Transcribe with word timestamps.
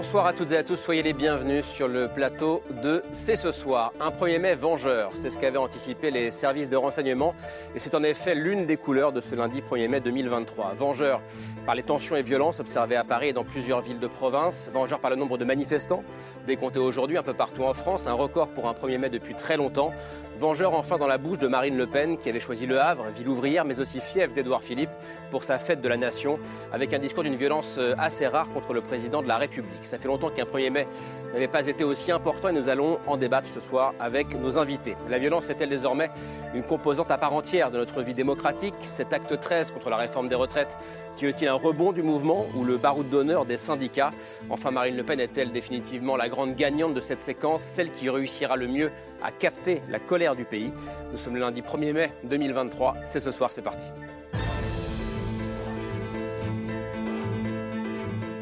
Bonsoir 0.00 0.24
à 0.24 0.32
toutes 0.32 0.52
et 0.52 0.56
à 0.56 0.64
tous, 0.64 0.76
soyez 0.76 1.02
les 1.02 1.12
bienvenus 1.12 1.62
sur 1.66 1.86
le 1.86 2.08
plateau 2.08 2.62
de 2.82 3.02
C'est 3.12 3.36
ce 3.36 3.50
soir. 3.50 3.92
Un 4.00 4.08
1er 4.08 4.38
mai 4.38 4.54
vengeur, 4.54 5.10
c'est 5.14 5.28
ce 5.28 5.36
qu'avaient 5.36 5.58
anticipé 5.58 6.10
les 6.10 6.30
services 6.30 6.70
de 6.70 6.76
renseignement 6.76 7.34
et 7.74 7.78
c'est 7.78 7.94
en 7.94 8.02
effet 8.02 8.34
l'une 8.34 8.64
des 8.64 8.78
couleurs 8.78 9.12
de 9.12 9.20
ce 9.20 9.34
lundi 9.34 9.60
1er 9.60 9.88
mai 9.88 10.00
2023. 10.00 10.72
Vengeur 10.72 11.20
par 11.66 11.74
les 11.74 11.82
tensions 11.82 12.16
et 12.16 12.22
violences 12.22 12.60
observées 12.60 12.96
à 12.96 13.04
Paris 13.04 13.28
et 13.28 13.32
dans 13.34 13.44
plusieurs 13.44 13.82
villes 13.82 13.98
de 13.98 14.06
province, 14.06 14.70
vengeur 14.72 15.00
par 15.00 15.10
le 15.10 15.16
nombre 15.16 15.36
de 15.36 15.44
manifestants 15.44 16.02
décomptés 16.46 16.78
aujourd'hui 16.78 17.18
un 17.18 17.22
peu 17.22 17.34
partout 17.34 17.64
en 17.64 17.74
France, 17.74 18.06
un 18.06 18.14
record 18.14 18.48
pour 18.48 18.70
un 18.70 18.72
1er 18.72 18.96
mai 18.96 19.10
depuis 19.10 19.34
très 19.34 19.58
longtemps. 19.58 19.92
Vengeur 20.38 20.72
enfin 20.72 20.96
dans 20.96 21.06
la 21.06 21.18
bouche 21.18 21.38
de 21.38 21.48
Marine 21.48 21.76
Le 21.76 21.86
Pen 21.86 22.16
qui 22.16 22.30
avait 22.30 22.40
choisi 22.40 22.64
Le 22.64 22.80
Havre, 22.80 23.04
ville 23.10 23.28
ouvrière 23.28 23.66
mais 23.66 23.78
aussi 23.78 24.00
fief 24.00 24.32
d'Édouard 24.32 24.62
Philippe 24.62 24.88
pour 25.30 25.44
sa 25.44 25.58
fête 25.58 25.82
de 25.82 25.88
la 25.88 25.98
nation 25.98 26.38
avec 26.72 26.94
un 26.94 26.98
discours 26.98 27.22
d'une 27.22 27.36
violence 27.36 27.76
euh, 27.78 27.94
assez 27.98 28.26
rare 28.26 28.48
contre 28.50 28.72
le 28.72 28.80
président 28.80 29.20
de 29.20 29.28
la 29.28 29.36
République. 29.36 29.89
Ça 29.90 29.98
fait 29.98 30.06
longtemps 30.06 30.30
qu'un 30.30 30.44
1er 30.44 30.70
mai 30.70 30.86
n'avait 31.32 31.48
pas 31.48 31.66
été 31.66 31.82
aussi 31.82 32.12
important 32.12 32.48
et 32.48 32.52
nous 32.52 32.68
allons 32.68 33.00
en 33.08 33.16
débattre 33.16 33.48
ce 33.52 33.58
soir 33.58 33.92
avec 33.98 34.40
nos 34.40 34.56
invités. 34.56 34.94
La 35.08 35.18
violence 35.18 35.50
est-elle 35.50 35.68
désormais 35.68 36.10
une 36.54 36.62
composante 36.62 37.10
à 37.10 37.18
part 37.18 37.34
entière 37.34 37.72
de 37.72 37.78
notre 37.78 38.00
vie 38.00 38.14
démocratique? 38.14 38.76
Cet 38.82 39.12
acte 39.12 39.40
13 39.40 39.72
contre 39.72 39.90
la 39.90 39.96
réforme 39.96 40.28
des 40.28 40.36
retraites 40.36 40.78
tient-il 41.16 41.48
un 41.48 41.54
rebond 41.54 41.90
du 41.90 42.04
mouvement 42.04 42.46
ou 42.54 42.64
le 42.64 42.76
baroud 42.76 43.08
d'honneur 43.08 43.46
des 43.46 43.56
syndicats? 43.56 44.12
Enfin, 44.48 44.70
Marine 44.70 44.96
Le 44.96 45.02
Pen 45.02 45.18
est-elle 45.18 45.50
définitivement 45.50 46.16
la 46.16 46.28
grande 46.28 46.54
gagnante 46.54 46.94
de 46.94 47.00
cette 47.00 47.20
séquence, 47.20 47.64
celle 47.64 47.90
qui 47.90 48.08
réussira 48.08 48.54
le 48.54 48.68
mieux 48.68 48.92
à 49.24 49.32
capter 49.32 49.82
la 49.88 49.98
colère 49.98 50.36
du 50.36 50.44
pays? 50.44 50.72
Nous 51.10 51.18
sommes 51.18 51.34
le 51.34 51.40
lundi 51.40 51.62
1er 51.62 51.92
mai 51.92 52.12
2023. 52.22 52.94
C'est 53.02 53.18
ce 53.18 53.32
soir, 53.32 53.50
c'est 53.50 53.62
parti. 53.62 53.86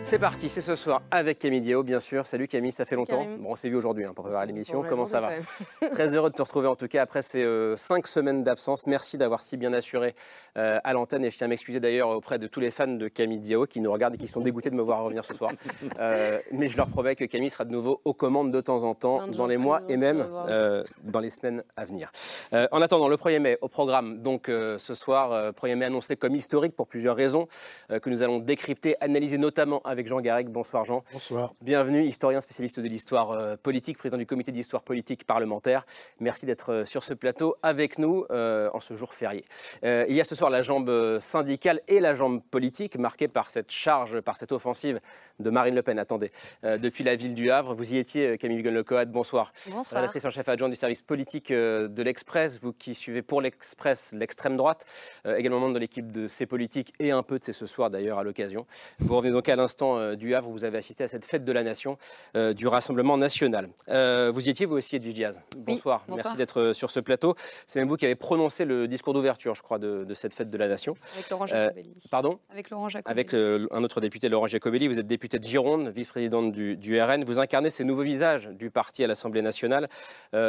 C'est 0.09 0.19
parti, 0.19 0.49
c'est 0.49 0.63
ce 0.63 0.75
soir 0.75 1.03
avec 1.11 1.39
Camille 1.39 1.61
Diao, 1.61 1.83
bien 1.83 2.01
sûr. 2.01 2.25
Salut 2.25 2.49
Camille, 2.49 2.73
ça 2.73 2.87
fait 2.87 2.97
longtemps. 2.97 3.27
Bon, 3.41 3.51
on 3.51 3.57
s'est 3.57 3.69
vu 3.69 3.77
aujourd'hui 3.77 4.07
hein, 4.07 4.13
pour 4.17 4.25
préparer 4.25 4.47
l'émission. 4.47 4.83
Comment 4.89 5.05
ça 5.05 5.21
va 5.21 5.33
Très 5.91 6.17
heureux 6.17 6.31
de 6.31 6.35
te 6.35 6.41
retrouver 6.49 6.67
en 6.67 6.77
tout 6.77 6.89
cas 6.89 7.03
après 7.03 7.21
ces 7.21 7.45
euh, 7.45 7.77
cinq 7.77 8.07
semaines 8.07 8.43
d'absence. 8.43 8.87
Merci 8.87 9.19
d'avoir 9.19 9.43
si 9.43 9.59
bien 9.59 9.71
assuré 9.75 10.15
euh, 10.57 10.81
à 10.83 10.95
l'antenne 10.95 11.27
et 11.27 11.31
je 11.31 11.37
tiens 11.37 11.45
à 11.45 11.49
m'excuser 11.49 11.79
d'ailleurs 11.79 12.09
auprès 12.09 12.39
de 12.39 12.47
tous 12.47 12.59
les 12.59 12.71
fans 12.71 12.87
de 12.87 13.07
Camille 13.09 13.39
Diao 13.39 13.67
qui 13.67 13.81
nous 13.81 13.93
regardent 13.93 14.15
et 14.15 14.19
qui 14.19 14.29
sont 14.29 14.41
dégoûtés 14.41 14.71
de 14.71 14.77
me 14.77 14.81
voir 14.81 15.05
revenir 15.05 15.27
ce 15.27 15.35
soir. 15.35 15.53
Euh, 15.99 16.39
mais 16.53 16.69
je 16.69 16.77
leur 16.77 16.87
promets 16.89 17.17
que 17.17 17.25
Camille 17.25 17.51
sera 17.51 17.65
de 17.65 17.73
nouveau 17.73 18.01
aux 18.05 18.15
commandes 18.15 18.53
de 18.53 18.61
temps 18.61 18.85
en 18.85 18.95
temps 18.95 19.27
dans 19.27 19.47
les 19.47 19.57
mois 19.57 19.83
et 19.89 19.97
même 19.97 20.27
dans 21.03 21.19
les 21.19 21.31
semaines 21.31 21.65
à 21.77 21.85
venir. 21.85 22.13
en 22.53 22.81
attendant, 22.81 23.09
le 23.09 23.17
1er 23.17 23.41
mai 23.41 23.59
au 23.61 23.69
programme, 23.69 24.23
donc 24.23 24.47
ce 24.47 24.95
soir, 24.95 25.53
1er 25.53 25.75
mai 25.75 25.87
annoncé 25.87 26.17
comme 26.17 26.37
historique 26.37 26.77
pour 26.77 26.87
plusieurs 26.87 27.17
raisons 27.17 27.49
que 27.89 28.11
nous 28.11 28.23
allons 28.23 28.39
décrypter, 28.39 28.97
analyser 29.01 29.39
notamment 29.39 29.81
avec 29.85 29.98
avec 29.99 30.07
Jean 30.07 30.21
Garec. 30.21 30.49
Bonsoir 30.49 30.85
Jean. 30.85 31.03
Bonsoir. 31.13 31.55
Bienvenue, 31.61 32.05
historien 32.05 32.41
spécialiste 32.41 32.79
de 32.79 32.87
l'histoire 32.87 33.33
euh, 33.33 33.57
politique, 33.61 33.99
président 33.99 34.17
du 34.17 34.27
comité 34.27 34.53
d'histoire 34.53 34.85
politique 34.85 35.25
parlementaire. 35.25 35.85
Merci 36.21 36.47
d'être 36.47 36.73
euh, 36.73 36.85
sur 36.85 37.03
ce 37.03 37.15
plateau 37.15 37.57
avec 37.65 37.99
nous 37.99 38.25
euh, 38.31 38.71
en 38.73 38.79
ce 38.79 38.95
jour 38.95 39.13
férié. 39.13 39.45
il 39.83 40.15
y 40.15 40.21
a 40.21 40.25
ce 40.25 40.37
soir 40.37 40.51
la 40.51 40.63
jambe 40.63 41.19
syndicale 41.21 41.81
et 41.89 41.99
la 41.99 42.15
jambe 42.15 42.41
politique 42.49 42.97
marquée 42.97 43.27
par 43.27 43.51
cette 43.51 43.73
charge, 43.73 44.21
par 44.21 44.37
cette 44.37 44.53
offensive 44.53 45.01
de 45.41 45.51
Marine 45.51 45.75
Le 45.75 45.83
Pen. 45.83 45.99
Attendez, 45.99 46.31
depuis 46.63 47.03
la 47.03 47.17
ville 47.17 47.35
du 47.35 47.51
Havre, 47.51 47.75
vous 47.75 47.93
y 47.93 47.97
étiez, 47.97 48.39
Camille 48.39 48.63
Gunn-Lecoat. 48.63 49.07
Bonsoir. 49.07 49.53
Bonsoir. 49.71 50.01
Rédactrice 50.01 50.25
en 50.25 50.31
chef 50.31 50.49
adjointe 50.49 50.71
du 50.71 50.77
service 50.77 51.03
politique 51.03 51.53
de 51.53 52.03
l'Express, 52.03 52.61
vous 52.61 52.73
qui 52.73 52.95
suivez 52.95 53.23
pour 53.23 53.41
l'Express 53.41 54.13
l'extrême 54.13 54.57
droite, 54.57 54.85
également 55.25 55.61
membre 55.61 55.75
de 55.75 55.79
l'équipe 55.81 56.13
de 56.13 56.29
C'est 56.29 56.47
Politique 56.47 56.93
et 56.99 57.11
un 57.11 57.23
peu 57.23 57.39
de 57.39 57.45
C'est 57.45 57.53
ce 57.53 57.67
soir 57.67 57.91
d'ailleurs 57.91 58.19
à 58.19 58.25
l'occasion. 58.25 58.67
Vous 58.99 59.17
revenez 59.17 59.33
donc 59.33 59.49
à 59.49 59.57
l'instant 59.57 59.88
euh, 59.97 60.17
du 60.17 60.35
Havre, 60.35 60.51
vous 60.51 60.65
avez 60.65 60.79
assisté 60.79 61.05
à 61.05 61.09
cette 61.09 61.25
fête 61.25 61.45
de 61.45 61.53
la 61.53 61.63
nation 61.63 61.97
euh, 62.37 62.53
du 62.53 62.67
Rassemblement 62.67 63.17
national. 63.17 63.69
Euh, 63.89 64.31
vous 64.33 64.47
y 64.47 64.51
étiez, 64.51 64.67
vous 64.67 64.77
aussi, 64.77 64.97
Edwige 64.97 65.15
Diaz. 65.15 65.41
Bonsoir. 65.57 66.05
merci 66.09 66.37
d'être 66.37 66.73
sur 66.73 66.91
ce 66.91 67.01
plateau. 67.01 67.35
C'est 67.67 67.79
même 67.79 67.89
vous 67.89 67.97
qui 67.97 68.05
avez 68.05 68.15
prononcé 68.15 68.65
le 68.65 68.89
discours 68.89 69.15
d'ouverture, 69.15 69.55
je 69.55 69.63
crois, 69.63 69.79
de, 69.79 70.07
cette 70.15 70.35
fête 70.35 70.51
de 70.51 70.59
la 70.59 70.69
nation. 70.69 70.95
Avec 71.15 71.31
Laurent 71.31 71.47
Jacobelli. 71.47 71.95
pardon? 72.11 72.39
Avec 72.51 72.71
Laurent 72.71 72.89
Jacobelli. 72.89 73.21
Avec 73.21 73.35
un 73.35 73.85
autre 73.85 74.01
député, 74.01 74.29
Laurent 74.29 74.47
Jacobelli. 74.47 74.89
Vous 74.89 74.99
êtes 74.99 75.07
député 75.07 75.39
de 75.39 75.45
Gironde, 75.45 75.89
vice-présidente 75.89 76.53
du, 76.53 77.01
RN. 77.01 77.25
Vous 77.25 77.39
incarnez 77.39 77.71
ces 77.71 77.85
nouveaux 77.85 78.03
visages 78.03 78.49
du 78.49 78.71
parti 78.71 79.05
à 79.05 79.07
l'Assemblée 79.07 79.43
nationale. 79.43 79.89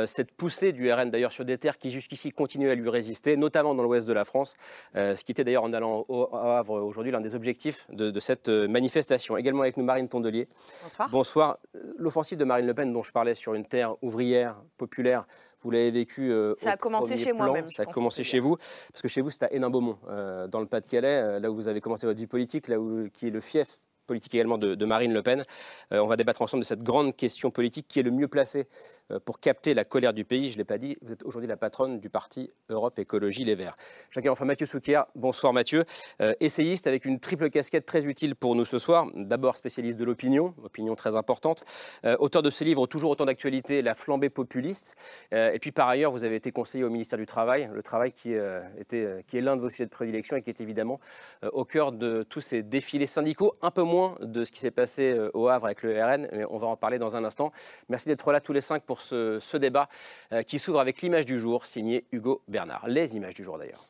cette 0.05 0.31
poussée 0.31 0.71
du 0.71 0.91
RN, 0.91 1.09
d'ailleurs, 1.09 1.31
sur 1.31 1.45
des 1.45 1.57
terres 1.57 1.77
qui 1.77 1.91
jusqu'ici 1.91 2.31
continuaient 2.31 2.71
à 2.71 2.75
lui 2.75 2.89
résister, 2.89 3.37
notamment 3.37 3.75
dans 3.75 3.83
l'ouest 3.83 4.07
de 4.07 4.13
la 4.13 4.25
France. 4.25 4.55
ce 4.95 5.23
qui 5.23 5.31
était 5.31 5.43
d'ailleurs 5.43 5.63
en 5.63 5.73
allant 5.73 6.05
au 6.07 6.35
Havre 6.35 6.81
aujourd'hui 6.81 7.11
l'un 7.11 7.21
des 7.21 7.35
objectifs 7.35 7.85
de, 7.91 8.11
de 8.11 8.19
cette 8.19 8.49
manifestation. 8.49 9.28
Également 9.37 9.61
avec 9.61 9.77
nous 9.77 9.83
Marine 9.83 10.07
Tondelier. 10.07 10.47
Bonsoir. 10.83 11.09
Bonsoir. 11.09 11.57
L'offensive 11.97 12.37
de 12.37 12.45
Marine 12.45 12.65
Le 12.65 12.73
Pen 12.73 12.91
dont 12.91 13.03
je 13.03 13.11
parlais 13.11 13.35
sur 13.35 13.53
une 13.53 13.65
terre 13.65 13.95
ouvrière, 14.01 14.61
populaire, 14.77 15.25
vous 15.61 15.71
l'avez 15.71 15.91
vécu. 15.91 16.31
Euh, 16.31 16.53
ça 16.57 16.71
a 16.71 16.77
commencé 16.77 17.17
chez 17.17 17.33
moi 17.33 17.51
même. 17.51 17.69
Ça 17.69 17.83
a 17.83 17.85
commencé 17.85 18.23
chez 18.23 18.39
vous, 18.39 18.57
parce 18.91 19.01
que 19.01 19.07
chez 19.07 19.21
vous, 19.21 19.29
c'est 19.29 19.43
à 19.43 19.53
Hénin-Beaumont, 19.53 19.97
euh, 20.07 20.47
dans 20.47 20.59
le 20.59 20.65
Pas-de-Calais, 20.65 21.07
euh, 21.07 21.39
là 21.39 21.51
où 21.51 21.55
vous 21.55 21.67
avez 21.67 21.81
commencé 21.81 22.07
votre 22.07 22.19
vie 22.19 22.27
politique, 22.27 22.67
là 22.67 22.79
où 22.79 23.09
qui 23.09 23.27
est 23.27 23.31
le 23.31 23.41
fief 23.41 23.79
politique 24.09 24.35
également 24.35 24.57
de, 24.57 24.85
Marine 24.85 25.13
Le 25.13 25.21
Pen. 25.21 25.43
on 25.91 26.07
va 26.07 26.17
débattre 26.17 26.41
ensemble 26.41 26.63
de 26.63 26.67
cette 26.67 26.83
grande 26.83 27.15
question 27.15 27.51
politique 27.51 27.87
qui 27.87 27.99
est 27.99 28.03
le 28.03 28.11
mieux 28.11 28.27
placé 28.27 28.67
euh, 29.11 29.19
pour 29.19 29.39
capter 29.39 29.73
la 29.73 29.85
colère 29.85 30.13
du 30.13 30.25
pays. 30.25 30.49
Je 30.49 30.53
ne 30.53 30.59
l'ai 30.59 30.65
pas 30.65 30.77
dit, 30.77 30.97
vous 31.01 31.11
êtes 31.11 31.23
aujourd'hui 31.23 31.47
la 31.47 31.57
patronne 31.57 31.99
du 31.99 32.09
parti 32.09 32.49
Europe 32.69 32.99
Écologie 32.99 33.43
Les 33.43 33.55
Verts. 33.55 33.75
J'accueille 34.11 34.29
enfin 34.29 34.45
Mathieu 34.45 34.65
Souquier. 34.65 35.01
Bonsoir 35.15 35.53
Mathieu. 35.53 35.85
Euh, 36.21 36.33
essayiste 36.39 36.87
avec 36.87 37.05
une 37.05 37.19
triple 37.19 37.49
casquette 37.49 37.85
très 37.85 38.05
utile 38.05 38.35
pour 38.35 38.55
nous 38.55 38.65
ce 38.65 38.77
soir. 38.77 39.07
D'abord 39.15 39.57
spécialiste 39.57 39.97
de 39.97 40.05
l'opinion, 40.05 40.53
opinion 40.63 40.95
très 40.95 41.15
importante. 41.15 41.63
Euh, 42.05 42.15
auteur 42.19 42.41
de 42.41 42.49
ce 42.49 42.63
livre 42.63 42.87
Toujours 42.87 43.11
autant 43.11 43.25
d'actualité, 43.25 43.81
La 43.81 43.93
flambée 43.93 44.29
populiste. 44.29 44.95
et 45.31 45.59
puis 45.59 45.71
par 45.71 45.87
ailleurs, 45.87 46.11
vous 46.11 46.23
avez 46.23 46.35
été 46.35 46.51
conseiller 46.51 46.83
au 46.83 46.89
ministère 46.89 47.19
du 47.19 47.25
Travail, 47.25 47.69
le 47.73 47.83
travail 47.83 48.11
qui, 48.11 48.33
était, 48.77 49.23
qui 49.27 49.37
est 49.37 49.41
l'un 49.41 49.55
de 49.55 49.61
vos 49.61 49.69
sujets 49.69 49.85
de 49.85 49.89
prédilection 49.89 50.35
et 50.37 50.41
qui 50.41 50.49
est 50.49 50.61
évidemment 50.61 50.99
au 51.51 51.65
cœur 51.65 51.91
de 51.91 52.23
tous 52.23 52.41
ces 52.41 52.63
défilés 52.63 53.07
syndicaux. 53.07 53.55
Un 53.61 53.71
peu 53.71 53.83
moins 53.83 53.98
de 54.21 54.43
ce 54.43 54.51
qui 54.51 54.59
s'est 54.59 54.71
passé 54.71 55.17
au 55.33 55.47
Havre 55.47 55.65
avec 55.65 55.83
le 55.83 55.91
RN, 56.03 56.27
mais 56.31 56.45
on 56.49 56.57
va 56.57 56.67
en 56.67 56.75
parler 56.75 56.99
dans 56.99 57.15
un 57.15 57.23
instant. 57.23 57.51
Merci 57.89 58.07
d'être 58.07 58.31
là 58.31 58.39
tous 58.39 58.53
les 58.53 58.61
cinq 58.61 58.83
pour 58.83 59.01
ce, 59.01 59.57
débat 59.57 59.89
euh, 60.31 60.43
qui 60.43 60.59
s'ouvre 60.59 60.79
avec 60.79 61.01
l'image 61.01 61.25
du 61.25 61.39
jour, 61.39 61.65
signé 61.65 62.05
Hugo 62.11 62.41
Bernard. 62.47 62.87
Les 62.87 63.15
images 63.15 63.33
du 63.33 63.43
jour 63.43 63.57
d'ailleurs. 63.57 63.89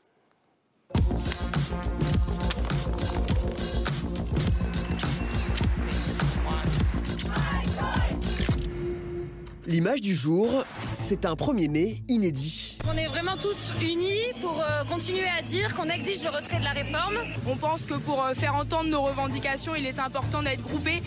L'image 9.69 10.01
du 10.01 10.15
jour, 10.15 10.65
c'est 10.91 11.25
un 11.25 11.35
1er 11.35 11.69
mai 11.69 11.97
inédit. 12.07 12.79
On 12.91 12.97
est 12.97 13.05
vraiment 13.05 13.37
tous 13.37 13.71
unis 13.79 14.33
pour 14.41 14.59
euh, 14.59 14.83
continuer 14.85 15.27
à 15.37 15.43
dire 15.43 15.75
qu'on 15.75 15.87
exige 15.89 16.23
le 16.23 16.31
retrait 16.31 16.57
de 16.57 16.63
la 16.63 16.71
réforme. 16.71 17.19
On 17.47 17.55
pense 17.55 17.85
que 17.85 17.93
pour 17.93 18.23
euh, 18.23 18.33
faire 18.33 18.55
entendre 18.55 18.89
nos 18.89 19.03
revendications, 19.03 19.75
il 19.75 19.85
est 19.85 19.99
important 19.99 20.41
d'être 20.41 20.63
groupés. 20.63 21.03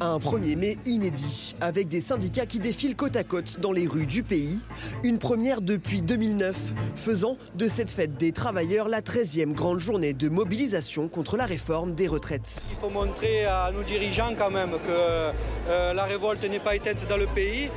Un 0.00 0.18
1er 0.18 0.56
mai 0.56 0.76
inédit, 0.86 1.54
avec 1.60 1.88
des 1.88 2.00
syndicats 2.00 2.46
qui 2.46 2.58
défilent 2.58 2.96
côte 2.96 3.16
à 3.16 3.22
côte 3.22 3.60
dans 3.60 3.70
les 3.70 3.86
rues 3.86 4.06
du 4.06 4.22
pays. 4.22 4.60
Une 5.04 5.18
première 5.18 5.60
depuis 5.60 6.02
2009, 6.02 6.56
faisant 6.96 7.36
de 7.54 7.68
cette 7.68 7.90
fête 7.90 8.16
des 8.16 8.32
travailleurs 8.32 8.88
la 8.88 9.00
13e 9.00 9.52
grande 9.52 9.78
journée 9.78 10.12
de 10.12 10.28
mobilisation 10.28 11.08
contre 11.08 11.36
la 11.36 11.46
réforme 11.46 11.94
des 11.94 12.08
retraites. 12.08 12.62
Il 12.70 12.76
faut 12.76 12.90
montrer 12.90 13.44
à 13.44 13.70
nos 13.72 13.82
dirigeants 13.82 14.34
quand 14.36 14.50
même 14.50 14.72
que 14.72 15.32
euh, 15.68 15.92
la 15.94 16.04
révolte 16.04 16.44
n'est 16.44 16.58
pas 16.58 16.74
éteinte 16.74 17.06
dans 17.08 17.16
le 17.16 17.26
pays. 17.26 17.70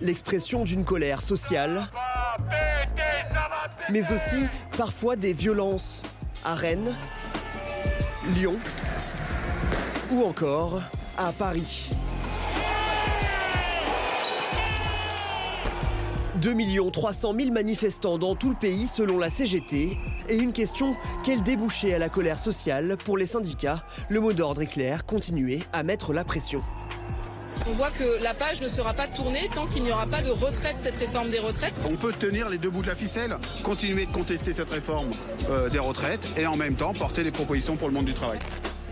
L'expression 0.00 0.64
d'une 0.64 0.84
colère 0.84 1.20
sociale, 1.20 1.88
mais 3.90 4.12
aussi 4.12 4.46
parfois 4.76 5.14
des 5.14 5.34
violences 5.34 6.02
à 6.44 6.54
Rennes, 6.54 6.96
Lyon 8.34 8.56
ou 10.10 10.24
encore 10.24 10.82
à 11.20 11.32
Paris. 11.32 11.90
2 16.40 16.54
300 16.90 17.34
000 17.38 17.52
manifestants 17.52 18.16
dans 18.16 18.34
tout 18.34 18.48
le 18.48 18.56
pays 18.56 18.86
selon 18.86 19.18
la 19.18 19.28
CGT. 19.28 19.98
Et 20.30 20.36
une 20.36 20.52
question, 20.52 20.96
quel 21.22 21.42
débouché 21.42 21.94
à 21.94 21.98
la 21.98 22.08
colère 22.08 22.38
sociale 22.38 22.96
pour 23.04 23.18
les 23.18 23.26
syndicats? 23.26 23.84
Le 24.08 24.20
mot 24.20 24.32
d'ordre 24.32 24.62
est 24.62 24.66
clair, 24.66 25.04
continuer 25.04 25.62
à 25.74 25.82
mettre 25.82 26.14
la 26.14 26.24
pression. 26.24 26.62
On 27.68 27.72
voit 27.72 27.90
que 27.90 28.22
la 28.22 28.32
page 28.32 28.62
ne 28.62 28.68
sera 28.68 28.94
pas 28.94 29.06
tournée 29.06 29.50
tant 29.54 29.66
qu'il 29.66 29.82
n'y 29.82 29.92
aura 29.92 30.06
pas 30.06 30.22
de 30.22 30.30
retrait 30.30 30.72
de 30.72 30.78
cette 30.78 30.96
réforme 30.96 31.28
des 31.28 31.40
retraites. 31.40 31.74
On 31.92 31.96
peut 31.96 32.14
tenir 32.14 32.48
les 32.48 32.56
deux 32.56 32.70
bouts 32.70 32.82
de 32.82 32.88
la 32.88 32.94
ficelle, 32.94 33.36
continuer 33.62 34.06
de 34.06 34.12
contester 34.12 34.54
cette 34.54 34.70
réforme 34.70 35.10
euh, 35.50 35.68
des 35.68 35.78
retraites 35.78 36.26
et 36.38 36.46
en 36.46 36.56
même 36.56 36.76
temps 36.76 36.94
porter 36.94 37.22
des 37.22 37.30
propositions 37.30 37.76
pour 37.76 37.88
le 37.88 37.94
monde 37.94 38.06
du 38.06 38.14
travail. 38.14 38.38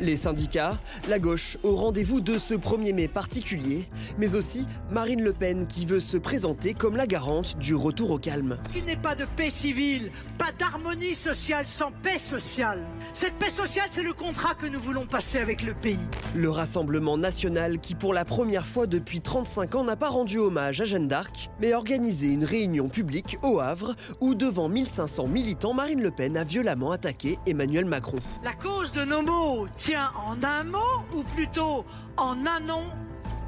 Les 0.00 0.16
syndicats, 0.16 0.78
la 1.08 1.18
gauche 1.18 1.58
au 1.64 1.74
rendez-vous 1.74 2.20
de 2.20 2.38
ce 2.38 2.54
1er 2.54 2.94
mai 2.94 3.08
particulier, 3.08 3.88
mais 4.16 4.36
aussi 4.36 4.64
Marine 4.92 5.22
Le 5.22 5.32
Pen 5.32 5.66
qui 5.66 5.86
veut 5.86 5.98
se 5.98 6.16
présenter 6.16 6.72
comme 6.72 6.96
la 6.96 7.08
garante 7.08 7.58
du 7.58 7.74
retour 7.74 8.12
au 8.12 8.18
calme. 8.18 8.58
Il 8.76 8.84
n'est 8.84 8.96
pas 8.96 9.16
de 9.16 9.24
paix 9.24 9.50
civile, 9.50 10.12
pas 10.38 10.52
d'harmonie 10.56 11.16
sociale 11.16 11.66
sans 11.66 11.90
paix 11.90 12.16
sociale. 12.16 12.86
Cette 13.12 13.34
paix 13.34 13.50
sociale, 13.50 13.86
c'est 13.88 14.04
le 14.04 14.12
contrat 14.12 14.54
que 14.54 14.66
nous 14.66 14.80
voulons 14.80 15.04
passer 15.04 15.38
avec 15.38 15.62
le 15.64 15.74
pays. 15.74 15.98
Le 16.36 16.48
Rassemblement 16.48 17.18
national 17.18 17.80
qui 17.80 17.96
pour 17.96 18.14
la 18.14 18.24
première 18.24 18.66
fois 18.66 18.86
depuis 18.86 19.20
35 19.20 19.74
ans 19.74 19.84
n'a 19.84 19.96
pas 19.96 20.10
rendu 20.10 20.38
hommage 20.38 20.80
à 20.80 20.84
Jeanne 20.84 21.08
d'Arc, 21.08 21.50
mais 21.60 21.74
organisé 21.74 22.28
une 22.28 22.44
réunion 22.44 22.88
publique 22.88 23.36
au 23.42 23.58
Havre 23.58 23.96
où 24.20 24.36
devant 24.36 24.68
1500 24.68 25.26
militants, 25.26 25.74
Marine 25.74 26.02
Le 26.02 26.12
Pen 26.12 26.36
a 26.36 26.44
violemment 26.44 26.92
attaqué 26.92 27.36
Emmanuel 27.46 27.84
Macron. 27.84 28.18
La 28.44 28.54
cause 28.54 28.92
de 28.92 29.04
nos 29.04 29.22
mots 29.22 29.66
en 29.96 30.43
un 30.43 30.64
mot 30.64 31.02
ou 31.17 31.23
plutôt 31.23 31.85
en 32.17 32.46
un 32.46 32.61
nom 32.61 32.82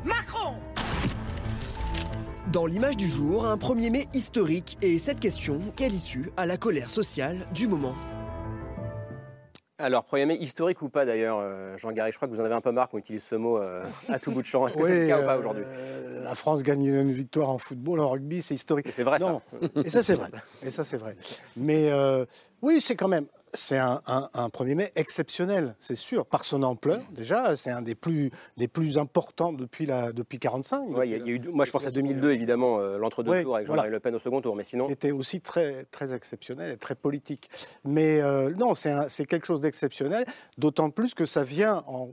Macron 0.04 0.54
dans 2.52 2.66
l'image 2.66 2.96
du 2.96 3.06
jour, 3.06 3.46
un 3.46 3.56
1er 3.56 3.90
mai 3.92 4.06
historique 4.12 4.76
et 4.82 4.98
cette 4.98 5.20
question, 5.20 5.60
quelle 5.76 5.92
issue 5.92 6.32
à 6.36 6.46
la 6.46 6.56
colère 6.56 6.90
sociale 6.90 7.46
du 7.54 7.68
moment? 7.68 7.94
Alors, 9.78 10.04
1er 10.04 10.26
mai 10.26 10.34
historique 10.34 10.82
ou 10.82 10.88
pas 10.88 11.06
d'ailleurs, 11.06 11.38
euh, 11.40 11.76
Jean 11.78 11.92
Garry, 11.92 12.10
je 12.10 12.16
crois 12.16 12.26
que 12.26 12.34
vous 12.34 12.40
en 12.40 12.44
avez 12.44 12.54
un 12.56 12.60
peu 12.60 12.72
marre 12.72 12.88
qu'on 12.88 12.98
utilise 12.98 13.22
ce 13.22 13.36
mot 13.36 13.58
euh, 13.58 13.84
à 14.08 14.18
tout 14.18 14.32
bout 14.32 14.42
de 14.42 14.46
champ. 14.46 14.66
Est-ce 14.66 14.76
que 14.76 14.84
c'est 14.84 15.02
le 15.02 15.06
cas 15.06 15.22
ou 15.22 15.26
pas 15.26 15.38
aujourd'hui? 15.38 15.62
euh, 15.64 16.24
La 16.24 16.34
France 16.34 16.64
gagne 16.64 16.86
une 16.86 17.12
victoire 17.12 17.50
en 17.50 17.58
football, 17.58 18.00
en 18.00 18.08
rugby, 18.08 18.42
c'est 18.42 18.54
historique. 18.54 18.88
C'est 18.92 19.04
vrai 19.04 19.20
ça. 19.20 19.40
Et 19.84 19.88
ça 19.88 20.02
c'est 20.02 20.16
vrai. 20.16 20.30
Et 20.64 20.72
ça 20.72 20.82
c'est 20.82 20.96
vrai. 20.96 21.16
Mais 21.56 21.92
oui, 22.62 22.80
c'est 22.80 22.96
quand 22.96 23.08
même 23.08 23.26
c'est 23.52 23.78
un, 23.78 24.00
un, 24.06 24.48
1er 24.48 24.74
mai 24.74 24.92
exceptionnel, 24.96 25.74
c'est 25.78 25.94
sûr, 25.94 26.26
par 26.26 26.44
son 26.44 26.62
ampleur. 26.62 27.00
Déjà, 27.12 27.56
c'est 27.56 27.70
un 27.70 27.82
des 27.82 27.94
plus, 27.94 28.30
des 28.56 28.68
plus 28.68 28.98
importants 28.98 29.52
depuis, 29.52 29.86
la, 29.86 30.12
depuis 30.12 30.38
45. 30.38 30.96
Ouais, 30.96 31.08
y 31.08 31.14
a, 31.14 31.18
eu, 31.18 31.40
moi, 31.48 31.64
je 31.64 31.70
pense 31.70 31.86
à 31.86 31.90
2002, 31.90 32.32
évidemment, 32.32 32.78
euh, 32.78 32.98
l'entre-deux 32.98 33.42
tours 33.42 33.56
avec 33.56 33.66
Jean-Marie 33.66 33.90
Le 33.90 34.00
Pen 34.00 34.14
au 34.14 34.18
second 34.18 34.40
tour. 34.40 34.56
Mais 34.56 34.64
sinon. 34.64 34.88
Était 34.88 35.10
aussi 35.10 35.40
très, 35.40 35.84
très 35.90 36.14
exceptionnel 36.14 36.72
et 36.72 36.76
très 36.76 36.94
politique. 36.94 37.50
Mais 37.84 38.20
euh, 38.20 38.50
non, 38.50 38.74
c'est 38.74 39.26
quelque 39.26 39.46
chose 39.46 39.60
d'exceptionnel, 39.60 40.24
d'autant 40.58 40.90
plus 40.90 41.14
que 41.14 41.24
ça 41.24 41.42
vient 41.42 41.84
en 41.86 42.10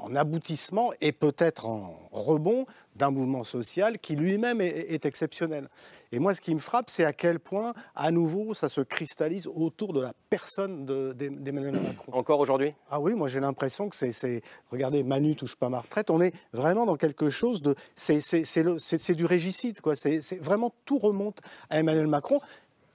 en 0.00 0.14
aboutissement 0.14 0.92
et 1.00 1.12
peut-être 1.12 1.66
en 1.66 2.08
rebond 2.10 2.66
d'un 2.98 3.10
mouvement 3.10 3.44
social 3.44 3.98
qui 3.98 4.16
lui-même 4.16 4.60
est, 4.60 5.06
exceptionnel. 5.06 5.68
Et 6.10 6.18
moi, 6.18 6.34
ce 6.34 6.40
qui 6.40 6.54
me 6.54 6.58
frappe, 6.58 6.90
c'est 6.90 7.04
à 7.04 7.12
quel 7.12 7.38
point, 7.38 7.72
à 7.94 8.10
nouveau, 8.10 8.54
ça 8.54 8.68
se 8.68 8.80
cristallise 8.80 9.46
autour 9.46 9.92
de 9.92 10.00
la 10.00 10.12
personne 10.30 10.84
d'Emmanuel 10.84 11.80
Macron. 11.80 12.12
Encore 12.12 12.40
aujourd'hui? 12.40 12.74
Ah 12.90 13.00
oui, 13.00 13.14
moi 13.14 13.28
j'ai 13.28 13.40
l'impression 13.40 13.88
que 13.88 13.96
c'est... 13.96 14.42
Regardez, 14.70 15.02
Manu 15.02 15.36
touche 15.36 15.56
pas 15.56 15.68
ma 15.68 15.80
retraite, 15.80 16.10
on 16.10 16.20
est 16.20 16.34
vraiment 16.52 16.86
dans 16.86 16.96
quelque 16.96 17.30
chose 17.30 17.62
de... 17.62 17.74
C'est 17.94 19.14
du 19.14 19.24
régicide, 19.24 19.80
quoi. 19.80 19.94
C'est 19.96 20.42
vraiment 20.42 20.72
tout 20.84 20.98
remonte 20.98 21.40
à 21.70 21.78
Emmanuel 21.78 22.06
Macron. 22.06 22.40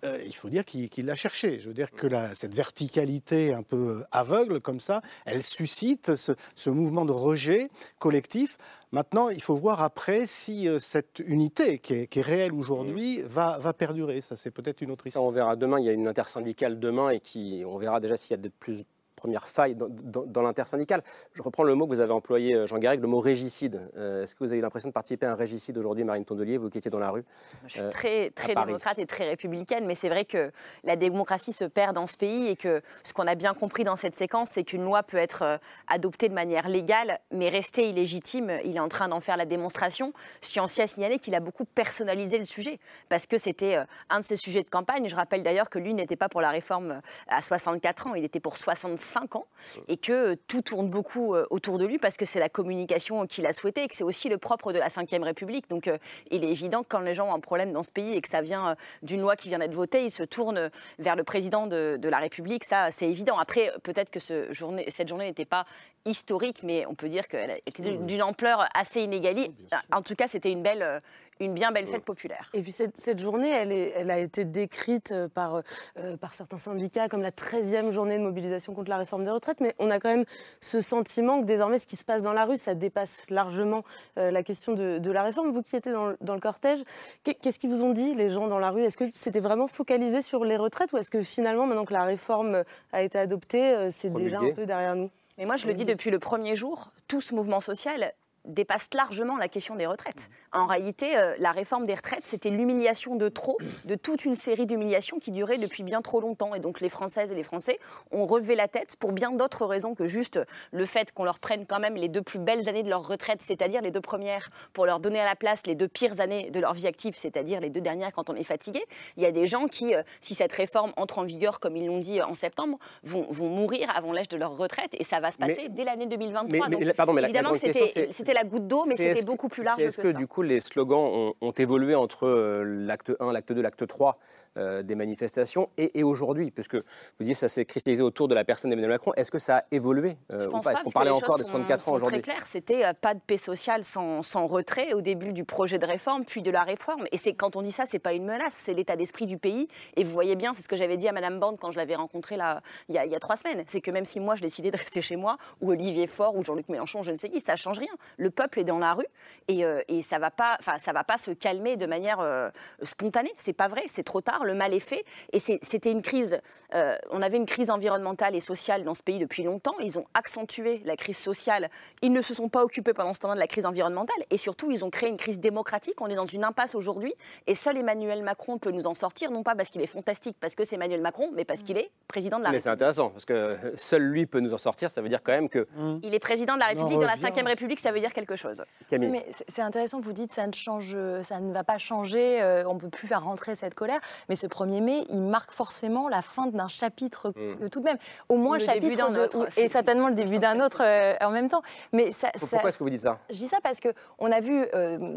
Euh, 0.03 0.19
il 0.25 0.35
faut 0.35 0.49
dire 0.49 0.65
qu'il 0.65 1.05
l'a 1.05 1.15
cherché. 1.15 1.59
Je 1.59 1.67
veux 1.67 1.73
dire 1.73 1.91
que 1.91 2.07
cette 2.33 2.55
verticalité 2.55 3.53
un 3.53 3.63
peu 3.63 4.03
aveugle 4.11 4.61
comme 4.61 4.79
ça, 4.79 5.01
elle 5.25 5.43
suscite 5.43 6.13
ce, 6.15 6.69
mouvement 6.69 7.05
de 7.05 7.11
rejet 7.11 7.69
collectif. 7.99 8.57
Maintenant, 8.91 9.29
il 9.29 9.41
faut 9.41 9.55
voir 9.55 9.81
après 9.81 10.25
si 10.25 10.67
euh, 10.67 10.79
cette 10.79 11.21
unité 11.25 11.79
qui 11.79 11.93
est, 11.93 12.21
réelle 12.21 12.53
aujourd'hui 12.53 13.19
mm. 13.19 13.25
va, 13.25 13.57
va, 13.59 13.73
perdurer. 13.73 14.21
Ça, 14.21 14.35
c'est 14.35 14.51
peut-être 14.51 14.81
une 14.81 14.91
autre 14.91 15.07
histoire. 15.07 15.23
Ça, 15.23 15.27
on 15.27 15.31
verra 15.31 15.55
demain. 15.55 15.79
Il 15.79 15.85
y 15.85 15.89
a 15.89 15.93
une 15.93 16.07
intersyndicale 16.07 16.79
demain 16.79 17.09
et 17.09 17.19
qui, 17.19 17.63
on 17.65 17.77
verra 17.77 17.99
déjà 17.99 18.17
s'il 18.17 18.31
y 18.31 18.33
a 18.35 18.37
de 18.37 18.49
plus 18.49 18.83
première 19.23 19.47
faille 19.47 19.75
dans, 19.75 19.87
dans, 19.87 20.41
l'intersyndicale. 20.41 21.01
Je 21.31 21.41
reprends 21.41 21.63
le 21.63 21.75
mot 21.75 21.85
que 21.85 21.91
vous 21.91 22.01
avez 22.01 22.11
employé, 22.11 22.55
euh, 22.55 22.67
Jean 22.67 22.77
Garrigue, 22.77 22.99
le 22.99 23.07
mot 23.07 23.21
régicide. 23.21 23.79
Euh, 23.95 24.23
est-ce 24.23 24.35
que 24.35 24.43
vous 24.43 24.51
avez 24.51 24.59
l'impression 24.59 24.89
de 24.89 24.93
participer 24.93 25.25
à 25.25 25.31
un 25.31 25.35
régicide 25.35 25.77
aujourd'hui, 25.77 26.03
Marine 26.03 26.25
Tondelier, 26.25 26.57
vous 26.57 26.69
qui 26.69 26.79
étiez 26.79 26.91
dans 26.91 26.99
la 26.99 27.09
rue 27.09 27.23
Je 27.67 27.71
suis 27.71 27.81
euh, 27.81 27.89
très, 27.89 28.31
très 28.31 28.53
démocrate 28.53 28.99
et 28.99 29.05
très 29.05 29.25
républicaine, 29.25 29.85
mais 29.85 29.95
c'est 29.95 30.09
vrai 30.09 30.25
que 30.25 30.51
la 30.83 30.97
démocratie 30.97 31.53
se 31.53 31.63
perd 31.63 31.95
dans 31.95 32.05
ce 32.05 32.17
pays 32.17 32.49
et 32.49 32.57
que 32.57 32.81
ce 33.01 33.13
qu'on 33.13 33.25
a 33.25 33.35
bien 33.35 33.53
compris 33.53 33.85
dans 33.85 33.95
cette 33.95 34.13
séquence, 34.13 34.49
c'est 34.49 34.65
qu'une 34.65 34.83
loi 34.83 35.03
peut 35.03 35.15
être 35.15 35.57
adoptée 35.87 36.27
de 36.27 36.33
manière 36.33 36.67
légale, 36.67 37.19
mais 37.31 37.47
rester 37.47 37.87
illégitime. 37.87 38.51
Il 38.65 38.75
est 38.75 38.81
en 38.81 38.89
train 38.89 39.07
d'en 39.07 39.21
faire 39.21 39.37
la 39.37 39.45
démonstration. 39.45 40.11
Scienci 40.41 40.81
a 40.81 40.87
signalé 40.87 41.17
qu'il 41.17 41.33
a 41.33 41.39
beaucoup 41.39 41.63
personnalisé 41.63 42.39
le 42.39 42.45
sujet, 42.45 42.77
parce 43.07 43.25
que 43.25 43.37
c'était 43.37 43.77
un 44.09 44.19
de 44.19 44.25
ses 44.25 44.35
sujets 44.35 44.63
de 44.63 44.69
campagne. 44.69 45.07
Je 45.07 45.15
rappelle 45.15 45.43
d'ailleurs 45.43 45.69
que 45.69 45.79
lui 45.79 45.93
n'était 45.93 46.17
pas 46.17 46.27
pour 46.27 46.41
la 46.41 46.49
réforme 46.49 46.99
à 47.29 47.41
64 47.41 48.07
ans, 48.07 48.15
il 48.15 48.25
était 48.25 48.41
pour 48.41 48.57
65 48.57 48.99
ans 49.35 49.45
et 49.87 49.97
que 49.97 50.35
tout 50.47 50.61
tourne 50.61 50.89
beaucoup 50.89 51.33
euh, 51.33 51.45
autour 51.49 51.77
de 51.77 51.85
lui 51.85 51.99
parce 51.99 52.17
que 52.17 52.25
c'est 52.25 52.39
la 52.39 52.49
communication 52.49 53.25
qu'il 53.25 53.45
a 53.45 53.53
souhaité 53.53 53.83
et 53.83 53.87
que 53.87 53.95
c'est 53.95 54.03
aussi 54.03 54.29
le 54.29 54.37
propre 54.37 54.73
de 54.73 54.79
la 54.79 54.87
Ve 54.87 55.23
République. 55.23 55.69
Donc 55.69 55.87
euh, 55.87 55.97
il 56.31 56.43
est 56.43 56.49
évident 56.49 56.83
que 56.83 56.87
quand 56.89 56.99
les 56.99 57.13
gens 57.13 57.29
ont 57.29 57.33
un 57.33 57.39
problème 57.39 57.71
dans 57.71 57.83
ce 57.83 57.91
pays 57.91 58.13
et 58.13 58.21
que 58.21 58.29
ça 58.29 58.41
vient 58.41 58.69
euh, 58.69 58.75
d'une 59.01 59.21
loi 59.21 59.35
qui 59.35 59.49
vient 59.49 59.59
d'être 59.59 59.73
votée, 59.73 60.05
ils 60.05 60.11
se 60.11 60.23
tournent 60.23 60.69
vers 60.99 61.15
le 61.15 61.23
président 61.23 61.67
de, 61.67 61.99
la 62.03 62.17
République. 62.19 62.63
Ça, 62.63 62.91
c'est 62.91 63.09
évident. 63.09 63.37
Après, 63.39 63.71
peut-être 63.83 64.11
que 64.11 64.19
cette 64.19 64.53
journée 64.53 65.25
n'était 65.25 65.45
pas 65.45 65.65
historique, 66.05 66.63
mais 66.63 66.85
on 66.85 66.95
peut 66.95 67.09
dire 67.09 67.27
qu'elle 67.27 67.59
était 67.65 67.97
d'une 67.97 68.23
ampleur 68.23 68.67
assez 68.73 69.01
inégalée. 69.01 69.51
En 69.91 70.01
tout 70.01 70.15
cas, 70.15 70.27
c'était 70.27 70.51
une 70.51 70.61
belle, 70.61 71.01
une 71.39 71.53
bien 71.53 71.71
belle 71.71 71.87
fête 71.87 72.03
populaire. 72.03 72.49
Et 72.53 72.61
puis 72.61 72.71
cette, 72.71 73.19
journée, 73.19 73.49
elle, 73.49 73.71
est, 73.71 73.93
elle, 73.95 74.11
a 74.11 74.19
été 74.19 74.45
décrite 74.45 75.11
euh, 75.11 75.27
par, 75.27 75.61
euh, 75.97 76.17
par 76.17 76.33
certains 76.33 76.57
syndicats 76.57 77.07
comme 77.09 77.21
la 77.21 77.31
13e 77.31 77.91
journée 77.91 78.17
de 78.17 78.23
mobilisation 78.23 78.73
contre 78.73 78.89
la 78.89 78.97
réforme 78.97 79.23
des 79.23 79.31
retraites, 79.31 79.59
mais 79.59 79.73
on 79.79 79.89
a 79.89 79.99
quand 79.99 80.09
même 80.09 80.25
ce 80.61 80.81
sentiment 80.81 81.41
que 81.41 81.45
désormais 81.45 81.79
ce 81.79 81.87
qui 81.87 81.95
se 81.95 82.05
passe 82.05 82.23
dans 82.23 82.33
la 82.33 82.45
rue, 82.45 82.57
ça 82.57 82.75
dépasse 82.75 83.29
largement 83.29 83.83
euh, 84.17 84.31
la 84.31 84.43
question 84.43 84.73
de, 84.73 85.11
la 85.11 85.23
réforme. 85.23 85.51
Vous 85.51 85.61
qui 85.61 85.75
étiez 85.75 85.91
dans, 85.91 86.33
le 86.33 86.39
cortège, 86.39 86.83
qu'est-ce 87.23 87.59
qu'ils 87.59 87.69
vous 87.69 87.83
ont 87.83 87.93
dit 87.93 88.13
les 88.15 88.29
gens 88.29 88.47
dans 88.47 88.59
la 88.59 88.71
rue? 88.71 88.83
Est-ce 88.83 88.97
que 88.97 89.05
c'était 89.11 89.39
vraiment 89.39 89.67
focalisé 89.67 90.21
sur 90.21 90.43
les 90.43 90.57
retraites 90.57 90.91
ou 90.93 90.97
est-ce 90.97 91.11
que 91.11 91.21
finalement, 91.21 91.67
maintenant 91.67 91.85
que 91.85 91.93
la 91.93 92.03
réforme 92.03 92.63
a 92.91 93.03
été 93.03 93.19
adoptée, 93.19 93.89
c'est 93.91 94.11
déjà 94.11 94.39
un 94.39 94.51
peu 94.51 94.65
derrière 94.65 94.95
nous? 94.95 95.11
Mais 95.37 95.45
moi, 95.45 95.55
je 95.55 95.67
le 95.67 95.73
dis 95.73 95.85
depuis 95.85 96.11
le 96.11 96.19
premier 96.19 96.55
jour, 96.55 96.91
tout 97.07 97.21
ce 97.21 97.33
mouvement 97.35 97.61
social 97.61 98.13
dépasse 98.45 98.89
largement 98.93 99.37
la 99.37 99.47
question 99.47 99.75
des 99.75 99.85
retraites. 99.85 100.29
En 100.51 100.65
réalité, 100.65 101.17
euh, 101.17 101.33
la 101.39 101.51
réforme 101.51 101.85
des 101.85 101.95
retraites, 101.95 102.25
c'était 102.25 102.49
l'humiliation 102.49 103.15
de 103.15 103.29
trop, 103.29 103.57
de 103.85 103.95
toute 103.95 104.25
une 104.25 104.35
série 104.35 104.65
d'humiliations 104.65 105.19
qui 105.19 105.31
duraient 105.31 105.57
depuis 105.57 105.83
bien 105.83 106.01
trop 106.01 106.19
longtemps. 106.19 106.53
Et 106.53 106.59
donc 106.59 106.81
les 106.81 106.89
Françaises 106.89 107.31
et 107.31 107.35
les 107.35 107.43
Français 107.43 107.79
ont 108.11 108.25
relevé 108.25 108.55
la 108.55 108.67
tête 108.67 108.97
pour 108.97 109.13
bien 109.13 109.31
d'autres 109.31 109.65
raisons 109.65 109.95
que 109.95 110.07
juste 110.07 110.39
le 110.71 110.85
fait 110.85 111.11
qu'on 111.11 111.23
leur 111.23 111.39
prenne 111.39 111.65
quand 111.65 111.79
même 111.79 111.95
les 111.95 112.09
deux 112.09 112.21
plus 112.21 112.39
belles 112.39 112.67
années 112.67 112.83
de 112.83 112.89
leur 112.89 113.07
retraite, 113.07 113.39
c'est-à-dire 113.41 113.81
les 113.81 113.91
deux 113.91 114.01
premières, 114.01 114.49
pour 114.73 114.85
leur 114.85 114.99
donner 114.99 115.19
à 115.19 115.25
la 115.25 115.35
place 115.35 115.65
les 115.65 115.75
deux 115.75 115.87
pires 115.87 116.19
années 116.19 116.51
de 116.51 116.59
leur 116.59 116.73
vie 116.73 116.87
active, 116.87 117.13
c'est-à-dire 117.15 117.61
les 117.61 117.69
deux 117.69 117.81
dernières 117.81 118.11
quand 118.11 118.29
on 118.29 118.35
est 118.35 118.43
fatigué. 118.43 118.83
Il 119.17 119.23
y 119.23 119.25
a 119.25 119.31
des 119.31 119.47
gens 119.47 119.67
qui, 119.67 119.95
euh, 119.95 120.03
si 120.19 120.35
cette 120.35 120.53
réforme 120.53 120.91
entre 120.97 121.19
en 121.19 121.23
vigueur, 121.23 121.59
comme 121.59 121.77
ils 121.77 121.85
l'ont 121.87 121.99
dit 121.99 122.21
en 122.21 122.35
septembre, 122.35 122.77
vont, 123.03 123.25
vont 123.29 123.49
mourir 123.49 123.89
avant 123.95 124.11
l'âge 124.11 124.27
de 124.27 124.37
leur 124.37 124.57
retraite 124.57 124.91
et 124.93 125.03
ça 125.03 125.19
va 125.19 125.31
se 125.31 125.37
passer 125.37 125.69
dès 125.69 125.83
l'année 125.85 126.07
2023. 126.07 126.67
Mais, 126.69 126.93
pardon, 126.93 127.13
mais 127.13 127.23
évidemment, 127.23 127.55
c'était 127.55 128.32
la 128.33 128.43
goutte 128.43 128.67
d'eau, 128.67 128.85
mais 128.87 128.95
c'était 128.95 129.23
beaucoup 129.23 129.47
plus 129.47 129.63
large 129.63 129.77
que, 129.77 129.83
Est-ce 129.83 129.97
que, 129.97 130.09
du 130.09 130.27
coup, 130.27 130.41
les 130.41 130.59
slogans 130.59 131.33
ont, 131.41 131.51
évolué 131.51 131.95
entre 131.95 132.25
euh, 132.25 132.63
l'acte 132.63 133.11
1, 133.19 133.31
l'acte 133.31 133.51
2, 133.51 133.61
l'acte 133.61 133.85
3 133.85 134.17
euh, 134.57 134.83
des 134.83 134.95
manifestations 134.95 135.69
et, 135.77 136.03
aujourd'hui? 136.03 136.51
Puisque 136.51 136.75
vous 136.75 136.81
dites 137.21 137.35
ça 137.35 137.47
s'est 137.47 137.65
cristallisé 137.65 138.01
autour 138.01 138.27
de 138.27 138.35
la 138.35 138.43
personne 138.43 138.69
d'Emmanuel 138.69 138.91
Macron. 138.91 139.13
Est-ce 139.15 139.31
que 139.31 139.39
ça 139.39 139.57
a 139.57 139.63
évolué 139.71 140.17
euh, 140.31 140.47
ou 140.47 140.59
pas? 140.59 140.73
Est-ce 140.73 140.83
qu'on 140.83 140.91
parlait 140.91 141.11
encore 141.11 141.37
de 141.37 141.43
64 141.43 141.89
ans 141.89 141.93
aujourd'hui? 141.93 142.21
très 142.21 142.33
clair, 142.33 142.45
c'était 142.45 142.83
pas 142.99 143.13
de 143.13 143.19
paix 143.19 143.37
sociale 143.37 143.83
sans, 143.83 144.23
sans, 144.23 144.47
retrait 144.47 144.93
au 144.93 145.01
début 145.01 145.33
du 145.33 145.45
projet 145.45 145.79
de 145.79 145.85
réforme, 145.85 146.25
puis 146.25 146.41
de 146.41 146.51
la 146.51 146.63
réforme. 146.63 147.05
Et 147.11 147.17
c'est 147.17 147.33
quand 147.33 147.55
on 147.55 147.61
dit 147.61 147.71
ça, 147.71 147.85
c'est 147.85 147.99
pas 147.99 148.13
une 148.13 148.25
menace, 148.25 148.53
c'est 148.53 148.73
l'état 148.73 148.95
d'esprit 148.95 149.25
du 149.25 149.37
pays. 149.37 149.67
Et 149.95 150.03
vous 150.03 150.11
voyez 150.11 150.35
bien, 150.35 150.53
c'est 150.53 150.63
ce 150.63 150.67
que 150.67 150.75
j'avais 150.75 150.97
dit 150.97 151.07
à 151.07 151.11
Madame 151.11 151.39
Bande 151.39 151.57
quand 151.59 151.71
je 151.71 151.77
l'avais 151.77 151.95
rencontrée 151.95 152.37
là, 152.37 152.59
il, 152.89 152.95
y 152.95 152.97
a, 152.97 153.05
il 153.05 153.11
y 153.11 153.15
a 153.15 153.19
trois 153.19 153.35
semaines. 153.35 153.63
C'est 153.67 153.81
que 153.81 153.91
même 153.91 154.05
si 154.05 154.19
moi 154.19 154.35
je 154.35 154.41
décidais 154.41 154.71
de 154.71 154.77
rester 154.77 155.01
chez 155.01 155.15
moi, 155.15 155.37
ou 155.61 155.71
Olivier 155.71 156.07
Faure, 156.07 156.35
ou 156.35 156.43
Jean-Luc 156.43 156.69
Mélenchon, 156.69 157.03
je 157.03 157.11
ne 157.11 157.15
sais 157.15 157.29
qui, 157.29 157.41
ça 157.41 157.55
change 157.55 157.79
rien. 157.79 157.93
Le 158.23 158.29
peuple 158.29 158.61
est 158.61 158.63
dans 158.63 158.79
la 158.79 158.93
rue 158.93 159.05
et, 159.49 159.65
euh, 159.65 159.81
et 159.89 160.01
ça 160.01 160.17
va 160.17 160.31
pas, 160.31 160.55
enfin 160.57 160.77
ça 160.77 160.93
va 160.93 161.03
pas 161.03 161.17
se 161.17 161.31
calmer 161.31 161.75
de 161.75 161.85
manière 161.85 162.21
euh, 162.21 162.49
spontanée. 162.81 163.33
C'est 163.35 163.51
pas 163.51 163.67
vrai, 163.67 163.83
c'est 163.87 164.03
trop 164.03 164.21
tard. 164.21 164.45
Le 164.45 164.53
mal 164.53 164.73
est 164.73 164.79
fait 164.79 165.03
et 165.33 165.39
c'était 165.39 165.91
une 165.91 166.01
crise. 166.01 166.39
Euh, 166.73 166.95
on 167.11 167.21
avait 167.21 167.35
une 167.35 167.45
crise 167.45 167.69
environnementale 167.69 168.33
et 168.33 168.39
sociale 168.39 168.85
dans 168.85 168.93
ce 168.93 169.03
pays 169.03 169.19
depuis 169.19 169.43
longtemps. 169.43 169.75
Ils 169.81 169.99
ont 169.99 170.05
accentué 170.13 170.81
la 170.85 170.95
crise 170.95 171.17
sociale. 171.17 171.69
Ils 172.01 172.13
ne 172.13 172.21
se 172.21 172.33
sont 172.33 172.47
pas 172.47 172.63
occupés 172.63 172.93
pendant 172.93 173.13
ce 173.13 173.19
temps-là 173.19 173.35
de 173.35 173.41
la 173.41 173.47
crise 173.47 173.65
environnementale 173.65 174.23
et 174.29 174.37
surtout 174.37 174.71
ils 174.71 174.85
ont 174.85 174.89
créé 174.89 175.09
une 175.09 175.17
crise 175.17 175.41
démocratique. 175.41 175.99
On 175.99 176.07
est 176.07 176.15
dans 176.15 176.25
une 176.25 176.45
impasse 176.45 176.75
aujourd'hui 176.75 177.13
et 177.45 177.55
seul 177.55 177.75
Emmanuel 177.75 178.23
Macron 178.23 178.57
peut 178.57 178.71
nous 178.71 178.87
en 178.87 178.93
sortir, 178.93 179.31
non 179.31 179.43
pas 179.43 179.53
parce 179.53 179.69
qu'il 179.69 179.81
est 179.81 179.87
fantastique, 179.87 180.37
parce 180.39 180.55
que 180.55 180.63
c'est 180.63 180.75
Emmanuel 180.75 181.01
Macron, 181.01 181.29
mais 181.33 181.43
parce 181.43 181.61
qu'il 181.61 181.77
est 181.77 181.91
président 182.07 182.37
de 182.37 182.43
la 182.43 182.51
mais 182.51 182.57
République. 182.57 182.65
Mais 182.65 182.69
c'est 182.69 182.69
intéressant 182.69 183.09
parce 183.09 183.25
que 183.25 183.73
seul 183.75 184.03
lui 184.03 184.25
peut 184.27 184.39
nous 184.39 184.53
en 184.53 184.57
sortir. 184.57 184.89
Ça 184.89 185.01
veut 185.01 185.09
dire 185.09 185.21
quand 185.21 185.33
même 185.33 185.49
que 185.49 185.67
il 186.03 186.13
est 186.13 186.19
président 186.19 186.53
de 186.53 186.59
la 186.59 186.67
République 186.67 186.99
dans 186.99 187.01
la 187.01 187.15
Ve 187.15 187.45
République. 187.45 187.81
Ça 187.81 187.91
veut 187.91 187.99
dire 187.99 188.12
quelque 188.13 188.35
chose. 188.35 188.63
Camille. 188.89 189.09
Mais 189.09 189.25
c'est 189.47 189.61
intéressant, 189.61 190.01
vous 190.01 190.13
dites 190.13 190.31
ça 190.31 190.47
ne 190.47 190.53
change, 190.53 190.95
ça 191.23 191.39
ne 191.39 191.53
va 191.53 191.63
pas 191.63 191.77
changer, 191.77 192.41
euh, 192.41 192.63
on 192.67 192.75
ne 192.75 192.79
peut 192.79 192.89
plus 192.89 193.07
faire 193.07 193.23
rentrer 193.23 193.55
cette 193.55 193.75
colère. 193.75 193.99
Mais 194.29 194.35
ce 194.35 194.47
1er 194.47 194.81
mai, 194.81 195.05
il 195.09 195.21
marque 195.21 195.51
forcément 195.51 196.09
la 196.09 196.21
fin 196.21 196.47
d'un 196.47 196.67
chapitre 196.67 197.33
mm. 197.35 197.69
tout 197.69 197.79
de 197.79 197.85
même. 197.85 197.97
Au 198.29 198.37
moins 198.37 198.57
le 198.57 198.63
chapitre 198.63 198.97
d'un 198.97 199.15
autre. 199.15 199.47
et 199.57 199.67
certainement 199.67 200.07
le 200.07 200.15
début 200.15 200.39
d'un 200.39 200.59
autre 200.59 200.81
euh, 200.83 201.15
en 201.21 201.31
même 201.31 201.49
temps. 201.49 201.61
Mais 201.91 202.11
ça, 202.11 202.31
Pourquoi 202.39 202.69
est-ce 202.69 202.77
que 202.77 202.83
vous 202.83 202.89
dites 202.89 203.01
ça? 203.01 203.19
Je 203.29 203.37
dis 203.37 203.47
ça 203.47 203.57
parce 203.61 203.79
qu'on 203.79 204.31
a 204.31 204.39
vu 204.39 204.65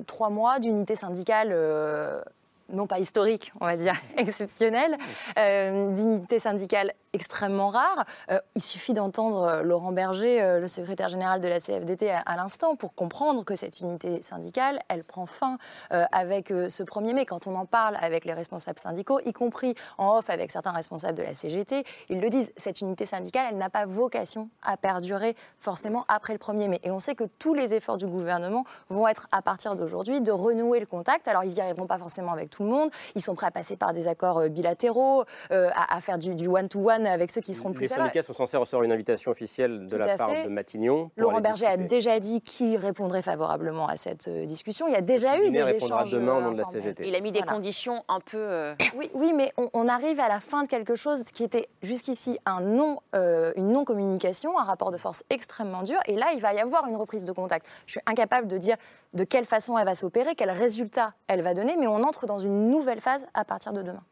trois 0.07 0.31
mois 0.31 0.59
d'unité 0.59 0.97
syndicale 0.97 1.53
non 2.69 2.87
pas 2.87 2.99
historique, 2.99 3.53
on 3.61 3.67
va 3.67 3.77
dire, 3.77 3.95
exceptionnelle, 4.17 4.97
euh, 5.39 5.93
d'unité 5.93 6.39
syndicale 6.39 6.93
extrêmement 7.17 7.71
rare. 7.71 8.05
Euh, 8.31 8.39
il 8.55 8.63
suffit 8.63 8.93
d'entendre 8.93 9.43
euh, 9.43 9.63
Laurent 9.63 9.91
Berger, 9.91 10.43
euh, 10.43 10.61
le 10.61 10.69
secrétaire 10.69 11.09
général 11.09 11.41
de 11.41 11.49
la 11.49 11.61
CFDT, 11.61 12.11
à, 12.11 12.37
l'instant 12.37 12.77
pour 12.77 12.95
comprendre 12.95 13.43
que 13.43 13.57
cette 13.57 13.81
unité 13.81 14.21
syndicale, 14.21 14.81
elle 14.89 15.03
prend 15.03 15.25
fin 15.25 15.57
avec 15.91 16.49
ce 16.49 16.83
1er 16.83 17.15
mai. 17.15 17.25
Quand 17.25 17.47
on 17.47 17.55
en 17.55 17.65
parle 17.65 17.97
avec 18.01 18.25
les 18.25 18.35
responsables 18.35 18.79
syndicaux, 18.79 19.21
y 19.25 19.33
compris 19.33 19.75
en 19.97 20.19
off 20.19 20.29
avec 20.29 20.51
certains 20.51 20.73
responsables 20.73 21.17
de 21.17 21.23
la 21.23 21.33
CGT, 21.33 21.85
ils 22.11 22.21
le 22.21 22.29
disent, 22.29 22.53
cette 22.57 22.81
unité 22.83 23.07
syndicale, 23.07 23.47
elle 23.51 23.57
n'a 23.57 23.71
pas 23.71 23.87
vocation 23.87 24.51
à 24.63 24.77
perdurer 24.77 25.35
forcément 25.59 26.05
après 26.09 26.35
le 26.35 26.39
1er 26.39 26.69
mai. 26.69 26.81
Et 26.83 26.91
on 26.91 27.01
sait 27.01 27.15
que 27.15 27.25
tous 27.39 27.55
les 27.55 27.73
efforts 27.73 27.97
du 27.97 28.07
gouvernement 28.07 28.65
vont 28.91 29.09
être 29.09 29.29
à 29.33 29.41
partir 29.41 29.77
d'aujourd'hui 29.77 30.21
de 30.21 30.33
renouer 30.33 30.81
le 30.81 30.87
contact. 30.87 31.27
Alors 31.29 31.45
ils 31.45 31.55
n'y 31.55 31.61
arriveront 31.61 31.87
pas 31.87 31.99
forcément 31.99 32.33
avec 32.33 32.51
tout 32.51 32.63
le 32.63 32.69
monde, 32.69 32.91
ils 33.15 33.23
sont 33.23 33.35
prêts 33.35 33.47
à 33.47 33.53
passer 33.53 33.77
par 33.77 33.95
des 33.95 34.09
accords 34.09 34.49
bilatéraux, 34.49 35.25
à, 35.51 36.01
faire 36.01 36.19
du 36.19 36.47
one-to-one 36.47 37.06
avec 37.07 37.31
ceux 37.31 37.41
qui 37.41 37.55
seront 37.55 37.73
plus 37.73 37.83
Les 37.83 37.89
syndicats 37.89 38.23
sont 38.23 38.33
censés 38.33 38.57
recevoir 38.57 38.83
une 38.83 38.93
invitation 38.93 39.31
officielle 39.31 39.87
de 39.87 39.97
la 39.97 40.17
part 40.17 40.31
de 40.31 40.49
Matignon. 40.49 41.11
Laurent 41.17 41.41
Berger 41.41 41.67
a 41.67 41.77
déjà 41.77 42.21
dit 42.21 42.41
qu'il 42.41 42.77
répondrait 42.77 43.23
favorablement 43.23 43.87
à 43.87 43.97
cette 43.97 44.29
euh, 44.29 44.45
discussion. 44.45 44.87
Il 44.89 44.93
y 44.93 44.97
a 44.97 45.01
déjà 45.01 45.39
eu 45.39 45.51
des 45.51 45.71
échanges. 45.71 46.13
demain 46.13 46.39
au 46.39 46.41
nom 46.41 46.53
de 46.53 46.59
la 46.59 46.65
CGT. 46.65 47.07
Il 47.07 47.15
a 47.15 47.21
mis 47.21 47.33
des 47.33 47.43
conditions 47.43 48.05
un 48.09 48.21
peu. 48.21 48.39
Euh, 48.39 48.75
oui, 48.97 49.11
oui, 49.15 49.33
mais 49.35 49.53
on, 49.57 49.87
arrive 49.89 50.19
à 50.19 50.29
la 50.29 50.41
fin 50.41 50.65
de 50.65 50.69
quelque 50.69 50.97
chose 50.97 51.23
qui 51.25 51.45
était 51.45 51.69
jusqu'ici 51.83 52.39
un 52.45 52.61
non, 52.61 53.01
euh, 53.15 53.53
une 53.57 53.69
non-communication, 53.69 54.59
un 54.59 54.65
rapport 54.65 54.91
de 54.91 54.99
force 54.99 55.25
extrêmement 55.31 55.83
dur. 55.83 55.99
Et 56.07 56.17
là, 56.17 56.27
il 56.35 56.41
va 56.41 56.53
y 56.55 56.59
avoir 56.59 56.87
une 56.89 56.97
reprise 56.97 57.25
de 57.25 57.33
contact. 57.33 57.67
Je 57.87 57.93
suis 57.93 58.01
incapable 58.07 58.49
de 58.49 58.59
dire 58.59 58.77
de 59.15 59.25
quelle 59.25 59.45
façon 59.45 59.79
elle 59.79 59.87
va 59.87 59.95
s'opérer, 59.95 60.35
quel 60.35 60.51
résultat 60.51 61.15
elle 61.29 61.43
va 61.43 61.55
donner, 61.55 61.77
mais 61.79 61.87
on 61.87 62.03
entre 62.03 62.27
dans 62.27 62.39
une 62.39 62.69
nouvelle 62.71 63.01
phase 63.01 63.27
à 63.35 63.45
partir 63.45 63.73
de 63.73 63.83
demain. 63.83 64.03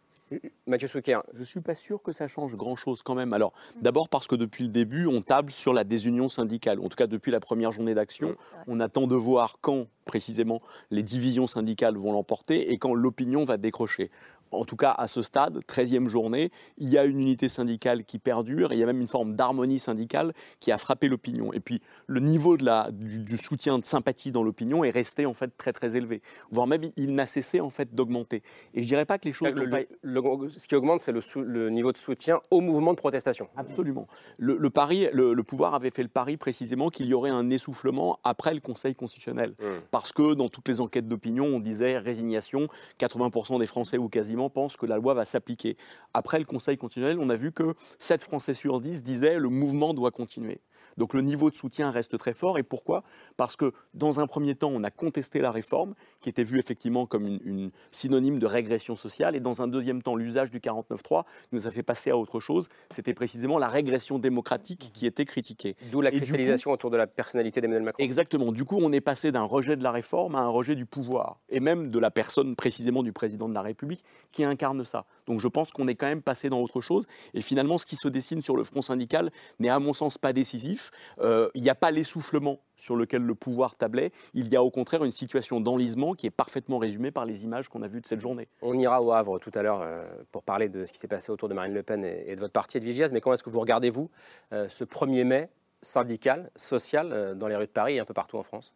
Mathieu 0.67 0.89
Souquet. 0.89 1.17
Je 1.33 1.41
ne 1.41 1.45
suis 1.45 1.61
pas 1.61 1.75
sûr 1.75 2.03
que 2.03 2.13
ça 2.13 2.29
change 2.29 2.57
grand-chose 2.57 3.03
quand 3.03 3.15
même. 3.15 3.33
Alors, 3.33 3.53
d'abord 3.81 4.09
parce 4.09 4.27
que 4.27 4.35
depuis 4.35 4.65
le 4.65 4.71
début, 4.71 5.07
on 5.07 5.21
table 5.21 5.51
sur 5.51 5.73
la 5.73 5.85
désunion 5.85 6.29
syndicale. 6.29 6.81
En 6.81 6.89
tout 6.89 6.97
cas, 6.97 7.07
depuis 7.07 7.31
la 7.31 7.41
première 7.41 7.73
journée 7.73 7.95
d'action, 7.95 8.37
on 8.67 8.81
attend 8.81 9.07
de 9.07 9.15
voir 9.15 9.59
quand 9.61 9.87
précisément 10.05 10.61
les 10.91 11.03
divisions 11.03 11.47
syndicales 11.47 11.97
vont 11.97 12.13
l'emporter 12.13 12.73
et 12.73 12.79
quand 12.79 12.95
l'opinion 12.95 13.45
va 13.45 13.57
décrocher 13.57 14.11
en 14.55 14.65
tout 14.65 14.77
cas 14.77 14.93
à 14.93 15.09
ce 15.09 15.23
stade, 15.23 15.61
13e 15.67 16.09
journée, 16.09 16.51
il 16.79 16.89
y 16.89 16.99
a 16.99 17.05
une 17.05 17.21
unité 17.21 17.49
syndicale 17.49 18.05
qui 18.05 18.19
perdure, 18.19 18.73
et 18.73 18.77
il 18.77 18.79
y 18.79 18.83
a 18.83 18.87
même 18.87 19.01
une 19.01 19.09
forme 19.09 19.35
d'harmonie 19.35 19.79
syndicale 19.79 20.33
qui 20.61 20.73
a 20.73 20.79
frappé 20.79 21.09
l'opinion. 21.09 21.53
Et 21.53 21.61
puis 21.61 21.81
le 22.07 22.21
niveau 22.21 22.57
de 22.57 22.65
la, 22.65 22.91
du, 22.91 23.37
soutien 23.37 23.79
de 23.79 23.85
sympathie 23.85 24.33
dans 24.33 24.43
l'opinion 24.43 24.85
est 24.85 24.91
resté 24.91 25.27
en 25.27 25.35
fait 25.35 25.57
très 25.57 25.73
très 25.73 25.97
élevé, 25.97 26.23
voire 26.51 26.67
même 26.67 26.83
il 26.97 27.15
n'a 27.15 27.27
cessé 27.27 27.61
en 27.61 27.71
fait 27.71 27.95
d'augmenter. 27.95 28.43
Et 28.75 28.83
je 28.83 28.89
dirais 28.89 29.05
pas 29.05 29.19
que 29.19 29.27
les 29.27 29.33
choses... 29.33 29.55
ce 29.55 30.69
qui 30.69 30.75
augmente, 30.75 31.01
c'est 31.01 31.13
le, 31.13 31.71
niveau 31.71 31.93
de 31.93 31.99
soutien 31.99 32.41
au 32.51 32.61
mouvement 32.61 32.93
de 32.93 32.99
protestation. 32.99 33.49
Absolument. 33.57 34.07
Le, 34.39 34.71
pari, 34.71 35.09
le, 35.13 35.35
pouvoir 35.43 35.75
avait 35.75 35.91
fait 35.91 36.03
le 36.03 36.09
pari 36.09 36.37
précisément 36.37 36.89
qu'il 36.89 37.07
y 37.07 37.15
aurait 37.15 37.31
un 37.31 37.51
essoufflement 37.51 38.19
après 38.25 38.55
le 38.55 38.61
Conseil 38.61 38.95
constitutionnel. 38.95 39.51
Mmh. 39.51 39.65
Parce 39.91 40.13
que 40.13 40.35
dans 40.35 40.49
toutes 40.49 40.69
les 40.69 40.81
enquêtes 40.81 41.09
d'opinion, 41.09 41.45
on 41.47 41.61
disait 41.61 41.99
résignation, 41.99 42.69
80% 42.99 43.59
des 43.59 43.67
Français 43.67 43.99
ou 43.99 44.09
quasiment 44.09 44.44
pense 44.51 44.77
que 44.77 44.87
la 44.87 44.97
loi 44.97 45.15
va 45.15 45.25
s'appliquer. 45.25 45.77
Après 46.13 46.39
le 46.39 46.45
Conseil 46.45 46.77
constitutionnel, 46.77 47.19
on 47.21 47.31
a 47.31 47.37
vu 47.37 47.53
que 47.53 47.75
7 47.99 48.23
Français 48.23 48.55
sur 48.55 48.81
10 48.81 49.03
disaient 49.03 49.39
le 49.39 49.49
mouvement 49.49 49.95
doit 49.95 50.11
continuer. 50.11 50.61
Donc 50.99 51.15
le 51.15 51.21
niveau 51.21 51.51
de 51.51 51.57
soutien 51.57 51.91
reste 51.91 52.17
très 52.19 52.35
fort. 52.35 52.59
Et 52.59 52.63
pourquoi? 52.63 53.03
Parce 53.37 53.57
que 53.57 53.73
dans 53.95 54.21
un 54.21 54.27
premier 54.27 54.55
temps, 54.55 54.71
on 54.73 54.83
a 54.85 54.91
contesté 54.91 55.41
la 55.41 55.51
réforme, 55.51 55.95
qui 56.21 56.29
était 56.29 56.43
vue 56.43 56.59
effectivement 56.59 57.07
comme 57.07 57.27
une, 57.27 57.71
synonyme 57.91 58.39
de 58.39 58.47
régression 58.47 58.97
sociale. 58.97 59.37
Et 59.37 59.41
dans 59.41 59.63
un 59.63 59.69
deuxième 59.69 60.03
temps, 60.03 60.17
l'usage 60.17 60.51
du 60.51 60.59
49.3 60.59 61.25
nous 61.53 61.67
a 61.67 61.71
fait 61.71 61.83
passer 61.83 62.11
à 62.11 62.17
autre 62.17 62.41
chose. 62.41 62.69
C'était 62.91 63.15
précisément 63.15 63.59
la 63.59 63.69
régression 63.69 64.19
démocratique 64.19 64.91
qui 64.93 65.07
était 65.07 65.25
critiquée. 65.25 65.77
D'où 65.91 66.01
la 66.01 66.11
cristallisation 66.11 66.71
autour 66.71 66.91
de 66.91 66.97
la 66.97 67.07
personnalité 67.07 67.61
d'Emmanuel 67.61 67.85
Macron. 67.85 68.03
Exactement. 68.03 68.53
Du 68.53 68.65
coup, 68.65 68.79
on 68.81 68.93
est 68.93 69.01
passé 69.01 69.33
d'un 69.33 69.43
rejet 69.43 69.77
de 69.77 69.83
la 69.83 69.93
réforme 69.93 70.35
à 70.35 70.41
un 70.41 70.49
rejet 70.49 70.75
du 70.75 70.87
pouvoir. 70.87 71.39
Et 71.49 71.61
même 71.61 71.91
de 71.91 71.99
la 71.99 72.11
personne 72.11 72.57
précisément 72.57 73.03
du 73.03 73.13
président 73.13 73.49
de 73.49 73.55
la 73.55 73.63
République 73.63 74.05
qui 74.33 74.45
incarne 74.45 74.85
ça. 74.85 75.07
Donc 75.27 75.41
je 75.41 75.49
pense 75.49 75.73
qu'on 75.73 75.89
est 75.89 75.95
quand 75.95 76.07
même 76.07 76.23
passé 76.23 76.51
dans 76.51 76.61
autre 76.61 76.81
chose. 76.81 77.07
Et 77.35 77.41
finalement, 77.41 77.79
ce 77.79 77.87
qui 77.87 77.97
se 77.97 78.09
dessine 78.09 78.43
sur 78.43 78.57
le 78.57 78.65
front 78.65 78.83
syndical 78.83 79.31
n'est 79.59 79.69
à 79.69 79.79
mon 79.79 79.95
sens 79.95 80.19
pas 80.19 80.33
décisif. 80.33 80.91
Euh, 81.21 81.49
il 81.55 81.63
n'y 81.63 81.71
a 81.71 81.75
pas 81.75 81.91
l'essoufflement 81.91 82.61
sur 82.77 82.97
lequel 82.97 83.23
le 83.23 83.35
pouvoir 83.35 83.77
tablait. 83.77 84.11
Il 84.35 84.49
y 84.49 84.57
a 84.57 84.63
au 84.63 84.71
contraire 84.71 85.05
une 85.05 85.13
situation 85.13 85.61
d'enlisement 85.61 86.15
qui 86.15 86.27
est 86.27 86.31
parfaitement 86.31 86.79
résumée 86.79 87.11
par 87.11 87.25
les 87.25 87.45
images 87.45 87.69
qu'on 87.69 87.83
a 87.83 87.89
vues 87.89 88.01
de 88.01 88.07
cette 88.07 88.21
journée. 88.21 88.49
On 88.63 88.79
ira 88.79 89.03
au 89.03 89.13
Havre 89.13 89.39
tout 89.39 89.53
à 89.55 89.63
l'heure 89.63 89.81
euh, 89.83 90.07
pour 90.33 90.43
parler 90.43 90.69
de 90.69 90.85
ce 90.87 90.93
qui 90.93 90.99
s'est 90.99 91.09
passé 91.09 91.31
autour 91.31 91.49
de 91.49 91.55
Marine 91.55 91.75
Le 91.75 91.83
Pen 91.83 92.05
et, 92.05 92.35
de 92.35 92.41
votre 92.41 92.53
parti 92.53 92.81
de 92.81 92.85
Vigias. 92.85 93.09
Mais 93.13 93.21
comment 93.21 93.35
est-ce 93.35 93.45
que 93.45 93.51
vous 93.51 93.61
regardez, 93.61 93.91
vous, 93.91 94.11
euh, 94.53 94.69
ce 94.69 94.85
1er 94.85 95.25
mai 95.25 95.49
syndical, 95.81 96.51
social, 96.57 97.37
dans 97.37 97.47
les 97.47 97.57
rues 97.57 97.67
de 97.67 97.71
Paris 97.71 97.97
et 97.97 98.01
un 98.01 98.07
peu 98.07 98.15
partout 98.15 98.39
en 98.39 98.43
France? 98.43 98.73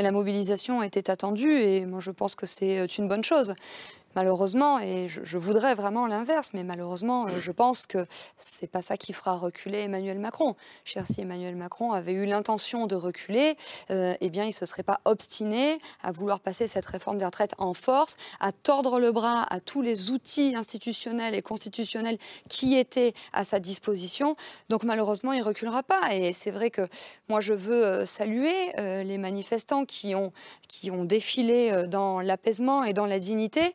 La 0.00 0.12
mobilisation 0.12 0.82
était 0.82 1.10
attendue 1.10 1.50
et 1.50 1.84
moi 1.84 1.98
je 1.98 2.12
pense 2.12 2.36
que 2.36 2.46
c'est 2.46 2.98
une 2.98 3.08
bonne 3.08 3.24
chose 3.24 3.54
malheureusement, 4.14 4.78
et 4.80 5.08
je, 5.08 5.38
voudrais 5.38 5.74
vraiment 5.74 6.06
l'inverse, 6.06 6.50
mais 6.54 6.64
malheureusement, 6.64 7.26
euh, 7.26 7.40
je 7.40 7.52
pense 7.52 7.86
que 7.86 8.06
c'est 8.36 8.70
pas 8.70 8.82
ça 8.82 8.96
qui 8.96 9.12
fera 9.12 9.36
reculer 9.36 9.80
Emmanuel 9.80 10.18
Macron. 10.18 10.56
Cher, 10.84 11.04
si 11.06 11.20
Emmanuel 11.20 11.56
Macron 11.56 11.92
avait 11.92 12.12
eu 12.12 12.26
l'intention 12.26 12.86
de 12.86 12.96
reculer, 12.96 13.54
euh, 13.90 14.14
eh 14.20 14.30
bien, 14.30 14.44
il 14.44 14.52
se 14.52 14.66
serait 14.66 14.82
pas 14.82 15.00
obstiné 15.04 15.78
à 16.02 16.12
vouloir 16.12 16.40
passer 16.40 16.66
cette 16.66 16.86
réforme 16.86 17.18
des 17.18 17.24
retraites 17.24 17.54
en 17.58 17.74
force, 17.74 18.16
à 18.40 18.52
tordre 18.52 18.98
le 18.98 19.12
bras 19.12 19.46
à 19.52 19.60
tous 19.60 19.82
les 19.82 20.10
outils 20.10 20.54
institutionnels 20.56 21.34
et 21.34 21.42
constitutionnels 21.42 22.18
qui 22.48 22.76
étaient 22.76 23.14
à 23.32 23.44
sa 23.44 23.60
disposition. 23.60 24.36
Donc, 24.68 24.84
malheureusement, 24.84 25.32
il 25.32 25.42
reculera 25.42 25.82
pas. 25.82 26.14
Et 26.14 26.32
c'est 26.32 26.50
vrai 26.50 26.70
que 26.70 26.88
moi, 27.28 27.40
je 27.40 27.52
veux 27.52 27.84
euh, 27.84 28.06
saluer 28.06 28.48
les 28.78 29.18
manifestants 29.18 29.84
qui 29.84 30.14
ont, 30.14 30.32
qui 30.68 30.90
ont 30.90 31.04
défilé 31.04 31.86
dans 31.88 32.20
l'apaisement 32.20 32.84
et 32.84 32.92
dans 32.92 33.06
la 33.06 33.18
dignité. 33.18 33.74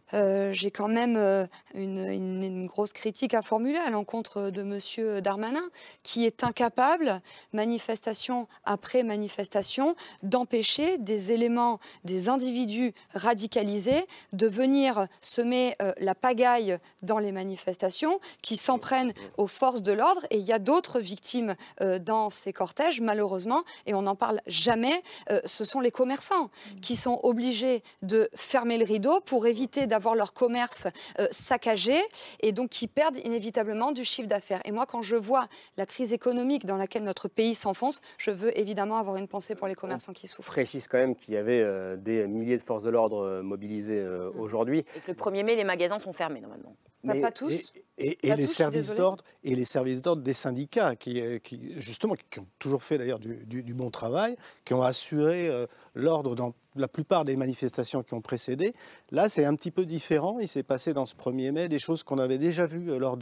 Euh, 0.13 0.51
j'ai 0.53 0.71
quand 0.71 0.87
même 0.87 1.15
euh, 1.17 1.45
une, 1.73 2.65
grosse 2.65 2.93
critique 2.93 3.33
à 3.33 3.41
formuler 3.41 3.77
à 3.77 3.89
l'encontre 3.89 4.49
de 4.49 4.61
M. 4.61 5.21
Darmanin, 5.21 5.63
qui 6.03 6.25
est 6.25 6.43
incapable, 6.43 7.21
manifestation 7.53 8.47
après 8.65 9.03
manifestation, 9.03 9.95
d'empêcher 10.23 10.97
des 10.97 11.31
éléments, 11.31 11.79
des 12.03 12.29
individus 12.29 12.93
radicalisés 13.13 14.05
de 14.33 14.47
venir 14.47 15.07
semer 15.21 15.75
euh, 15.81 15.93
la 15.99 16.15
pagaille 16.15 16.77
dans 17.03 17.17
les 17.17 17.31
manifestations, 17.31 18.19
qui 18.41 18.57
s'en 18.57 18.79
prennent 18.79 19.13
aux 19.37 19.47
forces 19.47 19.81
de 19.81 19.91
l'ordre. 19.91 20.25
Et 20.29 20.37
il 20.37 20.43
y 20.43 20.53
a 20.53 20.59
d'autres 20.59 20.99
victimes 20.99 21.55
dans 22.01 22.29
ces 22.29 22.53
cortèges, 22.53 23.01
malheureusement, 23.01 23.63
et 23.85 23.93
on 23.93 24.03
n'en 24.03 24.15
parle 24.15 24.41
jamais. 24.47 25.03
ce 25.45 25.63
sont 25.63 25.79
les 25.79 25.91
commerçants 25.91 26.49
qui 26.81 26.95
sont 26.95 27.19
obligés 27.23 27.83
de 28.01 28.29
fermer 28.35 28.77
le 28.77 28.85
rideau 28.85 29.19
pour 29.21 29.47
éviter 29.47 29.87
d'avoir 29.87 30.00
leur 30.15 30.33
commerce 30.33 30.87
euh, 31.19 31.27
saccagé 31.31 31.95
et 32.41 32.51
donc 32.51 32.69
qui 32.69 32.87
perdent 32.87 33.17
inévitablement 33.17 33.91
du 33.91 34.03
chiffre 34.03 34.27
d'affaires. 34.27 34.61
Et 34.65 34.71
moi, 34.71 34.85
quand 34.85 35.01
je 35.01 35.15
vois 35.15 35.47
la 35.77 35.85
crise 35.85 36.13
économique 36.13 36.65
dans 36.65 36.77
laquelle 36.77 37.03
notre 37.03 37.27
pays 37.27 37.55
s'enfonce, 37.55 38.01
je 38.17 38.31
veux 38.31 38.57
évidemment 38.57 38.97
avoir 38.97 39.15
une 39.15 39.27
pensée 39.27 39.55
pour 39.55 39.67
les 39.67 39.75
commerçants 39.75 40.13
qui 40.13 40.27
souffrent. 40.27 40.49
Je 40.49 40.53
précise 40.53 40.87
quand 40.87 40.97
même 40.97 41.15
qu'il 41.15 41.33
y 41.33 41.37
avait 41.37 41.61
euh, 41.61 41.95
des 41.95 42.27
milliers 42.27 42.57
de 42.57 42.61
forces 42.61 42.83
de 42.83 42.89
l'ordre 42.89 43.25
euh, 43.25 43.41
mobilisées 43.41 44.01
mm. 44.01 44.39
aujourd'hui. 44.39 44.79
Et 44.95 44.99
que 44.99 45.11
le 45.11 45.17
1er 45.17 45.43
mai, 45.43 45.55
les 45.55 45.63
magasins 45.63 45.99
sont 45.99 46.13
fermés 46.13 46.41
normalement. 46.41 46.75
Bah, 47.03 47.15
pas 47.19 47.31
tous. 47.31 47.73
Et, 47.97 48.17
les 48.23 48.47
services 48.47 48.93
d'ordre 48.93 49.23
et 49.43 49.55
les 49.55 49.65
services 49.65 50.01
d'ordre 50.01 50.21
des 50.21 50.33
syndicats 50.33 50.95
qui, 50.95 51.21
qui, 51.41 51.73
justement 51.77 52.15
qui 52.29 52.39
ont 52.39 52.47
toujours 52.59 52.83
fait 52.83 52.97
d'ailleurs 52.97 53.19
du, 53.19 53.73
bon 53.73 53.89
travail, 53.89 54.35
qui 54.65 54.73
ont 54.73 54.81
assuré 54.81 55.49
l'ordre 55.95 56.35
dans 56.35 56.53
la 56.75 56.87
plupart 56.87 57.25
des 57.25 57.35
manifestations 57.35 58.03
qui 58.03 58.13
ont 58.13 58.21
précédé. 58.21 58.73
Là, 59.11 59.29
c'est 59.29 59.45
un 59.45 59.55
petit 59.55 59.71
peu 59.71 59.85
différent. 59.85 60.39
Il 60.39 60.47
s'est 60.47 60.63
passé 60.63 60.93
dans 60.93 61.05
ce 61.05 61.15
1er 61.15 61.51
mai 61.51 61.69
des 61.69 61.79
choses 61.79 62.03
qu'on 62.03 62.17
avait 62.17 62.37
déjà 62.37 62.65
vues 62.65 62.91
euh, 62.91 62.97
lors 62.97 63.17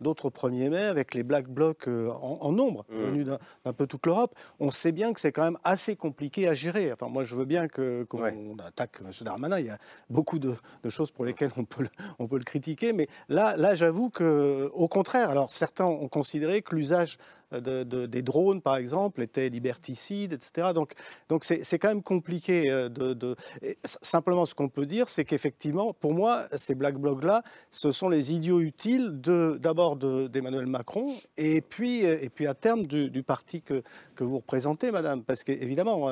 d'autres 0.00 0.30
1er 0.30 0.70
mai 0.70 0.82
avec 0.82 1.14
les 1.14 1.22
Black 1.22 1.48
Blocs 1.48 1.88
euh, 1.88 2.08
en, 2.08 2.52
nombre, 2.52 2.86
mmh. 2.88 2.96
venus 2.96 3.26
d'un 3.26 3.72
peu 3.72 3.86
toute 3.86 4.06
l'Europe. 4.06 4.34
On 4.58 4.70
sait 4.70 4.92
bien 4.92 5.12
que 5.12 5.20
c'est 5.20 5.32
quand 5.32 5.44
même 5.44 5.58
assez 5.64 5.96
compliqué 5.96 6.48
à 6.48 6.54
gérer. 6.54 6.92
Enfin, 6.92 7.08
moi, 7.08 7.24
je 7.24 7.36
veux 7.36 7.44
bien 7.44 7.68
qu'on 7.68 8.56
attaque 8.64 9.00
M. 9.04 9.10
Darmanin. 9.20 9.58
Il 9.58 9.66
y 9.66 9.70
a 9.70 9.78
beaucoup 10.08 10.38
de, 10.38 10.54
choses 10.88 11.10
pour 11.10 11.24
lesquelles 11.24 11.52
on 11.56 11.64
peut, 11.64 11.82
le, 11.82 11.88
on 12.18 12.26
peut 12.26 12.38
le 12.38 12.44
critiquer. 12.44 12.92
Mais 12.92 13.08
là, 13.28 13.56
là 13.56 13.74
j'avoue 13.74 14.10
qu'au 14.10 14.88
contraire, 14.88 15.30
alors 15.30 15.50
certains 15.50 15.86
ont 15.86 16.08
considéré 16.08 16.62
que 16.62 16.74
l'usage 16.74 17.18
des 17.52 18.22
drones, 18.22 18.60
par 18.60 18.76
exemple, 18.76 19.22
étaient 19.22 19.48
liberticides, 19.48 20.32
etc. 20.32 20.72
Donc, 20.74 20.92
donc 21.28 21.44
c'est, 21.44 21.78
quand 21.78 21.88
même 21.88 22.02
compliqué. 22.02 22.70
De, 22.90 23.36
Simplement, 23.84 24.46
ce 24.46 24.54
qu'on 24.54 24.68
peut 24.68 24.86
dire, 24.86 25.08
c'est 25.08 25.24
qu'effectivement, 25.24 25.92
pour 25.92 26.12
moi, 26.12 26.46
ces 26.56 26.74
black 26.74 26.96
blocs-là, 26.96 27.42
ce 27.70 27.90
sont 27.90 28.08
les 28.08 28.32
idiots 28.32 28.60
utiles 28.60 29.20
d'abord 29.58 29.96
d'Emmanuel 29.96 30.66
Macron 30.66 31.12
et 31.36 31.60
puis, 31.60 32.00
et 32.00 32.30
puis 32.30 32.46
à 32.46 32.54
terme 32.54 32.86
du, 32.86 33.22
parti 33.22 33.62
que, 33.62 33.82
que 34.14 34.24
vous 34.24 34.38
représentez, 34.38 34.90
madame. 34.90 35.22
Parce 35.22 35.44
qu'évidemment, 35.44 36.08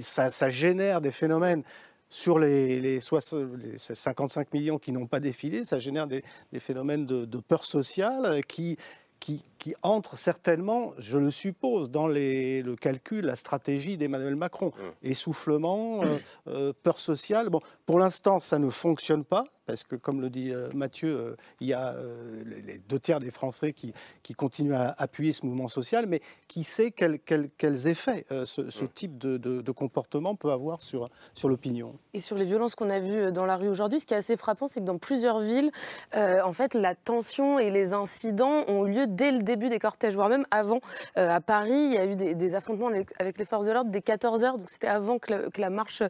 ça, 0.00 0.30
ça 0.30 0.48
génère 0.48 1.00
des 1.00 1.10
phénomènes 1.10 1.62
sur 2.10 2.40
les, 2.40 2.98
55 3.00 4.52
millions 4.52 4.78
qui 4.78 4.92
n'ont 4.92 5.06
pas 5.06 5.20
défilé, 5.20 5.64
ça 5.64 5.78
génère 5.78 6.08
des, 6.08 6.22
phénomènes 6.58 7.06
de, 7.06 7.38
peur 7.38 7.64
sociale 7.64 8.44
qui, 8.46 8.76
qui, 9.20 9.44
entrent 9.82 10.16
certainement, 10.16 10.94
je 10.98 11.18
le 11.18 11.30
suppose, 11.30 11.90
dans 11.90 12.08
le 12.08 12.74
calcul, 12.80 13.26
la 13.26 13.36
stratégie 13.36 13.96
d'Emmanuel 13.96 14.34
Macron. 14.34 14.68
Mmh. 14.68 15.08
Essoufflement, 15.08 16.02
euh, 16.02 16.18
euh, 16.48 16.72
peur 16.82 16.98
sociale. 16.98 17.50
Bon, 17.50 17.60
pour 17.86 17.98
l'instant, 17.98 18.40
ça 18.40 18.58
ne 18.58 18.70
fonctionne 18.70 19.24
pas 19.24 19.44
parce 19.70 19.84
que, 19.84 19.94
comme 19.94 20.20
le 20.20 20.30
dit 20.30 20.50
euh, 20.50 20.68
Mathieu, 20.74 21.16
euh, 21.16 21.36
il 21.60 21.68
y 21.68 21.72
a 21.72 21.94
euh, 21.94 22.42
les 22.66 22.78
deux 22.88 22.98
tiers 22.98 23.20
des 23.20 23.30
Français 23.30 23.72
qui, 23.72 23.92
qui, 24.24 24.34
continuent 24.34 24.74
à 24.74 24.96
appuyer 24.98 25.32
ce 25.32 25.46
mouvement 25.46 25.68
social, 25.68 26.06
mais 26.08 26.20
qui 26.48 26.64
sait 26.64 26.90
quels 26.90 27.86
effets 27.86 28.26
ce, 28.44 28.84
type 28.84 29.16
de, 29.16 29.70
comportement 29.70 30.34
peut 30.34 30.50
avoir 30.50 30.82
sur, 30.82 31.08
sur 31.34 31.48
l'opinion. 31.48 31.94
Et 32.14 32.18
sur 32.18 32.36
les 32.36 32.44
violences 32.44 32.74
qu'on 32.74 32.90
a 32.90 32.98
vues 32.98 33.32
dans 33.32 33.46
la 33.46 33.56
rue 33.56 33.68
aujourd'hui, 33.68 34.00
ce 34.00 34.06
qui 34.06 34.14
est 34.14 34.16
assez 34.16 34.36
frappant, 34.36 34.66
c'est 34.66 34.80
que 34.80 34.84
dans 34.84 34.98
plusieurs 34.98 35.40
villes, 35.40 35.70
en 36.14 36.52
fait, 36.52 36.74
la 36.74 36.96
tension 36.96 37.60
et 37.60 37.70
les 37.70 37.92
incidents 37.92 38.64
ont 38.66 38.86
eu 38.86 38.92
lieu 38.92 39.06
dès 39.06 39.30
le 39.30 39.42
début 39.42 39.68
des 39.68 39.78
cortèges, 39.78 40.14
voire 40.14 40.28
même 40.28 40.46
avant. 40.50 40.80
à 41.14 41.40
Paris, 41.40 41.70
il 41.70 41.92
y 41.92 41.98
a 41.98 42.06
eu 42.06 42.16
des, 42.16 42.54
affrontements 42.56 42.90
avec 43.18 43.38
les 43.38 43.44
forces 43.44 43.66
de 43.66 43.72
l'ordre 43.72 43.90
dès 43.90 44.00
14h, 44.00 44.58
donc 44.58 44.68
c'était 44.68 44.88
avant 44.88 45.18
que 45.18 45.30
la, 45.30 45.50
que 45.50 45.60
la 45.60 45.70
marche 45.70 46.02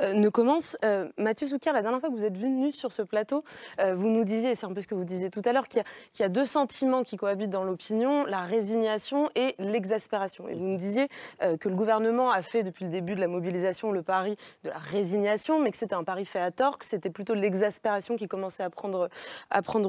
ne 0.00 0.28
commence. 0.28 0.76
Mathieu 1.16 1.48
Soukir, 1.48 1.72
la 1.72 1.82
dernière 1.82 2.00
fois 2.00 2.10
que 2.10 2.14
vous 2.14 2.24
êtes 2.24 2.38
venu 2.38 2.70
sur 2.70 2.92
ce 2.92 3.02
plateau, 3.08 3.44
euh, 3.80 3.94
vous 3.94 4.10
nous 4.10 4.24
disiez, 4.24 4.54
c'est 4.54 4.66
un 4.66 4.72
peu 4.72 4.80
ce 4.80 4.86
que 4.86 4.94
vous 4.94 5.04
disiez 5.04 5.30
tout 5.30 5.42
à 5.44 5.52
l'heure, 5.52 5.68
qu'il 5.68 5.82
y, 6.20 6.22
a 6.22 6.28
deux 6.28 6.46
sentiments 6.46 7.02
qui 7.02 7.16
cohabitent 7.16 7.50
dans 7.50 7.64
l'opinion, 7.64 8.24
la 8.24 8.42
résignation 8.42 9.30
et 9.34 9.54
l'exaspération. 9.58 10.48
Et 10.48 10.54
vous 10.54 10.64
nous 10.64 10.76
disiez 10.76 11.08
euh, 11.42 11.56
que 11.56 11.68
le 11.68 11.74
gouvernement 11.74 12.30
a 12.30 12.42
fait 12.42 12.62
depuis 12.62 12.84
le 12.84 12.90
début 12.90 13.14
de 13.14 13.20
la 13.20 13.28
mobilisation 13.28 13.90
le 13.90 14.02
pari 14.02 14.36
de 14.64 14.70
la 14.70 14.78
résignation, 14.78 15.60
mais 15.60 15.70
que 15.70 15.76
c'était 15.76 15.94
un 15.94 16.04
pari 16.04 16.24
fait 16.24 16.40
à 16.40 16.50
tort, 16.50 16.78
que 16.78 16.84
c'était 16.84 17.10
plutôt 17.10 17.34
l'exaspération 17.34 18.16
qui 18.16 18.28
commençait 18.28 18.62
à 18.62 18.70
prendre, 18.70 19.08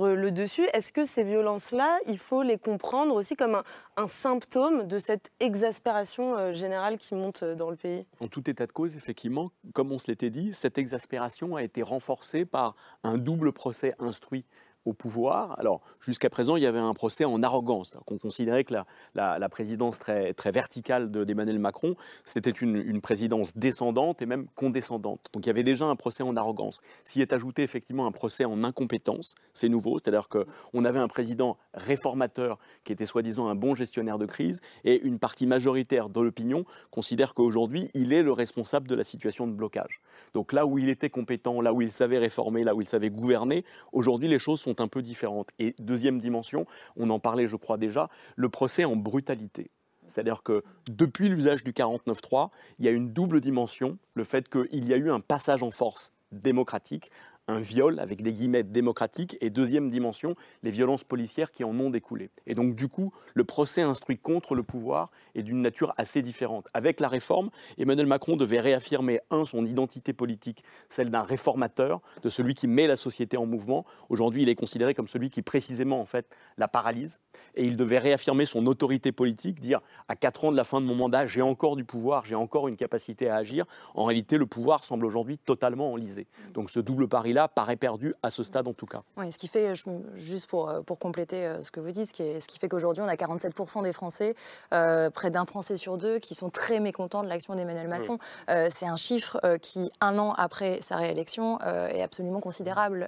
le 0.10 0.32
dessus. 0.32 0.68
Est-ce 0.74 0.94
que 0.94 1.04
ces 1.04 1.24
violences-là, 1.24 2.00
il 2.08 2.18
faut 2.18 2.42
les 2.42 2.58
comprendre 2.58 3.14
aussi 3.14 3.36
comme 3.36 3.56
un, 3.56 3.64
un 3.98 4.08
symptôme 4.08 4.88
de 4.88 5.00
cette 5.00 5.32
exaspération 5.40 6.38
euh, 6.38 6.54
générale 6.54 6.98
qui 6.98 7.16
monte 7.16 7.44
dans 7.44 7.70
le 7.70 7.76
pays? 7.76 8.06
En 8.20 8.28
tout 8.28 8.50
état 8.50 8.66
de 8.66 8.72
cause, 8.72 8.96
effectivement, 8.96 9.52
comme 9.74 9.92
on 9.92 10.00
se 10.00 10.08
l'était 10.08 10.30
dit, 10.30 10.54
cette 10.54 10.78
exaspération 10.78 11.56
a 11.56 11.64
été 11.64 11.82
renforcée 11.82 12.46
par 12.46 12.76
un 13.04 13.18
double 13.18 13.52
procès 13.52 13.96
instruit 14.00 14.46
pouvoir. 14.94 15.58
Alors, 15.60 15.82
jusqu'à 16.00 16.30
présent, 16.30 16.56
il 16.56 16.64
y 16.64 16.66
avait 16.66 16.80
un 16.80 16.94
procès 16.94 17.26
en 17.26 17.42
arrogance. 17.44 17.98
On 18.08 18.18
considérait 18.18 18.64
que 18.64 18.74
la, 19.16 19.50
présidence 19.50 20.00
très, 20.00 20.34
très 20.34 20.52
verticale 20.52 21.12
d'Emmanuel 21.12 21.60
Macron, 21.60 21.96
c'était 22.24 22.50
une, 22.50 23.02
présidence 23.02 23.56
descendante 23.56 24.22
et 24.22 24.26
même 24.26 24.48
condescendante. 24.56 25.28
Donc, 25.34 25.46
il 25.46 25.48
y 25.48 25.50
avait 25.50 25.64
déjà 25.64 25.86
un 25.86 25.96
procès 25.96 26.24
en 26.24 26.36
arrogance. 26.36 26.82
S'y 27.06 27.22
est 27.22 27.34
ajouté 27.34 27.64
effectivement 27.64 28.06
un 28.06 28.12
procès 28.12 28.46
en 28.46 28.64
incompétence, 28.64 29.36
c'est 29.54 29.70
nouveau. 29.70 30.00
C'est-à-dire 30.00 30.28
qu'on 30.30 30.86
avait 30.86 31.00
un 31.00 31.08
président 31.08 31.58
réformateur 31.74 32.60
qui 32.84 32.92
était 32.92 33.06
soi-disant 33.06 33.48
un 33.48 33.56
bon 33.56 33.76
gestionnaire 33.76 34.18
de 34.18 34.26
crise 34.26 34.62
et 34.84 35.02
une 35.02 35.20
partie 35.20 35.48
majoritaire 35.48 36.10
de 36.10 36.22
l'opinion 36.22 36.66
considère 36.92 37.34
qu'aujourd'hui, 37.34 37.90
il 37.94 38.14
est 38.14 38.24
le 38.24 38.32
responsable 38.32 38.88
de 38.88 38.96
la 38.96 39.04
situation 39.04 39.48
de 39.48 39.54
blocage. 39.54 40.02
Donc, 40.34 40.54
là 40.54 40.66
où 40.66 40.78
il 40.78 40.90
était 40.90 41.10
compétent, 41.10 41.62
là 41.62 41.74
où 41.74 41.82
il 41.82 41.92
savait 41.92 42.18
réformer, 42.18 42.64
là 42.64 42.76
où 42.76 42.82
il 42.82 42.88
savait 42.88 43.10
gouverner, 43.10 43.66
aujourd'hui, 43.92 44.28
les 44.28 44.40
choses 44.40 44.60
sont 44.60 44.79
un 44.82 44.88
peu 44.88 45.02
différentes. 45.02 45.50
Et 45.60 45.76
deuxième 45.80 46.20
dimension, 46.20 46.64
on 46.98 47.10
en 47.10 47.20
parlait 47.20 47.48
je 47.48 47.56
crois 47.56 47.78
déjà, 47.78 48.10
le 48.36 48.50
procès 48.50 48.86
en 48.86 48.96
brutalité. 48.96 49.70
C'est-à-dire 50.08 50.44
que 50.44 50.64
depuis 50.88 51.30
l'usage 51.30 51.64
du 51.64 51.72
49.3, 51.72 52.50
il 52.80 52.86
y 52.86 52.88
a 52.88 52.92
une 52.92 53.12
double 53.12 53.42
dimension, 53.42 53.98
le 54.16 54.24
fait 54.24 54.50
qu'il 54.50 54.86
y 54.86 54.94
a 54.94 54.98
eu 54.98 55.12
un 55.12 55.20
passage 55.20 55.62
en 55.64 55.72
force 55.72 56.14
démocratique, 56.32 57.12
un 57.50 57.60
viol 57.60 58.00
avec 58.00 58.22
des 58.22 58.32
guillemets 58.32 58.64
démocratiques 58.64 59.38
et 59.42 59.50
deuxième 59.50 59.90
dimension, 59.90 60.36
les 60.62 60.72
violences 60.72 61.04
policières 61.04 61.52
qui 61.52 61.64
en 61.64 61.78
ont 61.80 61.90
découlé. 61.90 62.30
Et 62.46 62.54
donc 62.54 62.76
du 62.76 62.88
coup, 62.88 63.12
le 63.34 63.44
procès 63.44 63.82
instruit 63.82 64.18
contre 64.18 64.54
le 64.54 64.64
pouvoir 64.64 65.10
est 65.34 65.42
d'une 65.42 65.62
nature 65.62 65.94
assez 65.98 66.22
différente. 66.22 66.68
Avec 66.74 67.00
la 67.00 67.08
réforme, 67.08 67.50
Emmanuel 67.78 68.06
Macron 68.06 68.38
devait 68.38 68.60
réaffirmer, 68.60 69.20
un, 69.32 69.46
son 69.46 69.66
identité 69.66 70.14
politique, 70.14 70.64
celle 70.90 71.10
d'un 71.10 71.24
réformateur, 71.24 72.02
de 72.22 72.30
celui 72.30 72.54
qui 72.54 72.68
met 72.68 72.86
la 72.86 72.96
société 72.96 73.36
en 73.36 73.48
mouvement. 73.48 73.86
Aujourd'hui, 74.10 74.44
il 74.44 74.50
est 74.50 74.56
considéré 74.56 74.94
comme 74.94 75.08
celui 75.08 75.32
qui 75.32 75.42
précisément 75.42 76.00
en 76.00 76.06
fait 76.06 76.28
la 76.58 76.68
paralyse. 76.68 77.20
Et 77.56 77.66
il 77.66 77.76
devait 77.78 78.00
réaffirmer 78.00 78.46
son 78.46 78.68
autorité 78.68 79.12
politique, 79.12 79.60
dire 79.60 79.82
à 80.08 80.16
quatre 80.16 80.46
ans 80.46 80.52
de 80.52 80.58
la 80.58 80.64
fin 80.64 80.82
de 80.82 80.86
mon 80.86 80.96
mandat, 80.96 81.26
j'ai 81.26 81.42
encore 81.42 81.76
du 81.76 81.84
pouvoir, 81.84 82.26
j'ai 82.26 82.36
encore 82.36 82.68
une 82.68 82.78
capacité 82.78 83.30
à 83.30 83.38
agir. 83.38 83.66
En 83.96 84.06
réalité, 84.06 84.38
le 84.38 84.46
pouvoir 84.46 84.84
semble 84.84 85.06
aujourd'hui 85.06 85.40
totalement 85.40 85.92
enlisé. 85.92 86.28
Donc 86.54 86.70
ce 86.70 86.80
double 86.80 87.08
pari-là 87.08 87.39
paraît 87.48 87.76
perdu 87.76 88.14
à 88.24 88.30
ce 88.30 88.44
stade 88.44 88.68
en 88.68 88.74
tout 88.74 88.86
cas. 88.86 89.04
Oui, 89.18 89.32
ce 89.32 89.38
qui 89.38 89.48
fait, 89.48 89.74
juste 90.16 90.48
pour, 90.48 90.70
euh, 90.70 90.82
pour 90.82 91.00
compléter 91.00 91.46
euh, 91.46 91.62
ce 91.62 91.72
que 91.72 91.80
vous 91.80 91.92
dites, 91.92 92.10
ce 92.10 92.14
qui, 92.14 92.42
ce 92.42 92.48
qui 92.48 92.60
fait 92.60 92.70
qu'aujourd'hui 92.70 93.04
on 93.04 93.08
a 93.08 93.16
47% 93.16 93.84
des 93.84 93.94
Français, 93.94 94.36
euh, 94.74 95.10
près 95.10 95.30
d'un 95.32 95.46
Français 95.46 95.76
sur 95.76 95.98
deux, 95.98 96.20
qui 96.20 96.36
sont 96.36 96.50
très 96.50 96.80
mécontents 96.80 97.24
de 97.24 97.30
l'action 97.30 97.56
d'Emmanuel 97.56 97.88
Macron. 97.88 98.18
c'est 98.48 98.86
un 98.86 98.96
chiffre 98.96 99.40
qui, 99.62 99.92
un 100.02 100.18
an 100.18 100.34
après 100.34 100.82
sa 100.82 100.98
réélection, 100.98 101.60
est 101.62 102.02
absolument 102.02 102.40
considérable 102.40 103.08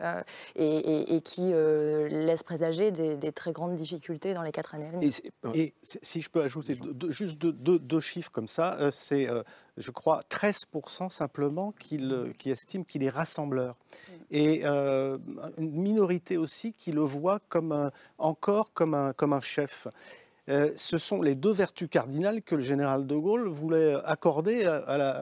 et, 0.55 1.21
qui 1.23 1.51
laisse 1.51 2.43
présager 2.43 2.91
des, 2.91 3.31
très 3.31 3.51
grandes 3.51 3.75
difficultés 3.75 4.33
dans 4.33 4.41
les 4.41 4.51
quatre 4.51 4.75
années 4.75 4.87
à 4.87 4.91
venir. 4.91 5.11
Et, 5.53 5.73
si 5.83 6.21
je 6.21 6.29
peux 6.29 6.41
ajouter 6.41 6.77
juste 7.09 7.37
deux, 7.37 7.99
chiffres 7.99 8.31
comme 8.31 8.47
ça, 8.47 8.77
c'est 8.91 9.27
je 9.77 9.91
crois, 9.91 10.21
13% 10.29 11.09
simplement 11.09 11.73
qui, 11.79 11.99
estiment 12.45 12.83
qu'il 12.83 13.03
est 13.03 13.09
rassembleur. 13.09 13.75
Mm. 13.75 14.13
Et 14.31 14.61
euh, 14.65 15.17
une 15.57 15.81
minorité 15.81 16.37
aussi 16.37 16.73
qui 16.73 16.91
le 16.91 17.01
voit 17.01 17.39
comme 17.49 17.91
encore 18.17 18.73
comme 18.73 18.93
un, 18.93 19.13
comme 19.13 19.33
un 19.33 19.41
chef. 19.41 19.87
Euh, 20.49 20.71
ce 20.75 20.97
sont 20.97 21.21
les 21.21 21.35
deux 21.35 21.51
vertus 21.51 21.87
cardinales 21.89 22.41
que 22.41 22.55
le 22.55 22.61
général 22.61 23.05
de 23.05 23.15
Gaulle 23.15 23.47
voulait 23.47 23.95
accorder 24.05 24.65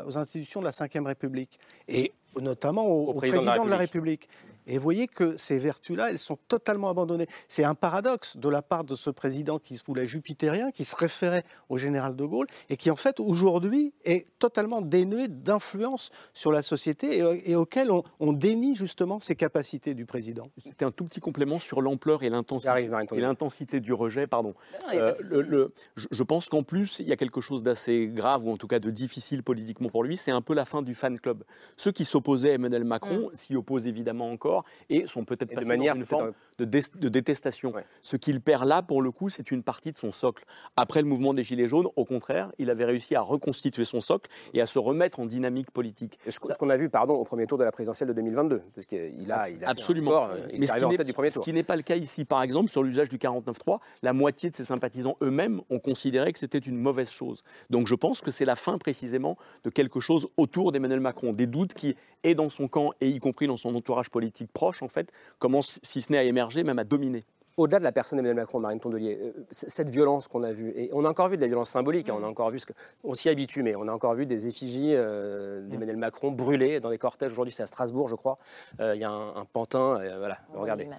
aux 0.07 0.17
institutions 0.17 0.62
de 0.62 0.65
la 0.65 0.71
Ve 0.71 1.05
République, 1.05 1.59
et 1.88 2.13
notamment 2.39 2.88
au, 2.88 3.13
président, 3.13 3.65
De 3.65 3.69
la 3.69 3.77
République. 3.77 4.29
Et 4.69 4.77
vous 4.77 4.84
voyez 4.84 5.08
que 5.08 5.36
ces 5.36 5.58
vertus-là, 5.58 6.10
elles 6.10 6.19
sont 6.19 6.38
totalement 6.47 6.89
abandonnées. 6.89 7.27
C'est 7.47 7.63
un 7.63 7.75
paradoxe 7.75 8.38
de 8.38 8.49
la 8.49 8.62
part 8.62 8.84
de 8.84 8.95
ce 8.95 9.10
président 9.10 9.58
qui 9.58 9.75
se 9.75 9.84
voulait 9.84 10.05
jupitérien, 10.05 10.71
qui 10.71 10.86
se 10.86 10.95
référait 10.95 11.43
au 11.69 11.77
général 11.77 12.15
de 12.15 12.23
Gaulle, 12.23 12.47
et 12.69 12.77
qui 12.77 12.91
en 12.91 12.95
fait 12.95 13.19
aujourd'hui 13.19 13.93
est 14.05 14.27
totalement 14.38 14.82
dénué 14.82 15.27
d'influence 15.27 16.12
sur 16.34 16.51
la 16.51 16.62
société 16.62 17.17
et, 17.45 17.55
auquel 17.55 17.89
on, 17.91 18.34
dénie 18.34 18.75
justement 18.75 19.19
ses 19.19 19.36
capacités 19.36 19.95
du 19.95 20.05
président. 20.05 20.49
C'était 20.63 20.86
un 20.86 20.91
tout 20.91 21.03
petit 21.03 21.19
complément 21.19 21.60
sur 21.60 21.82
l'ampleur 21.82 22.21
et 22.21 22.29
l'intensité 22.29 23.79
du 23.79 23.91
rejet. 23.91 24.27
Pardon. 24.27 24.53
Euh, 24.93 25.15
le, 25.23 25.73
je 25.95 26.23
pense 26.23 26.47
qu'en 26.47 26.62
plus, 26.62 26.99
il 26.99 27.08
y 27.08 27.12
a 27.12 27.17
quelque 27.17 27.41
chose 27.41 27.63
d'assez 27.63 28.08
grave, 28.08 28.45
ou 28.45 28.51
en 28.51 28.58
tout 28.58 28.67
cas 28.67 28.79
de 28.79 28.91
difficile 28.91 29.41
politiquement 29.41 29.89
pour 29.89 30.03
lui, 30.03 30.15
c'est 30.15 30.32
un 30.32 30.41
peu 30.41 30.53
la 30.53 30.65
fin 30.65 30.84
du 30.84 30.93
fan 30.93 31.19
club. 31.19 31.43
Ceux 31.75 31.91
qui 31.91 32.05
s'opposaient 32.05 32.51
à 32.51 32.53
Emmanuel 32.53 32.84
Macron 32.84 33.29
mm. 33.29 33.34
s'y 33.34 33.55
opposent 33.55 33.88
évidemment 33.88 34.29
encore 34.29 34.59
et 34.89 35.08
sont 35.08 35.26
peut-être 35.26 35.54
pas 35.54 35.62
de 35.62 35.67
manière, 35.67 35.95
une 35.95 36.06
forme 36.06 36.34
de, 36.58 37.10
détestation. 37.10 37.74
Ce 38.02 38.15
qu'il 38.15 38.41
perd 38.41 38.65
là, 38.65 38.82
pour 38.82 39.02
le 39.02 39.12
coup, 39.12 39.30
c'est 39.30 39.52
une 39.52 39.63
partie 39.63 39.91
de 39.91 39.98
son 39.98 40.12
socle. 40.12 40.45
Après 40.76 41.02
le 41.02 41.08
mouvement 41.08 41.34
des 41.34 41.43
Gilets 41.43 41.67
jaunes, 41.67 41.88
au 41.95 42.06
contraire, 42.06 42.52
il 42.58 42.69
avait 42.69 42.86
réussi 42.86 43.15
à 43.15 43.22
reconstituer 43.22 43.86
son 43.86 44.02
socle 44.02 44.30
et 44.54 44.62
à 44.62 44.65
se 44.65 44.80
remettre 44.80 45.19
en 45.19 45.26
dynamique 45.26 45.72
politique. 45.72 46.19
Ce, 46.28 46.39
qu'on 46.39 46.69
a 46.69 46.78
vu, 46.78 46.89
pardon, 46.89 47.15
au 47.15 47.24
premier 47.24 47.48
tour 47.48 47.58
de 47.58 47.63
la 47.63 47.72
présidentielle 47.72 48.10
de 48.10 48.13
2022, 48.13 48.62
parce 48.76 48.88
qu'il 48.88 49.32
a, 49.32 49.50
il 49.50 49.63
a 49.63 49.69
absolument. 49.69 50.26
Euh, 50.26 50.48
Mais 50.58 50.67
ce 50.67 51.39
qui 51.39 51.54
n'est 51.54 51.63
pas 51.63 51.76
le 51.76 51.82
cas 51.82 51.95
ici, 51.95 52.26
par 52.26 52.41
exemple, 52.41 52.69
sur 52.69 52.84
l'usage 52.84 53.10
du 53.10 53.17
49.3, 53.17 53.80
la 54.04 54.13
moitié 54.13 54.50
de 54.50 54.56
ses 54.56 54.65
sympathisants 54.65 55.17
eux-mêmes 55.22 55.62
ont 55.69 55.80
considéré 55.80 56.34
que 56.34 56.39
c'était 56.39 56.58
une 56.58 56.78
mauvaise 56.78 57.10
chose. 57.10 57.43
Donc 57.69 57.88
je 57.88 57.95
pense 57.95 58.22
que 58.22 58.32
c'est 58.32 58.45
la 58.45 58.56
fin 58.56 58.78
précisément 58.78 59.38
de 59.63 59.69
quelque 59.69 60.00
chose 60.00 60.28
autour 60.38 60.72
d'Emmanuel 60.72 61.00
Macron, 61.00 61.32
des 61.32 61.48
doutes 61.48 61.74
qui 61.74 61.95
est 62.24 62.36
dans 62.36 62.50
son 62.50 62.67
camp 62.67 62.91
et 63.02 63.08
y 63.08 63.19
compris 63.19 63.48
dans 63.48 63.58
son 63.58 63.76
entourage 63.76 64.10
politique 64.10 64.48
proche, 64.51 64.81
en 64.81 64.88
fait, 64.88 65.12
commence, 65.39 65.79
si 65.83 66.01
ce 66.01 66.12
n'est 66.12 66.17
à 66.17 66.23
émerger, 66.23 66.63
même 66.63 66.79
à 66.79 66.83
dominer 66.83 67.23
au-delà 67.59 67.79
de 67.79 67.83
la 67.83 67.91
personne 67.91 68.17
d'Emmanuel 68.17 68.38
Macron, 68.38 68.59
Marine 68.59 68.79
Tondelier, 68.79 69.19
euh, 69.21 69.45
cette 69.51 69.89
violence 69.89 70.27
qu'on 70.27 70.43
a 70.43 70.51
vue, 70.51 70.71
et 70.75 70.89
on 70.93 71.03
a 71.03 71.09
encore 71.09 71.27
vu 71.27 71.35
de 71.35 71.41
la 71.41 71.47
violence 71.47 71.69
symbolique, 71.69 72.09
hein, 72.09 72.15
on 72.17 72.23
a 72.23 72.27
mm. 72.27 72.31
encore 72.31 72.49
vu, 72.49 72.59
ce 72.59 72.65
que, 72.65 72.73
on 73.03 73.13
s'y 73.13 73.27
habitue, 73.27 73.63
mais 73.63 73.75
on 73.75 73.88
a 73.88 73.91
encore 73.91 74.13
vu 74.15 74.25
des 74.25 74.47
effigies 74.47 74.93
euh, 74.95 75.62
d'Emmanuel 75.67 75.97
mm. 75.97 75.99
Macron 75.99 76.31
brûlées 76.31 76.79
dans 76.79 76.89
des 76.89 76.97
cortèges. 76.97 77.33
Aujourd'hui, 77.33 77.53
c'est 77.53 77.63
à 77.63 77.65
Strasbourg, 77.65 78.07
je 78.07 78.15
crois. 78.15 78.38
Euh, 78.79 78.95
il 78.95 79.01
y 79.01 79.03
a 79.03 79.12
un, 79.12 79.45
pantin, 79.45 80.01
voilà, 80.17 80.39
regardez, 80.53 80.89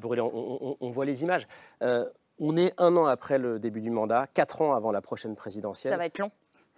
brûlé. 0.00 0.22
On, 0.22 0.90
voit 0.90 1.04
les 1.04 1.22
images. 1.22 1.46
On 2.40 2.56
est 2.56 2.72
un 2.78 2.96
an 2.96 3.06
après 3.06 3.38
le 3.38 3.58
début 3.58 3.80
du 3.80 3.90
mandat, 3.90 4.26
quatre 4.32 4.62
ans 4.62 4.74
avant 4.74 4.92
la 4.92 5.00
prochaine 5.00 5.34
présidentielle. 5.34 5.92
Ça 5.92 5.98
va 5.98 6.06
être 6.06 6.18
long. 6.18 6.30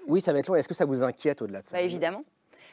Oui, 0.08 0.20
ça 0.20 0.32
va 0.32 0.38
être 0.38 0.48
long. 0.48 0.54
Est-ce 0.54 0.68
que 0.68 0.74
ça 0.74 0.86
vous 0.86 1.04
inquiète 1.04 1.42
au-delà 1.42 1.60
de 1.60 1.66
ça? 1.66 1.76
Bah, 1.76 1.82
Évidemment. 1.82 2.24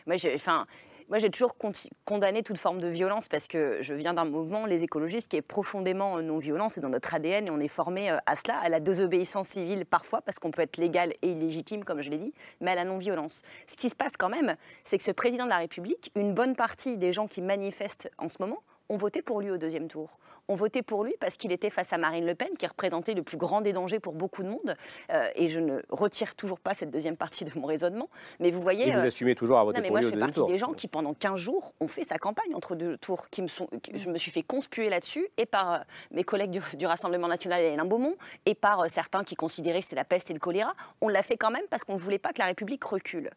Moi, 0.08 0.16
j'ai, 0.16 1.30
toujours 1.30 1.58
condamné 2.06 2.42
toute 2.42 2.58
forme 2.58 2.80
de 2.80 2.88
violence 2.88 3.28
parce 3.28 3.50
que 3.50 3.80
je 3.82 3.94
viens 3.94 4.14
d'un 4.14 4.24
mouvement, 4.24 4.66
les 4.66 4.84
écologistes, 4.84 5.30
qui 5.30 5.36
est 5.36 5.42
profondément 5.42 6.22
non-violent. 6.22 6.70
C'est 6.70 6.80
dans 6.80 6.90
notre 6.90 7.14
ADN 7.14 7.48
et 7.48 7.52
on 7.52 7.60
est 7.60 7.68
formé 7.68 8.10
euh, 8.10 8.18
à 8.26 8.38
cela, 8.38 8.58
à 8.58 8.70
la 8.70 8.80
désobéissance 8.80 9.50
civile 9.50 9.86
parfois, 9.86 10.22
parce 10.22 10.40
qu'on 10.40 10.52
peut 10.52 10.62
être 10.62 10.78
légal 10.78 11.12
et 11.22 11.32
illégitime, 11.32 11.84
comme 11.84 12.02
je 12.02 12.10
l'ai 12.10 12.18
dit, 12.18 12.34
mais 12.62 12.72
à 12.72 12.76
la 12.76 12.86
non-violence. 12.86 13.42
Ce 13.68 13.76
qui 13.76 13.90
se 13.90 13.96
passe 13.96 14.16
quand 14.18 14.30
même, 14.30 14.56
c'est 14.86 14.98
que 14.98 15.04
ce 15.04 15.12
président 15.12 15.44
de 15.44 15.50
la 15.50 15.58
République, 15.58 16.10
une 16.16 16.34
bonne 16.34 16.56
partie 16.56 16.96
des 16.96 17.12
gens 17.12 17.28
qui 17.28 17.42
manifestent 17.42 18.10
en 18.18 18.30
ce 18.30 18.38
moment, 18.40 18.64
ont 18.90 18.98
voté 18.98 19.22
pour 19.22 19.42
lui 19.42 19.52
au 19.52 19.58
deuxième 19.58 19.88
tour. 19.88 20.20
On 20.48 20.56
voté 20.56 20.82
pour 20.82 21.04
lui 21.04 21.14
parce 21.20 21.38
qu'il 21.38 21.52
était 21.52 21.70
face 21.70 21.92
à 21.92 21.98
Marine 21.98 22.26
Le 22.26 22.36
Pen, 22.36 22.50
qui 22.58 22.66
représentait 22.66 23.14
le 23.14 23.24
plus 23.24 23.38
grand 23.38 23.62
des 23.62 23.74
dangers 23.74 24.00
pour 24.00 24.14
beaucoup 24.14 24.44
de 24.44 24.50
monde. 24.50 24.76
Euh, 25.12 25.28
et 25.36 25.48
je 25.48 25.60
ne 25.60 25.82
retire 25.90 26.36
toujours 26.36 26.60
pas 26.60 26.74
cette 26.74 26.90
deuxième 26.90 27.18
partie 27.18 27.44
de 27.44 27.52
mon 27.56 27.68
raisonnement. 27.68 28.10
Mais 28.40 28.52
vous 28.52 28.62
voyez. 28.62 28.88
Et 28.88 28.92
vous 28.92 29.00
euh, 29.00 29.08
assumez 29.08 29.36
toujours 29.36 29.60
à 29.60 29.64
voter 29.64 29.82
pour 29.82 29.98
lui 29.98 30.06
au 30.06 30.10
deuxième 30.10 30.20
tour. 30.20 30.20
Moi, 30.20 30.26
je 30.26 30.36
fais 30.36 30.40
partie 30.40 30.52
des 30.54 30.58
gens 30.58 30.74
qui, 30.74 30.88
pendant 30.88 31.14
15 31.14 31.40
jours, 31.40 31.74
ont 31.80 31.88
fait 31.88 32.04
sa 32.04 32.18
campagne 32.18 32.56
entre 32.56 32.76
deux 32.76 32.98
tours. 32.98 33.30
Qui 33.30 33.42
me 33.42 33.48
sont, 33.48 33.68
je 33.94 34.10
me 34.10 34.18
suis 34.18 34.32
fait 34.32 34.44
conspuer 34.44 34.90
là-dessus, 34.90 35.28
et 35.38 35.46
par 35.46 35.74
euh, 35.74 35.78
mes 36.12 36.24
collègues 36.24 36.52
du, 36.52 36.88
Rassemblement 36.88 37.28
national 37.28 37.62
et 37.62 37.74
Alain 37.74 37.84
Beaumont, 37.84 38.16
et 38.46 38.56
par 38.56 38.90
certains 38.90 39.26
qui 39.26 39.36
considéraient 39.36 39.80
que 39.80 39.86
c'était 39.86 39.98
la 39.98 40.06
peste 40.06 40.32
et 40.32 40.34
le 40.34 40.40
choléra. 40.40 40.74
On 41.02 41.10
l'a 41.10 41.22
fait 41.22 41.36
quand 41.36 41.52
même 41.52 41.66
parce 41.70 41.84
qu'on 41.84 41.94
ne 41.94 42.00
voulait 42.00 42.18
pas 42.20 42.32
que 42.32 42.40
la 42.40 42.46
République 42.46 42.84
recule. 42.86 43.30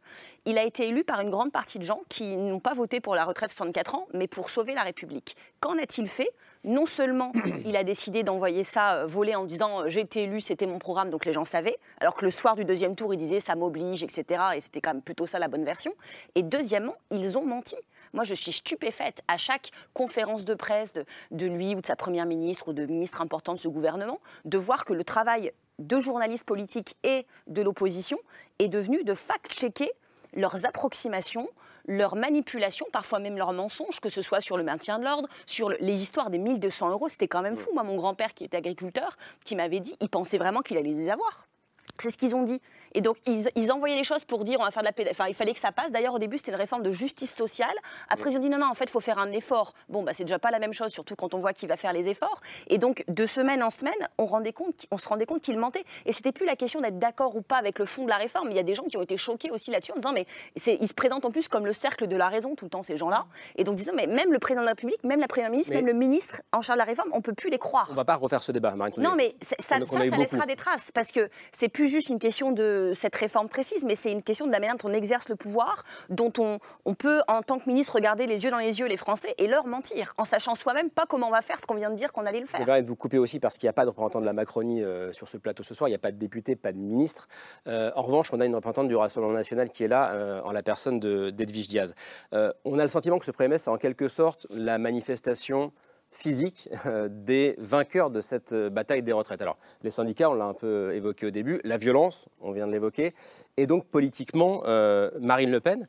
Il 0.45 0.57
a 0.57 0.63
été 0.63 0.89
élu 0.89 1.03
par 1.03 1.21
une 1.21 1.31
grande 1.31 1.51
partie 1.51 1.81
de 1.81 1.85
gens 1.85 2.03
qui 2.09 2.37
n'ont 2.37 2.61
pas 2.61 2.75
voté 2.75 3.01
pour 3.01 3.17
la 3.17 3.25
retraite 3.25 3.51
de 3.51 3.55
64 3.55 3.95
ans, 3.97 4.07
mais 4.15 4.29
pour 4.29 4.51
sauver 4.51 4.75
la 4.75 4.83
République. 4.83 5.37
Qu'en 5.61 5.79
a-t-il 5.79 6.09
fait? 6.09 6.31
Non 6.65 6.87
seulement 6.87 7.33
il 7.65 7.77
a 7.77 7.85
décidé 7.85 8.23
d'envoyer 8.23 8.65
ça 8.65 8.97
euh, 8.97 9.07
voler 9.07 9.35
en 9.35 9.45
disant 9.45 9.83
euh, 9.83 9.89
j'ai 9.89 10.01
été 10.01 10.25
élu, 10.25 10.41
c'était 10.41 10.67
mon 10.67 10.79
programme, 10.79 11.11
donc 11.11 11.25
les 11.25 11.33
gens 11.33 11.45
savaient, 11.45 11.79
alors 12.01 12.15
que 12.15 12.25
le 12.25 12.31
soir 12.31 12.57
du 12.57 12.65
deuxième 12.65 12.97
tour, 12.97 13.15
il 13.15 13.19
disait 13.19 13.41
ça 13.41 13.55
m'oblige, 13.55 14.03
etc. 14.03 14.43
Et 14.57 14.61
c'était 14.61 14.81
quand 14.81 14.93
même 14.93 15.03
plutôt 15.03 15.27
ça 15.27 15.39
la 15.39 15.49
bonne 15.49 15.65
version. 15.65 15.93
Et 16.35 16.43
deuxièmement, 16.43 16.97
ils 17.11 17.39
ont 17.39 17.47
menti. 17.47 17.77
Moi, 18.13 18.25
je 18.25 18.35
suis 18.35 18.53
stupéfaite 18.53 19.23
à 19.29 19.37
chaque 19.37 19.71
conférence 19.95 20.45
de 20.45 20.55
presse 20.55 20.93
de, 21.31 21.47
lui 21.47 21.75
ou 21.75 21.81
de 21.81 21.87
sa 21.87 21.97
première 21.97 22.27
ministre 22.27 22.69
ou 22.69 22.73
de 22.73 22.85
ministre 22.85 23.21
important 23.21 23.55
de 23.55 23.59
ce 23.59 23.69
gouvernement, 23.69 24.19
de 24.45 24.59
voir 24.59 24.85
que 24.85 24.93
le 24.93 25.05
travail 25.05 25.53
de 25.79 25.99
journalistes 25.99 26.45
politiques 26.45 26.97
et 27.05 27.25
de 27.47 27.63
l'opposition 27.63 28.19
est 28.59 28.69
devenu 28.69 29.05
de 29.05 29.15
fact-checker 29.15 29.91
leurs 30.35 30.67
approximations, 30.67 31.49
leur 31.87 32.17
manipulation, 32.17 32.87
parfois 32.93 33.19
même 33.19 33.37
leurs 33.37 33.53
mensonges, 33.53 34.01
que 34.01 34.09
ce 34.09 34.23
soit 34.23 34.41
sur 34.41 34.57
le 34.57 34.63
maintien 34.63 34.99
de 34.99 35.05
l'ordre, 35.05 35.29
sur 35.47 35.71
les 35.71 36.03
histoires 36.03 36.31
des 36.31 36.39
1200 36.39 36.91
euros. 36.91 37.09
C'était 37.09 37.29
quand 37.29 37.43
même 37.43 37.57
fou. 37.57 37.71
Moi, 37.75 37.83
mon 37.83 37.97
grand-père, 37.97 38.35
qui 38.35 38.45
était 38.45 38.57
agriculteur, 38.57 39.17
qui 39.45 39.57
m'avait 39.57 39.81
dit, 39.81 39.97
il 40.01 40.09
pensait 40.09 40.39
vraiment 40.39 40.61
qu'il 40.61 40.77
allait 40.77 40.91
les 40.91 41.11
avoir. 41.11 41.47
C'est 41.99 42.11
ce 42.11 42.17
qu'ils 42.17 42.35
ont 42.37 42.43
dit. 42.43 42.61
Et 42.93 43.01
donc, 43.01 43.19
ils, 43.27 43.73
envoyaient 43.73 43.97
les 43.97 44.05
choses 44.05 44.25
pour 44.25 44.45
dire 44.45 44.59
on 44.61 44.65
va 44.65 44.71
faire 44.71 44.83
de 44.83 44.89
la 44.89 45.11
Enfin, 45.11 45.29
il 45.29 45.35
fallait 45.35 45.55
que 45.55 45.61
ça 45.61 45.73
passe. 45.73 45.91
D'ailleurs, 45.93 46.15
au 46.15 46.19
début, 46.19 46.39
c'était 46.39 46.51
une 46.51 46.59
réforme 46.59 46.83
de 46.83 46.91
justice 46.91 47.35
sociale. 47.35 47.75
Après, 48.09 48.31
ils 48.31 48.37
ont 48.37 48.41
dit 48.41 48.51
non, 48.51 48.59
non, 48.59 48.67
en 48.67 48.75
fait, 48.75 48.85
il 48.85 48.91
faut 48.91 49.01
faire 49.01 49.19
un 49.19 49.31
effort. 49.33 49.75
Bon, 49.89 50.03
bah, 50.03 50.13
c'est 50.15 50.25
déjà 50.25 50.39
pas 50.39 50.51
la 50.51 50.59
même 50.59 50.73
chose, 50.73 50.91
surtout 50.93 51.15
quand 51.15 51.35
on 51.35 51.39
voit 51.39 51.53
qui 51.53 51.67
va 51.67 51.77
faire 51.77 51.93
les 51.93 52.09
efforts. 52.09 52.41
Et 52.69 52.79
donc, 52.79 53.05
de 53.09 53.27
semaine 53.27 53.63
en 53.63 53.71
semaine, 53.71 53.95
on, 54.19 54.27
rendait 54.27 54.53
compte, 54.53 54.87
on 54.91 54.99
se 54.99 55.09
rendait 55.09 55.27
compte 55.27 55.41
qu'ils 55.41 55.59
mentaient. 55.59 55.85
Et 56.07 56.13
c'était 56.13 56.33
plus 56.33 56.47
la 56.47 56.57
question 56.57 56.81
d'être 56.81 56.99
d'accord 56.99 57.37
ou 57.37 57.43
pas 57.43 57.57
avec 57.57 57.79
le 57.79 57.85
fond 57.85 58.05
de 58.05 58.09
la 58.09 58.17
réforme. 58.17 58.51
Il 58.51 58.57
y 58.57 58.61
a 58.61 58.65
des 58.65 58.75
gens 58.75 58.85
qui 58.85 58.97
ont 58.97 59.03
été 59.03 59.17
choqués 59.17 59.51
aussi 59.51 59.71
là-dessus 59.71 59.93
en 59.93 59.97
disant 59.97 60.13
mais 60.13 60.27
ils 60.67 60.89
se 60.89 60.95
présentent 60.95 61.25
en 61.25 61.31
plus 61.31 61.49
comme 61.49 61.67
le 61.67 61.73
cercle 61.73 62.07
de 62.07 62.17
la 62.17 62.29
raison 62.29 62.55
tout 62.55 62.65
le 62.65 62.71
temps, 62.71 62.83
ces 62.83 62.97
gens-là. 62.97 63.27
Et 63.57 63.65
donc, 63.65 63.77
disant 63.77 63.93
mais 63.95 64.07
même 64.07 64.33
le 64.33 64.39
président 64.39 64.63
de 64.63 64.67
la 64.67 64.73
République, 64.73 65.03
même 65.05 65.21
la 65.21 65.29
première 65.29 65.51
ministre, 65.51 65.73
même 65.73 65.87
le 65.87 65.93
ministre 65.93 66.43
en 66.53 66.63
charge 66.63 66.79
de 66.79 66.85
la 66.85 66.85
réforme, 66.85 67.11
on 67.13 67.21
peut 67.21 67.35
plus 67.35 67.51
les 67.51 67.59
croire. 67.59 67.87
On 67.91 67.95
va 67.95 68.05
pas 68.05 68.17
refaire 68.17 68.43
ce 68.43 68.53
débat, 68.53 68.75
Marine. 68.75 68.95
Non, 68.99 69.15
mais 69.17 69.35
ça, 69.41 69.57
ça, 69.59 69.85
ça 69.85 70.17
laissera 70.17 70.47
des 70.47 70.57
traces 70.57 70.91
parce 70.93 71.13
que 71.13 71.29
c'est 71.53 71.69
plus 71.69 71.80
juste 71.87 72.09
une 72.09 72.19
question 72.19 72.53
de 72.53 72.93
cette 72.95 73.17
réforme 73.17 73.49
précise, 73.49 73.85
mais 73.85 73.95
c'est 73.95 74.13
une 74.13 74.23
question 74.23 74.47
de 74.47 74.53
la 74.53 74.61
manière 74.61 74.77
dont 74.77 74.89
on 74.89 74.93
exerce 74.93 75.29
le 75.29 75.37
pouvoir, 75.37 75.85
dont 76.09 76.33
on, 76.39 76.95
peut, 76.95 77.21
en 77.29 77.43
tant 77.43 77.59
que 77.59 77.69
ministre, 77.69 77.95
regarder 77.95 78.27
les 78.27 78.45
yeux 78.45 78.51
dans 78.51 78.59
les 78.59 78.81
yeux 78.81 78.87
les 78.87 78.97
Français 78.97 79.35
et 79.39 79.47
leur 79.47 79.67
mentir, 79.67 80.15
en 80.19 80.25
sachant 80.25 80.55
soi-même 80.55 80.91
pas 80.91 81.07
comment 81.07 81.29
on 81.29 81.33
va 81.33 81.43
faire 81.43 81.59
ce 81.59 81.67
qu'on 81.67 81.75
vient 81.75 81.91
de 81.91 81.97
dire 81.97 82.13
qu'on 82.13 82.27
allait 82.27 82.41
le 82.41 82.47
faire. 82.47 82.61
Je 82.61 82.85
vous 82.85 82.97
couper 82.97 83.19
aussi 83.19 83.41
parce 83.41 83.59
qu'il 83.59 83.67
n'y 83.67 83.71
a 83.71 83.75
pas 83.75 83.85
de 83.85 83.91
représentant 83.91 84.21
de 84.21 84.27
la 84.27 84.33
Macronie 84.33 84.83
euh, 84.83 85.13
sur 85.13 85.29
ce 85.29 85.37
plateau 85.37 85.63
ce 85.63 85.75
soir, 85.75 85.89
il 85.89 85.93
n'y 85.93 85.97
a 85.97 86.01
pas 86.01 86.13
de 86.13 86.19
député, 86.19 86.57
pas 86.57 86.73
de 86.73 86.79
ministre. 86.79 87.29
Euh, 87.67 87.91
en 87.95 88.03
revanche, 88.03 88.33
on 88.33 88.41
a 88.41 88.47
une 88.47 88.55
représentante 88.55 88.89
du 88.89 88.97
Rassemblement 88.97 89.35
national 89.35 89.71
qui 89.71 89.85
est 89.85 89.89
là, 89.89 90.13
euh, 90.13 90.41
en 90.43 90.53
la 90.53 90.63
personne 90.63 91.01
d'Edwige 91.01 91.69
Diaz. 91.69 91.95
on 92.33 92.79
a 92.79 92.83
le 92.83 92.89
sentiment 92.89 93.19
que 93.19 93.25
ce 93.25 93.31
premier 93.31 93.59
c'est 93.59 93.71
en 93.71 93.79
quelque 93.79 94.09
sorte 94.09 94.47
la 94.51 94.79
manifestation 94.79 95.73
physique 96.11 96.69
euh, 96.87 97.09
des 97.11 97.55
vainqueurs 97.59 98.11
de 98.11 98.21
cette 98.21 98.53
euh, 98.53 98.71
bataille 98.71 99.03
des 99.03 99.13
retraites. 99.13 99.43
Alors, 99.43 99.59
les 99.83 99.91
syndicats, 99.91 100.31
on 100.31 100.35
l'a 100.35 100.47
un 100.47 100.55
peu 100.55 100.95
évoqué 100.95 101.27
au 101.27 101.31
début, 101.31 101.61
la 101.65 101.77
violence, 101.77 102.29
on 102.41 102.51
vient 102.53 102.67
de 102.67 102.73
l'évoquer, 102.73 103.15
et 103.57 103.67
donc 103.67 103.87
politiquement, 103.87 104.63
euh, 104.67 105.11
Marine 105.21 105.51
Le 105.51 105.61
Pen, 105.61 105.87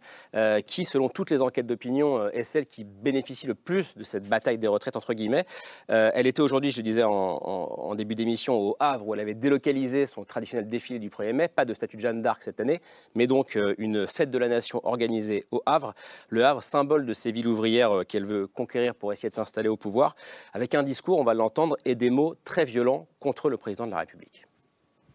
qui, 0.66 0.86
selon 0.86 1.10
toutes 1.10 1.30
les 1.30 1.42
enquêtes 1.42 1.68
d'opinion, 1.68 2.30
est 2.30 2.44
celle 2.44 2.66
qui 2.66 2.84
bénéficie 2.84 3.48
le 3.48 3.56
plus 3.56 3.96
de 3.96 4.04
cette 4.04 4.28
bataille 4.28 4.58
des 4.58 4.68
retraites, 4.68 4.96
entre 4.96 5.14
guillemets. 5.14 5.46
elle 5.88 6.28
était 6.28 6.42
aujourd'hui, 6.42 6.72
je 6.72 6.78
le 6.78 6.84
disais 6.84 7.04
en, 7.04 7.94
début 7.96 8.16
d'émission, 8.16 8.56
au 8.58 8.76
Havre, 8.80 9.08
où 9.08 9.14
elle 9.14 9.20
avait 9.20 9.34
délocalisé 9.34 10.06
son 10.06 10.24
traditionnel 10.24 10.68
défilé 10.70 11.00
du 11.00 11.10
1er 11.10 11.34
mai, 11.34 11.48
pas 11.48 11.66
de 11.66 11.74
statut 11.74 11.98
de 11.98 12.02
Jeanne 12.02 12.22
d'Arc 12.22 12.44
cette 12.44 12.60
année, 12.60 12.82
mais 13.16 13.28
donc 13.28 13.58
une 13.78 14.08
fête 14.08 14.32
de 14.32 14.38
la 14.38 14.48
nation 14.48 14.82
organisée 14.84 15.46
au 15.52 15.62
Havre. 15.66 15.94
Le 16.30 16.46
Havre, 16.46 16.64
symbole 16.64 17.06
de 17.06 17.14
ces 17.14 17.32
villes 17.32 17.48
ouvrières 17.48 18.06
qu'elle 18.08 18.26
veut 18.26 18.48
conquérir 18.48 18.96
pour 18.96 19.14
essayer 19.14 19.30
de 19.30 19.36
s'installer 19.36 19.70
au 19.70 19.78
pouvoir 19.78 20.16
avec 20.54 20.76
un 20.76 20.84
discours, 20.84 21.20
on 21.20 21.24
va 21.24 21.34
l'entendre, 21.34 21.78
et 21.86 21.96
des 21.96 22.10
mots 22.10 22.36
très 22.44 22.66
violents 22.66 23.08
contre 23.20 23.50
le 23.50 23.58
président 23.58 23.86
de 23.86 23.92
la 23.92 24.00
République. 24.00 24.46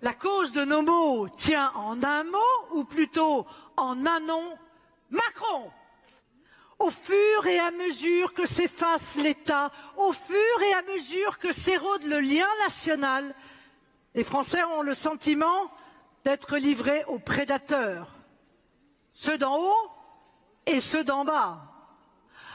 La 0.02 0.12
cause 0.12 0.52
de 0.52 0.64
nos 0.64 0.82
mots 0.82 1.28
tient 1.28 1.72
en 1.74 2.02
un 2.02 2.24
mot, 2.24 2.38
ou 2.72 2.84
plutôt 2.84 3.46
en 3.76 4.04
un 4.04 4.20
nom, 4.20 4.42
Macron. 5.10 5.70
Au 6.78 6.90
fur 6.90 7.46
et 7.46 7.58
à 7.58 7.70
mesure 7.70 8.34
que 8.34 8.44
s'efface 8.44 9.16
l'État, 9.16 9.70
au 9.96 10.12
fur 10.12 10.62
et 10.62 10.72
à 10.74 10.82
mesure 10.82 11.38
que 11.38 11.50
s'érode 11.50 12.04
le 12.04 12.20
lien 12.20 12.48
national, 12.64 13.34
les 14.14 14.24
Français 14.24 14.62
ont 14.64 14.82
le 14.82 14.92
sentiment 14.92 15.70
d'être 16.24 16.58
livrés 16.58 17.04
aux 17.06 17.18
prédateurs, 17.18 18.14
ceux 19.14 19.38
d'en 19.38 19.58
haut 19.58 19.90
et 20.66 20.80
ceux 20.80 21.04
d'en 21.04 21.24
bas, 21.24 21.72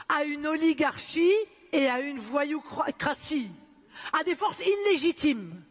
à 0.08 0.22
une 0.22 0.46
oligarchie 0.46 1.34
et 1.72 1.88
à 1.88 1.98
une 1.98 2.18
voyoucratie, 2.18 3.50
à 4.12 4.22
des 4.22 4.36
forces 4.36 4.62
illégitimes 4.64 5.64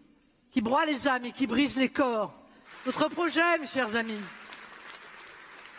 qui 0.51 0.61
broient 0.61 0.85
les 0.85 1.07
âmes 1.07 1.25
et 1.25 1.31
qui 1.31 1.47
brisent 1.47 1.77
les 1.77 1.89
corps. 1.89 2.33
Notre 2.85 3.07
projet, 3.09 3.57
mes 3.59 3.67
chers 3.67 3.95
amis, 3.95 4.19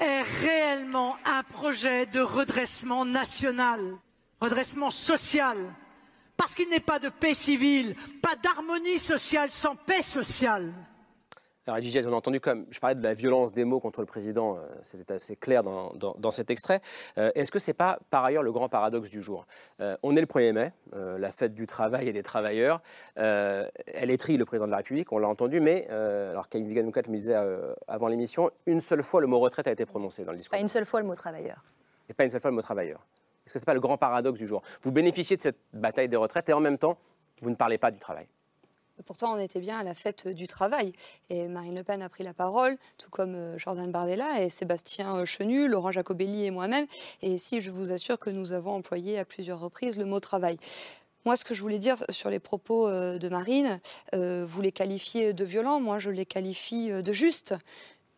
est 0.00 0.22
réellement 0.22 1.16
un 1.24 1.42
projet 1.42 2.06
de 2.06 2.20
redressement 2.20 3.04
national, 3.04 3.96
redressement 4.40 4.90
social, 4.90 5.58
parce 6.36 6.54
qu'il 6.54 6.68
n'est 6.70 6.80
pas 6.80 6.98
de 6.98 7.08
paix 7.08 7.34
civile, 7.34 7.94
pas 8.20 8.34
d'harmonie 8.36 8.98
sociale 8.98 9.50
sans 9.50 9.76
paix 9.76 10.02
sociale. 10.02 10.72
Alors, 11.66 11.78
Edith 11.78 12.04
on 12.08 12.12
a 12.12 12.16
entendu 12.16 12.40
comme 12.40 12.66
je 12.70 12.80
parlais 12.80 12.96
de 12.96 13.02
la 13.02 13.14
violence 13.14 13.52
des 13.52 13.64
mots 13.64 13.78
contre 13.78 14.00
le 14.00 14.06
président, 14.06 14.56
euh, 14.56 14.66
c'était 14.82 15.14
assez 15.14 15.36
clair 15.36 15.62
dans, 15.62 16.30
cet 16.32 16.50
extrait. 16.50 16.80
Euh, 17.18 17.30
est-ce 17.36 17.52
que 17.52 17.60
ce 17.60 17.70
n'est 17.70 17.74
pas 17.74 18.00
par 18.10 18.24
ailleurs 18.24 18.42
le 18.42 18.50
grand 18.50 18.68
paradoxe 18.68 19.10
du 19.10 19.22
jour? 19.22 19.46
Euh, 19.80 19.96
On 20.02 20.16
est 20.16 20.20
le 20.20 20.26
1er 20.26 20.52
mai, 20.52 20.72
la 20.92 21.30
fête 21.30 21.54
du 21.54 21.66
travail 21.66 22.08
et 22.08 22.12
des 22.12 22.24
travailleurs. 22.24 22.82
elle 23.14 24.10
étrie 24.10 24.36
le 24.36 24.44
président 24.44 24.66
de 24.66 24.72
la 24.72 24.78
République, 24.78 25.12
on 25.12 25.18
l'a 25.18 25.28
entendu, 25.28 25.60
mais, 25.60 25.86
alors 25.88 26.48
Camille 26.48 26.68
Viganoukat 26.68 27.02
me 27.08 27.16
disait 27.16 27.36
avant 27.86 28.08
l'émission, 28.08 28.50
une 28.66 28.80
seule 28.80 29.02
fois 29.02 29.20
le 29.20 29.28
mot 29.28 29.38
retraite 29.38 29.68
a 29.68 29.72
été 29.72 29.86
prononcé 29.86 30.24
dans 30.24 30.32
le 30.32 30.38
discours. 30.38 30.56
Pas 30.56 30.62
une 30.62 30.68
seule 30.68 30.86
fois 30.86 31.00
le 31.00 31.06
mot 31.06 31.14
travailleur. 31.14 31.62
Et 32.08 32.14
pas 32.14 32.24
une 32.24 32.30
seule 32.30 32.40
fois 32.40 32.50
le 32.50 32.56
mot 32.56 32.62
travailleur. 32.62 33.06
Est-ce 33.46 33.52
que 33.52 33.58
ce 33.58 33.64
n'est 33.64 33.66
pas 33.66 33.74
le 33.74 33.80
grand 33.80 33.98
paradoxe 33.98 34.38
du 34.38 34.46
jour? 34.46 34.62
Vous 34.82 34.90
bénéficiez 34.90 35.36
de 35.36 35.42
cette 35.42 35.58
bataille 35.72 36.08
des 36.08 36.16
retraites 36.16 36.48
et 36.48 36.52
en 36.52 36.60
même 36.60 36.78
temps, 36.78 36.98
vous 37.40 37.50
ne 37.50 37.56
parlez 37.56 37.78
pas 37.78 37.90
du 37.90 37.98
travail. 38.00 38.26
Pourtant, 39.02 39.34
on 39.34 39.38
était 39.38 39.60
bien 39.60 39.78
à 39.78 39.82
la 39.82 39.94
fête 39.94 40.28
du 40.28 40.46
travail. 40.46 40.92
Et 41.30 41.48
Marine 41.48 41.74
Le 41.74 41.84
Pen 41.84 42.02
a 42.02 42.08
pris 42.08 42.24
la 42.24 42.34
parole, 42.34 42.76
tout 42.98 43.10
comme 43.10 43.34
euh, 43.34 43.58
Jordan 43.58 43.90
Bardella 43.90 44.42
et 44.42 44.48
Sébastien 44.48 45.16
euh, 45.16 45.24
Chenu, 45.24 45.68
Laurent 45.68 45.92
Jacobelli 45.92 46.44
et 46.44 46.50
moi-même. 46.50 46.86
Et 47.22 47.34
ici, 47.34 47.60
je 47.60 47.70
vous 47.70 47.92
assure 47.92 48.18
que 48.18 48.30
nous 48.30 48.52
avons 48.52 48.74
employé 48.74 49.18
à 49.18 49.24
plusieurs 49.24 49.60
reprises 49.60 49.98
le 49.98 50.04
mot 50.04 50.20
travail. 50.20 50.56
Moi, 51.24 51.36
ce 51.36 51.44
que 51.44 51.54
je 51.54 51.62
voulais 51.62 51.78
dire 51.78 51.96
sur 52.10 52.30
les 52.30 52.40
propos 52.40 52.88
euh, 52.88 53.18
de 53.18 53.28
Marine, 53.28 53.80
vous 54.12 54.60
les 54.60 54.72
qualifiez 54.72 55.32
de 55.32 55.44
violents, 55.44 55.80
moi 55.80 55.98
je 55.98 56.10
les 56.10 56.26
qualifie 56.26 56.90
de 56.90 57.12
justes, 57.12 57.54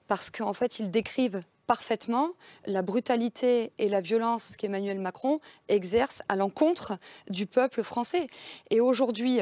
parce 0.07 0.31
qu'en 0.31 0.53
fait, 0.53 0.79
ils 0.79 0.91
décrivent 0.91 1.41
parfaitement 1.67 2.31
la 2.67 2.83
brutalité 2.83 3.73
et 3.79 3.89
la 3.89 4.01
violence 4.01 4.57
qu'Emmanuel 4.57 4.99
Macron 4.99 5.41
exerce 5.69 6.23
à 6.29 6.37
l'encontre 6.37 6.99
du 7.31 7.47
peuple 7.47 7.83
français. 7.83 8.27
Et 8.71 8.81
aujourd'hui, 8.81 9.41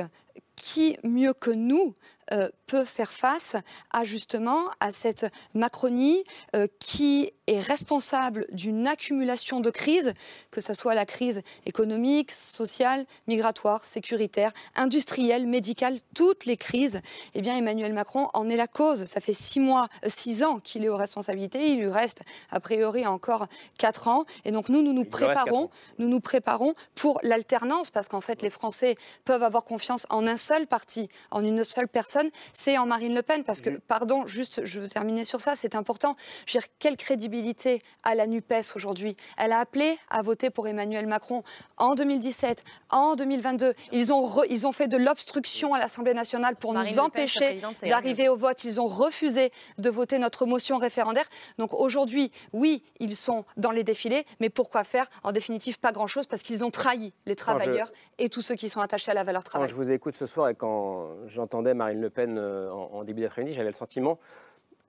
qui 0.57 0.97
mieux 1.03 1.35
que 1.35 1.51
nous 1.51 1.95
euh, 2.33 2.49
peut 2.69 2.85
faire 2.85 3.11
face 3.11 3.57
à 3.91 4.05
justement 4.05 4.71
à 4.81 4.93
cette 4.93 5.27
Macronie 5.55 6.23
euh, 6.55 6.67
qui 6.79 7.31
est 7.49 7.61
responsable 7.61 8.47
d'une 8.53 8.87
accumulation 8.87 9.61
de 9.61 9.71
crises, 9.71 10.15
que 10.53 10.61
ce 10.61 10.73
soit 10.73 10.95
la 10.95 11.05
crise 11.05 11.43
économique, 11.67 12.31
sociale, 12.31 13.05
migratoire, 13.27 13.85
sécuritaire, 13.85 14.53
industrielle, 14.77 15.47
médicale, 15.47 15.99
toutes 16.15 16.47
les 16.47 16.57
crises. 16.57 17.01
Eh 17.35 17.43
bien, 17.43 17.57
Emmanuel 17.57 17.93
Macron 17.93 18.29
en 18.35 18.49
est 18.49 18.57
la 18.57 18.69
cause. 18.69 19.05
Ça 19.05 19.21
fait 19.21 19.35
six 19.35 19.61
mois, 19.61 19.89
euh, 20.05 20.09
six 20.09 20.45
ans 20.45 20.61
qu'il 20.61 20.85
est 20.85 20.89
aux 20.89 20.97
responsabilités. 20.97 21.73
Il 21.73 21.81
lui 21.81 21.91
reste 21.91 22.23
a 22.51 22.61
priori 22.61 23.05
encore 23.05 23.49
quatre 23.79 24.07
ans. 24.07 24.25
Et 24.45 24.53
donc 24.53 24.69
nous, 24.69 24.83
nous 24.83 24.93
nous 24.93 25.05
préparons, 25.05 25.71
nous 25.99 26.09
nous 26.09 26.21
préparons 26.21 26.75
pour 26.95 27.19
l'alternance, 27.25 27.91
parce 27.91 28.09
qu'en 28.09 28.21
fait, 28.21 28.43
les 28.43 28.51
Français 28.51 28.95
peuvent 29.25 29.43
avoir 29.43 29.65
confiance 29.65 30.07
en 30.09 30.27
un 30.27 30.37
seul 30.37 30.67
parti, 30.69 31.09
en 31.33 31.45
une 31.45 31.65
seule 31.65 31.89
personne 31.89 32.12
c'est 32.53 32.79
en 32.79 32.87
Marine 32.87 33.14
Le 33.14 33.22
Pen. 33.22 33.44
Parce 33.44 33.61
que, 33.61 33.70
pardon, 33.70 34.27
juste, 34.27 34.64
je 34.64 34.81
veux 34.81 34.88
terminer 34.88 35.25
sur 35.25 35.40
ça, 35.40 35.57
c'est 35.57 35.75
important. 35.75 36.16
Je 36.46 36.55
veux 36.59 36.61
dire, 36.61 36.68
quelle 36.79 36.96
crédibilité 36.96 37.81
a 38.03 38.14
la 38.14 38.27
NUPES 38.27 38.75
aujourd'hui? 38.75 39.16
Elle 39.38 39.53
a 39.53 39.61
appelé 39.61 39.98
à 40.11 40.22
voter 40.22 40.51
pour 40.51 40.68
Emmanuel 40.68 41.07
Macron 41.07 41.42
en 41.77 41.94
2017, 41.94 42.64
en 42.90 43.14
2022. 43.14 43.75
Ils 43.92 44.12
ont, 44.12 44.42
ils 44.48 44.66
ont 44.66 44.72
fait 44.72 44.88
de 44.88 44.96
l'obstruction 44.96 45.75
à 45.75 45.79
l'Assemblée 45.79 46.14
nationale 46.14 46.57
pour 46.57 46.75
nous 46.75 46.98
empêcher 46.98 47.61
d'arriver 47.83 48.29
au 48.29 48.37
vote. 48.37 48.64
Ils 48.64 48.81
ont 48.81 48.87
refusé 48.87 49.53
de 49.79 49.90
voter 49.90 50.18
notre 50.18 50.46
motion 50.46 50.79
référendaire. 50.79 51.29
Donc 51.59 51.72
aujourd'hui, 51.75 52.33
oui, 52.53 52.83
ils 53.01 53.16
sont 53.16 53.44
dans 53.57 53.70
les 53.70 53.85
défilés, 53.85 54.25
mais 54.40 54.51
pourquoi 54.51 54.85
faire? 54.85 55.07
En 55.22 55.33
définitive, 55.33 55.79
pas 55.79 55.92
grand-chose 55.92 56.27
parce 56.27 56.42
qu'ils 56.42 56.64
ont 56.64 56.70
trahi 56.70 57.12
les 57.27 57.37
travailleurs 57.37 57.90
et 58.18 58.29
tous 58.29 58.42
ceux 58.42 58.55
qui 58.55 58.68
sont 58.68 58.81
attachés 58.81 59.11
à 59.11 59.14
la 59.14 59.25
valeur 59.25 59.44
travail. 59.44 59.68
Quand 59.68 59.75
je 59.77 59.83
vous 59.83 59.90
écoute 59.90 60.16
ce 60.16 60.27
soir 60.27 60.48
et 60.48 60.55
quand 60.55 61.09
j'entendais 61.27 61.75
Marine 61.75 62.01
Le 62.01 62.02
Pen 62.11 62.38
euh, 62.38 62.71
en, 62.71 63.05
début 63.05 63.23
d'après-midi, 63.23 63.55
j'avais 63.55 63.71
le 63.71 63.75
sentiment 63.75 64.19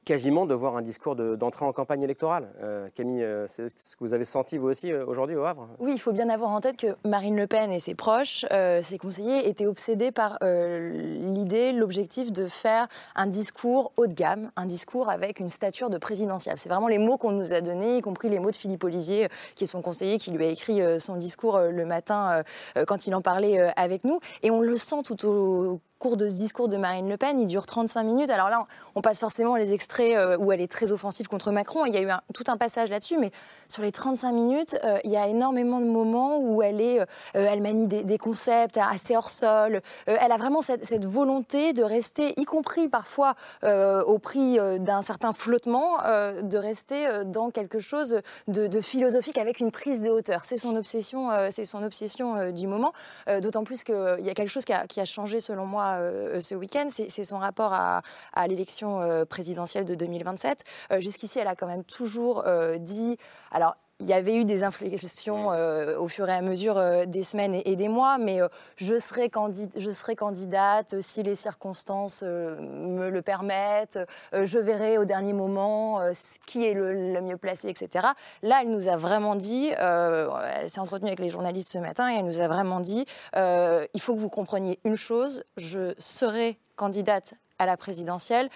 quasiment 0.06 0.46
de 0.46 0.54
voir 0.54 0.76
un 0.76 0.82
discours 0.82 1.16
d'entrée 1.16 1.64
en 1.64 1.72
campagne 1.72 2.02
électorale. 2.02 2.50
Euh, 2.62 2.90
Camille, 2.94 3.24
euh, 3.24 3.48
c'est 3.48 3.70
ce 3.80 3.96
que 3.96 4.04
vous 4.04 4.14
avez 4.14 4.26
senti 4.26 4.58
vous 4.58 4.68
aussi 4.68 4.94
aujourd'hui 4.94 5.38
au 5.38 5.46
Havre? 5.46 5.70
Oui, 5.80 5.94
il 5.94 5.98
faut 5.98 6.12
bien 6.12 6.28
avoir 6.28 6.52
en 6.52 6.60
tête 6.60 6.76
que 6.76 6.98
Marine 7.06 7.38
Le 7.38 7.48
Pen 7.48 7.72
et 7.72 7.80
ses 7.80 7.96
proches, 7.96 8.46
ses 8.82 8.98
conseillers, 8.98 9.48
étaient 9.48 9.66
obsédés 9.66 10.12
par 10.12 10.40
l'idée, 10.42 11.72
l'objectif 11.72 12.34
de 12.34 12.48
faire 12.48 12.90
un 13.16 13.28
discours 13.28 13.94
haut 13.96 14.08
de 14.08 14.14
gamme, 14.14 14.52
un 14.58 14.66
discours 14.66 15.10
avec 15.10 15.40
une 15.40 15.48
stature 15.48 15.90
de 15.90 15.98
présidentielle. 15.98 16.56
C'est 16.58 16.68
vraiment 16.68 16.90
les 16.90 16.98
mots 16.98 17.18
qu'on 17.18 17.32
nous 17.32 17.54
a 17.54 17.62
donnés, 17.62 17.98
y 17.98 18.02
compris 18.02 18.28
les 18.28 18.40
mots 18.40 18.52
de 18.52 18.58
Philippe 18.58 18.84
Olivier, 18.84 19.30
qui 19.56 19.64
est 19.64 19.68
son 19.68 19.82
conseiller, 19.82 20.18
qui 20.18 20.32
lui 20.32 20.44
a 20.44 20.50
écrit 20.50 20.82
son 21.00 21.16
discours 21.16 21.60
le 21.60 21.86
matin 21.86 22.44
quand 22.88 23.08
il 23.08 23.16
en 23.16 23.22
parlait 23.22 23.72
avec 23.78 24.04
nous. 24.04 24.20
Et 24.42 24.52
on 24.52 24.60
le 24.60 24.76
sent 24.76 25.04
tout 25.06 25.26
au 25.26 25.80
cours 26.04 26.18
de 26.18 26.28
ce 26.28 26.36
discours 26.36 26.68
de 26.68 26.76
Marine 26.76 27.08
Le 27.08 27.16
Pen. 27.16 27.40
Il 27.40 27.48
dure 27.48 27.66
35 27.66 28.04
minutes. 28.04 28.30
Alors 28.30 28.50
là, 28.50 28.68
on 28.96 29.02
passe 29.02 29.20
forcément 29.20 29.56
les 29.56 29.74
extraits 29.74 30.18
euh, 30.18 30.38
où 30.38 30.52
elle 30.52 30.60
est 30.60 30.72
très 30.72 30.92
offensive 30.92 31.28
contre 31.30 31.52
Macron. 31.52 31.86
Il 31.86 31.94
y 31.94 31.98
a 31.98 32.02
eu 32.02 32.10
tout 32.34 32.44
un 32.48 32.58
passage 32.58 32.90
là-dessus, 32.90 33.18
mais 33.18 33.32
sur 33.70 33.84
les 33.84 33.94
35 33.94 34.34
minutes, 34.34 34.78
euh, 34.84 35.00
il 35.06 35.12
y 35.12 35.18
a 35.18 35.28
énormément 35.28 35.80
de 35.80 35.86
moments 35.86 36.40
où 36.40 36.62
elle, 36.62 36.82
est, 36.82 37.00
euh, 37.00 37.06
elle 37.34 37.62
manie 37.62 37.88
des, 37.88 38.18
concepts 38.18 38.78
assez 38.78 39.16
hors 39.16 39.32
sol. 39.32 39.82
elle 40.06 40.32
a 40.32 40.38
vraiment 40.38 40.62
cette, 40.62 41.06
volonté 41.06 41.74
de 41.74 41.84
rester, 41.84 42.40
y 42.40 42.46
compris 42.46 42.88
parfois 42.88 43.36
au 43.64 44.18
prix 44.20 44.58
d'un 44.80 45.02
certain 45.02 45.34
flottement, 45.34 45.98
de 45.98 46.58
rester 46.58 47.24
dans 47.26 47.50
quelque 47.50 47.80
chose 47.80 48.22
de, 48.48 48.82
philosophique 48.82 49.38
avec 49.38 49.60
une 49.60 49.72
prise 49.72 50.04
de 50.04 50.10
hauteur. 50.10 50.46
C'est 50.46 50.58
son 50.58 50.76
obsession, 50.76 51.30
c'est 51.52 51.66
son 51.66 51.84
obsession 51.84 52.52
du 52.52 52.68
moment. 52.68 52.94
D'autant 53.42 53.64
plus 53.64 53.84
qu'il 53.84 54.20
y 54.22 54.30
a 54.30 54.34
quelque 54.34 54.50
chose 54.50 54.66
qui 54.66 54.74
a, 54.74 54.88
qui 54.88 55.02
a 55.02 55.06
changé 55.06 55.40
selon 55.40 55.66
moi 55.66 55.93
euh, 56.00 56.40
ce 56.40 56.56
week-end, 56.56 56.88
c'est 56.90 57.24
son 57.24 57.38
rapport 57.38 57.74
à, 57.74 58.02
l'élection 58.48 59.02
euh, 59.02 59.26
présidentielle 59.26 59.86
de 59.86 59.96
2027. 59.96 60.64
Euh, 60.92 61.00
jusqu'ici, 61.00 61.40
elle 61.40 61.48
a 61.48 61.56
quand 61.56 61.68
même 61.68 61.84
toujours 61.84 62.44
dit, 62.80 63.18
alors 63.52 63.76
il 64.04 64.10
y 64.10 64.14
avait 64.14 64.36
eu 64.36 64.46
des 64.46 64.64
inflexions 64.64 65.48
au 65.48 66.08
fur 66.08 66.30
et 66.30 66.34
à 66.34 66.42
mesure 66.42 67.08
des 67.08 67.24
semaines 67.24 67.60
et, 67.66 67.76
des 67.76 67.88
mois, 67.88 68.18
mais 68.18 68.40
je, 68.76 69.00
serai 69.00 69.32
je, 69.78 69.92
serai 69.92 70.16
candidate 70.16 71.00
si 71.00 71.24
les 71.24 71.36
circonstances 71.36 72.22
me 72.24 73.10
le 73.10 73.22
permettent, 73.22 74.00
je 74.34 74.60
verrai 74.60 74.98
au 74.98 75.06
dernier 75.06 75.34
moment 75.34 76.02
qui 76.46 76.66
est 76.66 76.74
le, 76.74 77.14
le, 77.14 77.22
mieux 77.22 77.38
placé, 77.38 77.70
etc. 77.70 78.08
Là, 78.42 78.60
elle 78.62 78.72
nous 78.72 78.90
a 78.90 78.98
vraiment 78.98 79.36
dit, 79.36 79.70
elle 79.70 80.70
s'est 80.70 80.80
entretenue 80.80 81.08
avec 81.08 81.20
les 81.20 81.30
journalistes 81.30 81.72
ce 81.72 81.80
matin 81.80 82.12
et 82.12 82.18
elle 82.18 82.26
nous 82.26 82.42
a 82.42 82.48
vraiment 82.48 82.82
dit, 82.82 83.06
il 83.36 84.02
faut 84.02 84.14
que 84.14 84.20
vous 84.20 84.30
compreniez 84.30 84.80
une 84.84 84.98
chose, 84.98 85.44
je 85.58 85.94
serai 85.98 86.60
candidate 86.76 87.36
à 87.60 87.66
la 87.66 87.78
présidentielle 87.78 88.50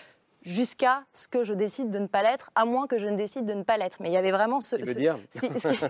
jusqu'à 0.48 1.04
ce 1.12 1.28
que 1.28 1.44
je 1.44 1.54
décide 1.54 1.90
de 1.90 2.00
ne 2.00 2.08
pas 2.08 2.24
l'être, 2.24 2.50
à 2.56 2.66
moins 2.66 2.88
que 2.88 2.98
je 2.98 3.08
ne 3.08 3.16
décide 3.16 3.46
de 3.46 3.54
ne 3.54 3.64
pas 3.64 3.78
l'être. 3.78 3.98
Mais 4.00 4.10
il 4.10 4.14
y 4.14 4.18
avait 4.18 4.32
vraiment 4.32 4.62
ce... 4.62 4.84
ce, 4.84 4.92
dire... 4.94 5.20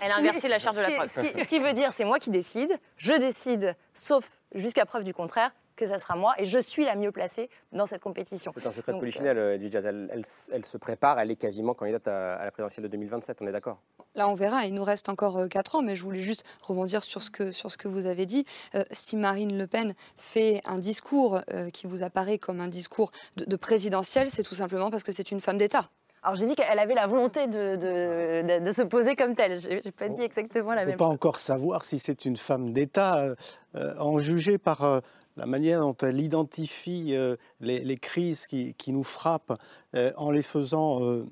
Elle 0.02 0.12
a 0.12 0.18
inversé 0.18 0.48
la 0.48 0.60
charge 0.60 0.78
de 0.78 0.82
la 0.82 0.90
preuve. 0.90 1.12
Ce 1.14 1.48
qui, 1.48 1.60
veut 1.60 1.74
dire, 1.74 1.94
c'est 1.94 2.06
moi 2.06 2.20
qui 2.20 2.32
décide, 2.32 2.78
je 2.98 3.14
décide, 3.14 3.76
sauf 3.94 4.30
jusqu'à 4.54 4.86
preuve 4.86 5.04
du 5.04 5.14
contraire, 5.14 5.52
que 5.78 5.86
ça 5.86 6.00
sera 6.00 6.18
moi 6.18 6.34
et 6.38 6.44
je 6.44 6.60
suis 6.60 6.84
la 6.84 6.96
mieux 6.96 7.14
placée 7.14 7.50
dans 7.72 7.86
cette 7.86 8.02
compétition. 8.02 8.52
C'est 8.54 8.68
un 8.68 8.72
secret 8.72 8.94
de 8.94 9.00
polichinelle, 9.00 9.38
euh, 9.38 9.58
elle, 9.58 10.10
elle, 10.12 10.24
elle, 10.52 10.66
se 10.66 10.78
prépare, 10.78 11.20
elle 11.20 11.32
est 11.32 11.38
quasiment 11.38 11.74
candidate 11.74 12.08
à, 12.10 12.44
la 12.44 12.52
présidentielle 12.52 12.84
de 12.84 12.90
2027, 12.90 13.38
on 13.42 13.48
est 13.48 13.52
d'accord? 13.52 13.80
Là, 14.16 14.28
on 14.28 14.34
verra, 14.34 14.66
il 14.66 14.74
nous 14.74 14.84
reste 14.84 15.08
encore 15.08 15.48
4 15.48 15.76
euh, 15.76 15.78
ans, 15.78 15.82
mais 15.84 15.96
je 15.96 16.04
voulais 16.04 16.22
juste 16.22 16.44
rebondir 16.62 17.04
sur 17.04 17.22
ce 17.24 17.32
que, 17.32 17.52
sur 17.52 17.72
ce 17.72 17.78
que 17.78 17.88
vous 17.88 18.08
avez 18.08 18.26
dit. 18.26 18.46
Euh, 18.76 18.84
si 18.92 19.16
Marine 19.16 19.58
Le 19.58 19.68
Pen 19.68 19.94
fait 20.18 20.62
un 20.66 20.80
discours 20.80 21.42
qui 21.74 21.88
vous 21.88 22.04
apparaît 22.04 22.40
comme 22.40 22.60
un 22.60 22.68
discours 22.68 23.12
de, 23.36 23.46
de 23.46 23.56
présidentiel, 23.56 24.30
c'est 24.32 24.44
tout 24.44 24.56
simplement 24.56 24.90
parce 24.90 25.04
que 25.04 25.12
c'est 25.12 25.32
une 25.32 25.40
femme 25.40 25.58
d'État. 25.58 25.90
Alors 26.24 26.36
j'ai 26.36 26.48
dit 26.48 26.56
qu'elle 26.56 26.80
avait 26.80 26.96
la 26.96 27.08
volonté 27.08 27.48
de, 27.48 27.76
de, 27.76 28.60
de, 28.60 28.72
se 28.72 28.82
poser 28.82 29.16
comme 29.16 29.36
telle. 29.36 29.60
Je 29.60 29.70
n'ai 29.70 29.92
pas 29.92 30.10
dit 30.10 30.22
exactement 30.22 30.74
la 30.74 30.86
même 30.86 30.88
chose. 30.88 30.88
On 30.88 30.92
ne 30.92 30.98
peut 30.98 30.98
pas 30.98 31.06
encore 31.06 31.38
savoir 31.38 31.84
si 31.84 32.00
c'est 32.00 32.26
une 32.26 32.38
femme 32.38 32.74
d'État, 32.74 33.36
en 33.76 34.18
juger 34.18 34.58
par 34.58 35.02
la 35.38 35.46
manière 35.46 35.82
dont 35.82 35.96
elle 36.02 36.20
identifie 36.20 37.16
euh, 37.16 37.36
les, 37.62 37.98
crises 37.98 38.48
qui, 38.48 38.76
nous 38.88 39.04
frappent 39.04 39.58
euh, 39.96 40.12
en 40.18 40.32
les 40.32 40.42
faisant 40.42 41.04
euh, 41.04 41.26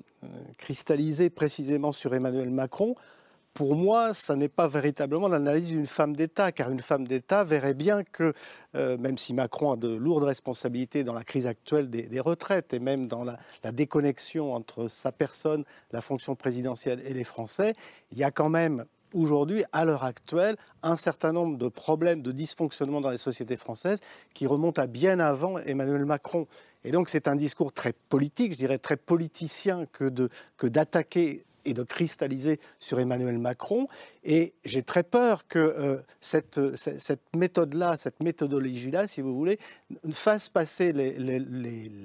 cristalliser 0.58 1.28
précisément 1.28 1.92
sur 1.92 2.14
Emmanuel 2.14 2.50
Macron, 2.50 2.94
pour 3.52 3.74
moi, 3.74 4.12
ça 4.12 4.36
n'est 4.36 4.50
pas 4.50 4.68
véritablement 4.68 5.28
l'analyse 5.28 5.70
d'une 5.70 5.86
femme 5.86 6.14
d'État, 6.14 6.52
car 6.52 6.70
une 6.70 6.80
femme 6.80 7.06
d'État 7.06 7.42
verrait 7.42 7.72
bien 7.72 8.04
que, 8.04 8.34
même 8.74 9.16
si 9.16 9.32
Macron 9.32 9.72
a 9.72 9.76
de 9.76 9.88
lourdes 9.88 10.24
responsabilités 10.24 11.04
dans 11.04 11.14
la 11.14 11.24
crise 11.24 11.46
actuelle 11.46 11.88
des, 11.88 12.20
retraites 12.20 12.74
et 12.74 12.78
même 12.78 13.08
dans 13.08 13.24
la, 13.24 13.38
la, 13.64 13.72
déconnexion 13.72 14.52
entre 14.52 14.88
sa 14.88 15.10
personne, 15.10 15.64
la 15.90 16.02
fonction 16.02 16.34
présidentielle 16.34 17.00
et 17.06 17.14
les 17.14 17.24
Français, 17.24 17.72
il 18.12 18.18
y 18.18 18.24
a 18.24 18.30
quand 18.30 18.50
même 18.50 18.84
aujourd'hui, 19.14 19.64
à 19.72 19.84
l'heure 19.84 20.04
actuelle, 20.04 20.56
un 20.82 20.96
certain 20.96 21.32
nombre 21.32 21.56
de 21.58 21.68
problèmes 21.68 22.22
de 22.22 22.32
dysfonctionnement 22.32 23.00
dans 23.00 23.10
les 23.10 23.18
sociétés 23.18 23.56
françaises 23.56 24.00
qui 24.34 24.46
remontent 24.46 24.80
à 24.80 24.86
bien 24.86 25.20
avant 25.20 25.58
Emmanuel 25.58 26.04
Macron. 26.04 26.46
Et 26.84 26.90
donc 26.90 27.08
c'est 27.08 27.28
un 27.28 27.36
discours 27.36 27.72
très 27.72 27.92
politique, 27.92 28.52
je 28.52 28.58
dirais 28.58 28.78
très 28.78 28.96
politicien 28.96 29.86
que 29.86 30.66
d'attaquer 30.66 31.44
et 31.66 31.74
de 31.74 31.82
cristalliser 31.82 32.60
sur 32.78 33.00
Emmanuel 33.00 33.38
Macron. 33.38 33.88
Et 34.28 34.54
j'ai 34.64 34.82
très 34.82 35.04
peur 35.04 35.46
que 35.46 35.60
euh, 35.60 36.02
cette, 36.18 36.74
cette, 36.74 37.22
méthode-là, 37.36 37.96
cette 37.96 38.20
méthodologie-là, 38.20 39.06
si 39.06 39.20
vous 39.20 39.32
voulez, 39.32 39.56
fasse 40.10 40.48
passer 40.48 40.92
les, 40.92 41.16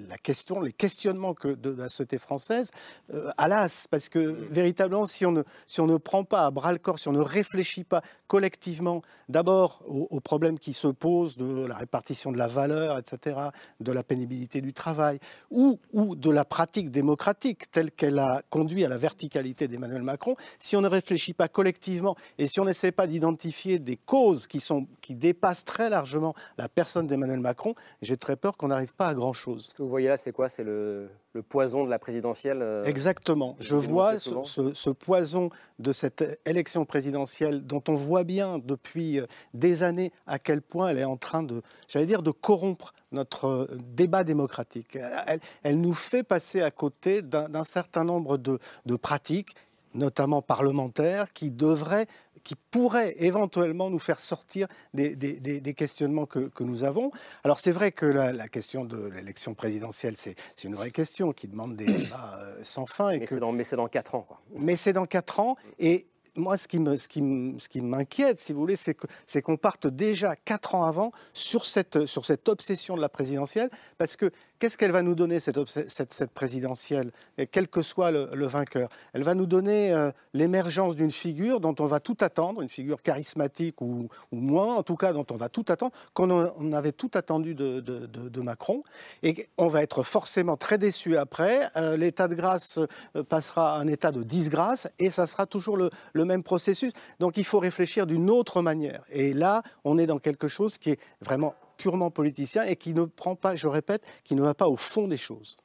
la 0.07 0.17
question, 0.19 0.61
les 0.61 0.71
questionnements 0.71 1.33
que 1.33 1.47
de, 1.47 1.71
la 1.71 1.87
société 1.87 2.19
française 2.19 2.69
euh, 3.11 3.31
à 3.37 3.47
l'as. 3.47 3.87
Parce 3.89 4.07
que 4.07 4.19
véritablement, 4.19 5.07
si 5.07 5.25
on, 5.25 5.31
ne, 5.31 5.41
si 5.65 5.81
on 5.81 5.87
ne 5.87 5.97
prend 5.97 6.23
pas 6.23 6.45
à 6.45 6.51
bras 6.51 6.71
le 6.71 6.77
corps, 6.77 6.99
si 6.99 7.07
on 7.07 7.11
ne 7.11 7.19
réfléchit 7.19 7.85
pas 7.85 8.03
collectivement, 8.27 9.01
d'abord 9.27 9.81
aux, 9.87 10.19
problèmes 10.19 10.59
qui 10.59 10.73
se 10.73 10.87
posent 10.87 11.37
de 11.37 11.65
la 11.65 11.75
répartition 11.75 12.31
de 12.31 12.37
la 12.37 12.47
valeur, 12.47 12.99
etc., 12.99 13.49
de 13.79 13.91
la 13.91 14.03
pénibilité 14.03 14.61
du 14.61 14.73
travail, 14.73 15.19
ou, 15.49 15.79
ou 15.91 16.15
de 16.15 16.29
la 16.29 16.45
pratique 16.45 16.91
démocratique 16.91 17.71
telle 17.71 17.91
qu'elle 17.91 18.19
a 18.19 18.43
conduit 18.49 18.85
à 18.85 18.89
la 18.89 18.97
verticalité 18.97 19.67
d'Emmanuel 19.67 20.03
Macron, 20.03 20.35
si 20.59 20.77
on 20.77 20.81
ne 20.81 20.87
réfléchit 20.87 21.33
pas 21.33 21.49
collectivement 21.49 22.10
et 22.37 22.47
si 22.47 22.59
on 22.59 22.65
n'essaie 22.65 22.91
pas 22.91 23.07
d'identifier 23.07 23.79
des 23.79 23.97
causes 23.97 24.47
qui, 24.47 24.59
sont, 24.59 24.87
qui 25.01 25.15
dépassent 25.15 25.65
très 25.65 25.89
largement 25.89 26.33
la 26.57 26.69
personne 26.69 27.07
d'Emmanuel 27.07 27.39
Macron, 27.39 27.75
j'ai 28.01 28.17
très 28.17 28.35
peur 28.35 28.57
qu'on 28.57 28.67
n'arrive 28.67 28.93
pas 28.95 29.07
à 29.07 29.13
grand-chose. 29.13 29.67
Ce 29.69 29.73
que 29.73 29.81
vous 29.81 29.89
voyez 29.89 30.07
là, 30.07 30.17
c'est 30.17 30.31
quoi? 30.31 30.49
C'est 30.49 30.63
le, 30.63 31.09
le, 31.33 31.41
poison 31.41 31.85
de 31.85 31.89
la 31.89 31.99
présidentielle 31.99 32.59
euh, 32.61 32.85
Exactement. 32.85 33.55
Je 33.59 33.75
vois 33.75 34.19
ce, 34.19 34.73
ce, 34.73 34.89
poison 34.89 35.49
de 35.79 35.91
cette 35.91 36.39
élection 36.45 36.85
présidentielle 36.85 37.65
dont 37.65 37.83
on 37.87 37.95
voit 37.95 38.23
bien 38.23 38.59
depuis 38.59 39.19
euh, 39.19 39.25
des 39.53 39.83
années 39.83 40.11
à 40.27 40.39
quel 40.39 40.61
point 40.61 40.89
elle 40.89 40.99
est 40.99 41.03
en 41.05 41.17
train 41.17 41.43
de, 41.43 41.61
j'allais 41.87 42.05
dire, 42.05 42.23
de 42.23 42.31
corrompre 42.31 42.93
notre 43.11 43.45
euh, 43.45 43.77
débat 43.93 44.23
démocratique. 44.23 44.97
Elle, 45.27 45.39
elle 45.63 45.79
nous 45.79 45.93
fait 45.93 46.23
passer 46.23 46.61
à 46.61 46.71
côté 46.71 47.21
d'un 47.21 47.63
certain 47.63 48.03
nombre 48.03 48.37
de, 48.37 48.59
de 48.85 48.95
pratiques 48.95 49.55
notamment 49.93 50.41
parlementaires, 50.41 51.31
qui 51.33 51.51
devraient 51.51 52.07
qui 52.43 52.55
pourrait 52.55 53.15
éventuellement 53.19 53.89
nous 53.89 53.99
faire 53.99 54.19
sortir 54.19 54.67
des, 54.93 55.73
questionnements 55.75 56.25
que, 56.25 56.63
nous 56.63 56.83
avons. 56.83 57.11
Alors 57.43 57.59
c'est 57.59 57.71
vrai 57.71 57.91
que 57.91 58.05
la, 58.05 58.47
question 58.47 58.85
de 58.85 58.97
l'élection 58.97 59.53
présidentielle, 59.53 60.15
c'est 60.15 60.35
une 60.63 60.75
vraie 60.75 60.91
question 60.91 61.33
qui 61.33 61.47
demande 61.47 61.75
des 61.75 61.85
débats 61.85 62.39
euh, 62.39 62.59
sans 62.63 62.85
fin. 62.85 63.11
Et 63.11 63.19
mais 63.19 63.63
c'est 63.63 63.75
dans, 63.75 63.87
quatre 63.87 64.15
ans. 64.15 64.25
Quoi. 64.27 64.41
Mais 64.55 64.75
c'est 64.75 64.93
dans 64.93 65.05
quatre 65.05 65.39
ans. 65.39 65.55
Et 65.79 66.07
moi, 66.35 66.57
ce 66.57 66.67
qui, 66.67 66.79
me, 66.79 66.95
ce 66.95 67.07
qui, 67.07 67.21
ce 67.59 67.67
qui 67.67 67.81
m'inquiète, 67.81 68.39
si 68.39 68.53
vous 68.53 68.59
voulez, 68.59 68.75
c'est 68.75 69.41
qu'on 69.41 69.57
parte 69.57 69.87
déjà 69.87 70.35
quatre 70.35 70.75
ans 70.75 70.85
avant 70.85 71.11
sur 71.33 71.65
cette, 71.65 72.05
sur 72.05 72.25
cette 72.25 72.47
obsession 72.47 72.95
de 72.95 73.01
la 73.01 73.09
présidentielle, 73.09 73.69
parce 73.97 74.15
que 74.15 74.31
Qu'est-ce 74.61 74.77
qu'elle 74.77 74.91
va 74.91 75.01
nous 75.01 75.15
donner, 75.15 75.39
cette, 75.39 76.33
présidentielle, 76.35 77.11
et 77.39 77.47
quel 77.47 77.67
que 77.67 77.81
soit 77.81 78.11
le, 78.11 78.45
vainqueur 78.45 78.89
Elle 79.11 79.23
va 79.23 79.33
nous 79.33 79.47
donner 79.47 79.91
euh, 79.91 80.11
l'émergence 80.35 80.95
d'une 80.95 81.09
figure 81.09 81.59
dont 81.59 81.73
on 81.79 81.87
va 81.87 81.99
tout 81.99 82.17
attendre, 82.21 82.61
une 82.61 82.69
figure 82.69 83.01
charismatique 83.01 83.81
ou, 83.81 84.07
moins, 84.31 84.75
en 84.75 84.83
tout 84.83 84.97
cas 84.97 85.13
dont 85.13 85.25
on 85.31 85.35
va 85.35 85.49
tout 85.49 85.65
attendre, 85.69 85.93
qu'on 86.13 86.29
on 86.29 86.73
avait 86.73 86.91
tout 86.91 87.09
attendu 87.15 87.55
de, 87.55 88.41
Macron. 88.41 88.83
Et 89.23 89.49
on 89.57 89.67
va 89.67 89.81
être 89.81 90.03
forcément 90.03 90.57
très 90.57 90.77
déçu 90.77 91.17
après. 91.17 91.61
Euh, 91.75 91.97
l'état 91.97 92.27
de 92.27 92.35
grâce 92.35 92.77
euh, 93.15 93.23
passera 93.23 93.77
à 93.77 93.79
un 93.79 93.87
état 93.87 94.11
de 94.11 94.21
disgrâce 94.21 94.87
et 94.99 95.09
ça 95.09 95.25
sera 95.25 95.47
toujours 95.47 95.75
le, 95.75 95.89
le 96.13 96.23
même 96.23 96.43
processus. 96.43 96.93
Donc 97.19 97.37
il 97.37 97.45
faut 97.45 97.57
réfléchir 97.57 98.05
d'une 98.05 98.29
autre 98.29 98.61
manière. 98.61 99.01
Et 99.09 99.33
là, 99.33 99.63
on 99.85 99.97
est 99.97 100.05
dans 100.05 100.19
quelque 100.19 100.47
chose 100.47 100.77
qui 100.77 100.91
est 100.91 100.99
vraiment 101.19 101.55
purement 101.81 102.11
politicien 102.11 102.63
et 102.63 102.75
qui 102.75 102.93
ne 102.93 103.05
prend 103.05 103.35
pas, 103.35 103.55
je 103.55 103.67
répète, 103.67 104.03
qui 104.23 104.35
ne 104.35 104.41
va 104.41 104.53
pas 104.53 104.69
au 104.69 104.77
fond 104.77 105.07
des 105.07 105.17
choses. 105.17 105.57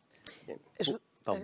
Bah, 1.27 1.35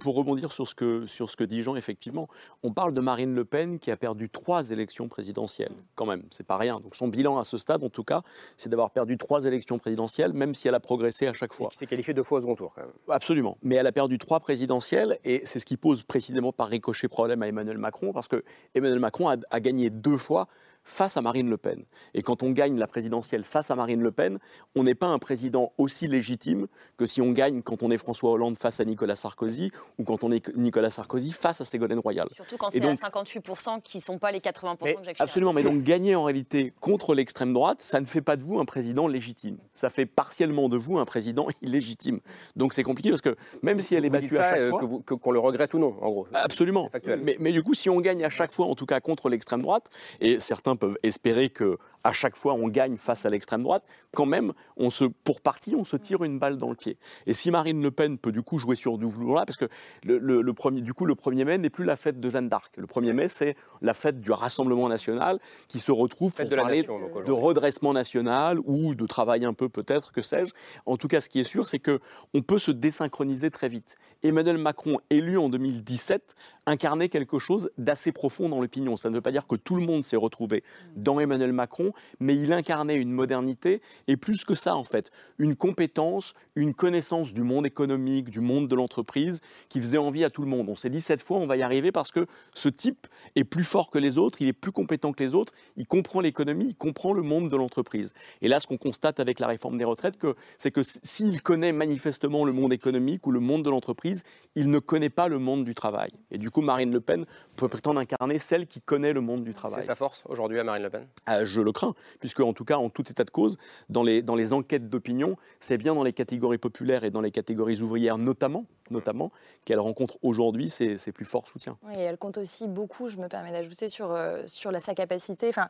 pour 0.00 0.16
rebondir 0.16 0.52
sur 0.52 0.66
ce, 0.66 0.74
que, 0.74 1.06
sur 1.06 1.30
ce 1.30 1.36
que 1.36 1.44
dit 1.44 1.62
Jean, 1.62 1.76
effectivement, 1.76 2.28
on 2.64 2.72
parle 2.72 2.92
de 2.92 3.00
Marine 3.00 3.32
Le 3.32 3.44
Pen 3.44 3.78
qui 3.78 3.92
a 3.92 3.96
perdu 3.96 4.28
trois 4.28 4.70
élections 4.70 5.06
présidentielles, 5.06 5.72
quand 5.94 6.04
même, 6.04 6.24
c'est 6.32 6.44
pas 6.44 6.56
rien. 6.56 6.80
Donc 6.80 6.96
son 6.96 7.06
bilan 7.06 7.38
à 7.38 7.44
ce 7.44 7.58
stade, 7.58 7.84
en 7.84 7.90
tout 7.90 8.02
cas, 8.02 8.22
c'est 8.56 8.68
d'avoir 8.68 8.90
perdu 8.90 9.16
trois 9.18 9.44
élections 9.44 9.78
présidentielles, 9.78 10.32
même 10.32 10.56
si 10.56 10.66
elle 10.66 10.74
a 10.74 10.80
progressé 10.80 11.28
à 11.28 11.32
chaque 11.32 11.52
fois. 11.52 11.68
Et 11.68 11.70
qui 11.70 11.76
s'est 11.76 11.86
qualifiée 11.86 12.12
deux 12.12 12.24
fois 12.24 12.38
au 12.38 12.40
second 12.40 12.56
tour, 12.56 12.72
quand 12.74 12.82
même. 12.82 12.90
Absolument. 13.08 13.56
Mais 13.62 13.76
elle 13.76 13.86
a 13.86 13.92
perdu 13.92 14.18
trois 14.18 14.40
présidentielles, 14.40 15.18
et 15.22 15.42
c'est 15.44 15.60
ce 15.60 15.64
qui 15.64 15.76
pose 15.76 16.02
précisément 16.02 16.52
par 16.52 16.68
ricochet 16.68 17.06
problème 17.06 17.42
à 17.42 17.46
Emmanuel 17.46 17.78
Macron, 17.78 18.12
parce 18.12 18.26
que 18.26 18.42
Emmanuel 18.74 18.98
Macron 18.98 19.28
a, 19.28 19.36
a 19.50 19.60
gagné 19.60 19.90
deux 19.90 20.18
fois 20.18 20.48
face 20.84 21.16
à 21.16 21.22
Marine 21.22 21.48
Le 21.48 21.56
Pen. 21.56 21.84
Et 22.14 22.22
quand 22.22 22.42
on 22.42 22.50
gagne 22.50 22.78
la 22.78 22.86
présidentielle 22.86 23.44
face 23.44 23.70
à 23.70 23.76
Marine 23.76 24.02
Le 24.02 24.12
Pen, 24.12 24.38
on 24.74 24.82
n'est 24.82 24.94
pas 24.94 25.08
un 25.08 25.18
président 25.18 25.72
aussi 25.78 26.08
légitime 26.08 26.66
que 26.96 27.06
si 27.06 27.20
on 27.20 27.32
gagne 27.32 27.62
quand 27.62 27.82
on 27.82 27.90
est 27.90 27.98
François 27.98 28.30
Hollande 28.30 28.56
face 28.56 28.80
à 28.80 28.84
Nicolas 28.84 29.16
Sarkozy 29.16 29.70
ou 29.98 30.04
quand 30.04 30.24
on 30.24 30.32
est 30.32 30.54
Nicolas 30.56 30.90
Sarkozy 30.90 31.32
face 31.32 31.60
à 31.60 31.64
Ségolène 31.64 31.98
Royal. 31.98 32.28
Surtout 32.32 32.56
quand 32.56 32.70
c'est 32.70 32.84
à 32.84 32.94
58% 32.94 33.82
qui 33.82 33.98
ne 33.98 34.02
sont 34.02 34.18
pas 34.18 34.32
les 34.32 34.40
80% 34.40 35.00
de 35.00 35.04
Jacques 35.04 35.20
Absolument, 35.20 35.52
mais 35.52 35.62
donc 35.62 35.82
gagner 35.82 36.14
en 36.14 36.24
réalité 36.24 36.72
contre 36.80 37.14
l'extrême 37.14 37.52
droite, 37.52 37.78
ça 37.80 38.00
ne 38.00 38.06
fait 38.06 38.20
pas 38.20 38.36
de 38.36 38.42
vous 38.42 38.58
un 38.58 38.64
président 38.64 39.06
légitime. 39.06 39.58
Ça 39.74 39.90
fait 39.90 40.06
partiellement 40.06 40.68
de 40.68 40.76
vous 40.76 40.98
un 40.98 41.04
président 41.04 41.46
illégitime. 41.62 42.20
Donc 42.56 42.74
c'est 42.74 42.82
compliqué 42.82 43.10
parce 43.10 43.22
que 43.22 43.36
même 43.62 43.80
si 43.80 43.94
elle 43.94 44.04
est 44.04 44.10
battue 44.10 44.38
à 44.38 44.50
chaque 44.50 44.58
euh, 44.58 44.70
fois... 44.70 45.02
Qu'on 45.06 45.30
le 45.30 45.38
regrette 45.38 45.74
ou 45.74 45.78
non, 45.78 45.94
en 46.00 46.10
gros. 46.10 46.26
Absolument. 46.32 46.88
Mais, 47.22 47.36
mais 47.38 47.52
du 47.52 47.62
coup, 47.62 47.74
si 47.74 47.88
on 47.90 48.00
gagne 48.00 48.24
à 48.24 48.30
chaque 48.30 48.52
fois, 48.52 48.66
en 48.66 48.74
tout 48.74 48.86
cas 48.86 49.00
contre 49.00 49.28
l'extrême 49.28 49.62
droite, 49.62 49.90
et 50.20 50.38
certains 50.40 50.71
peuvent 50.76 50.98
espérer 51.02 51.50
que 51.50 51.78
à 52.04 52.12
chaque 52.12 52.36
fois 52.36 52.54
on 52.54 52.68
gagne 52.68 52.96
face 52.96 53.26
à 53.26 53.30
l'extrême 53.30 53.62
droite, 53.62 53.84
quand 54.14 54.26
même, 54.26 54.52
on 54.76 54.90
se, 54.90 55.04
pour 55.04 55.40
partie, 55.40 55.74
on 55.74 55.84
se 55.84 55.96
tire 55.96 56.24
une 56.24 56.38
balle 56.38 56.56
dans 56.56 56.70
le 56.70 56.76
pied. 56.76 56.98
Et 57.26 57.34
si 57.34 57.50
Marine 57.50 57.82
Le 57.82 57.90
Pen 57.90 58.18
peut 58.18 58.32
du 58.32 58.42
coup 58.42 58.58
jouer 58.58 58.76
sur 58.76 58.98
du 58.98 59.06
là, 59.06 59.44
parce 59.46 59.56
que 59.56 59.68
le, 60.04 60.52
premier, 60.52 60.80
du 60.80 60.94
coup, 60.94 61.06
le 61.06 61.14
1er 61.14 61.44
mai 61.44 61.58
n'est 61.58 61.70
plus 61.70 61.84
la 61.84 61.96
fête 61.96 62.20
de 62.20 62.30
Jeanne 62.30 62.48
d'Arc. 62.48 62.76
Le 62.76 62.86
1er 62.86 63.12
mai, 63.12 63.28
c'est 63.28 63.56
la 63.80 63.94
fête 63.94 64.20
du 64.20 64.32
Rassemblement 64.32 64.88
national 64.88 65.38
qui 65.68 65.80
se 65.80 65.92
retrouve 65.92 66.32
pour 66.32 66.48
parler 66.48 66.82
de 66.82 67.32
redressement 67.32 67.92
national 67.92 68.58
ou 68.64 68.94
de 68.94 69.06
travail 69.06 69.44
un 69.44 69.54
peu 69.54 69.68
peut-être, 69.68 70.12
que 70.12 70.22
sais-je. 70.22 70.52
En 70.86 70.96
tout 70.96 71.08
cas, 71.08 71.20
ce 71.20 71.28
qui 71.28 71.40
est 71.40 71.44
sûr, 71.44 71.66
c'est 71.66 71.78
que 71.78 72.00
on 72.34 72.42
peut 72.42 72.58
se 72.58 72.70
désynchroniser 72.70 73.50
très 73.50 73.68
vite. 73.68 73.96
Emmanuel 74.22 74.58
Macron, 74.58 74.98
élu 75.10 75.38
en 75.38 75.48
2017, 75.48 76.36
incarnait 76.66 77.08
quelque 77.08 77.38
chose 77.38 77.70
d'assez 77.78 78.12
profond 78.12 78.48
dans 78.48 78.60
l'opinion. 78.60 78.96
Ça 78.96 79.10
ne 79.10 79.14
veut 79.14 79.20
pas 79.20 79.32
dire 79.32 79.46
que 79.46 79.56
tout 79.56 79.74
le 79.74 79.84
monde 79.84 80.04
s'est 80.04 80.16
retrouvé 80.16 80.62
dans 80.96 81.18
Emmanuel 81.18 81.52
Macron, 81.52 81.91
mais 82.20 82.36
il 82.36 82.52
incarnait 82.52 82.96
une 82.96 83.10
modernité 83.12 83.82
et 84.08 84.16
plus 84.16 84.44
que 84.44 84.54
ça 84.54 84.76
en 84.76 84.84
fait, 84.84 85.10
une 85.38 85.56
compétence, 85.56 86.34
une 86.54 86.74
connaissance 86.74 87.32
du 87.32 87.42
monde 87.42 87.66
économique, 87.66 88.30
du 88.30 88.40
monde 88.40 88.68
de 88.68 88.74
l'entreprise 88.74 89.40
qui 89.68 89.80
faisait 89.80 89.98
envie 89.98 90.24
à 90.24 90.30
tout 90.30 90.42
le 90.42 90.48
monde. 90.48 90.68
On 90.68 90.76
s'est 90.76 90.90
dit 90.90 91.00
cette 91.00 91.22
fois 91.22 91.38
on 91.38 91.46
va 91.46 91.56
y 91.56 91.62
arriver 91.62 91.92
parce 91.92 92.10
que 92.10 92.26
ce 92.54 92.68
type 92.68 93.06
est 93.36 93.44
plus 93.44 93.64
fort 93.64 93.90
que 93.90 93.98
les 93.98 94.18
autres, 94.18 94.40
il 94.40 94.48
est 94.48 94.52
plus 94.52 94.72
compétent 94.72 95.12
que 95.12 95.22
les 95.22 95.34
autres, 95.34 95.52
il 95.76 95.86
comprend 95.86 96.20
l'économie, 96.20 96.68
il 96.68 96.76
comprend 96.76 97.12
le 97.12 97.22
monde 97.22 97.48
de 97.48 97.56
l'entreprise. 97.56 98.14
Et 98.40 98.48
là 98.48 98.60
ce 98.60 98.66
qu'on 98.66 98.78
constate 98.78 99.20
avec 99.20 99.40
la 99.40 99.46
réforme 99.46 99.78
des 99.78 99.84
retraites, 99.84 100.16
c'est 100.58 100.70
que 100.70 100.82
s'il 100.84 101.42
connaît 101.42 101.72
manifestement 101.72 102.44
le 102.44 102.52
monde 102.52 102.72
économique 102.72 103.26
ou 103.26 103.30
le 103.30 103.40
monde 103.40 103.64
de 103.64 103.70
l'entreprise, 103.70 104.22
il 104.54 104.70
ne 104.70 104.78
connaît 104.78 105.10
pas 105.10 105.28
le 105.28 105.38
monde 105.38 105.64
du 105.64 105.74
travail. 105.74 106.10
Et 106.30 106.38
du 106.38 106.50
coup, 106.50 106.60
Marine 106.60 106.92
Le 106.92 107.00
Pen 107.00 107.26
peut 107.56 107.68
prétendre 107.68 108.00
incarner 108.00 108.38
celle 108.38 108.66
qui 108.66 108.80
connaît 108.80 109.12
le 109.12 109.20
monde 109.20 109.44
du 109.44 109.52
travail. 109.52 109.76
C'est 109.80 109.86
sa 109.86 109.94
force 109.94 110.22
aujourd'hui 110.28 110.58
à 110.58 110.64
Marine 110.64 110.82
Le 110.82 110.90
Pen? 110.90 111.06
Ah, 111.26 111.44
Je 111.44 111.60
le 111.60 111.72
crains, 111.72 111.81
puisque 112.20 112.40
en 112.40 112.52
tout 112.52 112.64
cas, 112.64 112.76
en 112.76 112.88
tout 112.88 113.08
état 113.10 113.24
de 113.24 113.30
cause, 113.30 113.58
dans 113.88 114.02
les, 114.02 114.22
dans 114.22 114.34
les 114.34 114.52
enquêtes 114.52 114.88
d'opinion, 114.88 115.36
c'est 115.60 115.78
bien 115.78 115.94
dans 115.94 116.02
les 116.02 116.12
catégories 116.12 116.58
populaires 116.58 117.04
et 117.04 117.10
dans 117.10 117.20
les 117.20 117.30
catégories 117.30 117.80
ouvrières 117.82 118.18
notamment, 118.18 118.64
notamment 118.90 119.30
qu'elle 119.64 119.80
rencontre 119.80 120.18
aujourd'hui 120.22 120.68
ses, 120.68 120.96
plus 121.12 121.24
forts 121.24 121.48
soutiens. 121.48 121.76
Oui, 121.84 121.94
et 121.96 122.02
elle 122.02 122.18
compte 122.18 122.38
aussi 122.38 122.68
beaucoup, 122.68 123.08
je 123.08 123.16
me 123.16 123.28
permets 123.28 123.52
d'ajouter, 123.52 123.88
sur, 123.88 124.12
euh, 124.12 124.42
sur 124.46 124.70
la, 124.70 124.80
sa 124.80 124.94
capacité, 124.94 125.48
enfin, 125.48 125.68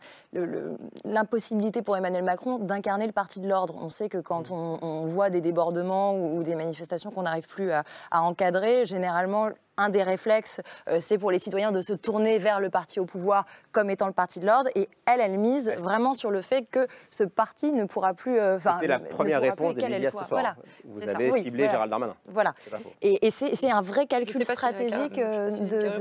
l'impossibilité 1.05 1.83
pour 1.83 1.97
Emmanuel 1.97 2.25
Macron 2.25 2.59
d'incarner 2.59 3.07
le 3.07 3.13
parti 3.13 3.41
de 3.41 3.49
l'ordre. 3.49 3.75
On 3.81 3.89
sait 3.89 4.09
que 4.09 4.19
quand 4.19 4.51
on, 4.51 5.07
voit 5.07 5.31
des 5.31 5.41
débordements 5.41 6.15
ou, 6.15 6.43
des 6.43 6.55
manifestations 6.55 7.11
qu'on 7.11 7.23
n'arrive 7.23 7.47
plus 7.47 7.71
à 7.73 7.85
encadrer, 8.13 8.87
généralement, 8.87 9.51
un 9.77 9.89
des 9.89 10.03
réflexes, 10.03 10.61
euh, 10.89 10.99
c'est 11.01 11.19
pour 11.19 11.31
les 11.31 11.39
citoyens 11.39 11.73
de 11.73 11.81
se 11.81 11.93
tourner 11.93 12.39
vers 12.39 12.61
le 12.61 12.69
parti 12.69 13.01
au 13.01 13.07
pouvoir 13.07 13.47
comme 13.73 13.89
étant 13.91 14.07
le 14.07 14.13
parti 14.13 14.39
de 14.41 14.47
l'ordre. 14.47 14.69
Et 14.75 14.89
elle, 15.07 15.21
elle 15.21 15.39
mise 15.39 15.71
vraiment 15.79 16.15
sur 16.15 16.31
le 16.31 16.43
fait 16.43 16.67
que 16.71 16.87
ce 17.11 17.25
parti 17.25 17.73
ne 17.73 17.85
pourra 17.85 18.15
plus. 18.15 18.39
Euh, 18.39 18.59
C'était 18.59 18.87
la 18.87 18.99
première 18.99 19.41
réponse 19.41 19.75
des 19.75 19.89
médias 19.89 20.11
ce 20.11 20.25
soir. 20.25 20.57
Vous 20.85 21.09
avez 21.09 21.33
ciblé 21.33 21.69
Gérald 21.69 21.91
Darmanin. 21.91 22.15
Voilà. 22.29 22.55
Et, 23.01 23.31
c'est 23.31 23.71
un 23.71 23.81
vrai 23.81 24.07
calcul 24.07 24.45
stratégique 24.45 25.19
euh, 25.19 25.51
de. 25.51 25.93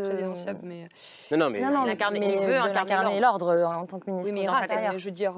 Mais... 0.64 0.88
Non, 1.32 1.38
non, 1.38 1.50
mais, 1.50 1.62
non, 1.62 1.86
il, 1.88 2.40
veut 2.40 2.58
incarner 2.58 3.20
l'ordre 3.20 3.54
en 3.66 3.86
tant 3.86 4.00
que 4.00 4.10
ministre. 4.12 4.34
Oui, 4.34 4.48
mais 4.48 5.00
je 5.00 5.06
veux 5.06 5.12
dire, 5.12 5.34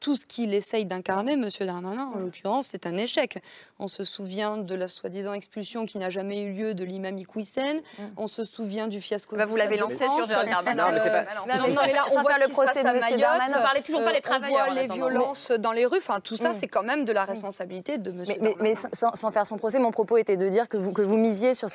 tout 0.00 0.16
ce 0.16 0.26
qu'il 0.26 0.52
essaye 0.54 0.84
d'incarner, 0.84 1.32
M. 1.32 1.48
Darmanin, 1.60 2.10
en 2.14 2.18
l'occurrence, 2.18 2.66
c'est 2.66 2.86
un 2.86 2.96
échec. 2.96 3.42
On 3.78 3.88
se 3.88 4.04
souvient 4.04 4.58
de 4.58 4.74
la 4.74 4.88
soi-disant 4.88 5.32
expulsion 5.32 5.86
qui 5.86 5.98
n'a 5.98 6.10
jamais 6.10 6.40
eu 6.42 6.52
lieu 6.52 6.74
de 6.74 6.84
l'imam 6.84 7.16
Iqwisen 7.16 7.69
Mm. 7.76 8.02
On 8.16 8.26
se 8.26 8.44
souvient 8.44 8.86
du 8.86 9.00
fiasco. 9.00 9.36
Bah, 9.36 9.46
vous 9.46 9.56
l'avez 9.56 9.76
lancé 9.76 10.08
sur 10.08 10.24
Gérald 10.24 10.50
Darmanin. 10.50 10.86
Non, 10.86 10.92
mais 10.92 10.98
c'est 10.98 11.10
pas. 11.10 11.22
Non, 11.22 11.66
mais 11.86 11.92
là, 11.92 12.04
on 12.10 12.22
voit 12.22 12.38
le 12.38 12.48
procès 12.48 12.82
de 12.82 13.00
Mayotte. 13.00 13.56
On 13.56 13.62
parlait 13.62 13.82
toujours 13.82 14.04
pas 14.04 14.12
des 14.12 14.20
travailleurs. 14.20 14.66
On 14.68 14.72
voit 14.72 14.82
les 14.82 14.88
violences 14.88 15.52
dans 15.52 15.72
les 15.72 15.86
rues. 15.86 15.98
Enfin, 15.98 16.20
tout 16.20 16.36
ça, 16.36 16.50
mm. 16.50 16.56
c'est 16.58 16.68
quand 16.68 16.82
même 16.82 17.04
de 17.04 17.12
la 17.12 17.24
responsabilité 17.24 17.98
de 17.98 18.10
Monsieur. 18.10 18.40
Mais 18.60 18.74
sans 18.74 19.30
faire 19.30 19.46
son 19.46 19.56
procès, 19.56 19.78
mon 19.78 19.90
propos 19.90 20.16
était 20.16 20.36
de 20.36 20.48
dire 20.48 20.68
que 20.68 20.76
vous 20.76 21.16
misiez 21.16 21.54
sur 21.54 21.68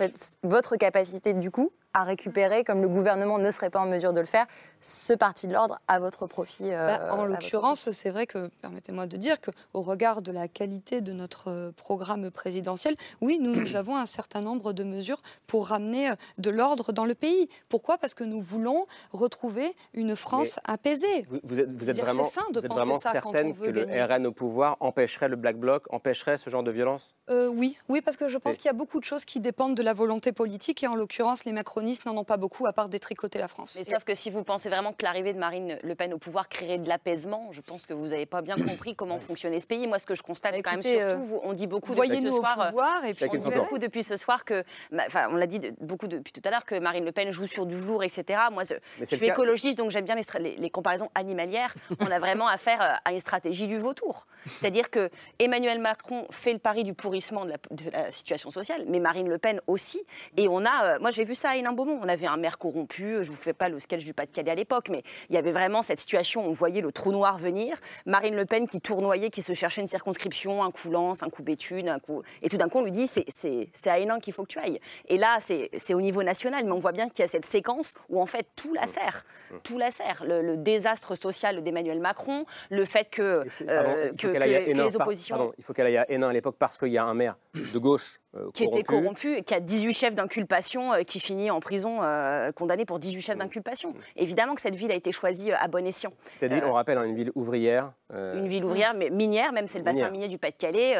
votre 0.43 0.75
capacité 0.75 1.33
du 1.33 1.51
coup 1.51 1.71
à 1.95 2.03
récupérer, 2.03 2.65
comme 2.65 2.81
le 2.81 2.89
gouvernement 2.89 3.39
ne 3.39 3.49
serait 3.51 3.69
pas 3.69 3.79
en 3.79 3.85
mesure 3.85 4.11
de 4.11 4.19
le 4.19 4.25
faire, 4.25 4.45
ce 4.81 5.13
parti 5.13 5.47
de 5.47 5.53
l'ordre 5.53 5.79
à 5.87 5.97
votre 5.99 6.27
profit 6.27 6.73
euh, 6.73 6.87
bah, 6.87 7.15
En 7.15 7.23
l'occurrence, 7.23 7.89
c'est 7.91 8.09
vrai 8.09 8.27
que, 8.27 8.49
permettez-moi 8.61 9.07
de 9.07 9.15
dire 9.15 9.37
qu'au 9.39 9.81
regard 9.81 10.21
de 10.21 10.33
la 10.33 10.49
qualité 10.49 10.99
de 10.99 11.13
notre 11.13 11.49
euh, 11.49 11.71
programme 11.71 12.29
présidentiel, 12.31 12.95
oui, 13.21 13.39
nous, 13.39 13.55
nous 13.55 13.75
avons 13.77 13.95
un 13.95 14.05
certain 14.05 14.41
nombre 14.41 14.73
de 14.73 14.83
mesures 14.83 15.21
pour 15.47 15.69
ramener 15.69 16.09
euh, 16.09 16.15
de 16.37 16.49
l'ordre 16.49 16.91
dans 16.91 17.05
le 17.05 17.15
pays. 17.15 17.47
Pourquoi? 17.69 17.97
Parce 17.97 18.13
que 18.13 18.25
nous 18.25 18.41
voulons 18.41 18.87
retrouver 19.13 19.73
une 19.93 20.17
France 20.17 20.59
apaisée. 20.65 21.25
Vous, 21.43 21.61
êtes, 21.61 21.69
vraiment, 21.71 22.23
vous 22.23 22.59
êtes 22.59 22.71
vraiment 22.71 22.99
certaine 22.99 23.55
que 23.55 23.69
le 23.69 23.85
RN 23.85 24.27
au 24.27 24.33
pouvoir 24.33 24.75
empêcherait 24.81 25.29
le 25.29 25.37
Black 25.37 25.57
Bloc, 25.57 25.85
empêcherait 25.93 26.37
ce 26.37 26.49
genre 26.49 26.63
de 26.63 26.71
violence? 26.71 27.15
Oui, 27.29 27.77
oui, 27.87 28.01
parce 28.01 28.17
que 28.17 28.27
je 28.27 28.37
pense 28.37 28.57
qu'il 28.57 28.65
y 28.65 28.69
a 28.69 28.73
beaucoup 28.73 28.99
de 28.99 29.05
choses 29.05 29.23
qui 29.23 29.39
dépendent 29.39 29.75
de 29.75 29.83
la 29.83 29.93
volonté 29.93 30.33
politique 30.33 30.83
et 30.83 30.87
en 30.87 30.95
l'occurrence, 30.95 31.45
les 31.45 31.53
macronistes 31.53 31.84
n'en 32.05 32.17
ont 32.17 32.23
pas 32.23 32.37
beaucoup 32.37 32.67
à 32.67 32.73
part 32.73 32.89
détricoter 32.89 33.39
la 33.39 33.47
France. 33.47 33.75
Mais 33.77 33.83
sauf 33.83 34.03
que 34.03 34.15
si 34.15 34.29
vous 34.29 34.43
pensez 34.43 34.69
vraiment 34.69 34.93
que 34.93 35.03
l'arrivée 35.03 35.33
de 35.33 35.39
Marine 35.39 35.77
Le 35.83 35.95
Pen 35.95 36.13
au 36.13 36.17
pouvoir 36.17 36.49
créerait 36.49 36.77
de 36.77 36.87
l'apaisement, 36.87 37.49
je 37.51 37.61
pense 37.61 37.85
que 37.85 37.93
vous 37.93 38.09
n'avez 38.09 38.25
pas 38.25 38.41
bien 38.41 38.55
compris 38.55 38.95
comment 38.95 39.19
fonctionnait 39.19 39.59
ce 39.59 39.67
pays. 39.67 39.87
Moi, 39.87 39.99
ce 39.99 40.05
que 40.05 40.15
je 40.15 40.23
constate 40.23 40.53
bah, 40.53 40.61
quand 40.63 40.71
même 40.71 40.81
surtout, 40.81 41.35
euh, 41.35 41.39
on 41.43 41.53
dit 41.53 41.67
beaucoup 41.67 41.93
depuis 41.93 42.21
ce 42.21 42.29
soir, 42.29 42.67
pouvoir, 42.69 43.05
et 43.05 43.13
puis 43.13 43.25
on 43.31 43.37
dit 43.37 43.49
beaucoup 43.55 43.79
depuis 43.79 44.03
ce 44.03 44.17
soir 44.17 44.45
que, 44.45 44.63
enfin, 44.97 45.27
on 45.31 45.35
l'a 45.35 45.47
dit 45.47 45.59
beaucoup 45.81 46.07
depuis 46.07 46.33
tout 46.33 46.41
à 46.45 46.49
l'heure 46.49 46.65
que 46.65 46.75
Marine 46.75 47.05
Le 47.05 47.11
Pen 47.11 47.31
joue 47.31 47.47
sur 47.47 47.65
du 47.65 47.75
velours, 47.75 48.03
etc. 48.03 48.39
Moi, 48.51 48.63
je, 48.63 49.05
suis 49.05 49.27
écologiste, 49.27 49.77
donc 49.77 49.91
j'aime 49.91 50.05
bien 50.05 50.15
les, 50.15 50.55
les, 50.55 50.69
comparaisons 50.69 51.09
animalières. 51.15 51.73
on 51.99 52.07
a 52.07 52.19
vraiment 52.19 52.47
affaire 52.47 52.81
euh, 52.81 52.95
à 53.05 53.11
une 53.11 53.19
stratégie 53.19 53.67
du 53.67 53.77
vautour, 53.77 54.27
c'est-à-dire 54.45 54.89
que 54.89 55.09
Emmanuel 55.39 55.79
Macron 55.79 56.25
fait 56.31 56.53
le 56.53 56.59
pari 56.59 56.83
du 56.83 56.93
pourrissement 56.93 57.45
de 57.45 57.53
la, 57.91 58.11
situation 58.11 58.49
sociale, 58.49 58.85
mais 58.87 58.99
Marine 58.99 59.29
Le 59.29 59.37
Pen 59.37 59.59
aussi. 59.67 60.01
Et 60.37 60.47
on 60.47 60.65
a, 60.65 60.95
euh, 60.95 60.99
moi, 60.99 61.11
j'ai 61.11 61.23
vu 61.23 61.35
ça 61.35 61.51
à 61.51 61.55
Hénin 61.55 61.73
Beaumont. 61.75 61.99
On 62.01 62.07
avait 62.07 62.27
un 62.27 62.37
maire 62.37 62.57
corrompu, 62.57 63.23
je 63.23 63.29
vous 63.29 63.37
fais 63.37 63.53
pas 63.53 63.69
le 63.69 63.79
sketch 63.79 64.03
du 64.03 64.13
Pas-de-Calais 64.13 64.51
à 64.51 64.55
l'époque, 64.55 64.89
mais 64.89 65.03
il 65.29 65.35
y 65.35 65.37
avait 65.37 65.51
vraiment 65.51 65.81
cette 65.81 65.99
situation, 65.99 66.45
on 66.45 66.51
voyait 66.51 66.81
le 66.81 66.91
trou 66.91 67.11
noir 67.11 67.37
venir, 67.37 67.77
Marine 68.05 68.35
Le 68.35 68.45
Pen 68.45 68.67
qui 68.67 68.81
tournoyait, 68.81 69.29
qui 69.29 69.41
se 69.41 69.53
cherchait 69.53 69.81
une 69.81 69.87
circonscription, 69.87 70.63
un 70.63 70.71
coup 70.71 70.89
Lens, 70.89 71.23
un 71.23 71.29
coup 71.29 71.43
Béthune, 71.43 71.89
un 71.89 71.99
coup... 71.99 72.23
Et 72.41 72.49
tout 72.49 72.57
d'un 72.57 72.69
coup, 72.69 72.79
on 72.79 72.83
lui 72.83 72.91
dit, 72.91 73.07
c'est 73.07 73.89
à 73.89 73.99
Hénin 73.99 74.19
qu'il 74.19 74.33
faut 74.33 74.43
que 74.43 74.49
tu 74.49 74.59
ailles. 74.59 74.79
Et 75.07 75.17
là, 75.17 75.37
c'est 75.39 75.93
au 75.93 76.01
niveau 76.01 76.23
national, 76.23 76.63
mais 76.65 76.71
on 76.71 76.79
voit 76.79 76.91
bien 76.91 77.09
qu'il 77.09 77.19
y 77.19 77.23
a 77.23 77.27
cette 77.27 77.45
séquence 77.45 77.93
où 78.09 78.21
en 78.21 78.25
fait 78.25 78.47
tout 78.55 78.73
la 78.73 78.87
sert. 78.87 79.25
Tout 79.63 79.77
la 79.77 79.91
sert. 79.91 80.23
Le, 80.25 80.55
désastre 80.55 81.15
social 81.15 81.63
d'Emmanuel 81.63 81.99
Macron, 81.99 82.45
le 82.69 82.85
fait 82.85 83.09
que, 83.09 83.43
euh, 83.67 84.11
que, 84.17 84.27
les 84.27 84.95
oppositions... 84.95 85.53
il 85.57 85.63
faut 85.63 85.73
qu'elle 85.73 85.87
aille 85.87 85.97
à 85.97 86.09
Hénin 86.09 86.29
à 86.29 86.33
l'époque 86.33 86.55
parce 86.57 86.77
qu'il 86.77 86.89
y 86.89 86.97
a 86.97 87.03
un 87.03 87.13
maire 87.13 87.37
de 87.53 87.77
gauche 87.77 88.19
euh, 88.35 88.49
qui 88.53 88.65
était 88.65 88.83
corrompu, 88.83 89.41
qui 89.43 89.53
a 89.53 89.59
18 89.59 89.93
chefs 89.93 90.15
d'inculpation, 90.15 90.93
euh, 90.93 91.03
qui 91.03 91.19
finit 91.19 91.51
en 91.51 91.54
prison, 91.59 91.99
euh, 92.01 92.51
condamné 92.51 92.85
pour 92.85 92.99
18 92.99 93.21
chefs 93.21 93.37
d'inculpation. 93.37 93.93
Évidemment 94.15 94.55
que 94.55 94.61
cette 94.61 94.75
ville 94.75 94.91
a 94.91 94.95
été 94.95 95.11
choisie 95.11 95.51
à 95.51 95.67
bon 95.67 95.85
escient. 95.85 96.13
Cette 96.35 96.53
ville, 96.53 96.63
on 96.65 96.71
rappelle, 96.71 96.97
hein, 96.97 97.03
une 97.03 97.15
ville 97.15 97.31
ouvrière. 97.35 97.93
Une 98.13 98.47
ville 98.47 98.63
ouvrière, 98.63 98.93
mais 98.95 99.09
minière, 99.09 99.51
même 99.51 99.67
c'est 99.67 99.79
le 99.79 99.83
bassin 99.83 100.09
minier 100.09 100.27
du 100.27 100.37
Pas-de-Calais, 100.37 100.95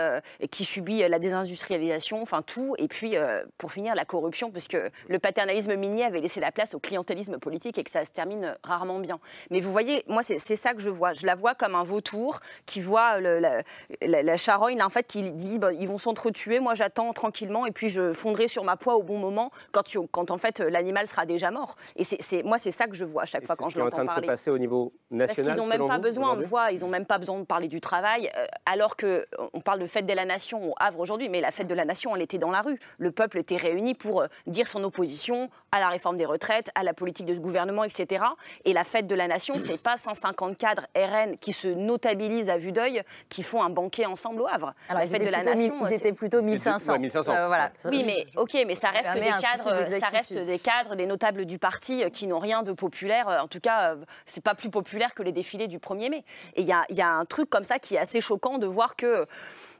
qui 0.49 0.65
subit 0.65 1.07
la 1.07 1.19
désindustrialisation, 1.19 2.21
enfin 2.21 2.41
tout. 2.41 2.75
Et 2.79 2.87
puis, 2.87 3.15
pour 3.57 3.71
finir, 3.71 3.95
la 3.95 4.05
corruption, 4.05 4.51
puisque 4.51 4.77
le 5.07 5.19
paternalisme 5.19 5.75
minier 5.75 6.03
avait 6.03 6.19
laissé 6.19 6.39
la 6.39 6.51
place 6.51 6.73
au 6.73 6.79
clientélisme 6.79 7.37
politique 7.37 7.77
et 7.77 7.83
que 7.83 7.91
ça 7.91 8.05
se 8.05 8.11
termine 8.11 8.57
rarement 8.63 8.99
bien. 8.99 9.19
Mais 9.51 9.59
vous 9.59 9.71
voyez, 9.71 10.03
moi, 10.07 10.23
c'est 10.23 10.55
ça 10.55 10.73
que 10.73 10.81
je 10.81 10.89
vois. 10.89 11.13
Je 11.13 11.25
la 11.25 11.35
vois 11.35 11.53
comme 11.53 11.75
un 11.75 11.83
vautour 11.83 12.39
qui 12.65 12.81
voit 12.81 13.19
le, 13.19 13.39
la, 13.39 13.63
la, 14.01 14.37
charogne, 14.37 14.81
en 14.81 14.89
fait, 14.89 15.05
qui 15.05 15.31
dit 15.31 15.59
bah, 15.59 15.71
ils 15.73 15.87
vont 15.87 15.97
s'entretuer, 15.97 16.59
moi 16.59 16.73
j'attends 16.73 17.13
tranquillement 17.13 17.65
et 17.65 17.71
puis 17.71 17.89
je 17.89 18.13
fondrai 18.13 18.47
sur 18.47 18.63
ma 18.63 18.77
poix 18.77 18.95
au 18.95 19.03
bon 19.03 19.17
moment 19.17 19.51
quand, 19.71 19.83
quand 20.11 20.31
en 20.31 20.37
fait 20.37 20.44
l'animal 20.59 21.07
sera 21.07 21.25
déjà 21.25 21.51
mort. 21.51 21.75
Et 21.95 22.03
c'est, 22.03 22.43
moi, 22.43 22.57
c'est 22.57 22.71
ça 22.71 22.87
que 22.87 22.95
je 22.95 23.05
vois 23.05 23.23
à 23.23 23.25
chaque 23.25 23.45
fois 23.45 23.55
quand 23.55 23.69
je 23.69 23.79
l'entends 23.79 23.97
parler. 23.97 24.07
C'est 24.07 24.11
en 24.11 24.13
train 24.13 24.21
de 24.21 24.25
se 24.25 24.31
passer 24.31 24.51
au 24.51 24.57
niveau 24.57 24.93
national. 25.11 25.45
Parce 25.45 25.57
qu'ils 25.57 25.63
n'ont 25.63 25.69
même 25.69 25.87
pas 25.87 25.97
besoin, 25.99 26.37
on 26.37 26.41
voit, 26.41 26.71
ils 26.71 26.81
n'ont 26.81 26.89
même 26.89 27.05
pas 27.05 27.17
besoin 27.17 27.39
de 27.39 27.45
parler 27.45 27.67
du 27.67 27.81
travail, 27.81 28.31
euh, 28.37 28.45
alors 28.65 28.95
que 28.95 29.25
on 29.53 29.61
parle 29.61 29.79
de 29.79 29.87
fête 29.87 30.05
de 30.05 30.13
la 30.13 30.25
nation 30.25 30.71
au 30.71 30.73
Havre 30.79 30.99
aujourd'hui, 30.99 31.29
mais 31.29 31.41
la 31.41 31.51
fête 31.51 31.67
de 31.67 31.73
la 31.73 31.85
nation, 31.85 32.15
elle 32.15 32.21
était 32.21 32.37
dans 32.37 32.51
la 32.51 32.61
rue. 32.61 32.79
Le 32.97 33.11
peuple 33.11 33.39
était 33.39 33.57
réuni 33.57 33.93
pour 33.93 34.21
euh, 34.21 34.27
dire 34.47 34.67
son 34.67 34.83
opposition 34.83 35.49
à 35.71 35.79
la 35.79 35.89
réforme 35.89 36.17
des 36.17 36.25
retraites, 36.25 36.69
à 36.75 36.83
la 36.83 36.93
politique 36.93 37.25
de 37.25 37.33
ce 37.33 37.39
gouvernement, 37.39 37.83
etc. 37.83 38.23
Et 38.63 38.73
la 38.73 38.83
fête 38.83 39.07
de 39.07 39.15
la 39.15 39.27
nation, 39.27 39.55
c'est 39.65 39.81
pas 39.81 39.97
150 39.97 40.57
cadres 40.57 40.87
RN 40.95 41.37
qui 41.37 41.53
se 41.53 41.67
notabilisent 41.67 42.49
à 42.49 42.57
vue 42.57 42.71
d'œil, 42.71 43.01
qui 43.29 43.43
font 43.43 43.61
un 43.61 43.69
banquet 43.69 44.05
ensemble 44.05 44.41
au 44.41 44.47
Havre. 44.47 44.73
Alors, 44.89 45.01
la 45.01 45.07
fête 45.07 45.23
de 45.23 45.29
la 45.29 45.41
nation, 45.41 45.73
c'était 45.85 46.13
plutôt 46.13 46.41
1500. 46.41 46.99
1500. 46.99 47.33
Euh, 47.33 47.47
voilà. 47.47 47.71
Oui, 47.85 48.03
mais 48.05 48.25
ok, 48.37 48.53
mais 48.65 48.75
ça 48.75 48.89
reste, 48.89 49.13
des 49.13 49.29
cadres, 49.29 49.99
ça 49.99 50.07
reste 50.07 50.34
des 50.39 50.59
cadres, 50.59 50.95
des 50.95 51.05
notables 51.05 51.45
du 51.45 51.59
parti 51.59 52.03
euh, 52.03 52.09
qui 52.09 52.27
n'ont 52.27 52.39
rien 52.39 52.63
de 52.63 52.71
populaire. 52.71 53.27
En 53.27 53.47
tout 53.47 53.59
cas, 53.59 53.93
euh, 53.93 54.05
c'est 54.25 54.43
pas 54.43 54.55
plus 54.55 54.69
populaire 54.69 55.13
que 55.13 55.23
les 55.23 55.31
défilés 55.31 55.67
du 55.67 55.79
1er 55.79 56.09
mai. 56.09 56.23
Et 56.55 56.61
il 56.61 56.67
y 56.67 56.71
a, 56.71 56.85
y 56.89 57.01
a 57.01 57.09
un 57.09 57.25
truc 57.25 57.49
comme 57.49 57.63
ça 57.63 57.79
qui 57.79 57.95
est 57.95 57.99
assez 57.99 58.21
choquant 58.21 58.57
de 58.57 58.67
voir 58.67 58.95
que 58.95 59.25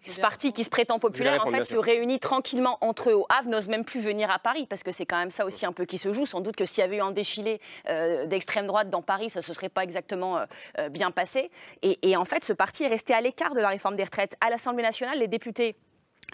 ce 0.03 0.21
parti 0.21 0.53
qui 0.53 0.63
se 0.63 0.69
prétend 0.69 0.99
populaire, 0.99 1.43
en 1.45 1.49
fait, 1.49 1.63
se 1.63 1.77
réunit 1.77 2.19
tranquillement 2.19 2.77
entre 2.81 3.09
eux 3.09 3.15
au 3.15 3.25
Havre, 3.29 3.49
n'ose 3.49 3.67
même 3.67 3.83
plus 3.83 4.01
venir 4.01 4.29
à 4.29 4.37
Paris, 4.37 4.67
parce 4.69 4.83
que 4.83 4.91
c'est 4.91 5.07
quand 5.07 5.17
même 5.17 5.31
ça 5.31 5.45
aussi 5.45 5.65
un 5.65 5.71
peu 5.71 5.85
qui 5.85 5.97
se 5.97 6.13
joue. 6.13 6.27
Sans 6.27 6.41
doute 6.41 6.55
que 6.55 6.65
s'il 6.65 6.81
y 6.81 6.83
avait 6.83 6.97
eu 6.97 7.01
un 7.01 7.09
défilé 7.09 7.59
d'extrême 8.27 8.67
droite 8.67 8.91
dans 8.91 9.01
Paris, 9.01 9.31
ça 9.31 9.39
ne 9.39 9.43
se 9.43 9.51
serait 9.51 9.69
pas 9.69 9.83
exactement 9.83 10.45
bien 10.91 11.09
passé. 11.09 11.49
Et, 11.81 11.97
et, 12.07 12.17
en 12.17 12.25
fait, 12.25 12.43
ce 12.43 12.53
parti 12.53 12.83
est 12.83 12.87
resté 12.87 13.15
à 13.15 13.21
l'écart 13.21 13.55
de 13.55 13.61
la 13.61 13.69
réforme 13.69 13.95
des 13.95 14.03
retraites. 14.03 14.37
À 14.41 14.51
l'Assemblée 14.51 14.83
nationale, 14.83 15.17
les 15.17 15.27
députés 15.27 15.75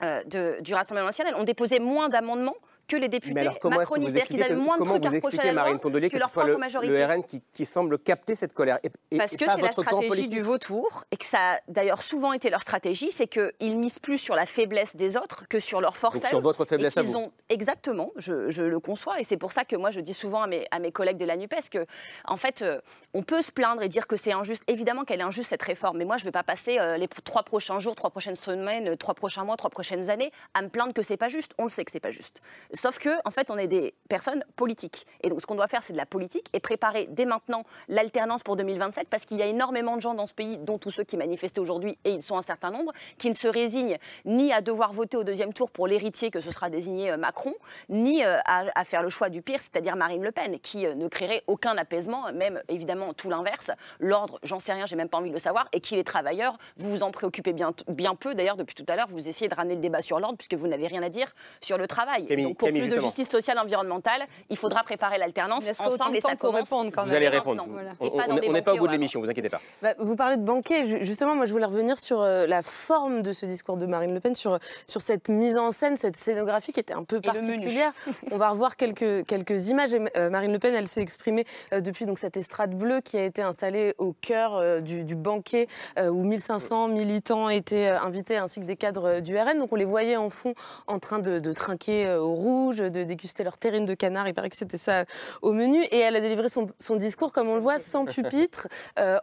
euh, 0.04 0.24
de, 0.24 0.58
du 0.62 0.74
Rassemblement 0.74 1.08
national 1.08 1.36
ont 1.36 1.44
déposé 1.44 1.80
moins 1.80 2.10
d'amendements 2.10 2.56
que 2.88 2.96
les 2.96 3.08
députés 3.08 3.48
macronistes. 3.64 4.12
C'est-à-dire 4.12 4.28
qu'ils 4.28 4.44
avaient 4.44 4.56
moins 4.56 4.78
de 4.78 4.84
trucs 4.84 5.06
à 5.06 5.10
reprocher 5.10 5.40
à 5.40 5.54
la 5.54 5.70
loi 5.70 5.78
que, 5.80 6.18
leur 6.18 6.30
propre 6.30 6.58
majorité. 6.58 6.94
Le 6.94 7.06
RN 7.06 7.24
qui, 7.24 7.42
qui, 7.54 7.66
semble 7.66 7.98
capter 7.98 8.36
cette 8.36 8.54
colère. 8.54 8.80
Et, 8.84 9.18
Parce 9.18 9.36
que 9.36 9.46
c'est 9.50 9.62
la 9.62 9.72
stratégie 9.72 10.28
du 10.28 10.42
vautour, 10.42 11.06
et 11.12 11.18
que 11.18 11.26
ça 11.26 11.54
a 11.54 11.60
d'ailleurs 11.68 12.02
souvent 12.02 12.34
été 12.34 12.50
leur 12.50 12.62
stratégie, 12.62 13.12
c'est 13.12 13.28
qu'ils 13.28 13.78
misent 13.78 14.00
plus 14.00 14.18
sur 14.18 14.36
la 14.36 14.46
faiblesse 14.46 14.96
des 14.96 15.18
autres 15.18 15.48
que 15.48 15.60
sur 15.60 15.82
leur 15.82 15.96
force. 15.96 16.16
Donc 16.16 16.26
sur 16.26 16.42
votre 16.42 16.66
faiblesse 16.66 16.98
à 16.98 17.02
vous. 17.02 17.16
Ont, 17.16 17.32
exactement, 17.50 18.12
je, 18.18 18.50
je, 18.50 18.64
le 18.64 18.80
conçois, 18.80 19.20
et 19.20 19.24
c'est 19.24 19.38
pour 19.38 19.52
ça 19.52 19.66
que 19.66 19.76
moi 19.76 19.92
je 19.92 20.00
dis 20.00 20.14
souvent 20.14 20.44
à 20.44 20.48
mes, 20.48 20.66
à 20.72 20.80
mes 20.80 20.92
collègues 20.92 21.18
de 21.18 21.26
la 21.26 21.38
NUPES 21.38 21.70
que, 21.72 21.86
en 22.26 22.38
fait, 22.38 22.62
euh, 22.62 22.80
on 23.14 23.24
peut 23.24 23.42
se 23.42 23.52
plaindre 23.52 23.82
et 23.82 23.90
dire 23.90 24.08
que 24.08 24.16
c'est 24.16 24.32
injuste. 24.32 24.64
Évidemment 24.68 25.04
qu'elle 25.04 25.20
est 25.20 25.24
injuste 25.24 25.50
cette 25.50 25.62
réforme, 25.64 25.98
mais 25.98 26.06
moi 26.06 26.18
je 26.18 26.24
ne 26.24 26.28
vais 26.28 26.32
pas 26.32 26.44
passer 26.44 26.80
euh, 26.80 26.98
les 26.98 27.08
trois 27.08 27.44
prochains 27.44 27.80
jours, 27.80 27.96
trois 27.96 28.10
prochaines 28.10 28.36
semaines, 28.36 28.90
euh, 28.90 28.96
trois 28.96 29.14
prochains 29.14 29.44
mois, 29.44 29.58
trois 29.58 29.70
prochaines 29.70 30.10
années 30.10 30.32
à 30.54 30.62
me 30.62 30.70
plaindre 30.70 30.94
que 30.94 31.04
c'est 31.04 31.18
pas 31.18 31.30
juste. 31.30 31.54
On 31.58 31.66
le 31.66 31.70
sait 31.70 31.86
que 31.86 31.92
c'est 31.92 32.00
pas 32.00 32.12
juste. 32.12 32.42
Sauf 32.74 33.00
que, 33.00 33.10
en 33.26 33.32
fait, 33.32 33.52
on 33.52 33.58
est 33.58 33.68
des 33.68 33.94
personnes 34.10 34.44
politiques. 34.56 35.06
Et 35.22 35.30
donc, 35.30 35.42
ce 35.42 35.46
qu'on 35.46 35.56
doit 35.56 35.68
faire, 35.68 35.84
c'est 35.84 35.94
de 35.94 35.98
la 35.98 36.06
politique 36.06 36.48
et 36.54 36.60
préparer 36.60 37.08
dès 37.10 37.26
maintenant 37.26 37.64
l'alternance 37.90 38.44
pour 38.44 38.56
2027 38.56 39.08
parce 39.10 39.26
qu'il 39.26 39.38
y 39.38 39.42
a 39.42 39.48
énormément 39.48 39.96
de 39.96 40.02
gens 40.02 40.14
dans 40.14 40.26
ce 40.26 40.34
pays, 40.34 40.58
dont 40.58 40.78
tous 40.78 40.92
ceux 40.92 41.04
qui 41.04 41.18
manifestent 41.18 41.60
aujourd'hui, 41.60 41.98
et 42.06 42.12
ils 42.12 42.24
sont 42.24 42.38
un 42.38 42.42
certain 42.42 42.72
nombre, 42.72 42.94
qui 43.18 43.30
ne 43.30 43.34
se 43.34 43.48
résignent 43.48 43.98
ni 44.26 44.54
à 44.54 44.62
devoir 44.62 44.94
voter 44.94 45.18
au 45.18 45.24
deuxième 45.24 45.54
tour 45.54 45.72
pour 45.72 45.88
l'héritier 45.88 46.32
que 46.32 46.40
ce 46.40 46.52
sera 46.52 46.70
désigné 46.70 47.12
euh, 47.12 47.18
Macron, 47.18 47.54
ni 47.90 48.24
euh, 48.24 48.38
à, 48.46 48.84
faire 48.84 49.04
le 49.04 49.10
choix 49.10 49.30
du 49.30 49.42
pire, 49.42 49.60
c'est-à-dire 49.60 49.96
Marine 49.96 50.24
Le 50.24 50.32
Pen, 50.32 50.60
qui 50.60 50.86
euh, 50.86 50.96
ne 50.96 51.08
créerait 51.08 51.44
aucun 51.48 51.78
apaisement, 51.78 52.32
même 52.34 52.62
évidemment 52.70 53.14
tout 53.14 53.30
l'inverse. 53.30 53.72
L'ordre, 54.00 54.40
j'en 54.44 54.60
sais 54.60 54.74
rien, 54.74 54.86
j'ai 54.86 54.96
même 54.96 55.10
pas 55.10 55.18
envie 55.18 55.30
de 55.30 55.36
le 55.36 55.40
savoir, 55.40 55.68
et 55.74 55.82
qui 55.82 55.96
les 55.96 56.04
travailleurs, 56.04 56.58
vous 56.78 56.90
vous 56.90 57.04
en 57.04 57.12
préoccupez 57.12 57.54
bien, 57.54 57.74
bien 57.88 58.16
peu. 58.16 58.36
D'ailleurs, 58.36 58.58
depuis 58.58 58.76
tout 58.76 58.86
à 58.88 58.96
l'heure, 58.96 59.08
vous 59.08 59.28
essayez 59.28 59.48
de 59.48 59.56
ramener 59.56 59.76
le 59.76 59.82
débat 59.82 60.02
sur 60.02 60.20
l'ordre 60.20 60.38
puisque 60.38 60.56
vous 60.56 60.68
n'avez 60.68 60.88
rien 60.88 61.04
à 61.04 61.10
dire 61.10 61.34
sur 61.62 61.78
le 61.78 61.88
travail. 61.88 62.26
donc, 62.26 62.61
pour 62.62 62.70
plus 62.70 62.90
de 62.90 63.00
justice 63.00 63.30
sociale 63.30 63.58
environnementale, 63.58 64.22
il 64.50 64.58
faudra 64.58 64.84
préparer 64.84 65.18
l'alternance 65.18 65.68
ensemble 65.80 66.16
et 66.16 66.22
ça 66.22 66.36
commence. 66.36 66.70
Quand 66.70 67.06
vous 67.06 67.14
allez 67.14 67.28
répondre. 67.28 67.66
On 68.00 68.54
n'est 68.54 68.62
pas 68.62 68.74
au 68.74 68.78
bout 68.78 68.88
de 68.88 68.92
l'émission, 68.92 69.20
vous 69.20 69.30
inquiétez 69.30 69.50
pas. 69.50 69.62
Bah, 69.82 69.94
vous 69.98 70.16
parlez 70.16 70.38
de 70.38 70.44
banquet. 70.44 71.04
Justement, 71.04 71.36
moi, 71.36 71.46
je 71.46 71.52
voulais 71.52 71.66
revenir 71.66 71.98
sur 71.98 72.22
euh, 72.22 72.46
la 72.46 72.62
forme 72.62 73.22
de 73.22 73.32
ce 73.32 73.46
discours 73.46 73.78
de 73.78 73.86
Marine 73.86 74.14
Le 74.14 74.20
Pen, 74.20 74.36
sur, 74.36 74.60
sur 74.88 75.02
cette 75.02 75.30
mise 75.30 75.58
en 75.58 75.72
scène, 75.72 75.98
cette 75.98 76.16
scénographie 76.16 76.72
qui 76.72 76.80
était 76.80 76.94
un 76.94 77.04
peu 77.04 77.20
particulière. 77.20 77.92
On 78.32 78.38
va 78.38 78.50
revoir 78.50 78.76
quelques, 78.76 79.26
quelques 79.26 79.70
images. 79.70 79.92
Euh, 80.16 80.30
Marine 80.30 80.52
Le 80.52 80.60
Pen, 80.60 80.76
elle 80.76 80.88
s'est 80.88 81.02
exprimée 81.02 81.46
euh, 81.74 81.80
depuis 81.80 82.06
donc, 82.06 82.20
cette 82.20 82.38
estrade 82.38 82.76
bleue 82.76 83.02
qui 83.02 83.18
a 83.18 83.26
été 83.26 83.42
installée 83.42 83.96
au 83.98 84.14
cœur 84.14 84.82
du, 84.82 85.04
du, 85.04 85.16
banquet 85.16 85.68
où 85.98 86.24
1500 86.24 86.90
militants 86.90 87.50
étaient 87.50 87.88
invités 87.88 88.38
ainsi 88.38 88.60
que 88.60 88.66
des 88.66 88.76
cadres 88.76 89.20
du 89.20 89.38
RN. 89.38 89.58
Donc 89.58 89.72
on 89.72 89.76
les 89.76 89.86
voyait 89.86 90.16
en 90.16 90.30
fond 90.30 90.54
en 90.88 91.00
train 91.00 91.20
de, 91.20 91.40
de 91.40 91.54
trinquer 91.54 92.10
au 92.14 92.34
rouge, 92.34 92.51
de 92.52 93.04
déguster 93.04 93.44
leur 93.44 93.58
terrine 93.58 93.86
de 93.86 93.94
canard. 93.94 94.28
Il 94.28 94.34
paraît 94.34 94.50
que 94.50 94.56
c'était 94.56 94.78
ça 94.78 95.06
au 95.42 95.54
menu. 95.54 95.84
Et 95.92 95.98
elle 95.98 96.16
a 96.16 96.22
délivré 96.22 96.50
son, 96.50 96.68
son 96.80 96.96
discours, 96.96 97.34
comme 97.34 97.48
on 97.48 97.56
le 97.56 97.62
voit, 97.62 97.80
sans 97.80 98.06
pupitre, 98.06 98.68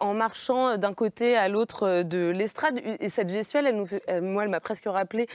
en 0.01 0.14
marchant 0.14 0.76
d'un 0.76 0.93
côté 0.93 1.37
à 1.37 1.49
l'autre 1.49 2.03
de 2.03 2.31
l'estrade. 2.31 2.81
Et 3.01 3.09
cette 3.09 3.31
gestuelle, 3.31 3.66
elle 3.66 3.76
nous 3.76 3.87
fait, 3.87 4.03
moi, 4.20 4.45
elle 4.45 4.51
m'a 4.51 4.61
presque 4.61 4.87
rappelé 4.87 5.26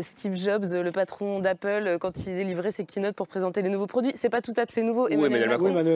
Steve 0.00 0.36
Jobs, 0.36 0.66
le 0.72 0.90
patron 0.90 1.40
d'Apple, 1.40 1.98
quand 2.00 2.26
il 2.26 2.36
délivrait 2.36 2.70
ses 2.70 2.84
keynotes 2.84 3.14
pour 3.14 3.28
présenter 3.28 3.62
les 3.62 3.68
nouveaux 3.68 3.86
produits. 3.86 4.12
C'est 4.14 4.30
pas 4.30 4.40
tout 4.40 4.54
à 4.56 4.66
fait 4.66 4.82
nouveau. 4.82 5.08
Emmanuel, 5.08 5.48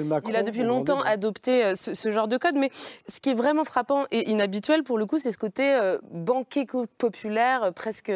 Macron. 0.05 0.29
Il 0.29 0.37
a 0.37 0.43
depuis 0.43 0.63
longtemps 0.63 1.01
adopté 1.01 1.75
ce, 1.75 1.95
ce, 1.95 2.11
genre 2.11 2.29
de 2.29 2.37
code. 2.37 2.57
Mais 2.57 2.71
ce 3.09 3.21
qui 3.21 3.31
est 3.31 3.35
vraiment 3.35 3.65
frappant 3.65 4.05
et 4.11 4.31
inhabituel, 4.31 4.83
pour 4.83 4.99
le 4.99 5.07
coup, 5.07 5.19
c'est 5.19 5.31
ce 5.31 5.39
côté 5.39 5.79
banquet 6.11 6.67
populaire, 6.99 7.73
presque, 7.75 8.13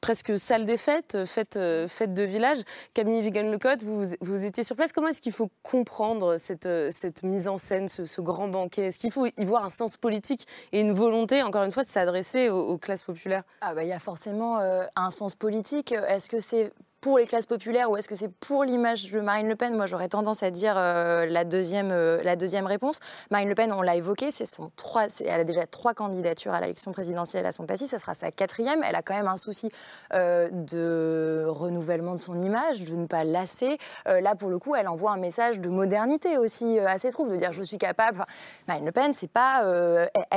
presque 0.00 0.38
salle 0.38 0.64
des 0.64 0.76
fêtes, 0.76 1.24
fête, 1.24 1.58
fête 1.88 2.14
de 2.14 2.22
village. 2.22 2.58
Camille 2.94 3.20
Vigan-Lecotte, 3.22 3.82
vous, 3.82 4.04
vous 4.20 4.44
étiez 4.44 4.64
sur 4.64 4.76
place. 4.76 4.92
Comment 4.92 5.08
est-ce 5.08 5.20
qu'il 5.20 5.32
faut 5.32 5.50
comprendre 5.62 6.36
cette, 6.36 6.68
cette 6.90 7.22
mise 7.22 7.48
en 7.48 7.58
scène, 7.58 7.88
ce, 7.88 8.20
grand 8.20 8.48
banquet? 8.48 8.86
Est-ce 8.86 8.98
qu'il 8.98 9.10
faut 9.10 9.26
y 9.26 9.44
voir 9.44 9.64
un 9.64 9.70
sens 9.70 9.96
politique 9.96 10.46
et 10.72 10.80
une 10.80 10.92
volonté, 10.92 11.42
encore 11.42 11.64
une 11.64 11.72
fois, 11.72 11.82
de 11.82 11.88
s'adresser 11.88 12.48
aux, 12.48 12.78
classes 12.78 13.02
populaires? 13.02 13.42
Ah 13.60 13.74
bah, 13.74 13.84
Il 13.84 13.88
y 13.88 13.92
a 13.92 13.98
forcément 13.98 14.58
euh, 14.58 14.84
un 14.96 15.10
sens 15.10 15.34
politique. 15.34 15.92
Est-ce 15.92 16.28
que 16.28 16.38
c'est 16.38 16.72
pour 17.06 17.18
les 17.18 17.26
classes 17.26 17.46
populaires 17.46 17.88
ou 17.88 17.96
est-ce 17.96 18.08
que 18.08 18.16
c'est 18.16 18.32
pour 18.32 18.64
l'image 18.64 19.12
de 19.12 19.20
Marine 19.20 19.46
Le 19.46 19.54
Pen? 19.54 19.76
Moi, 19.76 19.86
j'aurais 19.86 20.08
tendance 20.08 20.42
à 20.42 20.50
dire 20.50 20.74
euh, 20.76 21.24
la, 21.26 21.44
deuxième, 21.44 21.92
euh, 21.92 22.20
la 22.24 22.34
deuxième 22.34 22.66
réponse. 22.66 22.98
Marine 23.30 23.48
Le 23.48 23.54
Pen, 23.54 23.72
on 23.72 23.80
l'a 23.80 23.94
évoqué, 23.94 24.32
c'est 24.32 24.44
son 24.44 24.72
trois, 24.74 25.06
elle 25.24 25.40
a 25.42 25.44
déjà 25.44 25.68
trois 25.68 25.94
candidatures 25.94 26.52
à 26.52 26.60
l'élection 26.60 26.90
présidentielle 26.90 27.46
à 27.46 27.52
son 27.52 27.64
passif, 27.64 27.90
ça 27.90 28.00
sera 28.00 28.14
sa 28.14 28.32
quatrième. 28.32 28.82
Elle 28.82 28.96
a 28.96 29.02
quand 29.02 29.14
même 29.14 29.28
un 29.28 29.36
souci 29.36 29.70
euh, 30.14 30.48
de 30.50 31.44
renouvellement 31.46 32.14
de 32.14 32.18
son 32.18 32.42
image, 32.42 32.82
de 32.82 32.96
ne 32.96 33.06
pas 33.06 33.22
lasser. 33.22 33.78
là, 34.06 34.34
pour 34.34 34.48
le 34.48 34.58
coup, 34.58 34.74
elle 34.74 34.88
envoie 34.88 35.12
un 35.12 35.16
message 35.16 35.60
de 35.60 35.68
modernité 35.68 36.38
aussi 36.38 36.80
à 36.80 36.98
ses 36.98 37.12
troupes, 37.12 37.30
de 37.30 37.36
dire 37.36 37.52
je 37.52 37.62
suis 37.62 37.78
capable. 37.78 38.24
Marine 38.66 38.84
Le 38.84 38.90
Pen, 38.90 39.14
c'est 39.14 39.30
pas, 39.30 39.62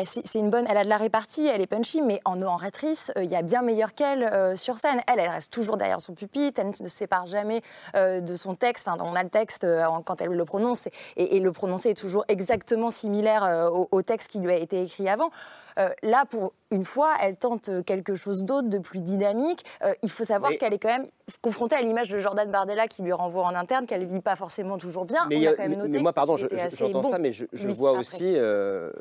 c'est 0.05 0.37
une 0.37 0.51
bonne, 0.51 0.67
elle 0.69 0.77
a 0.77 0.83
de 0.83 0.89
la 0.89 0.97
répartie, 0.97 1.47
elle 1.47 1.61
est 1.61 1.67
punchy, 1.67 2.03
mais 2.03 2.21
en 2.25 2.39
oratrice, 2.39 3.11
il 3.15 3.25
y 3.25 3.35
a 3.35 3.41
bien 3.41 3.63
meilleur 3.63 3.95
qu'elle 3.95 4.55
sur 4.55 4.77
scène. 4.77 5.01
Elle, 5.11 5.19
elle 5.19 5.29
reste 5.29 5.51
toujours 5.51 5.75
derrière 5.75 5.99
son 5.99 6.13
pupitre 6.13 6.58
elle 6.59 6.67
ne 6.67 6.73
se 6.73 6.87
sépare 6.87 7.25
jamais 7.25 7.61
de 7.95 8.35
son 8.35 8.55
texte. 8.55 8.87
Enfin, 8.87 9.03
on 9.03 9.15
a 9.15 9.23
le 9.23 9.29
texte 9.29 9.65
quand 10.05 10.21
elle 10.21 10.29
le 10.29 10.45
prononce, 10.45 10.87
et, 11.17 11.39
le 11.39 11.51
prononcer 11.51 11.89
est 11.89 11.97
toujours 11.97 12.25
exactement 12.27 12.91
similaire 12.91 13.69
au, 13.71 13.87
au 13.91 14.01
texte 14.01 14.29
qui 14.29 14.39
lui 14.39 14.51
a 14.51 14.57
été 14.57 14.81
écrit 14.81 15.09
avant. 15.09 15.31
Euh, 15.79 15.89
là, 16.03 16.25
pour 16.29 16.53
une 16.71 16.83
fois, 16.83 17.15
elle 17.21 17.37
tente 17.37 17.69
quelque 17.85 18.15
chose 18.15 18.43
d'autre, 18.43 18.67
de 18.67 18.77
plus 18.77 19.01
dynamique. 19.01 19.63
Euh, 19.83 19.93
il 20.03 20.09
faut 20.09 20.23
savoir 20.23 20.51
qu'elle 20.59 20.73
est 20.73 20.79
quand 20.79 20.89
même 20.89 21.07
confrontée 21.41 21.75
à 21.75 21.81
l'image 21.81 22.09
de 22.09 22.17
Jordan 22.17 22.49
Bardella 22.51 22.87
qui 22.87 23.01
lui 23.01 23.13
renvoie 23.13 23.43
en 23.43 23.55
interne, 23.55 23.85
qu'elle 23.85 24.01
ne 24.01 24.07
vit 24.07 24.19
pas 24.19 24.35
forcément 24.35 24.77
toujours 24.77 25.05
bien. 25.05 25.25
Mais, 25.29 25.47
On 25.47 25.51
a 25.51 25.53
quand 25.53 25.63
même 25.63 25.77
noté 25.77 25.89
mais 25.93 26.01
moi, 26.01 26.13
pardon, 26.13 26.37
j'entends 26.37 27.03
ça, 27.03 27.17
mais 27.17 27.31
je, 27.31 27.45
vois 27.69 27.93
aussi 27.93 28.33
euh, 28.35 28.91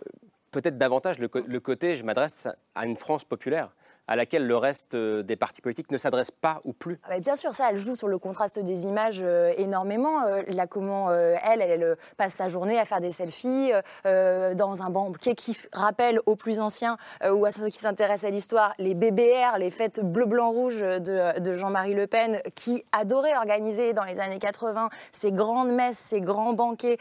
peut-être 0.52 0.78
davantage 0.78 1.18
le, 1.18 1.28
le 1.46 1.60
côté, 1.60 1.96
je 1.96 2.04
m'adresse 2.04 2.48
à 2.74 2.86
une 2.86 2.96
France 2.96 3.24
populaire 3.24 3.70
à 4.08 4.16
laquelle 4.16 4.46
le 4.46 4.56
reste 4.56 4.94
euh, 4.94 5.22
des 5.22 5.36
partis 5.36 5.60
politiques 5.60 5.92
ne 5.92 5.98
s'adresse 5.98 6.30
pas 6.30 6.60
ou 6.64 6.72
plus. 6.72 6.98
Ah 7.04 7.10
bah, 7.10 7.20
bien 7.20 7.36
sûr, 7.36 7.52
ça, 7.52 7.68
elle 7.70 7.76
joue 7.76 7.94
sur 7.94 8.08
le 8.08 8.18
contraste 8.18 8.58
des 8.58 8.86
images 8.86 9.20
euh, 9.22 9.52
énormément. 9.58 10.24
Euh, 10.24 10.42
là, 10.48 10.66
comment 10.66 11.12
elle, 11.12 11.60
elle, 11.60 11.96
passe 12.16 12.32
sa 12.32 12.48
journée 12.48 12.78
à 12.78 12.86
faire 12.86 13.00
des 13.00 13.12
selfies 13.12 13.72
dans 14.04 14.82
un 14.82 14.90
banquet 14.90 15.34
qui 15.34 15.56
rappelle 15.72 16.20
aux 16.24 16.36
plus 16.36 16.60
anciens 16.60 16.96
ou 17.30 17.44
à 17.44 17.50
ceux 17.50 17.68
qui 17.68 17.78
s'intéressent 17.78 18.24
à 18.24 18.30
l'histoire 18.30 18.72
les 18.78 18.94
BBR, 18.94 19.58
les 19.58 19.70
fêtes 19.70 20.00
bleu, 20.00 20.24
blanc, 20.24 20.50
rouge 20.50 20.78
de, 20.78 21.38
de 21.38 21.52
Jean-Marie 21.52 21.94
Le 21.94 22.06
Pen, 22.06 22.40
qui 22.54 22.84
adorait 22.92 23.36
organiser 23.36 23.92
dans 23.92 24.04
les 24.04 24.20
années 24.20 24.38
80 24.38 24.88
ces 25.12 25.32
grandes 25.32 25.72
messes, 25.72 25.98
ces 25.98 26.20
grands 26.20 26.54
banquets 26.54 26.96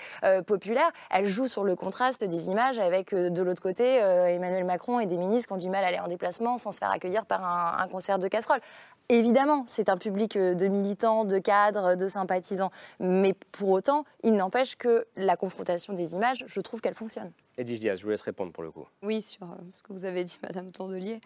populaires. 0.45 0.91
Elle 1.10 1.26
joue 1.26 1.47
sur 1.47 1.64
le 1.64 1.76
contraste 1.76 2.24
des 2.24 2.49
images 2.49 2.80
avec 2.80 3.16
de 3.16 3.41
l'autre 3.41 3.62
côté 3.62 3.95
Emmanuel 3.95 4.66
Macron 4.66 4.99
et 4.99 5.05
des 5.05 5.18
ministres 5.18 5.47
qui 5.47 5.53
ont 5.53 5.58
du 5.58 5.70
mal 5.70 5.84
à 5.84 5.88
aller 5.88 5.99
en 5.99 6.08
déplacement 6.08 6.58
sans 6.58 6.72
se 6.72 6.80
faire 6.80 6.91
accueillir 6.98 7.26
par 7.26 7.43
un, 7.43 7.88
concert 7.88 8.20
de 8.20 8.28
casserole. 8.28 8.60
Évidemment, 9.10 9.64
c'est 9.68 9.88
un 9.88 9.95
public 9.95 10.36
euh, 10.36 10.54
de 10.54 10.68
militants, 10.68 11.24
de 11.24 11.39
cadres, 11.39 11.95
de 11.95 12.08
sympathisants, 12.10 12.72
mais 13.00 13.34
pour 13.54 13.70
autant, 13.70 14.04
il 14.24 14.36
n'empêche 14.36 14.76
que 14.76 15.08
la 15.16 15.38
confrontation 15.38 15.93
des 15.93 16.14
images, 16.14 16.43
je 16.45 16.60
trouve 16.60 16.82
qu'elle 16.82 16.93
fonctionne. 16.93 17.32
Edith 17.58 17.80
Diaz, 17.80 18.00
je 18.00 18.04
vous 18.04 18.10
laisse 18.10 18.22
répondre 18.22 18.52
pour 18.52 18.64
le 18.64 18.72
coup. 18.72 18.86
Oui, 19.04 19.22
sur 19.22 19.43
euh, 19.43 19.56
ce 19.72 19.82
que 19.82 19.93
vous 19.93 20.04
avez 20.04 20.26
dit, 20.26 20.38
Madame 20.43 20.72
Tondelier. 20.72 21.22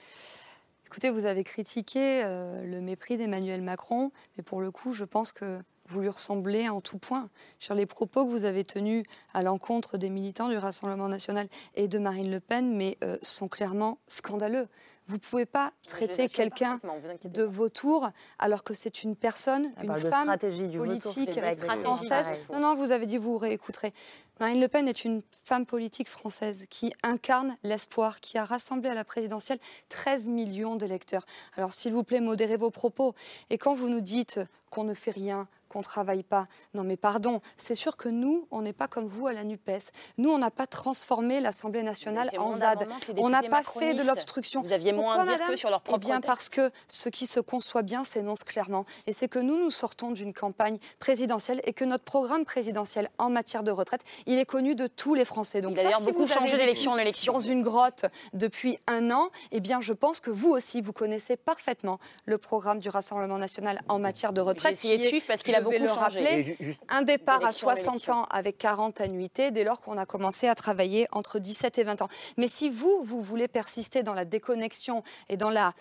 Écoutez, 0.86 1.10
vous 1.10 1.26
avez 1.26 1.44
critiqué 1.44 2.22
euh, 2.24 2.64
le 2.64 2.82
mépris 2.82 3.18
d'Emmanuel 3.18 3.64
Macron, 3.64 4.12
mais 4.38 4.44
pour 4.44 4.62
le 4.62 4.70
coup, 4.70 4.94
je 4.94 5.06
pense 5.06 5.32
que 5.32 5.60
vous 5.88 6.02
lui 6.02 6.10
ressemblez 6.10 6.70
en 6.70 6.82
tout 6.82 7.00
point. 7.00 7.26
Sur 7.60 7.74
les 7.74 7.88
propos 7.88 8.26
que 8.26 8.30
vous 8.30 8.44
avez 8.44 8.64
tenus 8.64 9.06
à 9.34 9.42
l'encontre 9.42 9.98
des 9.98 10.10
militants 10.10 10.50
du 10.50 10.58
Rassemblement 10.58 11.08
national 11.08 11.48
et 11.76 11.88
de 11.88 11.98
Marine 11.98 12.30
Le 12.30 12.40
Pen, 12.40 12.78
mais 12.78 12.98
sont 13.22 13.50
clairement 13.50 13.98
scandaleux. 14.08 14.70
Vous 15.08 15.16
ne 15.16 15.20
pouvez 15.20 15.46
pas 15.46 15.74
traiter 15.88 16.30
quelqu'un 16.30 16.80
de 17.26 17.44
vautour 17.44 18.10
alors 18.40 18.64
que 18.64 18.74
c'est 18.74 19.04
une 19.04 19.16
personne, 19.16 19.72
une 19.82 19.96
femme 19.96 20.38
politique 20.78 21.40
française. 21.80 22.26
Non, 22.52 22.60
non, 22.60 22.76
vous 22.76 22.92
avez 22.92 23.06
dit, 23.06 23.18
vous 23.18 23.38
réécouterez. 23.38 23.94
Marine 24.42 24.60
Le 24.60 24.68
Pen 24.68 24.88
est 24.88 25.06
une 25.06 25.22
femme 25.44 25.68
politique 25.68 26.10
française 26.10 26.66
qui 26.68 26.92
incarne 27.04 27.56
l'espoir, 27.62 28.20
qui 28.22 28.40
a 28.40 28.44
rassemblé 28.44 28.90
à 28.90 28.96
la 28.96 29.04
présidentielle 29.04 29.60
13 29.90 30.30
millions 30.30 30.76
d'électeurs. 30.76 31.28
Alors 31.58 31.74
s'il 31.74 31.94
vous 31.94 32.04
plaît, 32.04 32.22
modérez 32.22 32.58
vos 32.58 32.72
propos. 32.72 33.14
Et 33.52 33.60
quand 33.60 33.76
vous 33.76 33.88
nous 33.88 34.02
dites 34.02 34.40
qu'on 34.72 34.84
ne 34.84 34.96
fait 34.96 35.12
rien, 35.12 35.48
qu'on 35.72 35.80
ne 35.80 35.84
travaille 35.84 36.24
pas. 36.24 36.48
Non 36.74 36.84
mais 36.84 36.98
pardon, 36.98 37.42
c'est 37.56 37.76
sûr 37.76 37.96
que 37.96 38.10
nous, 38.10 38.48
on 38.52 38.62
n'est 38.62 38.74
pas 38.74 38.88
comme 38.88 39.06
vous 39.06 39.28
à 39.28 39.34
la 39.34 39.44
NUPES. 39.44 39.92
Nous, 40.18 40.30
on 40.30 40.38
n'a 40.38 40.52
pas 40.52 40.68
transformé 40.68 41.40
l'Assemblée 41.40 41.84
nationale 41.84 42.30
en 42.38 42.52
ZAD. 42.52 42.88
On 43.18 43.30
n'a 43.30 43.42
pas 43.44 43.64
fait 43.64 43.94
de 43.94 44.04
l'obstruction. 44.04 44.62
Vous 44.62 44.74
aviez 44.74 44.92
moins 44.92 45.26
Pourquoi, 45.26 45.48
que 45.48 45.56
sur 45.56 45.70
leur 45.70 45.82
propre 45.82 46.00
Eh 46.02 46.06
bien 46.06 46.20
parce 46.20 46.50
que 46.50 46.72
ce 46.88 47.08
qui 47.08 47.26
se 47.26 47.40
conçoit 47.40 47.84
bien 47.84 48.04
s'énonce 48.04 48.44
clairement. 48.44 48.86
Et 49.08 49.14
c'est 49.14 49.30
que 49.30 49.40
nous, 49.40 49.58
nous 49.58 49.72
sortons 49.72 50.12
d'une 50.12 50.34
campagne 50.34 50.78
présidentielle 51.00 51.62
et 51.64 51.72
que 51.72 51.86
notre 51.86 52.04
programme 52.04 52.44
présidentiel 52.44 53.10
en 53.18 53.30
matière 53.30 53.64
de 53.64 53.72
retraite, 53.72 54.04
il 54.32 54.40
est 54.40 54.46
connu 54.46 54.76
de 54.76 54.88
tous 54.88 55.14
les 55.14 55.26
Français. 55.26 55.62
Donc 55.62 55.76
d'ailleurs 55.76 56.02
beaucoup 56.02 56.28
changé 56.28 56.58
d'élection 56.58 56.92
en 56.92 56.98
élection. 56.98 57.34
Dans 57.34 57.40
une 57.40 57.62
grotte 57.62 58.06
depuis 58.34 58.78
un 58.88 59.12
an, 59.12 59.30
eh 59.52 59.60
bien 59.60 59.82
je 59.82 59.94
pense 59.94 60.20
que 60.20 60.30
vous 60.30 60.50
aussi, 60.50 60.82
vous 60.82 60.94
connaissez 60.94 61.36
parfaitement 61.36 62.00
le 62.26 62.38
programme 62.38 62.80
du 62.80 62.90
Rassemblement 62.90 63.38
national 63.38 63.82
en 63.88 64.00
matière 64.00 64.34
de 64.34 64.42
retraite. 64.42 64.80
J'ai 64.82 64.94
essayé 64.94 65.04
de 65.04 65.08
suivre 65.08 65.26
parce 65.28 65.44
qu'il 65.44 65.56
a 65.56 65.62
beaucoup 65.62 65.78
le 65.78 65.92
rappeler, 65.92 66.58
un 66.90 67.02
départ 67.02 67.44
à 67.44 67.52
60 67.52 68.10
ans 68.10 68.24
avec 68.30 68.58
40 68.58 69.02
annuités 69.02 69.52
dès 69.52 69.64
lors 69.64 69.82
qu'on 69.82 69.98
a 69.98 70.06
commencé 70.06 70.48
à 70.48 70.56
travailler 70.56 71.08
entre 71.12 71.40
17 71.40 71.78
et 71.78 71.84
20 71.84 72.02
ans. 72.02 72.10
Mais 72.38 72.48
si 72.48 72.70
vous, 72.70 73.02
vous 73.04 73.22
voulez 73.22 73.48
persister 73.48 74.04
dans 74.04 74.14
la 74.14 74.26
déconnexion 74.26 75.04
et 75.30 75.38
dans 75.38 75.50
la 75.50 75.74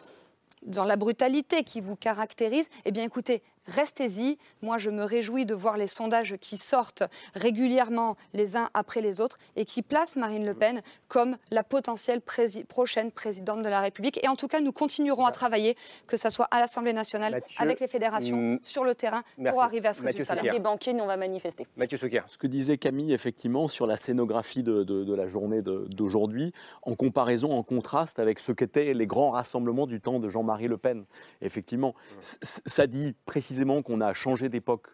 dans 0.63 0.85
la 0.85 0.97
brutalité 0.97 1.63
qui 1.63 1.81
vous 1.81 1.97
caractérise, 1.97 2.69
eh 2.85 2.91
bien 2.91 3.03
écoutez, 3.03 3.43
restez-y. 3.67 4.39
Moi, 4.63 4.79
je 4.79 4.91
me 4.91 5.05
réjouis 5.05 5.47
de 5.47 5.55
voir 5.55 5.77
les 5.77 5.87
sondages 5.87 6.37
qui 6.41 6.57
sortent 6.57 7.03
régulièrement 7.35 8.17
les 8.33 8.57
uns 8.57 8.69
après 8.75 9.01
les 9.01 9.21
autres 9.21 9.39
et 9.57 9.65
qui 9.65 9.83
placent 9.83 10.17
Marine 10.17 10.47
Le 10.47 10.55
Pen 10.55 10.81
comme 11.09 11.37
la 11.51 11.63
potentielle 11.63 12.21
prochaine 12.21 13.11
présidente 13.13 13.63
de 13.63 13.69
la 13.69 13.81
République. 13.81 14.23
Et 14.25 14.29
en 14.29 14.37
tout 14.37 14.49
cas, 14.49 14.61
nous 14.61 14.73
continuerons 14.73 15.27
à 15.27 15.33
travailler, 15.33 15.77
que 16.07 16.17
ce 16.17 16.31
soit 16.31 16.47
à 16.51 16.61
l'Assemblée 16.61 16.93
nationale, 16.93 17.43
avec 17.59 17.81
les 17.81 17.89
fédérations, 17.89 18.59
sur 18.63 18.85
le 18.85 18.95
terrain, 18.95 19.23
pour 19.45 19.63
arriver 19.63 19.89
à 19.89 19.93
ce 19.93 20.03
résultat. 20.03 20.35
Les 20.37 20.59
banquiers, 20.59 20.93
nous, 20.93 21.05
on 21.05 21.07
va 21.07 21.17
manifester. 21.17 21.67
Mathieu 21.77 21.99
Souquier. 21.99 22.23
Ce 22.27 22.39
que 22.39 22.47
disait 22.47 22.79
Camille, 22.79 23.13
effectivement, 23.13 23.69
sur 23.69 23.87
la 23.87 23.97
scénographie 23.97 24.63
de, 24.63 24.85
de 24.85 25.15
la 25.15 25.27
journée 25.27 25.63
d'aujourd'hui, 25.63 26.53
en 26.83 26.95
comparaison, 26.95 27.53
en 27.53 27.63
contraste 27.63 28.19
avec 28.19 28.41
ce 28.41 28.53
qu'étaient 28.53 28.95
les 28.95 29.07
grands 29.07 29.31
rassemblements 29.31 29.87
du 29.87 30.01
temps 30.01 30.19
de 30.19 30.29
Jean-Marie 30.29 30.69
Le 30.69 30.79
Pen. 30.79 31.05
Effectivement, 31.41 31.95
ça 32.21 32.87
dit 32.87 33.15
précisément 33.27 33.50
qu'on 33.85 34.01
a 34.01 34.15
changé 34.15 34.49
d'époque 34.49 34.89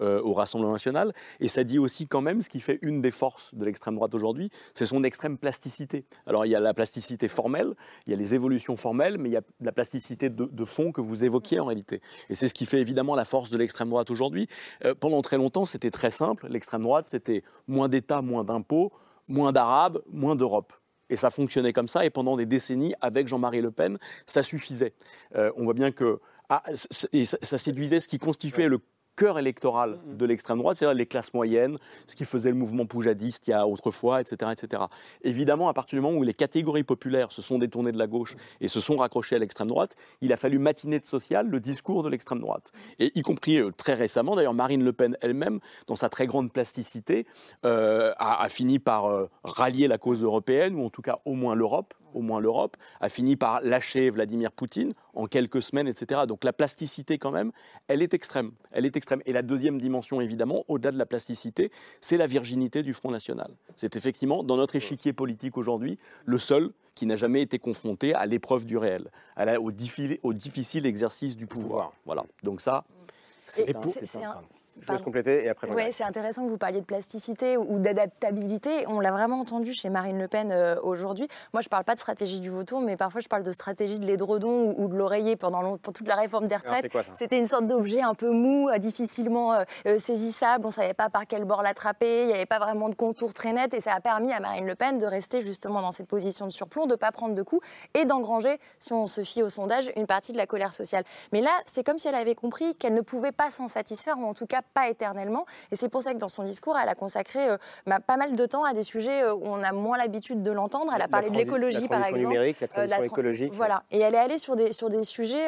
euh, 0.00 0.20
au 0.22 0.32
Rassemblement 0.32 0.72
national. 0.72 1.12
Et 1.38 1.48
ça 1.48 1.62
dit 1.62 1.78
aussi 1.78 2.08
quand 2.08 2.20
même 2.20 2.42
ce 2.42 2.48
qui 2.48 2.60
fait 2.60 2.78
une 2.82 3.00
des 3.00 3.10
forces 3.10 3.54
de 3.54 3.64
l'extrême 3.64 3.94
droite 3.94 4.14
aujourd'hui, 4.14 4.50
c'est 4.74 4.84
son 4.84 5.04
extrême 5.04 5.38
plasticité. 5.38 6.04
Alors 6.26 6.44
il 6.44 6.50
y 6.50 6.56
a 6.56 6.60
la 6.60 6.74
plasticité 6.74 7.28
formelle, 7.28 7.74
il 8.06 8.10
y 8.10 8.14
a 8.14 8.16
les 8.16 8.34
évolutions 8.34 8.76
formelles, 8.76 9.16
mais 9.18 9.28
il 9.28 9.32
y 9.32 9.36
a 9.36 9.42
la 9.60 9.72
plasticité 9.72 10.28
de, 10.28 10.64
fond 10.64 10.92
que 10.92 11.00
vous 11.00 11.24
évoquiez 11.24 11.60
en 11.60 11.66
réalité. 11.66 12.00
Et 12.28 12.34
c'est 12.34 12.48
ce 12.48 12.54
qui 12.54 12.66
fait 12.66 12.80
évidemment 12.80 13.14
la 13.14 13.24
force 13.24 13.50
de 13.50 13.56
l'extrême 13.56 13.90
droite 13.90 14.10
aujourd'hui. 14.10 14.48
Euh, 14.84 14.94
pendant 14.94 15.22
très 15.22 15.36
longtemps, 15.36 15.66
c'était 15.66 15.90
très 15.90 16.10
simple. 16.10 16.48
L'extrême 16.48 16.82
droite, 16.82 17.06
c'était 17.06 17.42
moins 17.68 17.88
d'État, 17.88 18.22
moins 18.22 18.44
d'impôts, 18.44 18.92
moins 19.28 19.52
d'Arabes, 19.52 20.00
moins 20.08 20.36
d'Europe. 20.36 20.72
Et 21.10 21.16
ça 21.16 21.30
fonctionnait 21.30 21.72
comme 21.72 21.88
ça. 21.88 22.04
Et 22.04 22.10
pendant 22.10 22.36
des 22.36 22.46
décennies, 22.46 22.94
avec 23.00 23.28
Jean-Marie 23.28 23.60
Le 23.60 23.70
Pen, 23.70 23.98
ça 24.26 24.42
suffisait. 24.42 24.94
Euh, 25.34 25.50
on 25.56 25.64
voit 25.64 25.74
bien 25.74 25.90
que 25.90 26.20
ah, 26.50 26.62
et 27.12 27.24
ça, 27.24 27.58
séduisait 27.58 28.00
ce 28.00 28.08
qui 28.08 28.18
constituait 28.18 28.66
le 28.66 28.80
cœur 29.14 29.38
électoral 29.38 29.90
mm, 29.90 30.12
mm. 30.12 30.16
de 30.16 30.26
l'extrême 30.26 30.58
droite, 30.58 30.76
c'est-à-dire 30.76 30.96
les 30.96 31.06
classes 31.06 31.32
moyennes, 31.32 31.76
ce 32.08 32.16
qui 32.16 32.24
faisait 32.24 32.48
le 32.48 32.56
mouvement 32.56 32.86
poujadiste 32.86 33.46
il 33.46 33.50
y 33.50 33.52
a 33.52 33.68
autrefois, 33.68 34.20
etc., 34.20 34.50
etc. 34.52 34.82
Évidemment, 35.22 35.68
à 35.68 35.74
partir 35.74 35.96
du 35.96 36.02
moment 36.02 36.18
où 36.18 36.24
les 36.24 36.34
catégories 36.34 36.82
populaires 36.82 37.30
se 37.30 37.40
sont 37.40 37.58
détournées 37.58 37.92
de 37.92 37.98
la 37.98 38.08
gauche 38.08 38.34
et 38.60 38.66
se 38.66 38.80
sont 38.80 38.96
raccrochées 38.96 39.36
à 39.36 39.38
l'extrême 39.38 39.68
droite, 39.68 39.94
il 40.22 40.32
a 40.32 40.36
fallu 40.36 40.58
matiner 40.58 40.98
de 40.98 41.06
social 41.06 41.48
le 41.48 41.60
discours 41.60 42.02
de 42.02 42.08
l'extrême 42.08 42.40
droite. 42.40 42.72
Et 42.98 43.16
y 43.16 43.22
compris 43.22 43.58
euh, 43.58 43.70
très 43.70 43.94
récemment, 43.94 44.34
d'ailleurs, 44.34 44.54
Marine 44.54 44.82
Le 44.82 44.92
Pen 44.92 45.16
elle-même, 45.20 45.60
dans 45.86 45.96
sa 45.96 46.08
très 46.08 46.26
grande 46.26 46.52
plasticité, 46.52 47.26
euh, 47.64 48.12
a, 48.18 48.48
fini 48.48 48.80
par 48.80 49.06
euh, 49.06 49.28
rallier 49.44 49.86
la 49.86 49.98
cause 49.98 50.24
européenne, 50.24 50.74
ou 50.74 50.84
en 50.84 50.90
tout 50.90 51.02
cas 51.02 51.20
au 51.24 51.34
moins 51.34 51.54
l'Europe, 51.54 51.94
au 52.14 52.20
moins 52.20 52.40
l'Europe, 52.40 52.76
a 53.00 53.08
fini 53.08 53.36
par 53.36 53.60
lâcher 53.60 54.10
Vladimir 54.10 54.52
Poutine 54.52 54.90
en 55.14 55.26
quelques 55.26 55.62
semaines, 55.62 55.88
etc. 55.88 56.22
Donc 56.26 56.44
la 56.44 56.52
plasticité, 56.52 57.18
quand 57.18 57.30
même, 57.30 57.52
elle 57.88 58.02
est 58.02 58.14
extrême. 58.14 58.52
Elle 58.70 58.86
est 58.86 58.96
extrême. 58.96 59.22
Et 59.26 59.32
la 59.32 59.42
deuxième 59.42 59.80
dimension, 59.80 60.20
évidemment, 60.20 60.64
au-delà 60.68 60.92
de 60.92 60.98
la 60.98 61.06
plasticité, 61.06 61.70
c'est 62.00 62.16
la 62.16 62.26
virginité 62.26 62.82
du 62.82 62.94
Front 62.94 63.10
National. 63.10 63.50
C'est 63.76 63.96
effectivement, 63.96 64.42
dans 64.42 64.56
notre 64.56 64.76
échiquier 64.76 65.12
politique 65.12 65.56
aujourd'hui, 65.56 65.98
le 66.24 66.38
seul 66.38 66.70
qui 66.94 67.06
n'a 67.06 67.16
jamais 67.16 67.40
été 67.40 67.58
confronté 67.58 68.14
à 68.14 68.26
l'épreuve 68.26 68.64
du 68.66 68.76
réel, 68.76 69.10
au, 69.58 69.70
difficile, 69.70 70.86
exercice 70.86 71.36
du 71.36 71.46
pouvoir. 71.46 71.92
Voilà. 72.04 72.24
Donc 72.42 72.60
ça, 72.60 72.84
c'est 73.46 73.74
un... 73.74 74.42
Je 74.80 74.92
laisse 74.92 75.02
compléter 75.02 75.44
et 75.44 75.48
après 75.48 75.68
Oui, 75.70 75.92
c'est 75.92 76.04
intéressant 76.04 76.44
que 76.44 76.50
vous 76.50 76.58
parliez 76.58 76.80
de 76.80 76.86
plasticité 76.86 77.56
ou 77.56 77.78
d'adaptabilité. 77.78 78.86
On 78.88 79.00
l'a 79.00 79.10
vraiment 79.10 79.40
entendu 79.40 79.72
chez 79.72 79.90
Marine 79.90 80.18
Le 80.18 80.28
Pen 80.28 80.50
euh, 80.52 80.76
aujourd'hui. 80.82 81.28
Moi, 81.52 81.60
je 81.60 81.66
ne 81.66 81.70
parle 81.70 81.84
pas 81.84 81.94
de 81.94 82.00
stratégie 82.00 82.40
du 82.40 82.50
vautour, 82.50 82.80
mais 82.80 82.96
parfois 82.96 83.20
je 83.20 83.28
parle 83.28 83.42
de 83.42 83.52
stratégie 83.52 83.98
de 83.98 84.06
l'édredon 84.06 84.74
ou, 84.76 84.88
de 84.88 84.96
l'oreiller 84.96 85.36
pendant 85.36 85.76
pour 85.76 85.92
toute 85.92 86.08
la 86.08 86.16
réforme 86.16 86.46
des 86.46 86.56
retraites. 86.56 86.90
C'était 87.14 87.38
une 87.38 87.46
sorte 87.46 87.66
d'objet 87.66 88.02
un 88.02 88.14
peu 88.14 88.30
mou, 88.30 88.68
euh, 88.68 88.78
difficilement 88.78 89.54
euh, 89.54 89.98
saisissable. 89.98 90.64
On 90.64 90.68
ne 90.68 90.72
savait 90.72 90.94
pas 90.94 91.10
par 91.10 91.26
quel 91.26 91.44
bord 91.44 91.62
l'attraper. 91.62 92.22
Il 92.22 92.26
n'y 92.28 92.32
avait 92.32 92.46
pas 92.46 92.58
vraiment 92.58 92.88
de 92.88 92.94
contour 92.94 93.34
très 93.34 93.52
net. 93.52 93.74
Et 93.74 93.80
ça 93.80 93.94
a 93.94 94.00
permis 94.00 94.32
à 94.32 94.40
Marine 94.40 94.66
Le 94.66 94.74
Pen 94.74 94.98
de 94.98 95.06
rester 95.06 95.40
justement 95.40 95.82
dans 95.82 95.92
cette 95.92 96.08
position 96.08 96.46
de 96.46 96.52
surplomb, 96.52 96.86
de 96.86 96.92
ne 96.92 96.96
pas 96.96 97.12
prendre 97.12 97.34
de 97.34 97.42
coups 97.42 97.66
et 97.94 98.04
d'engranger, 98.04 98.58
si 98.78 98.92
on 98.92 99.06
se 99.06 99.22
fie 99.22 99.42
au 99.42 99.48
sondage, 99.48 99.92
une 99.96 100.06
partie 100.06 100.32
de 100.32 100.36
la 100.36 100.46
colère 100.46 100.72
sociale. 100.72 101.04
Mais 101.32 101.40
là, 101.40 101.50
c'est 101.66 101.84
comme 101.84 101.98
si 101.98 102.08
elle 102.08 102.14
avait 102.14 102.34
compris 102.34 102.74
qu'elle 102.76 102.94
ne 102.94 103.00
pouvait 103.00 103.32
pas 103.32 103.50
s'en 103.50 103.68
satisfaire, 103.68 104.18
ou 104.18 104.24
en 104.24 104.34
tout 104.34 104.46
cas 104.46 104.62
pas 104.74 104.88
éternellement. 104.88 105.46
Et 105.70 105.76
c'est 105.76 105.88
pour 105.88 106.02
ça 106.02 106.12
que 106.12 106.18
dans 106.18 106.28
son 106.28 106.42
discours, 106.42 106.76
elle 106.78 106.88
a 106.88 106.94
consacré 106.94 107.40
bah, 107.86 108.00
pas 108.00 108.16
mal 108.16 108.36
de 108.36 108.46
temps 108.46 108.64
à 108.64 108.72
des 108.72 108.82
sujets 108.82 109.28
où 109.30 109.42
on 109.42 109.62
a 109.62 109.72
moins 109.72 109.98
l'habitude 109.98 110.42
de 110.42 110.50
l'entendre. 110.50 110.92
Elle 110.94 111.02
a 111.02 111.08
parlé 111.08 111.30
de 111.30 111.36
l'écologie, 111.36 111.88
par 111.88 112.04
exemple. 112.04 112.20
numérique, 112.20 112.60
la 112.60 112.68
transition 112.68 113.02
écologique. 113.02 113.52
Voilà. 113.54 113.82
Et 113.90 114.00
elle 114.00 114.14
est 114.14 114.18
allée 114.18 114.38
sur 114.38 114.56
des, 114.56 114.72
sur 114.72 114.88
des 114.88 115.02
sujets. 115.02 115.46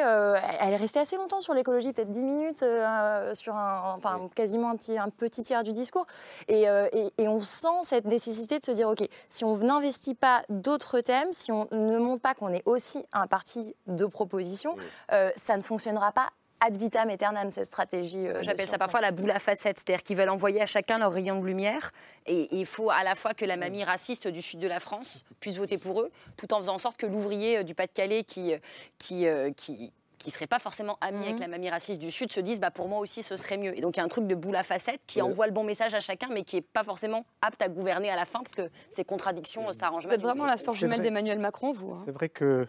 elle 0.59 0.73
est 0.73 0.77
restée 0.77 0.99
assez 0.99 1.15
longtemps 1.15 1.41
sur 1.41 1.53
l'écologie, 1.53 1.93
peut-être 1.93 2.11
10 2.11 2.21
minutes, 2.21 2.65
sur 3.33 3.55
un, 3.55 3.95
enfin, 3.97 4.29
quasiment 4.35 4.69
un 4.69 4.75
petit, 4.75 4.97
un 4.97 5.09
petit 5.09 5.43
tiers 5.43 5.63
du 5.63 5.71
discours. 5.71 6.05
Et, 6.47 6.63
et, 6.63 7.13
et 7.17 7.27
on 7.27 7.41
sent 7.41 7.83
cette 7.83 8.05
nécessité 8.05 8.59
de 8.59 8.65
se 8.65 8.71
dire, 8.71 8.89
OK, 8.89 9.07
si 9.29 9.43
on 9.45 9.57
n'investit 9.57 10.15
pas 10.15 10.43
d'autres 10.49 10.99
thèmes, 10.99 11.31
si 11.31 11.51
on 11.51 11.67
ne 11.71 11.97
montre 11.97 12.21
pas 12.21 12.33
qu'on 12.33 12.49
est 12.49 12.63
aussi 12.65 13.05
un 13.13 13.27
parti 13.27 13.75
de 13.87 14.05
proposition, 14.05 14.75
euh, 15.11 15.31
ça 15.35 15.57
ne 15.57 15.61
fonctionnera 15.61 16.11
pas 16.11 16.29
ad 16.65 16.77
vitam 16.77 17.09
aeternam, 17.09 17.51
cette 17.51 17.65
stratégie. 17.65 18.27
Euh, 18.27 18.41
J'appelle 18.41 18.67
ça 18.67 18.77
parfois 18.77 19.01
la 19.01 19.11
boule 19.11 19.31
à 19.31 19.39
facettes, 19.39 19.79
c'est-à-dire 19.79 20.03
qu'ils 20.03 20.17
veulent 20.17 20.29
envoyer 20.29 20.61
à 20.61 20.65
chacun 20.65 20.97
leur 20.97 21.11
rayon 21.11 21.39
de 21.39 21.45
lumière. 21.45 21.91
Et 22.25 22.47
il 22.55 22.65
faut 22.65 22.89
à 22.89 23.03
la 23.03 23.15
fois 23.15 23.33
que 23.33 23.45
la 23.45 23.57
mamie 23.57 23.83
raciste 23.83 24.27
du 24.27 24.41
sud 24.41 24.59
de 24.59 24.67
la 24.67 24.79
France 24.79 25.25
puisse 25.39 25.57
voter 25.57 25.77
pour 25.77 26.01
eux, 26.01 26.11
tout 26.37 26.53
en 26.53 26.59
faisant 26.59 26.75
en 26.75 26.77
sorte 26.79 26.97
que 26.97 27.05
l'ouvrier 27.05 27.59
euh, 27.59 27.63
du 27.63 27.75
Pas-de-Calais 27.75 28.23
qui, 28.23 28.53
qui, 28.97 29.25
qui 29.57 29.91
qui 30.23 30.29
ne 30.29 30.33
seraient 30.33 30.47
pas 30.47 30.59
forcément 30.59 30.97
amis 31.01 31.23
avec 31.23 31.33
mhm. 31.33 31.41
la 31.41 31.47
mamie 31.49 31.69
raciste 31.69 31.99
du 31.99 32.09
Sud 32.09 32.31
se 32.31 32.39
disent 32.39 32.61
bah, 32.61 32.71
pour 32.71 32.87
moi 32.87 32.99
aussi 32.99 33.23
ce 33.23 33.35
serait 33.35 33.57
mieux. 33.57 33.77
Et 33.77 33.81
donc 33.81 33.97
il 33.97 33.99
y 33.99 34.01
a 34.01 34.05
un 34.05 34.09
truc 34.09 34.25
de 34.25 34.35
boule 34.35 34.55
à 34.55 34.63
facettes 34.63 35.01
qui 35.05 35.21
envoie 35.21 35.47
le 35.47 35.51
bon 35.51 35.65
message 35.65 35.93
à 35.93 35.99
chacun, 35.99 36.29
mais 36.31 36.43
qui 36.43 36.55
n'est 36.55 36.61
pas 36.61 36.85
forcément 36.85 37.25
apte 37.41 37.61
à 37.61 37.67
gouverner 37.67 38.09
à 38.09 38.15
la 38.15 38.25
fin, 38.25 38.39
parce 38.39 38.55
que 38.55 38.69
ces 38.89 39.03
contradictions 39.03 39.71
s'arrangent. 39.73 40.07
Vous 40.07 40.13
êtes 40.13 40.21
vraiment 40.21 40.45
la 40.45 40.55
sœur 40.55 40.75
jumelle 40.75 41.01
d'Emmanuel 41.01 41.39
Macron, 41.39 41.73
vous. 41.73 41.91
Hein. 41.91 42.01
C'est 42.05 42.11
vrai 42.11 42.29
que 42.29 42.65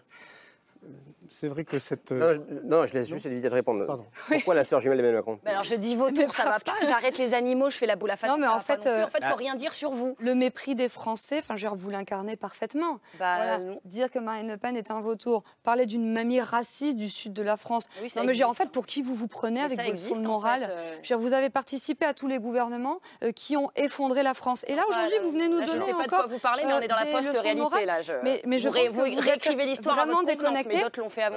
c'est 1.29 1.47
vrai 1.47 1.63
que 1.65 1.79
cette. 1.79 2.11
Euh, 2.11 2.37
non, 2.63 2.85
je, 2.85 2.93
laisse 2.93 3.07
juste 3.07 3.25
Edith 3.25 3.51
répondre. 3.51 4.05
Pourquoi 4.29 4.55
la 4.55 4.63
sœur 4.63 4.79
jumelle 4.79 4.97
d'Emmanuel 4.97 5.19
Macron 5.19 5.39
Alors 5.45 5.63
je 5.63 5.75
dis 5.75 5.95
vautour, 5.95 6.33
ça 6.33 6.45
va 6.45 6.59
pas. 6.59 6.73
J'arrête 6.83 7.17
les 7.17 7.33
animaux, 7.33 7.69
je 7.69 7.77
fais 7.77 7.85
la 7.85 7.95
boule 7.95 8.11
à 8.11 8.15
face. 8.15 8.29
Non, 8.29 8.37
mais 8.37 8.47
en 8.47 8.59
fait, 8.59 8.87
en 8.87 9.07
fait, 9.07 9.23
faut 9.23 9.33
ah. 9.33 9.35
rien 9.35 9.55
dire 9.55 9.73
sur 9.73 9.91
vous. 9.91 10.15
Le 10.19 10.35
mépris 10.35 10.75
des 10.75 10.89
Français, 10.89 11.39
enfin, 11.39 11.55
je 11.57 11.67
vous 11.75 11.89
l'incarnez 11.89 12.35
parfaitement. 12.35 12.99
Bah, 13.19 13.57
dire 13.85 14.09
que 14.09 14.19
Marine 14.19 14.47
Le 14.47 14.57
Pen 14.57 14.77
est 14.77 14.91
un 14.91 15.01
vautour, 15.01 15.43
parler 15.63 15.85
d'une 15.85 16.11
mamie 16.11 16.39
raciste 16.39 16.97
du 16.97 17.09
sud 17.09 17.33
de 17.33 17.43
la 17.43 17.57
France. 17.57 17.87
non, 18.15 18.23
mais 18.23 18.43
en 18.43 18.53
fait, 18.53 18.69
pour 18.69 18.85
qui 18.85 19.01
vous 19.01 19.15
vous 19.15 19.27
prenez 19.27 19.61
avec 19.61 19.79
votre 19.79 19.97
son 19.97 20.21
moral 20.21 20.67
euh. 20.69 21.15
Vous 21.17 21.33
avez 21.33 21.49
participé 21.49 22.05
à 22.05 22.13
tous 22.13 22.27
les 22.27 22.39
gouvernements 22.39 22.99
euh, 23.23 23.31
qui 23.31 23.57
ont 23.57 23.71
effondré 23.75 24.21
la 24.21 24.33
France. 24.33 24.65
Et 24.67 24.75
là, 24.75 24.83
aujourd'hui, 24.89 25.17
vous 25.21 25.31
venez 25.31 25.47
nous 25.47 25.61
donner 25.61 25.71
encore. 25.71 25.79
Je 25.79 25.85
sais 25.85 25.93
pas 25.93 26.03
de 26.03 26.09
quoi 26.09 26.27
vous 26.27 26.39
parlez, 26.39 26.63
mais 26.65 26.73
on 26.73 26.81
est 26.81 26.87
dans 26.87 26.95
la 26.95 27.05
post-réalité 27.05 27.85
là. 27.85 27.99
Mais 28.45 28.59
je 28.59 28.69
vous 28.69 29.01
réécrivez 29.01 29.65
l'histoire 29.65 29.95
vraiment 29.95 30.23
déconnecté. 30.23 30.77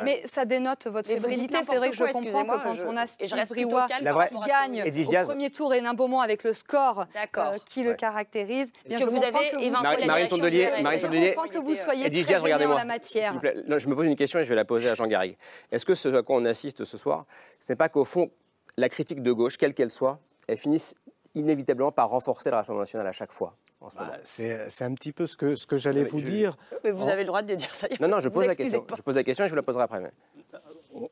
Mais 0.04 0.22
ça 0.24 0.44
dénote 0.44 0.86
votre 0.86 1.08
fébrilité. 1.08 1.58
C'est 1.62 1.76
vrai 1.76 1.90
que 1.90 1.96
je 1.96 2.04
comprends 2.04 2.44
que 2.44 2.62
quand 2.62 2.86
on 2.86 2.96
a 2.96 3.06
Steve 3.06 3.48
Briouat 3.48 3.86
qui 3.86 4.38
gagne 4.46 4.84
au 4.84 5.24
premier 5.26 5.50
tour 5.50 5.74
et 5.74 5.82
Beaumont 5.94 6.20
avec 6.20 6.44
le 6.44 6.52
score 6.52 7.06
euh, 7.36 7.56
qui 7.64 7.82
le 7.82 7.94
caractérise, 7.94 8.72
bien 8.86 8.98
je 8.98 9.04
vous 9.04 9.22
avez 9.22 10.06
Marine 10.06 10.28
Tondelier, 10.28 10.70
je 10.76 11.34
comprends 11.34 11.48
que 11.48 11.58
vous 11.58 11.74
soyez 11.74 12.08
très 12.22 12.38
gêné 12.38 12.66
en 12.66 12.76
la 12.76 12.84
matière. 12.84 13.40
Je 13.42 13.88
me 13.88 13.94
pose 13.94 14.06
une 14.06 14.16
question 14.16 14.38
et 14.38 14.44
je 14.44 14.48
vais 14.48 14.54
la 14.54 14.64
poser 14.64 14.88
à 14.88 14.94
Jean 14.94 15.06
Garrigue. 15.06 15.36
Est-ce 15.70 15.86
que 15.86 15.94
ce 15.94 16.08
à 16.08 16.22
quoi 16.22 16.36
on 16.36 16.44
assiste 16.44 16.84
ce 16.84 16.96
soir, 16.96 17.26
ce 17.58 17.72
n'est 17.72 17.76
pas 17.76 17.88
qu'au 17.88 18.04
fond, 18.04 18.30
la 18.76 18.88
critique 18.88 19.22
de 19.22 19.32
gauche, 19.32 19.56
quelle 19.56 19.74
qu'elle 19.74 19.90
soit, 19.90 20.20
elle 20.46 20.56
finisse 20.56 20.94
inévitablement 21.34 21.92
par 21.92 22.08
renforcer 22.08 22.50
le 22.50 22.56
Rassemblement 22.56 22.82
national 22.82 23.06
à 23.06 23.12
chaque 23.12 23.32
fois? 23.32 23.56
Bah, 23.80 24.12
c'est 24.24 24.82
un 24.82 24.94
petit 24.94 25.12
peu 25.12 25.26
ce 25.26 25.36
que, 25.36 25.54
ce 25.54 25.66
que 25.66 25.76
j'allais 25.76 26.04
vous 26.04 26.20
dire. 26.20 26.56
Mais 26.84 26.90
vous 26.90 27.08
avez 27.08 27.22
le 27.22 27.28
droit 27.28 27.42
de 27.42 27.54
dire 27.54 27.74
ça. 27.74 27.86
Non, 28.00 28.08
non, 28.08 28.20
je 28.20 28.28
pose 28.28 28.46
la 28.46 28.54
question. 28.54 28.84
Je 28.96 29.02
pose 29.02 29.14
la 29.14 29.24
question 29.24 29.44
et 29.44 29.48
je 29.48 29.52
vous 29.52 29.56
la 29.56 29.62
poserai 29.62 29.84
après. 29.84 30.00
Mais 30.00 30.10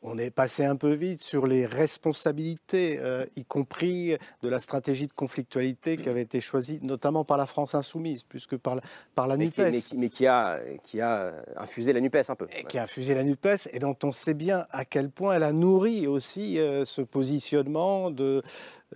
on 0.02 0.18
est 0.18 0.30
passé 0.30 0.64
un 0.64 0.76
peu 0.76 0.92
vite 0.92 1.22
sur 1.22 1.46
les 1.46 1.66
responsabilités, 1.66 2.98
euh, 3.00 3.24
y 3.36 3.44
compris 3.44 4.16
de 4.42 4.48
la 4.48 4.58
stratégie 4.58 5.06
de 5.06 5.12
conflictualité 5.12 5.96
qui 5.96 6.08
avait 6.08 6.22
été 6.22 6.40
choisie 6.40 6.80
notamment 6.82 7.24
par 7.24 7.36
la 7.36 7.46
France 7.46 7.74
insoumise, 7.74 8.22
plus 8.24 8.46
que 8.46 8.56
par 8.56 8.76
la, 8.76 8.82
par 9.14 9.26
la 9.26 9.36
NUPES. 9.36 9.94
mais, 9.96 10.08
qui, 10.08 10.26
a, 10.26 10.58
qui 10.82 11.00
a 11.00 11.34
infusé 11.56 11.92
la 11.92 12.00
NUPES 12.00 12.30
un 12.30 12.34
peu. 12.34 12.46
Et 12.56 12.64
Qui 12.64 12.78
a 12.78 12.84
infusé 12.84 13.14
la 13.14 13.22
NUPES 13.22 13.68
et 13.72 13.78
dont 13.78 13.96
on 14.02 14.12
sait 14.12 14.34
bien 14.34 14.66
à 14.70 14.84
quel 14.84 15.10
point 15.10 15.34
elle 15.34 15.42
a 15.42 15.52
nourri 15.52 16.06
aussi 16.06 16.58
euh, 16.58 16.84
ce 16.84 17.02
positionnement 17.02 18.10
de, 18.10 18.42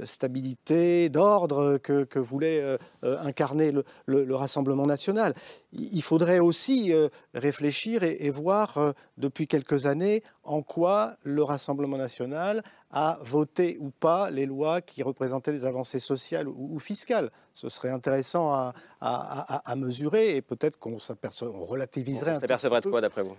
stabilité, 0.04 1.08
d'ordre 1.08 1.78
que, 1.78 2.18
voulait 2.18 2.60
euh, 2.60 2.76
euh, 3.04 3.18
incarner 3.20 3.72
le, 4.06 4.34
Rassemblement 4.34 4.86
national. 4.86 5.34
Il 5.72 6.02
faudrait 6.02 6.38
aussi 6.38 6.94
réfléchir 7.34 8.02
et, 8.02 8.30
voir 8.30 8.94
depuis 9.18 9.46
quelques 9.46 9.84
années 9.86 10.22
en 10.44 10.62
quoi 10.62 11.16
le 11.24 11.42
Rassemblement 11.42 11.98
national 11.98 12.62
a 12.90 13.18
voté 13.22 13.76
ou 13.80 13.90
pas 13.90 14.30
les 14.30 14.46
lois 14.46 14.80
qui 14.80 15.02
représentaient 15.02 15.52
des 15.52 15.66
avancées 15.66 15.98
sociales 15.98 16.48
ou, 16.48 16.78
fiscales. 16.78 17.30
Ce 17.52 17.68
serait 17.68 17.90
intéressant 17.90 18.72
à, 19.00 19.76
mesurer 19.76 20.36
et 20.36 20.42
peut-être 20.42 20.78
qu'on 20.78 20.96
relativiserait. 20.96 22.36
On 22.36 22.40
s'apercevrait 22.40 22.80
de 22.80 22.88
quoi 22.88 23.00
d'après 23.00 23.22
vous? 23.22 23.36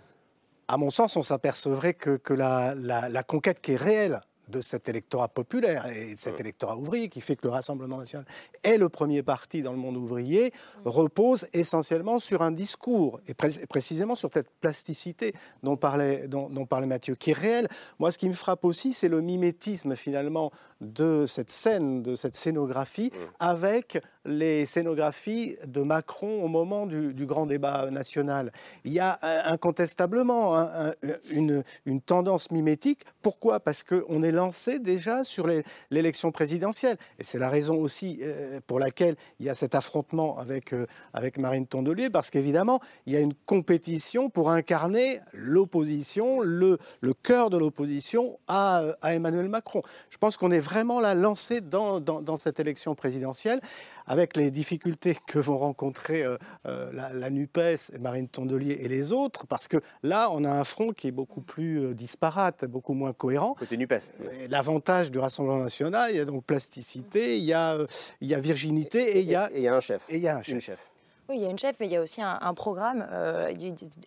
À 0.67 0.77
mon 0.77 0.89
sens, 0.89 1.17
on 1.17 1.23
s'apercevrait 1.23 1.95
que, 1.95 2.33
la, 2.33 2.75
la 2.75 3.23
conquête 3.23 3.59
qui 3.59 3.73
est 3.73 3.77
réelle 3.77 4.21
de 4.51 4.61
cet 4.61 4.89
électorat 4.89 5.27
populaire 5.27 5.87
et 5.87 6.13
de 6.13 6.19
cet 6.19 6.39
électorat 6.39 6.77
ouvrier 6.77 7.09
qui 7.09 7.21
fait 7.21 7.35
que 7.35 7.47
le 7.47 7.51
Rassemblement 7.51 7.97
national 7.97 8.25
est 8.63 8.77
le 8.77 8.89
premier 8.89 9.23
parti 9.23 9.61
dans 9.61 9.71
le 9.71 9.77
monde 9.77 9.97
ouvrier, 9.97 10.53
repose 10.85 11.47
essentiellement 11.53 12.19
sur 12.19 12.41
un 12.41 12.51
discours, 12.51 13.19
et 13.27 13.33
précisément 13.33 14.15
sur 14.15 14.29
cette 14.31 14.49
plasticité 14.61 15.33
dont 15.63 15.77
parlait, 15.77 16.27
dont, 16.27 16.65
parlait 16.65 16.87
Mathieu, 16.87 17.15
qui 17.15 17.31
est 17.31 17.37
réelle. 17.37 17.67
Moi, 17.99 18.11
ce 18.11 18.17
qui 18.17 18.27
me 18.27 18.33
frappe 18.33 18.65
aussi, 18.65 18.93
c'est 18.93 19.09
le 19.09 19.21
mimétisme 19.21 19.95
finalement 19.95 20.51
de 20.81 21.25
cette 21.25 21.51
scène, 21.51 22.01
de 22.01 22.15
cette 22.15 22.35
scénographie, 22.35 23.11
avec 23.39 24.01
les 24.25 24.65
scénographies 24.65 25.57
de 25.65 25.81
Macron 25.81 26.43
au 26.43 26.47
moment 26.47 26.85
du, 26.85 27.25
grand 27.25 27.45
débat 27.45 27.89
national. 27.91 28.51
Il 28.83 28.91
y 28.91 28.99
a 28.99 29.19
incontestablement 29.51 30.67
une, 31.29 31.63
une, 31.85 32.01
tendance 32.01 32.51
mimétique. 32.51 33.05
Pourquoi? 33.21 33.59
Parce 33.59 33.83
qu'on 33.83 34.23
est 34.23 34.31
lancé 34.31 34.79
déjà 34.79 35.23
sur 35.23 35.47
l'élection 35.89 36.31
présidentielle. 36.31 36.97
Et 37.19 37.23
c'est 37.23 37.39
la 37.39 37.49
raison 37.49 37.75
aussi 37.75 38.19
euh, 38.21 38.59
pour 38.67 38.79
laquelle 38.79 39.15
il 39.39 39.45
y 39.45 39.49
a 39.49 39.53
cet 39.53 39.75
affrontement 39.75 40.37
avec, 40.37 40.73
euh, 40.73 40.87
avec 41.13 41.37
Marine 41.37 41.67
Tondelier, 41.67 42.09
parce 42.09 42.29
qu'évidemment, 42.29 42.79
il 43.05 43.13
y 43.13 43.15
a 43.15 43.19
une 43.19 43.33
compétition 43.33 44.29
pour 44.29 44.51
incarner 44.51 45.19
l'opposition, 45.33 46.41
le, 46.41 46.77
le 47.01 47.13
cœur 47.13 47.49
de 47.49 47.57
l'opposition 47.57 48.39
à, 48.47 48.83
à, 49.01 49.13
Emmanuel 49.13 49.47
Macron. 49.47 49.81
Je 50.09 50.17
pense 50.17 50.37
qu'on 50.37 50.51
est 50.51 50.59
vraiment 50.71 51.01
là 51.01 51.15
lancé 51.15 51.59
dans, 51.59 51.99
dans, 51.99 52.21
dans 52.21 52.37
cette 52.37 52.59
élection 52.59 52.95
présidentielle 52.95 53.59
avec 54.07 54.37
les 54.37 54.51
difficultés 54.51 55.17
que 55.27 55.37
vont 55.37 55.57
rencontrer 55.57 56.23
euh, 56.23 56.37
euh, 56.65 56.91
la, 56.93 57.29
NUPES, 57.29 57.97
Marine 57.99 58.27
Tondelier 58.27 58.77
et 58.81 58.87
les 58.87 59.11
autres, 59.11 59.47
parce 59.47 59.67
que 59.67 59.77
là, 60.03 60.29
on 60.31 60.43
a 60.43 60.51
un 60.51 60.63
front 60.63 60.91
qui 60.91 61.07
est 61.07 61.11
beaucoup 61.11 61.41
plus 61.41 61.79
euh, 61.79 61.93
disparate, 61.93 62.65
beaucoup 62.65 62.93
moins 62.93 63.13
cohérent. 63.13 63.53
Côté 63.55 63.77
NUPES. 63.77 64.11
L'avantage 64.49 65.11
du 65.11 65.19
Rassemblement 65.19 65.61
national, 65.63 66.11
il 66.11 66.17
y 66.17 66.19
a 66.19 66.25
donc 66.25 66.45
plasticité, 66.45 67.37
il 67.37 67.43
y 67.43 67.53
a, 67.53 67.77
il 68.21 68.29
y 68.29 68.33
a 68.33 68.39
virginité 68.39 69.17
et, 69.17 69.19
il 69.21 69.27
y 69.27 69.35
a... 69.35 69.51
Et 69.51 69.57
il 69.57 69.63
y 69.63 69.67
a 69.67 69.75
un 69.75 69.79
chef. 69.79 70.09
Et 70.09 70.17
il 70.17 70.21
y 70.21 70.27
a 70.27 70.37
un 70.37 70.41
chef. 70.41 70.59
chef. 70.63 70.89
Oui, 71.29 71.37
il 71.37 71.41
y 71.41 71.45
a 71.45 71.49
une 71.49 71.57
chef, 71.57 71.79
mais 71.79 71.85
il 71.87 71.91
y 71.91 71.95
a 71.95 72.01
aussi 72.01 72.21
un, 72.21 72.53
programme. 72.53 73.07
Euh, 73.11 73.53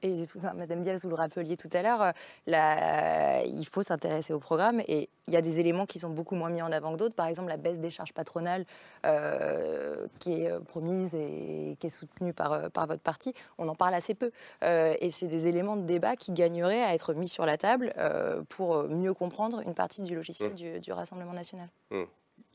et, 0.03 0.27
Madame 0.55 0.83
Diaz, 0.83 1.05
vous 1.05 1.11
le 1.11 1.15
rappeliez 1.15 1.57
tout 1.57 1.71
à 1.73 1.83
l'heure, 1.83 2.13
euh, 2.49 3.43
il 3.47 3.67
faut 3.67 3.83
s'intéresser 3.83 4.33
au 4.33 4.39
programme. 4.39 4.81
Et 4.89 5.09
il 5.27 5.33
y 5.33 5.37
a 5.37 5.41
des 5.41 5.59
éléments 5.59 5.87
qui 5.87 5.99
sont 5.99 6.11
beaucoup 6.11 6.35
moins 6.35 6.51
mis 6.51 6.61
en 6.61 6.71
avant 6.71 6.93
que 6.93 6.99
d'autres. 6.99 7.15
Par 7.15 7.27
exemple, 7.27 7.49
la 7.49 7.57
baisse 7.57 7.81
des 7.81 7.91
charges 7.91 8.13
patronales 8.13 8.67
euh, 9.07 10.07
qui 10.19 10.43
est 10.43 10.61
promise 10.67 11.15
et 11.15 11.77
qui 11.81 11.87
est 11.87 11.91
soutenue 11.91 12.35
par, 12.35 12.71
par 12.71 12.87
votre 12.87 13.03
parti. 13.03 13.33
On 13.57 13.69
en 13.69 13.75
parle 13.75 13.95
assez 13.95 14.15
peu. 14.15 14.31
et 14.63 15.09
c'est 15.09 15.29
des 15.29 15.47
éléments 15.47 15.77
de 15.77 15.85
débat 15.85 16.17
qui 16.17 16.33
gagneraient 16.33 16.83
à 16.83 16.95
être 16.95 17.15
mis 17.15 17.29
sur 17.29 17.47
la 17.47 17.57
table 17.57 17.95
pour 18.51 18.85
mieux 18.85 19.15
comprendre 19.15 19.61
une 19.61 19.75
partie 19.75 20.03
du 20.03 20.15
logiciel 20.15 20.53
mmh. 20.53 20.81
du, 20.81 20.93
Rassemblement 20.93 21.33
national. 21.33 21.69
Mmh. 21.91 22.03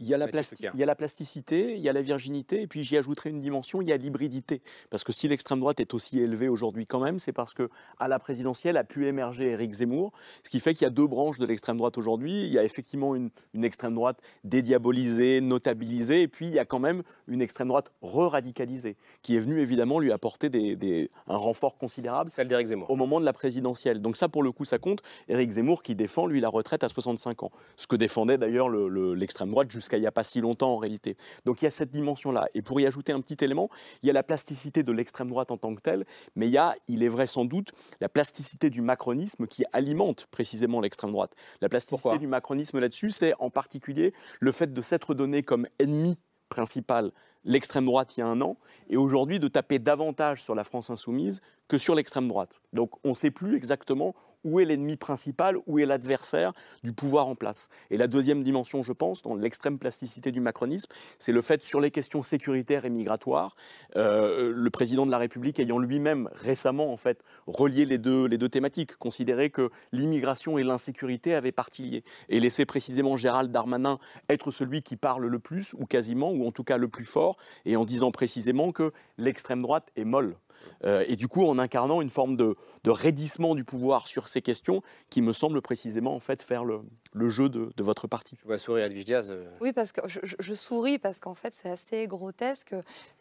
Il 0.01 0.07
y, 0.07 0.13
a 0.13 0.17
la 0.17 0.27
il 0.27 0.79
y 0.79 0.83
a 0.83 0.85
la 0.85 0.95
plasticité, 0.95 1.75
il 1.75 1.81
y 1.81 1.89
a 1.89 1.93
la 1.93 2.01
virginité, 2.01 2.61
et 2.61 2.67
puis 2.67 2.85
j'y 2.85 2.95
ajouterai 2.95 3.31
une 3.31 3.41
dimension, 3.41 3.81
il 3.81 3.89
y 3.89 3.91
a 3.91 3.97
l'hybridité. 3.97 4.61
Parce 4.89 5.03
que 5.03 5.11
si 5.11 5.27
l'extrême 5.27 5.59
droite 5.59 5.81
est 5.81 5.93
aussi 5.93 6.19
élevée 6.19 6.47
aujourd'hui 6.47 6.85
quand 6.85 7.01
même, 7.01 7.19
c'est 7.19 7.33
parce 7.33 7.53
que 7.53 7.69
à 7.99 8.07
la 8.07 8.17
présidentielle 8.17 8.77
a 8.77 8.85
pu 8.85 9.07
émerger 9.07 9.49
Éric 9.51 9.73
Zemmour, 9.73 10.13
ce 10.43 10.49
qui 10.49 10.61
fait 10.61 10.73
qu'il 10.73 10.83
y 10.83 10.87
a 10.87 10.89
deux 10.89 11.07
branches 11.07 11.37
de 11.37 11.45
l'extrême 11.45 11.75
droite 11.75 11.97
aujourd'hui. 11.97 12.45
Il 12.45 12.51
y 12.51 12.57
a 12.57 12.63
effectivement 12.63 13.13
une, 13.13 13.29
extrême 13.61 13.93
droite 13.93 14.21
dédiabolisée, 14.45 15.41
notabilisée, 15.41 16.21
et 16.21 16.27
puis 16.29 16.47
il 16.47 16.53
y 16.53 16.59
a 16.59 16.65
quand 16.65 16.79
même 16.79 17.03
une 17.27 17.41
extrême 17.41 17.67
droite 17.67 17.91
re-radicalisée, 18.01 18.95
qui 19.21 19.35
est 19.35 19.39
venue 19.41 19.59
évidemment 19.59 19.99
lui 19.99 20.13
apporter 20.13 20.47
des, 20.49 21.11
un 21.27 21.35
renfort 21.35 21.75
considérable 21.75 22.29
Celle 22.29 22.47
d'Éric 22.47 22.67
Zemmour. 22.67 22.89
au 22.89 22.95
moment 22.95 23.19
de 23.19 23.25
la 23.25 23.33
présidentielle. 23.33 24.01
Donc 24.01 24.15
ça, 24.15 24.29
pour 24.29 24.43
le 24.43 24.53
coup, 24.53 24.63
ça 24.63 24.77
compte. 24.77 25.01
Éric 25.27 25.51
Zemmour 25.51 25.83
qui 25.83 25.93
défend, 25.93 26.25
lui, 26.25 26.39
la 26.39 26.47
retraite 26.47 26.85
à 26.85 26.89
65 26.89 27.43
ans. 27.43 27.51
Ce 27.75 27.85
que 27.85 27.97
défendait 27.97 28.37
d'ailleurs 28.37 28.69
l'extrême 28.69 29.49
droite 29.49 29.69
jusqu'à 29.69 29.88
jusqu'à 29.89 29.97
il 29.97 30.01
n'y 30.01 30.07
a 30.07 30.11
pas 30.11 30.23
si 30.23 30.39
longtemps 30.41 30.73
en 30.73 30.77
réalité. 30.77 31.17
Donc 31.45 31.61
il 31.61 31.65
y 31.65 31.67
a 31.67 31.71
cette 31.71 31.91
dimension-là. 31.91 32.47
Et 32.53 32.61
pour 32.61 32.79
y 32.79 32.85
ajouter 32.85 33.11
un 33.11 33.21
petit 33.21 33.43
élément, 33.43 33.69
il 34.03 34.07
y 34.07 34.09
a 34.09 34.13
la 34.13 34.23
plasticité 34.23 34.83
de 34.83 34.91
l'extrême 34.91 35.29
droite 35.29 35.51
en 35.51 35.57
tant 35.57 35.73
que 35.75 35.81
telle, 35.81 36.05
mais 36.35 36.47
il 36.47 36.51
y 36.51 36.57
a, 36.57 36.75
il 36.87 37.03
est 37.03 37.09
vrai 37.09 37.27
sans 37.27 37.45
doute, 37.45 37.71
la 37.99 38.09
plasticité 38.09 38.69
du 38.69 38.81
macronisme 38.81 39.47
qui 39.47 39.63
alimente 39.73 40.27
précisément 40.27 40.79
l'extrême 40.79 41.11
droite. 41.11 41.33
La 41.61 41.69
plasticité 41.69 42.17
du 42.19 42.27
macronisme 42.27 42.79
là-dessus, 42.79 43.11
c'est 43.11 43.33
en 43.39 43.49
particulier 43.49 44.13
le 44.39 44.51
fait 44.51 44.73
de 44.73 44.81
s'être 44.81 45.13
donné 45.13 45.41
comme 45.41 45.67
ennemi 45.79 46.19
principal 46.49 47.11
l'extrême 47.45 47.85
droite 47.85 48.17
il 48.17 48.19
y 48.19 48.23
a 48.23 48.27
un 48.27 48.41
an, 48.41 48.57
et 48.89 48.97
aujourd'hui 48.97 49.39
de 49.39 49.47
taper 49.47 49.79
davantage 49.79 50.43
sur 50.43 50.55
la 50.55 50.65
France 50.65 50.89
insoumise 50.89 51.41
que 51.69 51.77
sur 51.77 51.95
l'extrême 51.95 52.27
droite. 52.27 52.51
Donc 52.73 52.91
on 53.05 53.09
ne 53.09 53.13
sait 53.13 53.31
plus 53.31 53.55
exactement 53.55 54.13
où 54.43 54.59
est 54.59 54.65
l'ennemi 54.65 54.95
principal, 54.95 55.57
où 55.67 55.79
est 55.79 55.85
l'adversaire 55.85 56.53
du 56.83 56.93
pouvoir 56.93 57.27
en 57.27 57.35
place. 57.35 57.69
Et 57.91 57.97
la 57.97 58.07
deuxième 58.07 58.43
dimension, 58.43 58.83
je 58.83 58.93
pense, 58.93 59.21
dans 59.21 59.35
l'extrême 59.35 59.77
plasticité 59.77 60.31
du 60.31 60.41
macronisme, 60.41 60.91
c'est 61.17 61.31
le 61.31 61.41
fait 61.41 61.63
sur 61.63 61.79
les 61.79 61.91
questions 61.91 62.23
sécuritaires 62.23 62.85
et 62.85 62.89
migratoires, 62.89 63.55
euh, 63.95 64.53
le 64.55 64.69
président 64.69 65.05
de 65.05 65.11
la 65.11 65.17
République 65.17 65.59
ayant 65.59 65.79
lui-même 65.79 66.29
récemment 66.33 66.91
en 66.91 66.97
fait 66.97 67.23
relié 67.47 67.85
les 67.85 67.97
deux, 67.97 68.25
les 68.25 68.37
deux 68.37 68.49
thématiques, 68.49 68.95
considéré 68.97 69.49
que 69.49 69.69
l'immigration 69.91 70.57
et 70.57 70.63
l'insécurité 70.63 71.33
avaient 71.33 71.51
partie 71.51 71.83
liée, 71.83 72.03
et 72.29 72.39
laissé 72.39 72.65
précisément 72.65 73.17
Gérald 73.17 73.51
Darmanin 73.51 73.99
être 74.29 74.51
celui 74.51 74.81
qui 74.81 74.95
parle 74.95 75.25
le 75.25 75.39
plus, 75.39 75.73
ou 75.77 75.85
quasiment, 75.85 76.31
ou 76.31 76.47
en 76.47 76.51
tout 76.51 76.63
cas 76.63 76.77
le 76.77 76.87
plus 76.87 77.05
fort, 77.05 77.37
et 77.65 77.75
en 77.75 77.85
disant 77.85 78.11
précisément 78.11 78.71
que 78.71 78.91
l'extrême 79.17 79.61
droite 79.61 79.89
est 79.95 80.05
molle. 80.05 80.35
Euh, 80.83 81.03
et 81.07 81.15
du 81.15 81.27
coup, 81.27 81.45
en 81.45 81.59
incarnant 81.59 82.01
une 82.01 82.09
forme 82.09 82.35
de, 82.35 82.55
raidissement 82.85 83.53
du 83.53 83.63
pouvoir 83.63 84.07
sur 84.07 84.27
ces 84.27 84.41
questions 84.41 84.81
qui 85.09 85.21
me 85.21 85.31
semble 85.33 85.61
précisément 85.61 86.15
en 86.15 86.19
fait 86.19 86.41
faire 86.41 86.63
le, 86.63 86.81
jeu 87.29 87.49
de, 87.49 87.83
votre 87.83 88.07
parti. 88.07 88.35
Je 88.41 88.47
vois 88.47 88.57
sourire 88.57 88.85
Edwige 88.85 89.05
Diaz. 89.05 89.29
Euh. 89.31 89.45
Oui, 89.61 89.73
parce 89.73 89.91
que 89.91 90.01
je, 90.07 90.53
souris 90.53 90.97
parce 90.97 91.19
qu'en 91.19 91.35
fait, 91.35 91.53
c'est 91.53 91.69
assez 91.69 92.07
grotesque 92.07 92.73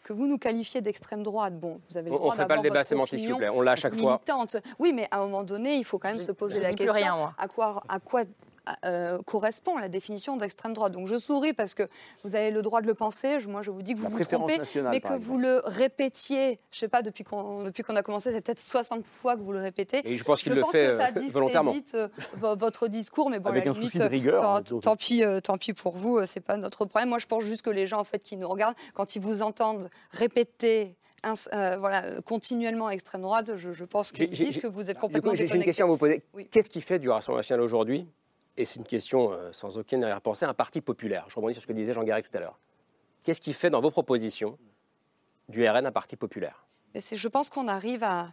que 0.03 0.13
vous 0.13 0.27
nous 0.27 0.39
qualifiez 0.39 0.81
d'extrême 0.81 1.23
droite. 1.23 1.59
Bon, 1.59 1.79
vous 1.89 1.99
avez 1.99 2.11
le 2.11 2.17
droit 2.17 2.33
On 2.33 2.37
ne 2.37 2.41
fait 2.41 2.47
pas 2.47 2.57
le 2.57 2.63
débat 2.63 2.85
sémantique, 2.85 3.21
s'il 3.21 3.33
vous 3.33 3.39
plaît. 3.39 3.51
On 3.51 3.61
l'a 3.61 3.73
à 3.73 3.77
chaque 3.77 3.95
fois. 3.95 4.21
Oui, 4.79 4.93
mais 4.95 5.07
à 5.11 5.19
un 5.19 5.25
moment 5.25 5.45
donné, 5.45 5.77
il 5.77 5.85
faut 5.85 5.99
quand 5.99 6.09
même 6.09 6.21
se 6.21 6.33
poser 6.33 6.61
la 6.61 6.73
question 6.73 6.93
rien, 6.93 7.35
à 7.37 7.49
quoi, 7.49 7.83
à 7.89 8.01
quoi 8.01 8.25
euh, 8.85 9.19
correspond 9.27 9.77
à 9.77 9.81
la 9.81 9.89
définition 9.89 10.37
d'extrême 10.37 10.75
droite. 10.75 10.93
Donc 10.93 11.07
je 11.07 11.17
souris 11.17 11.53
parce 11.53 11.75
que 11.75 11.85
vous 12.25 12.35
avez 12.35 12.51
le 12.51 12.63
droit 12.63 12.81
de 12.81 12.87
le 12.87 12.95
penser. 12.95 13.39
moi, 13.47 13.63
je 13.63 13.71
vous 13.71 13.83
dis 13.83 13.95
que 13.95 14.01
vous 14.01 14.09
vous 14.09 14.25
trompez, 14.25 14.61
mais 14.91 15.01
que 15.01 15.19
vous 15.19 15.39
le 15.39 15.61
répétiez. 15.65 16.59
Je 16.71 16.77
ne 16.77 16.81
sais 16.81 16.89
pas 16.89 17.03
depuis 17.03 17.25
qu'on 17.25 17.65
depuis 17.65 17.83
qu'on 17.83 17.97
a 17.97 18.03
commencé, 18.03 18.33
c'est 18.33 18.41
peut-être 18.41 18.61
60 18.61 19.05
fois 19.07 19.37
que 19.37 19.41
vous 19.41 19.53
le 19.53 19.61
répétez. 19.61 20.01
Et 20.05 20.17
je 20.17 20.25
pense 20.25 20.43
qu'il 20.43 20.53
le 20.53 20.63
fait 20.65 20.93
ça 20.93 21.09
euh, 21.17 21.21
volontairement. 21.31 21.75
Euh, 21.95 22.09
votre 22.35 22.89
discours, 22.89 23.31
mais 23.31 23.39
bon, 23.39 23.51
Avec 23.51 23.65
la 23.65 23.71
un 23.71 23.75
limite, 23.75 23.97
de 23.97 24.05
rigueur, 24.05 24.63
tant, 24.83 24.97
pis, 24.97 25.23
tant 25.43 25.59
pis 25.59 25.73
pour 25.73 25.97
vous. 25.97 26.21
C'est 26.27 26.41
pas 26.41 26.57
notre 26.57 26.85
problème. 26.85 27.11
Moi, 27.11 27.19
je 27.19 27.27
pense 27.27 27.45
juste 27.45 27.63
que 27.63 27.71
les 27.71 27.87
gens 27.87 28.01
en 28.01 28.05
fait 28.05 28.19
qui 28.19 28.37
nous 28.37 28.49
regardent, 28.49 28.77
quand 28.95 29.17
ils 29.17 29.23
vous 29.23 29.43
entendent 29.43 29.89
répéter 30.11 30.97
voilà, 31.53 32.21
continuellement 32.23 32.91
extrême 32.91 33.23
droite, 33.23 33.57
je, 33.57 33.85
pense 33.85 34.13
qu'ils 34.13 34.31
disent 34.31 34.59
que 34.59 34.67
vous 34.67 34.91
êtes 34.91 34.99
complètement 34.99 35.35
J'ai 35.35 35.53
une 35.53 35.65
question 35.65 35.87
à 35.87 35.89
vous 35.89 35.97
poser. 35.97 36.23
Qu'est-ce 36.51 36.71
qui 36.71 36.81
fait 36.81 36.99
du 36.99 37.11
Rassemblement 37.11 37.39
national 37.39 37.65
aujourd'hui 37.65 38.07
et 38.59 38.65
c'est 38.65 38.77
une 38.77 38.87
question 38.87 39.33
euh, 39.33 39.53
sans 39.53 39.79
aucune 39.79 40.03
arrière-pensée, 40.03 40.45
un 40.45 40.53
parti 40.53 40.81
populaire. 40.81 41.25
Je 41.29 41.37
rebondis 41.37 41.55
sur 41.55 41.63
ce 41.63 41.67
que 41.67 41.73
disait 41.73 41.95
Jean 41.95 42.03
Garrigue 42.03 42.29
tout 42.29 42.37
à 42.37 42.41
l'heure. 42.41 42.59
Qu'est-ce 43.25 43.41
qui 43.41 43.53
fait 43.53 43.71
dans 43.71 43.81
vos 43.81 43.91
propositions 43.91 44.59
du 45.49 45.67
RN 45.67 45.87
un 45.87 45.93
parti 45.93 46.17
populaire? 46.17 46.67
Je 46.95 47.29
pense 47.29 47.51
qu'on 47.51 47.69
arrive 47.69 48.03
à, 48.03 48.29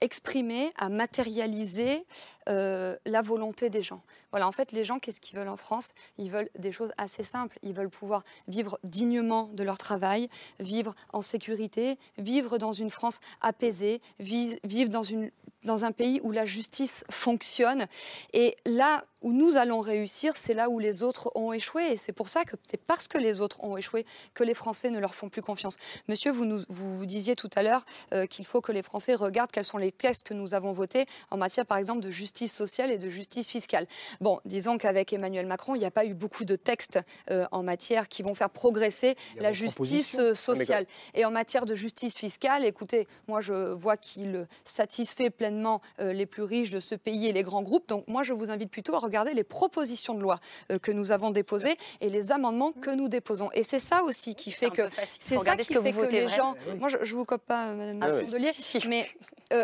exprimer, 0.00 0.72
à 0.76 0.88
matérialiser 0.88 2.04
euh, 2.48 2.96
la 3.04 3.22
volonté 3.22 3.70
des 3.70 3.82
gens. 3.82 4.02
Voilà, 4.30 4.48
en 4.48 4.52
fait, 4.52 4.72
les 4.72 4.84
gens, 4.84 4.98
qu'est-ce 4.98 5.20
qu'ils 5.20 5.38
veulent 5.38 5.48
en 5.48 5.56
France? 5.56 5.92
Ils 6.18 6.30
veulent 6.30 6.50
des 6.58 6.72
choses 6.72 6.92
assez 6.98 7.24
simples. 7.24 7.58
Ils 7.62 7.74
veulent 7.74 7.90
pouvoir 7.90 8.24
vivre 8.48 8.78
dignement 8.84 9.48
de 9.52 9.62
leur 9.62 9.78
travail, 9.78 10.28
vivre 10.60 10.94
en 11.12 11.22
sécurité, 11.22 11.98
vivre 12.18 12.58
dans 12.58 12.72
une 12.72 12.90
France 12.90 13.20
apaisée, 13.40 14.00
vivre 14.18 14.88
dans 14.88 15.02
une 15.02 15.30
dans 15.66 15.84
un 15.84 15.92
pays 15.92 16.20
où 16.22 16.30
la 16.30 16.46
justice 16.46 17.04
fonctionne. 17.10 17.86
Et 18.32 18.56
là 18.64 19.04
où 19.20 19.32
nous 19.32 19.56
allons 19.56 19.80
réussir, 19.80 20.34
c'est 20.36 20.54
là 20.54 20.70
où 20.70 20.78
les 20.78 21.02
autres 21.02 21.30
ont 21.34 21.52
échoué. 21.52 21.92
Et 21.92 21.96
c'est 21.96 22.12
pour 22.12 22.28
ça 22.28 22.44
que 22.44 22.56
c'est 22.70 22.80
parce 22.80 23.08
que 23.08 23.18
les 23.18 23.40
autres 23.40 23.62
ont 23.62 23.76
échoué 23.76 24.06
que 24.32 24.44
les 24.44 24.54
Français 24.54 24.90
ne 24.90 24.98
leur 24.98 25.14
font 25.14 25.28
plus 25.28 25.42
confiance. 25.42 25.76
Monsieur, 26.08 26.30
vous 26.30 26.44
nous, 26.44 26.62
vous, 26.68 27.04
disiez 27.04 27.36
tout 27.36 27.50
à 27.56 27.62
l'heure 27.62 27.84
euh, 28.14 28.26
qu'il 28.26 28.46
faut 28.46 28.60
que 28.60 28.72
les 28.72 28.82
Français 28.82 29.14
regardent 29.14 29.50
quels 29.50 29.64
sont 29.66 29.78
les 29.78 29.92
textes 29.92 30.26
que 30.26 30.34
nous 30.34 30.54
avons 30.54 30.72
votés 30.72 31.06
en 31.30 31.36
matière, 31.36 31.66
par 31.66 31.78
exemple, 31.78 32.00
de 32.00 32.10
justice 32.10 32.52
sociale 32.52 32.90
et 32.90 32.98
de 32.98 33.08
justice 33.08 33.48
fiscale. 33.48 33.86
Bon, 34.20 34.40
disons 34.44 34.78
qu'avec 34.78 35.12
Emmanuel 35.12 35.46
Macron, 35.46 35.74
il 35.74 35.78
n'y 35.78 35.84
a 35.84 35.90
pas 35.90 36.04
eu 36.04 36.14
beaucoup 36.14 36.44
de 36.44 36.56
textes 36.56 36.98
euh, 37.30 37.46
en 37.52 37.62
matière 37.62 38.08
qui 38.08 38.22
vont 38.22 38.34
faire 38.34 38.50
progresser 38.50 39.16
la 39.38 39.52
justice 39.52 40.16
euh, 40.18 40.34
sociale. 40.34 40.86
Et 41.14 41.24
en 41.24 41.30
matière 41.30 41.66
de 41.66 41.74
justice 41.74 42.16
fiscale, 42.16 42.64
écoutez, 42.64 43.06
moi 43.28 43.40
je 43.40 43.52
vois 43.52 43.96
qu'il 43.96 44.46
satisfait 44.64 45.30
pleinement 45.30 45.80
euh, 46.00 46.12
les 46.12 46.26
plus 46.26 46.42
riches 46.42 46.70
de 46.70 46.80
ce 46.80 46.94
pays 46.94 47.26
et 47.26 47.32
les 47.32 47.42
grands 47.42 47.62
groupes. 47.62 47.88
Donc 47.88 48.06
moi, 48.08 48.22
je 48.22 48.32
vous 48.32 48.50
invite 48.50 48.70
plutôt 48.70 48.94
à 48.94 48.98
regarder 48.98 49.34
les 49.34 49.44
propositions 49.44 50.14
de 50.14 50.20
loi 50.20 50.38
euh, 50.70 50.78
que 50.78 50.92
nous 50.92 51.12
avons 51.12 51.30
déposées 51.30 51.76
et 52.00 52.08
les 52.08 52.32
amendements 52.32 52.72
que 52.72 52.90
nous 52.90 53.08
déposons. 53.08 53.50
Et 53.54 53.62
c'est 53.62 53.78
ça 53.78 54.02
aussi 54.02 54.34
qui 54.34 54.50
fait 54.50 54.70
que 54.70 54.82
c'est 55.20 55.38
ça 55.38 55.56
qui 55.56 55.64
fait 55.64 55.92
que, 55.92 56.06
les 56.06 56.28
gens. 56.28 56.54
Moi, 56.78 56.88
je, 56.88 56.98
ne 56.98 57.04
vous 57.04 57.24
cope 57.24 57.44
pas, 57.46 57.72
Madame 57.72 58.02
ah, 58.02 58.88
mais 58.88 59.06
euh, 59.52 59.55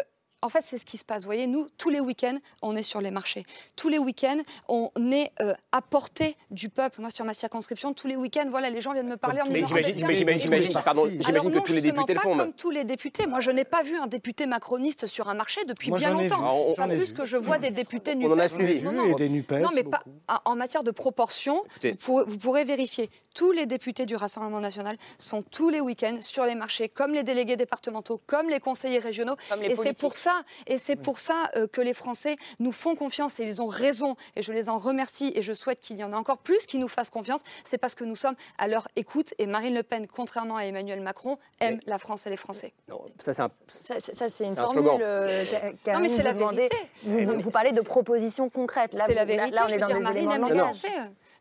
en 0.43 0.49
fait, 0.49 0.63
c'est 0.65 0.77
ce 0.77 0.85
qui 0.85 0.99
se 0.99 1.05
passe. 1.05 1.23
Vous 1.23 1.29
voyez, 1.29 1.47
nous, 1.47 1.69
tous 1.79 1.89
les 1.89 2.01
week-ends, 2.01 2.37
on 2.63 2.75
est 2.75 2.83
sur 2.83 3.01
les 3.01 3.13
marchés. 3.13 3.45
Tous 3.77 3.89
les 3.89 3.99
week-ends, 3.99 4.41
on 4.69 4.91
est 5.13 5.31
euh, 5.41 5.55
à 5.71 5.81
portée 5.81 6.37
du 6.51 6.69
peuple. 6.69 7.01
Moi, 7.01 7.11
sur 7.11 7.25
ma 7.25 7.33
circonscription, 7.33 7.95
tous 7.95 8.09
les 8.09 8.17
week-ends, 8.17 8.47
voilà, 8.51 8.69
les 8.69 8.81
gens 8.81 8.93
viennent 8.93 9.09
me 9.09 9.17
parler 9.17 9.41
en 9.41 9.47
me 9.47 9.53
disant... 9.53 9.69
Mais 9.73 10.17
j'imagine 10.17 10.73
que 10.73 11.59
tous 11.61 11.73
les 11.73 11.81
députés 11.81 12.15
le 12.15 12.21
font. 12.21 12.37
Pas 12.37 12.45
comme 12.45 12.53
tous 12.55 12.71
les 12.71 12.85
députés. 12.85 13.27
Moi, 13.27 13.41
je 13.41 13.53
n'ai 13.53 13.65
pas 13.65 13.83
vu 13.83 13.97
un 13.97 14.09
député 14.09 14.47
macroniste 14.47 15.07
sur 15.07 15.29
un 15.29 15.35
marché 15.35 15.65
depuis 15.65 15.93
bien 15.93 16.11
longtemps. 16.11 16.75
Pas 16.77 16.89
plus 16.89 17.13
que 17.13 17.25
je 17.25 17.37
vois 17.37 17.59
des 17.59 17.71
députés 17.71 18.17
NUPES. 18.17 18.29
On 18.29 18.35
en 18.35 18.39
a 18.39 18.49
suivi. 18.49 18.83
Non, 18.83 19.15
des 19.15 19.29
NUPES. 19.29 19.61
Non, 19.61 19.71
mais 19.75 19.85
pas, 19.85 20.03
en 20.45 20.57
matière 20.57 20.83
de 20.83 20.91
proportion, 20.91 21.63
vous 22.07 22.39
pourrez 22.39 22.65
vérifier. 22.65 23.11
Tous 23.35 23.53
les 23.53 23.67
députés 23.67 24.07
du 24.07 24.17
Rassemblement 24.17 24.61
national 24.61 24.97
sont 25.19 25.43
tous 25.43 25.69
les 25.69 25.81
week-ends 25.81 26.19
sur 26.21 26.45
les 26.45 26.55
marchés, 26.55 26.89
comme 26.89 27.13
les 27.13 27.23
délégués 27.23 27.57
départementaux, 27.57 28.21
comme 28.27 28.49
les 28.49 28.61
conseillers 28.61 28.99
régionaux. 28.99 29.37
Et 29.63 29.77
c'est 29.77 29.97
pour 29.97 30.15
ça 30.15 30.32
et 30.67 30.79
c'est 30.79 30.97
pour 30.97 31.19
ça 31.19 31.51
euh, 31.57 31.67
que 31.67 31.81
les 31.81 31.95
Français 31.95 32.37
nous 32.59 32.73
font 32.73 32.95
confiance 32.95 33.41
et 33.41 33.45
ils 33.45 33.61
ont 33.63 33.67
raison. 33.67 34.17
Et 34.37 34.43
je 34.43 34.53
les 34.53 34.69
en 34.69 34.77
remercie 34.79 35.33
et 35.35 35.43
je 35.43 35.53
souhaite 35.53 35.81
qu'il 35.81 35.97
y 35.97 36.05
en 36.05 36.13
ait 36.13 36.17
encore 36.17 36.39
plus 36.39 36.67
qui 36.67 36.79
nous 36.79 36.89
fassent 36.89 37.11
confiance. 37.11 37.41
C'est 37.65 37.79
parce 37.79 37.95
que 37.95 38.05
nous 38.05 38.17
sommes 38.17 38.37
à 38.59 38.69
leur 38.69 38.89
écoute. 38.97 39.35
Et 39.39 39.47
Marine 39.47 39.75
Le 39.75 39.83
Pen, 39.83 40.07
contrairement 40.07 40.57
à 40.57 40.65
Emmanuel 40.65 41.01
Macron, 41.01 41.39
aime 41.61 41.81
la 41.87 41.99
France 41.99 42.27
et 42.27 42.31
les 42.31 42.37
Français. 42.37 42.73
Non, 42.89 43.03
ça, 43.19 43.33
c'est 43.33 43.43
un... 43.43 43.51
ça, 43.69 44.29
c'est 44.29 44.45
une 44.45 44.57
formule. 44.57 44.89
Euh, 45.01 45.45
non, 45.87 46.01
mais 46.01 46.09
c'est 46.09 46.23
la 46.23 46.33
vérité. 46.33 46.69
Vous, 47.05 47.51
parlez 47.51 47.73
de 47.73 47.81
propositions 47.81 48.49
concrètes. 48.49 48.95
C'est 48.95 49.15
la 49.15 49.25
vérité. 49.25 49.55
Là, 49.55 49.67
on 49.69 49.73
est 49.73 49.79
dans 49.79 49.89
des 49.89 50.01
Marine 50.01 50.31
éléments 50.31 50.49
de 50.49 50.55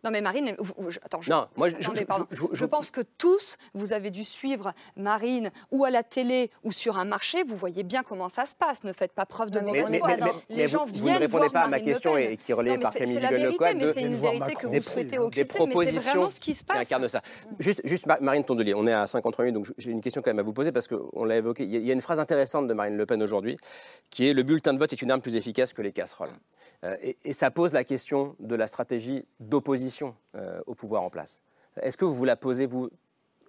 non, 0.04 0.10
mais 0.10 0.22
Marine, 0.22 0.56
attends, 1.04 1.22
je, 1.22 1.32
moi, 1.56 1.70
je, 1.70 2.66
pense 2.66 2.90
que 2.90 3.02
tous, 3.02 3.58
vous 3.76 3.94
avez 3.94 4.10
dû 4.10 4.24
suivre 4.24 4.74
Marine 4.96 5.52
ou 5.70 5.86
à 5.86 5.92
la 5.92 6.02
télé 6.02 6.50
ou 6.64 6.72
sur 6.72 6.98
un 6.98 7.06
marché, 7.06 7.44
vous 7.44 7.56
voyez 7.56 7.84
bien 7.84 8.02
comment 8.02 8.30
ça 8.30 8.48
se 8.48 8.56
passe. 8.56 8.81
Ne 8.84 8.94
faites 8.94 9.14
pas 9.14 9.26
preuve 9.26 9.52
de 9.52 9.60
mauvaise 9.60 9.96
foi. 9.98 10.16
Les 10.50 10.68
gens 10.68 10.86
vous, 10.86 10.94
viennent 10.94 11.04
vous 11.04 11.14
ne 11.14 11.20
répondez 11.20 11.50
pas 11.50 11.62
à 11.62 11.70
ma 11.70 11.80
question 11.80 12.18
et, 12.18 12.38
qui 12.38 12.52
est 12.52 12.56
relayée 12.56 12.78
par 12.78 12.94
Camille 12.94 13.16
C'est 13.16 13.20
la 13.20 13.30
vérité, 13.30 13.66
mais 13.76 13.94
c'est 13.94 14.02
une 14.02 14.16
vérité 14.16 14.54
que 14.54 14.68
vous 14.68 14.82
souhaitez 14.82 15.20
occulter, 15.20 15.66
mais 15.66 15.86
c'est 15.86 15.92
vraiment 15.92 16.30
ce 16.30 16.40
qui 16.40 16.54
se 16.54 16.64
passe. 16.64 16.78
incarne 16.78 17.08
ça. 17.08 17.22
Juste, 17.60 17.82
juste 17.84 18.08
Marine 18.22 18.44
Tondelier, 18.44 18.74
on 18.74 18.88
est 18.88 18.94
à 18.94 19.06
53 19.06 19.46
minutes, 19.46 19.56
donc 19.56 19.74
j'ai 19.78 19.92
une 19.92 20.02
question 20.02 20.22
quand 20.22 20.32
même 20.32 20.40
à 20.40 20.44
vous 20.44 20.54
poser 20.54 20.72
parce 20.72 20.88
qu'on 20.88 21.24
l'a 21.24 21.38
évoqué. 21.38 21.64
Il 21.64 21.86
y 21.86 21.90
a 21.90 21.94
une 21.94 22.02
phrase 22.02 22.20
intéressante 22.20 22.68
de 22.68 22.74
Marine 22.74 22.98
Le 22.98 23.06
Pen 23.06 23.22
aujourd'hui 23.22 23.58
qui 24.10 24.28
est 24.28 24.34
«Le 24.42 24.44
bulletin 24.44 24.74
de 24.74 24.80
vote 24.80 24.92
est 24.92 25.02
une 25.02 25.12
arme 25.12 25.22
plus 25.22 25.36
efficace 25.36 25.74
que 25.74 25.82
les 25.82 25.92
casseroles 25.92 26.34
euh, 26.84 26.96
et 27.24 27.34
ça 27.34 27.52
pose 27.52 27.74
la 27.74 27.84
question 27.84 28.36
de 28.40 28.56
la 28.56 28.68
stratégie 28.68 29.26
d'opposition 29.40 30.16
euh, 30.36 30.62
au 30.66 30.76
pouvoir 30.76 31.04
en 31.04 31.10
place. 31.10 31.40
Est-ce 31.82 31.98
que 31.98 32.06
vous 32.06 32.16
vous 32.16 32.26
la 32.26 32.36
posez, 32.36 32.66
vous, 32.66 32.90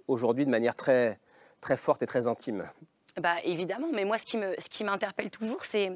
aujourd'hui, 0.07 0.45
de 0.45 0.51
manière 0.51 0.76
très, 0.76 1.18
très 1.61 1.76
forte 1.76 2.03
et 2.03 2.07
très 2.07 2.26
intime? 2.26 2.64
Bah, 3.20 3.36
Évidemment, 3.44 3.88
mais 3.92 4.04
moi, 4.04 4.18
ce 4.18 4.24
qui, 4.24 4.36
me, 4.36 4.54
ce 4.58 4.84
m'interpelle 4.84 5.30
toujours, 5.30 5.64
c'est 5.64 5.90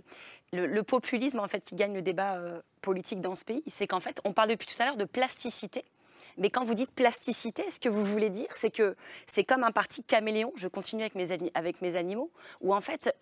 le, 0.52 0.82
populisme 0.82 1.40
en 1.40 1.48
fait, 1.48 1.60
qui 1.60 1.74
gagne 1.74 1.94
le 1.94 2.02
débat 2.02 2.36
euh, 2.36 2.60
politique 2.80 3.20
dans 3.20 3.34
ce 3.34 3.44
pays. 3.44 3.62
C'est 3.66 3.86
qu'en 3.86 4.00
fait, 4.00 4.20
on 4.24 4.32
parle 4.32 4.50
depuis 4.50 4.66
tout 4.66 4.80
à 4.82 4.86
l'heure 4.86 4.96
de 4.96 5.04
plasticité. 5.04 5.84
Mais 6.38 6.50
quand 6.50 6.64
vous 6.64 6.74
dites 6.74 6.92
plasticité, 6.92 7.70
ce 7.70 7.80
que 7.80 7.88
vous 7.88 8.04
voulez 8.04 8.28
dire, 8.28 8.48
c'est 8.54 8.70
que 8.70 8.94
c'est 9.26 9.44
comme 9.44 9.64
un 9.64 9.72
parti 9.72 10.02
caméléon, 10.02 10.52
je 10.56 10.68
continue 10.68 11.02
avec 11.02 11.14
mes, 11.14 11.28
avec 11.54 11.80
mes 11.80 11.96
animaux, 11.96 12.30
où 12.60 12.74
en 12.74 12.80
fait, 12.82 13.14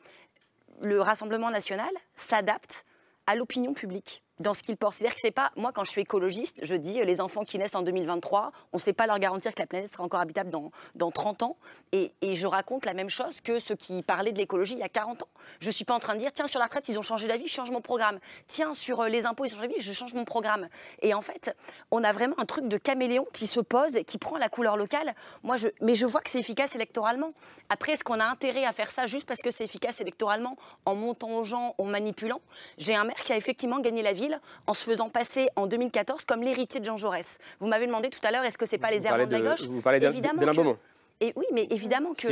le 0.81 1.01
Rassemblement 1.01 1.51
national 1.51 1.93
s'adapte 2.17 2.85
à 3.27 3.37
l'opinion 3.37 3.73
publique. 3.73 4.24
Dans 4.41 4.55
ce 4.55 4.63
qu'ils 4.63 4.77
portent. 4.77 4.95
C'est-à-dire 4.95 5.15
que 5.15 5.21
c'est 5.21 5.31
pas, 5.31 5.53
moi 5.57 5.73
quand 5.73 5.85
je 5.85 5.91
suis 5.91 6.01
écologiste, 6.01 6.61
je 6.63 6.75
dis 6.75 7.03
les 7.05 7.21
enfants 7.21 7.45
qui 7.45 7.59
naissent 7.59 7.75
en 7.75 7.83
2023, 7.83 8.53
on 8.73 8.77
ne 8.77 8.81
sait 8.81 8.93
pas 8.93 9.07
leur 9.07 9.19
garantir 9.19 9.55
que 9.55 9.61
la 9.61 9.67
planète 9.67 9.93
sera 9.93 10.05
encore 10.05 10.21
habitable 10.21 10.51
dans, 10.51 10.71
dans 10.95 11.11
30 11.11 11.43
ans. 11.43 11.57
Et, 11.93 12.13
et, 12.21 12.35
je 12.35 12.47
raconte 12.47 12.85
la 12.85 12.95
même 12.95 13.11
chose 13.11 13.41
que 13.41 13.61
ceux 13.61 13.77
qui 13.77 14.03
parlaient 14.03 14.33
de 14.33 14.39
l'écologie 14.39 14.75
il 14.75 14.81
y 14.81 14.83
a 14.83 14.89
40 14.89 15.23
ans. 15.23 15.29
Je 15.61 15.69
ne 15.69 15.73
suis 15.73 15.85
pas 15.85 15.95
en 15.95 16.01
train 16.01 16.15
de 16.15 16.19
dire, 16.19 16.33
tiens, 16.33 16.47
sur 16.47 16.59
la 16.59 16.67
retraite, 16.67 16.89
ils 16.89 16.99
ont 16.99 17.03
changé 17.03 17.29
d'avis, 17.29 17.47
je 17.47 17.53
change 17.53 17.71
mon 17.71 17.81
programme. 17.81 18.19
Tiens, 18.47 18.75
sur 18.75 19.01
euh, 19.01 19.09
les 19.09 19.27
impôts, 19.27 19.45
ils 19.45 19.53
ont 19.53 19.57
changé 19.57 19.69
d'avis, 19.69 19.81
je 19.81 19.93
change 19.93 20.15
mon 20.15 20.25
programme. 20.25 20.69
Et 21.03 21.15
en 21.15 21.21
fait, 21.21 21.57
on 21.91 22.03
a 22.03 22.13
vraiment 22.13 22.35
un 22.39 22.45
truc 22.45 22.67
de 22.69 22.77
caméléon 22.77 23.27
qui 23.33 23.47
se 23.47 23.61
pose 23.61 23.97
qui 24.07 24.19
prend 24.19 24.37
la 24.37 24.49
couleur 24.49 24.77
locale. 24.77 25.15
Moi, 25.43 25.57
je, 25.57 25.69
mais 25.81 25.95
je 25.95 26.07
vois 26.07 26.21
que 26.21 26.31
c'est 26.31 26.41
efficace 26.41 26.75
électoralement. 26.75 27.33
Après, 27.69 27.93
est-ce 27.93 28.05
qu'on 28.05 28.21
a 28.21 28.25
intérêt 28.25 28.65
à 28.65 28.73
faire 28.73 28.91
ça 28.91 29.07
juste 29.07 29.27
parce 29.27 29.41
que 29.41 29.51
c'est 29.51 29.65
efficace 29.65 30.01
électoralement, 30.01 30.57
en 30.87 30.95
montant 30.95 31.31
aux 31.31 31.45
gens, 31.45 31.75
en 31.79 31.85
manipulant? 31.85 32.41
J'ai 32.79 32.95
un 32.95 33.05
maire 33.05 33.23
qui 33.25 33.33
a 33.33 33.37
effectivement 33.37 33.81
gagné 33.81 34.03
la 34.03 34.13
ville 34.25 34.41
en 34.67 34.75
se 34.75 34.85
faisant 34.85 35.09
passer 35.09 35.49
en 35.57 35.67
2014 35.67 36.25
comme 36.25 36.43
l'héritier 36.43 36.81
de 36.81 36.85
Jean 36.85 36.97
Jaurès. 36.97 37.39
Vous 37.61 37.69
m'avez 37.69 37.87
demandé 37.87 38.11
tout 38.11 38.21
à 38.23 38.31
l'heure, 38.31 38.45
est-ce 38.45 38.59
que 38.59 38.67
c'est 38.67 38.79
pas 38.79 38.91
les 38.91 39.07
errements 39.07 39.27
de, 39.27 39.33
la 39.33 39.41
gauche 39.41 39.63
Vous 39.63 39.81
parlez 39.81 40.01
d'Alain 40.01 40.77
et 41.21 41.33
oui, 41.37 41.47
mais 41.53 41.67
évidemment 41.71 42.13
que, 42.13 42.27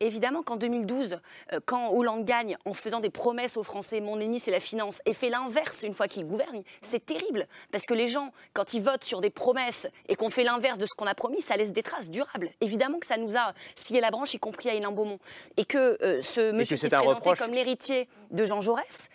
évidemment 0.00 0.42
qu'en 0.42 0.56
2012, 0.56 1.18
euh, 1.52 1.60
quand 1.64 1.90
Hollande 1.90 2.24
gagne 2.24 2.56
en 2.66 2.74
faisant 2.74 3.00
des 3.00 3.08
promesses 3.08 3.56
aux 3.56 3.62
Français, 3.62 4.00
mon 4.00 4.20
ennemi 4.20 4.38
c'est 4.38 4.50
la 4.50 4.60
finance, 4.60 5.00
et 5.06 5.14
fait 5.14 5.30
l'inverse 5.30 5.84
une 5.84 5.94
fois 5.94 6.06
qu'il 6.06 6.26
gouverne, 6.26 6.62
c'est 6.82 7.04
terrible 7.04 7.46
parce 7.72 7.86
que 7.86 7.94
les 7.94 8.08
gens, 8.08 8.32
quand 8.52 8.74
ils 8.74 8.82
votent 8.82 9.04
sur 9.04 9.22
des 9.22 9.30
promesses 9.30 9.88
et 10.08 10.16
qu'on 10.16 10.28
fait 10.28 10.44
l'inverse 10.44 10.78
de 10.78 10.84
ce 10.84 10.92
qu'on 10.92 11.06
a 11.06 11.14
promis, 11.14 11.40
ça 11.40 11.56
laisse 11.56 11.72
des 11.72 11.82
traces 11.82 12.10
durables. 12.10 12.50
Évidemment 12.60 12.98
que 12.98 13.06
ça 13.06 13.16
nous 13.16 13.38
a 13.38 13.54
scié 13.74 14.00
la 14.00 14.10
branche, 14.10 14.34
y 14.34 14.38
compris 14.38 14.68
à 14.68 14.74
Hélène 14.74 14.94
Beaumont, 14.94 15.18
et 15.56 15.64
que 15.64 15.96
euh, 16.02 16.20
ce 16.20 16.52
monsieur 16.52 16.76
qui 16.76 16.86
est 16.86 16.90
présenté 16.90 17.32
comme 17.38 17.54
l'héritier 17.54 18.06
de 18.32 18.44
Jean 18.44 18.60
Jaurès, 18.60 19.08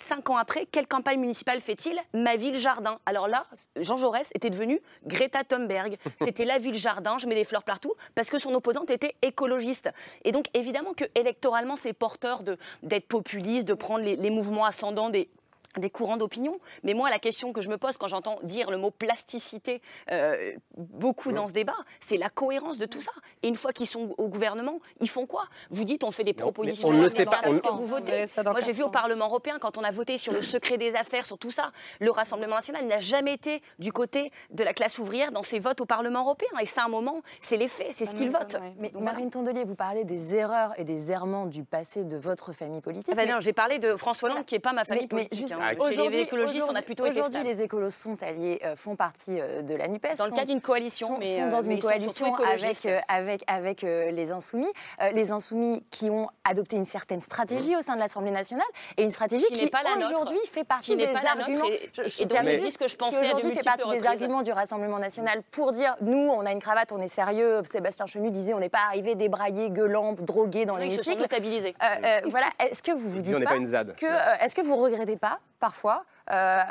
Cinq 0.00 0.30
ans 0.30 0.36
après, 0.36 0.64
quelle 0.66 0.86
campagne 0.86 1.18
municipale 1.18 1.60
fait-il? 1.60 1.98
Ma 2.14 2.36
ville 2.36 2.54
jardin. 2.54 3.00
Alors 3.04 3.26
là, 3.26 3.46
Jean 3.76 3.96
Jaurès 3.96 4.30
était 4.34 4.48
devenu 4.48 4.80
Greta 5.04 5.42
Thunberg. 5.42 5.96
C'était 6.18 6.44
la 6.44 6.58
ville 6.58 6.78
jardin, 6.78 7.18
je 7.18 7.26
mets 7.26 7.34
des 7.34 7.44
fleurs 7.44 7.64
partout, 7.64 7.92
parce 8.14 8.30
que 8.30 8.38
son 8.38 8.54
opposante 8.54 8.90
était 8.90 9.16
écologiste. 9.22 9.90
Et 10.24 10.30
donc 10.30 10.46
évidemment 10.54 10.94
que 10.94 11.04
électoralement, 11.16 11.74
c'est 11.74 11.92
porteur 11.92 12.42
d'être 12.82 13.08
populiste, 13.08 13.66
de 13.66 13.74
prendre 13.74 14.04
les, 14.04 14.14
les 14.14 14.30
mouvements 14.30 14.64
ascendants 14.64 15.10
des, 15.10 15.28
des 15.76 15.90
courants 15.90 16.16
d'opinion. 16.16 16.52
Mais 16.82 16.94
moi, 16.94 17.10
la 17.10 17.18
question 17.18 17.52
que 17.52 17.60
je 17.60 17.68
me 17.68 17.78
pose 17.78 17.96
quand 17.96 18.08
j'entends 18.08 18.38
dire 18.42 18.70
le 18.70 18.78
mot 18.78 18.90
plasticité 18.90 19.82
euh, 20.10 20.52
beaucoup 20.76 21.32
dans 21.32 21.48
ce 21.48 21.52
débat, 21.52 21.76
c'est 22.00 22.16
la 22.16 22.30
cohérence 22.30 22.78
de 22.78 22.86
tout 22.86 23.00
ça. 23.00 23.12
Et 23.42 23.48
une 23.48 23.56
fois 23.56 23.72
qu'ils 23.72 23.86
sont 23.86 24.14
au 24.18 24.28
gouvernement, 24.28 24.80
ils 25.00 25.08
font 25.08 25.26
quoi? 25.26 25.44
Vous 25.70 25.84
dites 25.84 26.04
on 26.04 26.10
fait 26.10 26.24
des 26.24 26.32
propositions. 26.32 26.88
On 26.88 26.92
ne 26.92 27.02
le 27.02 27.08
sait 27.08 27.24
pas. 27.24 27.40
Parce 27.42 27.60
que 27.60 27.68
vous 27.68 27.86
votez. 27.86 28.26
Moi, 28.44 28.60
j'ai 28.60 28.72
vu 28.72 28.82
au 28.82 28.90
Parlement 28.90 29.26
européen, 29.26 29.58
quand 29.60 29.78
on 29.78 29.82
a 29.82 29.90
voté 29.90 30.18
sur 30.18 30.32
le 30.32 30.42
secret 30.42 30.78
des 30.78 30.94
affaires, 30.94 31.26
sur 31.26 31.38
tout 31.38 31.50
ça, 31.50 31.72
le 32.00 32.10
Rassemblement 32.10 32.56
national 32.56 32.86
n'a 32.86 33.00
jamais 33.00 33.34
été 33.34 33.62
du 33.78 33.92
côté 33.92 34.32
de 34.50 34.64
la 34.64 34.72
classe 34.72 34.98
ouvrière 34.98 35.32
dans 35.32 35.42
ses 35.42 35.58
votes 35.58 35.80
au 35.80 35.86
Parlement 35.86 36.20
européen. 36.20 36.48
Et 36.60 36.66
c'est 36.66 36.80
un 36.80 36.88
moment, 36.88 37.22
c'est 37.40 37.56
les 37.56 37.68
faits, 37.68 37.92
c'est 37.92 38.06
ce 38.06 38.14
qu'ils 38.14 38.30
votent. 38.30 38.56
Mais 38.78 38.92
Marine 38.98 39.30
Tondelier, 39.30 39.64
vous 39.64 39.74
parlez 39.74 40.04
des 40.04 40.34
erreurs 40.34 40.72
et 40.78 40.84
des 40.84 41.12
errements 41.12 41.46
du 41.46 41.64
passé 41.64 42.04
de 42.04 42.16
votre 42.16 42.52
famille 42.52 42.80
politique. 42.80 43.14
Ah 43.16 43.24
ben 43.24 43.40
j'ai 43.40 43.52
parlé 43.52 43.78
de 43.78 43.96
François 43.96 44.30
Hollande, 44.30 44.44
qui 44.44 44.54
n'est 44.54 44.60
pas 44.60 44.72
ma 44.72 44.84
famille 44.84 45.06
politique. 45.06 45.50
Hein. 45.52 45.57
Aujourd'hui, 45.78 46.16
les 46.16 46.22
écologistes, 46.22 46.66
on 46.68 46.74
a 46.74 46.82
plutôt 46.82 47.06
été 47.06 47.18
Aujourd'hui, 47.18 47.42
les 47.44 47.62
écolos 47.62 47.90
sont 47.90 48.22
alliés, 48.22 48.60
euh, 48.64 48.76
font 48.76 48.96
partie 48.96 49.40
euh, 49.40 49.62
de 49.62 49.74
la 49.74 49.88
NUPES. 49.88 50.16
Dans 50.18 50.26
le 50.26 50.30
cadre 50.30 50.46
d'une 50.46 50.60
coalition. 50.60 51.08
Sont, 51.08 51.18
mais, 51.18 51.36
sont 51.36 51.48
dans 51.48 51.62
une 51.62 51.78
coalition 51.78 52.34
avec, 52.34 52.86
euh, 52.86 52.98
avec, 53.08 53.44
avec 53.46 53.82
les 53.82 54.30
Insoumis. 54.30 54.72
les 55.12 55.32
Insoumis 55.32 55.84
qui 55.90 56.10
ont 56.10 56.28
adopté 56.44 56.76
une 56.76 56.84
certaine 56.84 57.20
stratégie 57.20 57.76
au 57.76 57.82
sein 57.82 57.94
de 57.94 58.00
l'Assemblée 58.00 58.30
nationale 58.30 58.66
et 58.96 59.02
une 59.02 59.10
stratégie 59.10 59.46
qui, 59.46 59.68
qui 59.68 59.70
aujourd'hui 60.06 60.38
fait 60.50 60.64
partie 60.64 60.96
des 60.96 61.06
arguments. 61.06 61.64
Et, 61.66 62.22
et 62.22 62.26
donc, 62.26 62.38
je 62.44 62.58
dis 62.58 62.70
ce 62.70 62.78
que 62.78 62.88
je 62.88 62.96
pensais 62.96 63.20
aujourd'hui 63.20 63.54
fait 63.54 63.64
partie 63.64 63.88
des 63.88 64.06
arguments 64.06 64.42
du 64.42 64.52
Rassemblement 64.52 64.98
national 64.98 65.42
pour 65.50 65.72
dire 65.72 65.96
nous, 66.00 66.16
on 66.16 66.44
a 66.46 66.52
une 66.52 66.60
cravate, 66.60 66.92
on 66.92 67.00
est 67.00 67.06
sérieux. 67.06 67.62
Sébastien 67.70 68.06
Chenu 68.06 68.30
disait 68.30 68.54
on 68.54 68.60
n'est 68.60 68.68
pas 68.68 68.86
arrivé 68.88 69.14
débraillé, 69.14 69.70
gueulant, 69.70 70.12
drogué 70.12 70.66
dans 70.66 70.76
l'hémicycle. 70.76 71.26
Voilà. 72.26 72.46
Est-ce 72.58 72.82
que 72.82 72.92
vous 72.92 73.10
vous 73.10 73.22
dites 73.22 73.44
pas 73.44 73.54
que 73.96 74.44
est-ce 74.44 74.54
que 74.54 74.62
vous 74.62 74.76
regrettez 74.76 75.16
pas 75.16 75.40
parfois 75.58 76.04
euh, 76.30 76.62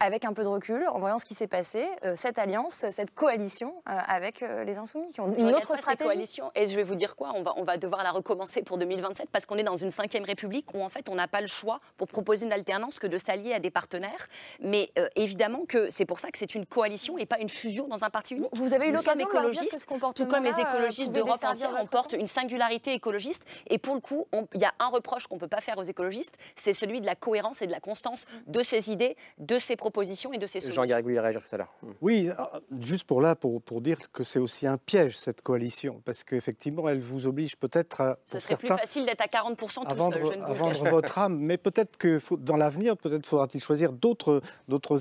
avec 0.00 0.24
un 0.24 0.32
peu 0.32 0.42
de 0.42 0.48
recul, 0.48 0.86
en 0.88 0.98
voyant 0.98 1.18
ce 1.18 1.24
qui 1.24 1.34
s'est 1.34 1.46
passé, 1.46 1.88
euh, 2.04 2.14
cette 2.16 2.38
alliance, 2.38 2.84
cette 2.90 3.14
coalition 3.14 3.74
euh, 3.88 3.98
avec 4.06 4.42
euh, 4.42 4.64
les 4.64 4.78
Insoumis, 4.78 5.08
qui 5.12 5.20
ont 5.20 5.32
une 5.34 5.54
autre 5.54 5.76
stratégie. 5.76 6.08
coalition, 6.08 6.50
et 6.54 6.66
je 6.66 6.76
vais 6.76 6.82
vous 6.82 6.94
dire 6.94 7.16
quoi, 7.16 7.32
on 7.34 7.42
va, 7.42 7.54
on 7.56 7.64
va 7.64 7.76
devoir 7.76 8.02
la 8.02 8.10
recommencer 8.10 8.62
pour 8.62 8.78
2027 8.78 9.28
parce 9.30 9.46
qu'on 9.46 9.56
est 9.56 9.62
dans 9.62 9.76
une 9.76 9.90
cinquième 9.90 10.24
république 10.24 10.72
où 10.74 10.82
en 10.82 10.88
fait 10.88 11.08
on 11.08 11.14
n'a 11.14 11.28
pas 11.28 11.40
le 11.40 11.46
choix 11.46 11.80
pour 11.96 12.08
proposer 12.08 12.46
une 12.46 12.52
alternance 12.52 12.98
que 12.98 13.06
de 13.06 13.18
s'allier 13.18 13.54
à 13.54 13.58
des 13.58 13.70
partenaires. 13.70 14.28
Mais 14.60 14.90
évidemment 15.14 15.64
que 15.66 15.90
c'est 15.90 16.04
pour 16.04 16.18
ça 16.18 16.30
que 16.30 16.38
c'est 16.38 16.54
une 16.54 16.66
coalition 16.66 17.18
et 17.18 17.26
pas 17.26 17.38
une 17.38 17.48
fusion 17.48 17.88
dans 17.88 18.04
un 18.04 18.10
parti 18.10 18.34
unique. 18.34 18.50
Vous 18.54 18.72
avez 18.74 18.88
eu 18.88 18.92
l'occasion 18.92 19.26
de 19.26 19.50
dire 19.50 19.66
que 19.66 19.78
ce 19.78 19.86
tout 20.14 20.26
comme 20.26 20.44
les 20.44 20.58
écologistes 20.60 21.12
d'Europe 21.12 21.42
entière, 21.42 21.74
on 21.80 21.86
porte 21.86 22.12
une 22.12 22.26
singularité 22.26 22.92
écologiste. 22.92 23.44
Et 23.68 23.78
pour 23.78 23.94
le 23.94 24.00
coup, 24.00 24.26
il 24.54 24.60
y 24.60 24.64
a 24.64 24.74
un 24.78 24.88
reproche 24.88 25.26
qu'on 25.26 25.38
peut 25.38 25.48
pas 25.48 25.60
faire 25.60 25.78
aux 25.78 25.82
écologistes, 25.82 26.36
c'est 26.56 26.74
celui 26.74 27.00
de 27.00 27.06
la 27.06 27.14
cohérence 27.14 27.62
et 27.62 27.66
de 27.66 27.72
la 27.72 27.80
constance 27.80 28.26
de 28.46 28.62
ces 28.62 28.90
idées, 28.90 29.16
de 29.38 29.58
ces 29.58 29.76
propositions 29.86 30.32
et 30.32 30.38
de 30.38 30.46
ces 30.46 30.60
solutions. 30.60 30.82
Réagir 30.82 31.40
tout 31.40 31.54
à 31.54 31.58
l'heure. 31.58 31.74
Hmm. 31.82 31.92
Oui, 32.00 32.28
euh, 32.28 32.60
juste 32.80 33.04
pour 33.04 33.20
là, 33.20 33.36
pour, 33.36 33.62
pour 33.62 33.80
dire 33.80 33.98
que 34.12 34.24
c'est 34.24 34.40
aussi 34.40 34.66
un 34.66 34.78
piège, 34.78 35.16
cette 35.16 35.42
coalition, 35.42 36.02
parce 36.04 36.24
qu'effectivement, 36.24 36.88
elle 36.88 37.00
vous 37.00 37.26
oblige 37.26 37.56
peut-être 37.56 38.00
à. 38.00 38.18
Ce 38.26 38.38
serait 38.38 38.56
plus 38.56 38.68
facile 38.68 39.06
d'être 39.06 39.20
à 39.20 39.26
40% 39.26 39.56
tout 39.56 39.82
à 39.86 39.94
vendre, 39.94 40.16
seul, 40.16 40.42
à 40.42 40.52
vendre 40.52 40.84
votre 40.88 41.18
âme, 41.18 41.38
mais 41.38 41.56
peut-être 41.56 41.96
que 41.96 42.18
dans 42.36 42.56
l'avenir, 42.56 42.96
peut-être 42.96 43.26
faudra-t-il 43.26 43.62
choisir 43.62 43.92
d'autres 43.92 44.42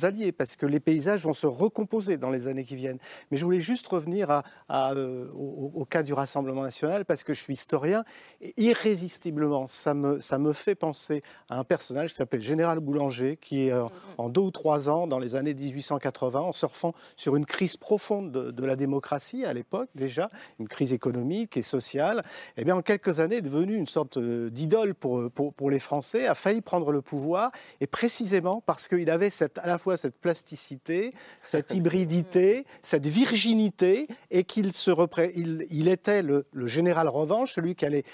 alliés, 0.06 0.32
parce 0.32 0.56
que 0.56 0.66
les 0.66 0.80
paysages 0.80 1.24
vont 1.24 1.34
se 1.34 1.48
recomposer 1.48 2.18
dans 2.18 2.30
les 2.30 2.48
années 2.48 2.64
qui 2.64 2.76
viennent. 2.76 3.00
Mais 3.32 3.38
je 3.38 3.44
voulais 3.44 3.62
juste 3.62 3.88
revenir 3.88 4.44
à, 4.70 4.94
euh, 4.94 5.28
au, 5.34 5.86
cas 5.86 6.04
du 6.04 6.14
Rassemblement 6.14 6.62
national, 6.62 7.06
parce 7.06 7.24
que 7.24 7.34
je 7.34 7.42
suis 7.42 7.54
historien, 7.54 8.04
et 8.42 8.54
irrésistiblement, 8.58 9.66
ça 9.68 9.94
me, 9.94 10.20
ça 10.20 10.38
me 10.38 10.54
fait 10.54 10.76
penser 10.76 11.24
à 11.50 11.58
un 11.60 11.64
personnage 11.64 12.12
qui 12.12 12.16
s'appelle 12.16 12.42
Général 12.42 12.80
Boulanger, 12.80 13.38
qui 13.38 13.68
est 13.68 13.72
euh, 13.72 13.86
en 14.18 14.30
deux 14.30 14.42
ou 14.42 14.52
trois 14.52 14.75
ans, 14.90 15.08
dans 15.08 15.20
les 15.20 15.36
années 15.36 15.54
1880 15.54 16.40
en 16.40 16.54
surfant 16.54 16.94
sur 17.16 17.36
une 17.36 17.46
crise 17.46 17.78
profonde 17.78 18.32
de, 18.32 18.66
la 18.66 18.76
démocratie 18.76 19.46
à 19.46 19.54
l'époque 19.54 19.90
déjà, 19.96 20.30
une 20.60 20.68
crise 20.68 20.94
économique 20.94 21.58
et 21.58 21.62
sociale. 21.62 22.24
Et 22.58 22.62
eh 22.62 22.66
bien, 22.66 22.76
en 22.76 22.82
quelques 22.82 23.20
années, 23.20 23.38
est 23.38 23.42
devenu 23.42 23.76
une 23.76 23.88
sorte 23.88 24.18
euh, 24.18 24.50
d'idole 24.50 24.96
pour, 24.96 25.30
pour, 25.32 25.54
pour, 25.54 25.70
les 25.70 25.80
Français, 25.80 26.28
a 26.28 26.36
failli 26.36 26.62
prendre 26.62 26.92
le 26.92 27.02
pouvoir, 27.02 27.52
et 27.82 27.88
précisément 27.88 28.62
parce 28.66 28.88
qu'il 28.88 29.10
avait 29.10 29.30
cette, 29.30 29.58
à 29.60 29.68
la 29.68 29.78
fois 29.78 29.98
cette 29.98 30.18
plasticité, 30.20 31.14
cette 31.42 31.72
hybridité, 31.76 32.66
cette 32.82 33.06
virginité, 33.06 34.08
et 34.32 34.44
qu'il 34.44 34.74
se 34.74 34.92
il, 35.36 35.68
il 35.70 35.88
était 35.88 36.22
le, 36.22 36.46
le 36.52 36.68
général 36.68 37.08
revanche, 37.08 37.54
celui 37.54 37.76
qui 37.76 37.86
allait 37.86 38.06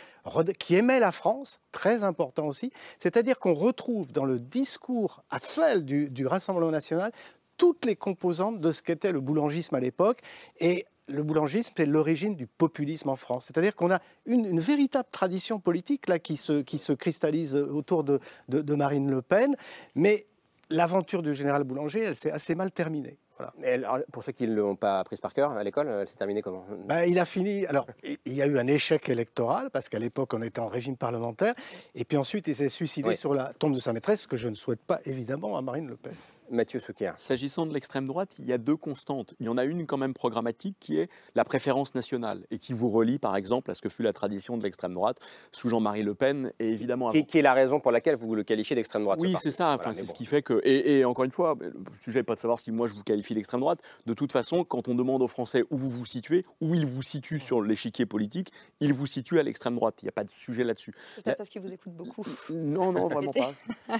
qui 0.59 0.75
aimait 0.75 0.99
la 0.99 1.11
France, 1.11 1.59
très 1.71 2.03
important 2.03 2.47
aussi, 2.47 2.71
c'est-à-dire 2.99 3.39
qu'on 3.39 3.53
retrouve 3.53 4.11
dans 4.11 4.25
le 4.25 4.39
discours 4.39 5.23
actuel 5.29 5.85
du, 5.85 6.09
du 6.09 6.27
Rassemblement 6.27 6.71
national 6.71 7.11
toutes 7.57 7.85
les 7.85 7.95
composantes 7.95 8.59
de 8.59 8.71
ce 8.71 8.81
qu'était 8.81 9.11
le 9.11 9.21
boulangisme 9.21 9.75
à 9.75 9.79
l'époque. 9.79 10.19
Et 10.59 10.85
le 11.07 11.21
boulangisme, 11.21 11.73
c'est 11.77 11.85
l'origine 11.85 12.35
du 12.35 12.47
populisme 12.47 13.09
en 13.09 13.15
France. 13.15 13.45
C'est-à-dire 13.45 13.75
qu'on 13.75 13.91
a 13.91 13.99
une, 14.25 14.59
véritable 14.59 15.07
tradition 15.11 15.59
politique 15.59 16.07
là 16.07 16.17
qui 16.17 16.37
se, 16.37 16.61
qui 16.61 16.79
se 16.79 16.93
cristallise 16.93 17.55
autour 17.55 18.03
de, 18.03 18.19
de 18.47 18.75
Marine 18.75 19.11
Le 19.11 19.21
Pen. 19.21 19.55
Mais 19.93 20.25
l'aventure 20.71 21.21
du 21.21 21.33
général 21.33 21.63
Boulanger, 21.63 22.01
elle 22.01 22.15
s'est 22.15 22.31
assez 22.31 22.55
mal 22.55 22.71
terminée 22.71 23.19
pour 24.11 24.23
ceux 24.23 24.31
qui 24.31 24.47
ne 24.47 24.55
l'ont 24.55 24.75
pas 24.75 25.03
prise 25.03 25.21
par 25.21 25.33
cœur, 25.33 25.51
à 25.51 25.63
l'école, 25.63 25.87
elle 25.87 26.07
s'est 26.07 26.17
terminée 26.17 26.41
comment? 26.41 26.65
Ben, 26.85 27.03
Il 27.03 27.19
a 27.19 27.25
fini. 27.25 27.65
Alors, 27.65 27.87
il 28.03 28.33
y 28.33 28.41
a 28.41 28.47
eu 28.47 28.57
un 28.57 28.67
échec 28.67 29.09
électoral, 29.09 29.69
parce 29.71 29.89
qu'à 29.89 29.99
l'époque, 29.99 30.33
on 30.33 30.41
était 30.41 30.59
en 30.59 30.67
régime 30.67 30.97
parlementaire. 30.97 31.53
Et 31.95 32.05
puis 32.05 32.17
ensuite, 32.17 32.47
il 32.47 32.55
s'est 32.55 32.69
suicidé 32.69 33.15
sur 33.15 33.33
la 33.33 33.53
tombe 33.53 33.73
de 33.73 33.79
sa 33.79 33.93
maîtresse, 33.93 34.21
ce 34.21 34.27
que 34.27 34.37
je 34.37 34.49
ne 34.49 34.55
souhaite 34.55 34.81
pas, 34.81 34.99
évidemment, 35.05 35.57
à 35.57 35.61
Marine 35.61 35.87
Le 35.87 35.95
Pen. 35.95 36.13
Mathieu 36.51 36.79
Souquier. 36.79 37.11
S'agissant 37.15 37.65
de 37.65 37.73
l'extrême 37.73 38.05
droite, 38.05 38.35
il 38.39 38.45
y 38.45 38.53
a 38.53 38.57
deux 38.57 38.75
constantes. 38.75 39.33
Il 39.39 39.45
y 39.45 39.49
en 39.49 39.57
a 39.57 39.63
une 39.63 39.85
quand 39.85 39.97
même 39.97 40.13
programmatique 40.13 40.75
qui 40.79 40.99
est 40.99 41.09
la 41.35 41.43
préférence 41.43 41.95
nationale 41.95 42.45
et 42.51 42.57
qui 42.57 42.73
vous 42.73 42.89
relie 42.89 43.19
par 43.19 43.35
exemple 43.35 43.71
à 43.71 43.73
ce 43.73 43.81
que 43.81 43.89
fut 43.89 44.03
la 44.03 44.13
tradition 44.13 44.57
de 44.57 44.63
l'extrême 44.63 44.93
droite 44.93 45.17
sous 45.51 45.69
Jean-Marie 45.69 46.03
Le 46.03 46.13
Pen 46.13 46.51
et 46.59 46.69
évidemment. 46.69 47.11
Qui, 47.11 47.37
est 47.37 47.41
la 47.41 47.53
raison 47.53 47.79
pour 47.79 47.91
laquelle 47.91 48.15
vous 48.15 48.35
le 48.35 48.43
qualifiez 48.43 48.75
d'extrême 48.75 49.03
droite 49.03 49.19
Oui, 49.21 49.35
c'est 49.39 49.51
ça. 49.51 49.73
Enfin, 49.73 49.93
c'est 49.93 50.05
ce 50.05 50.13
qui 50.13 50.25
fait 50.25 50.41
que. 50.41 50.61
Et, 50.63 51.05
encore 51.05 51.25
une 51.25 51.31
fois, 51.31 51.55
le 51.59 51.73
sujet 51.99 52.19
n'est 52.19 52.23
pas 52.23 52.35
de 52.35 52.39
savoir 52.39 52.59
si 52.59 52.71
moi 52.71 52.87
je 52.87 52.93
vous 52.93 53.03
qualifie 53.03 53.33
d'extrême 53.33 53.61
droite. 53.61 53.79
De 54.05 54.13
toute 54.13 54.31
façon, 54.31 54.63
quand 54.63 54.89
on 54.89 54.95
demande 54.95 55.21
aux 55.21 55.27
Français 55.27 55.63
où 55.69 55.77
vous 55.77 55.89
vous 55.89 56.05
situez, 56.05 56.45
où 56.59 56.75
ils 56.75 56.85
vous 56.85 57.01
situent 57.01 57.39
sur 57.39 57.61
l'échiquier 57.61 58.05
politique, 58.05 58.51
ils 58.79 58.93
vous 58.93 59.07
situent 59.07 59.39
à 59.39 59.43
l'extrême 59.43 59.75
droite. 59.75 60.01
Il 60.01 60.05
n'y 60.05 60.09
a 60.09 60.13
pas 60.13 60.23
de 60.23 60.29
sujet 60.29 60.63
là-dessus. 60.63 60.93
Peut-être 61.15 61.37
parce 61.37 61.49
qu'ils 61.49 61.61
vous 61.61 61.71
écoutent 61.71 61.93
beaucoup. 61.93 62.25
Non, 62.49 62.91
non, 62.91 63.07
vraiment 63.07 63.31
pas. 63.31 63.51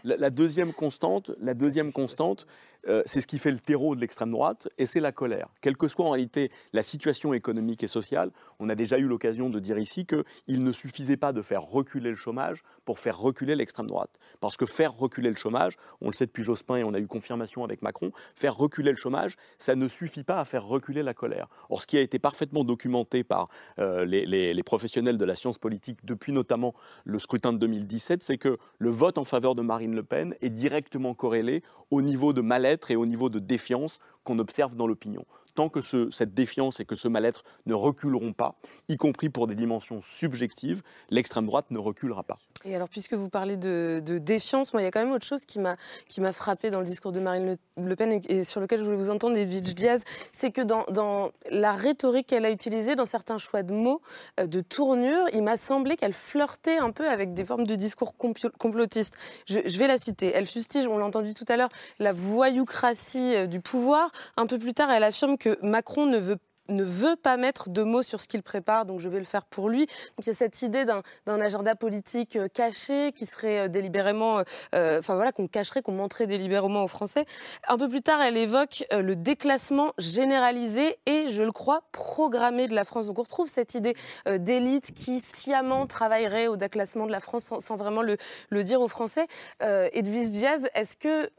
La, 0.04 0.18
la, 0.18 0.30
deuxième 0.30 0.74
constante, 0.74 1.32
la 1.39 1.54
deuxième 1.54 1.91
constante, 1.91 2.41
world. 2.44 2.80
Euh, 2.88 3.01
c'est 3.05 3.21
ce 3.21 3.27
qui 3.27 3.38
fait 3.38 3.51
le 3.51 3.59
terreau 3.59 3.95
de 3.95 4.01
l'extrême 4.01 4.32
droite, 4.32 4.67
et 4.77 4.86
c'est 4.86 4.99
la 4.99 5.11
colère. 5.11 5.49
Quelle 5.61 5.77
que 5.77 5.88
soit 5.88 6.05
en 6.05 6.11
réalité 6.11 6.49
la 6.73 6.84
situation 6.84 7.34
économique 7.34 7.84
et 7.84 7.88
sociale, 7.88 8.32
on 8.59 8.69
a 8.69 8.75
déjà 8.75 8.97
eu 8.97 9.05
l'occasion 9.05 9.49
de 9.49 9.59
dire 9.59 9.77
ici 9.77 10.05
qu'il 10.05 10.63
ne 10.63 10.71
suffisait 10.71 11.17
pas 11.17 11.34
de 11.34 11.41
faire 11.41 11.61
reculer 11.61 12.09
le 12.09 12.15
chômage 12.15 12.63
pour 12.86 12.99
faire 12.99 13.17
reculer 13.17 13.55
l'extrême 13.55 13.88
droite. 13.88 14.17
Parce 14.39 14.57
que 14.57 14.65
faire 14.65 14.93
reculer 14.93 15.29
le 15.29 15.36
chômage, 15.36 15.75
on 16.01 16.07
le 16.07 16.13
sait 16.13 16.25
depuis 16.25 16.43
Jospin 16.43 16.77
et 16.77 16.84
on 16.84 16.93
a 16.93 16.99
eu 16.99 17.07
confirmation 17.07 17.63
avec 17.63 17.82
Macron, 17.82 18.11
faire 18.36 18.55
reculer 18.55 18.91
le 18.91 18.97
chômage, 18.97 19.36
ça 19.59 19.75
ne 19.75 19.88
suffit 19.88 20.23
pas 20.23 20.39
à 20.39 20.45
faire 20.45 20.65
reculer 20.65 21.03
la 21.03 21.13
colère. 21.13 21.47
Or, 21.69 21.82
ce 21.82 21.88
qui 21.88 21.97
a 21.97 22.01
été 22.01 22.19
parfaitement 22.19 22.63
documenté 22.63 23.23
par 23.23 23.49
euh, 23.79 24.05
les, 24.05 24.63
professionnels 24.63 25.17
de 25.17 25.25
la 25.25 25.36
science 25.36 25.57
politique 25.57 25.99
depuis 26.05 26.32
notamment 26.32 26.73
le 27.03 27.19
scrutin 27.19 27.51
de 27.51 27.57
2017, 27.57 28.23
c'est 28.23 28.38
que 28.38 28.57
le 28.77 28.89
vote 28.89 29.17
en 29.17 29.25
faveur 29.25 29.55
de 29.55 29.61
Marine 29.61 29.95
Le 29.95 30.03
Pen 30.03 30.36
est 30.41 30.49
directement 30.49 31.13
corrélé 31.13 31.63
au 31.89 32.01
niveau 32.01 32.32
de 32.32 32.41
et 32.89 32.95
au 32.95 33.05
niveau 33.05 33.30
de 33.30 33.39
défiance 33.39 33.99
qu'on 34.24 34.39
observe 34.39 34.76
dans 34.76 34.88
l'opinion. 34.88 35.26
Tant 35.56 35.70
que 35.70 35.82
cette 35.82 36.34
défiance 36.34 36.80
et 36.80 36.86
que 36.86 36.95
ce 36.95 37.08
mal-être 37.08 37.43
ne 37.66 37.74
reculeront 37.74 38.34
pas, 38.34 38.56
y 38.88 38.97
compris 38.97 39.30
pour 39.30 39.47
des 39.47 39.56
dimensions 39.56 40.02
subjectives, 40.02 40.82
l'extrême 41.10 41.45
droite 41.45 41.68
ne 41.72 41.80
reculera 41.80 42.24
pas. 42.24 42.38
Et 42.64 42.76
alors, 42.76 42.89
puisque 42.89 43.14
vous 43.14 43.30
parlez 43.30 43.58
de, 43.58 44.02
défiance, 44.20 44.74
moi, 44.74 44.82
il 44.82 44.86
y 44.86 44.88
a 44.88 44.91
quand 44.91 45.04
même 45.04 45.12
autre 45.12 45.26
chose 45.26 45.45
qui 45.45 45.60
m'a 45.60 45.76
qui 46.08 46.22
m'a 46.22 46.32
frappé 46.32 46.70
dans 46.70 46.80
le 46.80 46.86
discours 46.86 47.12
de 47.12 47.20
Marine 47.20 47.56
Le, 47.78 47.95
Pen 47.95 48.20
et, 48.28 48.43
sur 48.43 48.62
lequel 48.62 48.80
je 48.80 48.84
voulais 48.84 48.97
vous 48.97 49.10
entendre, 49.10 49.36
Edwidge 49.36 49.74
Diaz, 49.74 50.04
c'est 50.32 50.52
que 50.52 50.62
dans, 50.62 50.86
dans, 50.89 51.32
la 51.49 51.74
rhétorique 51.74 52.28
qu'elle 52.28 52.45
a 52.45 52.52
utilisée, 52.52 52.95
dans 52.95 53.06
certains 53.06 53.38
choix 53.38 53.64
de 53.64 53.74
mots, 53.74 54.02
euh, 54.39 54.45
de 54.45 54.62
tournure, 54.62 55.26
il 55.34 55.43
m'a 55.43 55.58
semblé 55.58 55.95
qu'elle 55.95 56.14
flirtait 56.14 56.78
un 56.78 56.91
peu 56.91 57.10
avec 57.10 57.34
des 57.34 57.45
formes 57.45 57.66
de 57.66 57.76
discours 57.76 58.16
complotistes. 58.16 59.16
Je, 59.47 59.60
je 59.66 59.78
vais 59.78 59.88
la 59.88 59.97
citer. 59.97 60.32
Elle 60.34 60.45
fustige, 60.45 60.88
on 60.88 60.97
l'a 60.97 61.06
entendu 61.06 61.34
tout 61.34 61.45
à 61.47 61.58
l'heure, 61.58 61.70
la 61.99 62.12
voyoucratie 62.12 63.36
euh, 63.36 63.47
du 63.47 63.60
pouvoir. 63.60 64.12
Un 64.38 64.45
peu 64.45 64.60
plus 64.60 64.74
tard, 64.74 64.91
elle 64.91 65.04
affirme 65.04 65.38
que 65.42 65.58
Macron 65.66 66.06
ne 66.06 66.20
veut 66.20 66.38
ne 66.72 66.84
veut 66.84 67.15
pas 67.15 67.38
mettre 67.38 67.69
de 67.69 67.84
mots 67.84 68.03
sur 68.03 68.22
ce 68.22 68.28
qu'il 68.28 68.43
prépare, 68.43 68.86
donc 68.86 68.99
je 68.99 69.09
vais 69.09 69.19
le 69.19 69.26
faire 69.26 69.45
pour 69.45 69.69
lui. 69.69 69.86
Donc 69.86 70.26
il 70.26 70.28
y 70.28 70.30
a 70.32 70.34
cette 70.34 70.61
idée 70.61 70.86
d'un 70.86 71.41
agenda 71.41 71.76
politique 71.76 72.36
euh, 72.36 72.47
caché 72.47 73.11
qui 73.13 73.26
serait 73.26 73.59
euh, 73.59 73.67
délibérément, 73.67 74.43
euh, 74.76 74.99
enfin 74.99 75.15
voilà, 75.15 75.32
qu'on 75.32 75.47
cacherait, 75.47 75.82
qu'on 75.82 75.93
montrait 75.93 76.28
délibérément 76.28 76.84
aux 76.84 76.88
Français. 76.88 77.26
Un 77.67 77.78
peu 77.78 77.89
plus 77.89 78.01
tard, 78.01 78.22
elle 78.22 78.38
évoque 78.38 78.86
le 78.91 79.15
déclassement 79.15 79.93
généralisé 79.97 80.97
et, 81.05 81.30
je 81.30 81.43
le 81.43 81.51
crois, 81.51 81.82
programmé 81.91 82.67
de 82.67 82.76
la 82.76 82.84
France. 82.84 83.07
Donc 83.07 83.19
on 83.19 83.24
retrouve 83.24 83.47
cette 83.47 83.76
idée 83.76 83.95
d'élite 84.26 84.93
qui 84.93 85.19
sciemment 85.19 85.88
travaillerait 85.88 86.47
au 86.47 86.57
déclassement 86.57 87.05
de 87.05 87.11
la 87.11 87.19
France 87.19 87.51
sans, 87.59 87.76
vraiment 87.76 88.01
le, 88.01 88.17
dire 88.63 88.82
aux 88.82 88.88
Français. 88.88 89.28
Edwige 89.59 90.32
Diaz, 90.32 90.67
est-ce 90.74 90.97
que, 90.97 91.30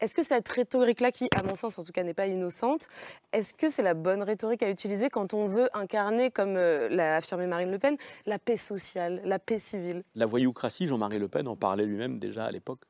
est-ce 0.00 0.14
que 0.14 0.22
cette 0.22 0.48
rhétorique-là, 0.48 1.10
qui, 1.10 1.28
à 1.36 1.42
mon 1.42 1.54
sens 1.54 1.78
en 1.78 1.84
tout 1.84 1.92
cas, 1.92 2.02
n'est 2.02 2.14
pas 2.14 2.26
innocente, 2.26 2.88
est-ce 3.32 3.54
que 3.54 3.68
c'est 3.68 3.82
la 3.82 3.94
bonne 3.94 4.22
rhétorique 4.22 4.62
à 4.62 4.68
utiliser 4.74 5.08
quand 5.08 5.32
on 5.32 5.46
veut 5.46 5.68
incarner, 5.72 6.30
comme 6.30 6.56
euh, 6.56 6.88
l'a 6.90 7.16
affirmé 7.16 7.46
Marine 7.46 7.70
Le 7.70 7.78
Pen, 7.78 7.96
la 8.26 8.38
paix 8.38 8.56
sociale, 8.56 9.22
la 9.24 9.38
paix 9.38 9.58
civile. 9.58 10.02
La 10.14 10.26
voyoucratie, 10.26 10.86
Jean-Marie 10.86 11.18
Le 11.18 11.28
Pen 11.28 11.48
en 11.48 11.56
parlait 11.56 11.86
lui-même 11.86 12.18
déjà 12.18 12.44
à 12.44 12.50
l'époque. 12.50 12.80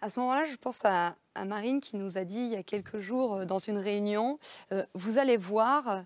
À 0.00 0.10
ce 0.10 0.18
moment-là, 0.20 0.44
je 0.50 0.56
pense 0.56 0.80
à, 0.84 1.14
Marine 1.46 1.80
qui 1.80 1.96
nous 1.96 2.18
a 2.18 2.24
dit 2.24 2.40
il 2.40 2.50
y 2.50 2.56
a 2.56 2.62
quelques 2.62 3.00
jours 3.00 3.34
euh, 3.34 3.44
dans 3.46 3.60
une 3.60 3.78
réunion, 3.78 4.38
euh, 4.72 4.84
vous 4.94 5.18
allez 5.18 5.36
voir, 5.36 6.04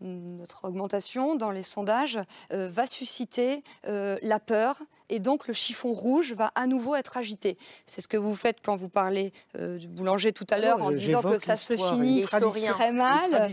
notre 0.00 0.66
augmentation 0.66 1.36
dans 1.36 1.50
les 1.50 1.62
sondages 1.62 2.18
va 2.50 2.86
susciter 2.86 3.62
la 3.84 4.40
peur, 4.40 4.76
et 5.08 5.20
donc 5.20 5.46
le 5.46 5.54
chiffon 5.54 5.92
rouge 5.92 6.32
va 6.32 6.50
à 6.54 6.66
nouveau 6.66 6.94
être 6.94 7.16
agité. 7.16 7.56
C'est 7.86 8.00
ce 8.00 8.08
que 8.08 8.16
vous 8.16 8.34
faites 8.34 8.58
quand 8.62 8.76
vous 8.76 8.88
parlez 8.88 9.32
euh, 9.58 9.78
du 9.78 9.88
boulanger 9.88 10.32
tout 10.32 10.46
à 10.50 10.58
l'heure 10.58 10.82
en 10.82 10.90
disant 10.90 11.22
que 11.22 11.38
ça 11.38 11.56
se 11.56 11.76
finit 11.76 12.24
très 12.24 12.92
mal. 12.92 13.50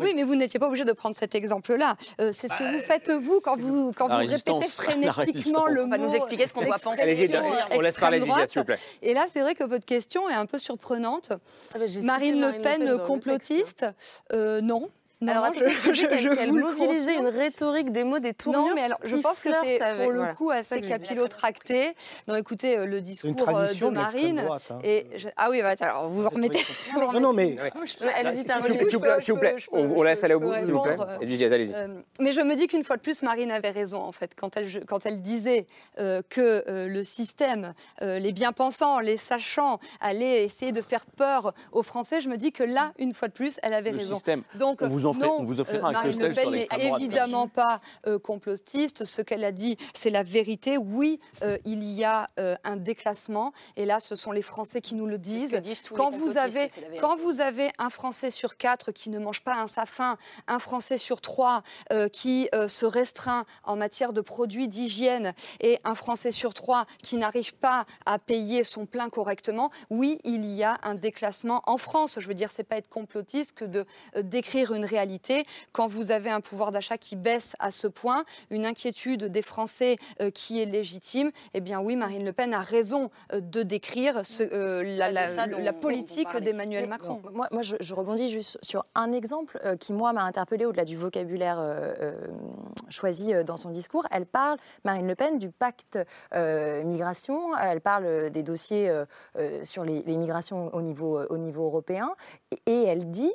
Oui, 0.00 0.12
mais 0.14 0.22
vous 0.22 0.34
n'étiez 0.34 0.58
pas 0.58 0.66
obligé 0.66 0.84
de 0.84 0.92
prendre 0.92 1.16
cet 1.16 1.34
exemple-là. 1.34 1.96
Euh, 2.20 2.30
c'est 2.32 2.48
ce 2.48 2.54
que 2.54 2.64
vous 2.64 2.78
bah, 2.78 2.84
faites 2.84 3.10
vous 3.10 3.40
quand 3.40 3.58
vous, 3.58 3.92
quand 3.92 4.08
vous 4.08 4.26
répétez 4.26 4.68
frénétiquement 4.68 5.66
le 5.66 5.82
mot. 5.82 5.86
On 5.86 5.90
va 5.90 5.98
nous 5.98 6.14
expliquer 6.14 6.46
ce 6.46 6.52
qu'on 6.52 6.64
doit 6.64 6.78
penser. 6.78 7.30
on 7.72 7.80
laisse 7.80 7.96
parler 7.96 8.20
s'il 8.20 8.60
vous 8.60 8.64
plaît. 8.64 8.78
Et 9.02 9.14
là, 9.14 9.26
c'est 9.30 9.40
vrai 9.40 9.54
que 9.54 9.64
votre 9.64 9.84
question 9.84 10.28
est 10.28 10.34
un 10.34 10.46
peu 10.46 10.58
surprenante. 10.58 11.32
Ah 11.74 11.78
bah, 11.78 11.84
Marine 12.02 12.40
Le 12.40 12.60
Pen, 12.60 12.98
complotiste, 12.98 13.86
euh, 14.32 14.60
non. 15.24 15.32
Alors, 15.32 15.54
je, 15.54 16.06
qu'elle 16.06 16.52
mobilisait 16.52 17.16
une 17.16 17.28
rhétorique 17.28 17.92
des 17.92 18.04
mots, 18.04 18.18
des 18.18 18.34
tournures. 18.34 18.60
Non, 18.60 18.74
mais 18.74 18.82
alors, 18.82 18.98
je 19.04 19.16
pense 19.16 19.40
que 19.40 19.48
c'est 19.62 19.78
pour 19.78 20.12
le 20.12 20.34
coup 20.34 20.50
assez 20.50 20.80
capillotracté. 20.80 21.94
Non, 22.28 22.36
écoutez, 22.36 22.76
euh, 22.76 22.86
le 22.86 23.00
discours 23.00 23.48
euh, 23.48 23.72
de 23.72 23.88
Marine. 23.88 24.40
Hein. 24.40 24.78
Et 24.82 25.06
Ah 25.36 25.48
oui, 25.50 25.62
bah, 25.62 25.74
alors 25.80 26.08
vous 26.08 26.28
remettez. 26.28 26.60
non, 27.12 27.20
non, 27.20 27.32
mais. 27.32 27.56
S'il 29.18 29.34
vous 29.34 29.40
plaît, 29.40 29.56
on 29.72 30.02
laisse 30.02 30.24
aller 30.24 30.34
au 30.34 30.40
bout, 30.40 30.52
s'il 30.54 30.72
vous 30.72 30.82
plaît. 30.82 30.96
Euh, 30.98 31.88
mais 32.20 32.32
je 32.32 32.40
me 32.40 32.54
dis 32.54 32.66
qu'une 32.66 32.84
fois 32.84 32.96
de 32.96 33.02
plus, 33.02 33.22
Marine 33.22 33.50
avait 33.50 33.70
raison, 33.70 34.00
en 34.00 34.12
fait, 34.12 34.32
quand 34.36 34.56
elle, 34.56 34.84
quand 34.86 35.06
elle 35.06 35.22
disait 35.22 35.66
que 35.96 36.64
le 36.66 37.02
système, 37.02 37.72
les 38.00 38.32
bien-pensants, 38.32 39.00
les 39.00 39.16
sachants, 39.16 39.78
allaient 40.00 40.44
essayer 40.44 40.72
de 40.72 40.82
faire 40.82 41.06
peur 41.06 41.54
aux 41.72 41.82
Français. 41.82 42.20
Je 42.20 42.28
me 42.28 42.36
dis 42.36 42.52
que 42.52 42.62
là, 42.62 42.92
une 42.98 43.14
fois 43.14 43.28
de 43.28 43.32
plus, 43.32 43.58
elle 43.62 43.74
avait 43.74 43.90
raison. 43.90 44.18
Donc, 44.56 44.82
non, 45.18 45.36
on 45.40 45.44
vous 45.44 45.60
offrira 45.60 45.88
euh, 45.88 45.92
Marine 45.92 46.20
Le 46.20 46.34
Pen 46.34 46.50
n'est 46.50 46.68
évidemment 46.78 47.48
pas 47.48 47.80
euh, 48.06 48.18
complotiste. 48.18 49.04
Ce 49.04 49.22
qu'elle 49.22 49.44
a 49.44 49.52
dit, 49.52 49.76
c'est 49.94 50.10
la 50.10 50.22
vérité. 50.22 50.76
Oui, 50.78 51.20
euh, 51.42 51.58
il 51.64 51.84
y 51.84 52.04
a 52.04 52.28
un 52.64 52.76
déclassement. 52.76 53.52
Et 53.76 53.84
là, 53.84 54.00
ce 54.00 54.16
sont 54.16 54.32
les 54.32 54.42
Français 54.42 54.80
qui 54.80 54.94
nous 54.94 55.06
le 55.06 55.18
disent. 55.18 55.56
quand, 55.94 56.10
vous 56.10 56.36
avez, 56.36 56.68
quand 57.00 57.16
vous 57.16 57.40
avez 57.40 57.70
un 57.78 57.90
Français 57.90 58.30
sur 58.30 58.56
quatre 58.56 58.92
qui 58.92 59.10
ne 59.10 59.18
mange 59.18 59.42
pas 59.42 59.54
un 59.56 59.66
safin, 59.66 60.16
un 60.46 60.58
Français 60.58 60.96
sur 60.96 61.20
trois 61.20 61.62
qui 62.12 62.48
se 62.68 62.86
restreint 62.86 63.44
en 63.64 63.76
matière 63.76 64.12
de 64.12 64.20
produits 64.20 64.68
d'hygiène 64.68 65.32
et 65.60 65.78
un 65.84 65.94
Français 65.94 66.32
sur 66.32 66.54
trois 66.54 66.86
qui 67.02 67.16
n'arrive 67.16 67.54
pas 67.54 67.86
à 68.06 68.18
payer 68.18 68.64
son 68.64 68.86
plein 68.86 69.08
correctement, 69.08 69.70
oui, 69.90 70.18
il 70.24 70.44
y 70.46 70.62
a 70.62 70.78
un 70.82 70.94
déclassement 70.94 71.62
en 71.66 71.78
France. 71.78 72.18
Je 72.20 72.26
veux 72.26 72.34
dire, 72.34 72.50
c'est 72.50 72.64
pas 72.64 72.76
être 72.76 72.88
complotiste 72.88 73.52
que 73.52 73.64
de 73.64 73.84
décrire 74.22 74.74
une 74.74 74.84
réalité. 74.84 75.03
Quand 75.72 75.86
vous 75.86 76.10
avez 76.10 76.30
un 76.30 76.40
pouvoir 76.40 76.72
d'achat 76.72 76.98
qui 76.98 77.16
baisse 77.16 77.56
à 77.58 77.70
ce 77.70 77.86
point, 77.86 78.24
une 78.50 78.66
inquiétude 78.66 79.24
des 79.24 79.42
Français 79.42 79.96
euh, 80.20 80.30
qui 80.30 80.60
est 80.60 80.64
légitime, 80.64 81.30
eh 81.52 81.60
bien 81.60 81.80
oui, 81.80 81.96
Marine 81.96 82.24
Le 82.24 82.32
Pen 82.32 82.54
a 82.54 82.60
raison 82.60 83.10
euh, 83.32 83.40
de 83.40 83.62
décrire 83.62 84.24
ce, 84.24 84.42
euh, 84.42 84.82
la, 84.82 85.72
politique 85.72 86.34
d'Emmanuel 86.36 86.88
Macron. 86.88 87.20
Moi, 87.32 87.48
moi 87.50 87.62
je, 87.62 87.94
rebondis 87.94 88.28
juste 88.28 88.58
sur 88.62 88.84
un 88.94 89.12
exemple 89.12 89.60
qui, 89.78 89.92
moi, 89.92 90.12
m'a 90.12 90.22
interpellé 90.22 90.64
au-delà 90.64 90.84
du 90.84 90.96
vocabulaire 90.96 91.60
choisi 92.88 93.32
dans 93.44 93.56
son 93.56 93.70
discours. 93.70 94.06
Elle 94.10 94.26
parle, 94.26 94.58
Marine 94.84 95.06
Le 95.06 95.14
Pen, 95.14 95.38
du 95.38 95.50
pacte 95.50 95.98
migration. 96.84 97.56
Elle 97.56 97.80
parle 97.80 98.30
des 98.30 98.42
dossiers 98.42 98.90
sur 99.62 99.84
les, 99.84 100.02
migrations 100.04 100.74
au 100.74 100.82
niveau, 100.82 101.20
au 101.28 101.36
niveau 101.36 101.64
européen. 101.64 102.10
Et, 102.50 102.72
et 102.72 102.84
elle 102.84 103.10
dit 103.10 103.32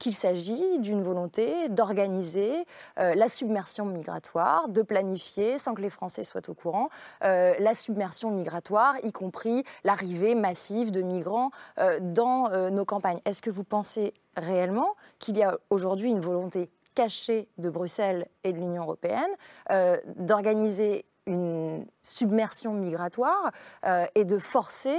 qu'il 0.00 0.14
s'agit 0.14 0.80
d'une 0.80 1.02
volonté 1.02 1.68
d'organiser 1.68 2.66
euh, 2.98 3.14
la 3.14 3.28
submersion 3.28 3.84
migratoire, 3.84 4.68
de 4.68 4.82
planifier, 4.82 5.58
sans 5.58 5.74
que 5.74 5.82
les 5.82 5.90
Français 5.90 6.24
soient 6.24 6.48
au 6.48 6.54
courant, 6.54 6.88
euh, 7.22 7.54
la 7.60 7.74
submersion 7.74 8.30
migratoire, 8.30 8.94
y 9.04 9.12
compris 9.12 9.62
l'arrivée 9.84 10.34
massive 10.34 10.90
de 10.90 11.02
migrants 11.02 11.50
euh, 11.78 12.00
dans 12.00 12.48
nos 12.70 12.84
campagnes. 12.86 13.20
Est-ce 13.26 13.42
que 13.42 13.50
vous 13.50 13.62
pensez 13.62 14.14
réellement 14.36 14.94
qu'il 15.18 15.36
y 15.36 15.42
a 15.42 15.58
aujourd'hui 15.68 16.08
une 16.08 16.20
volonté 16.20 16.70
cachée 16.94 17.46
de 17.58 17.68
Bruxelles 17.68 18.26
et 18.42 18.52
de 18.52 18.58
l'Union 18.58 18.82
européenne 18.82 19.30
d'organiser 20.16 21.04
une 21.26 21.84
submersion 22.02 22.72
migratoire 22.72 23.52
et 24.14 24.24
de 24.24 24.38
forcer 24.38 24.98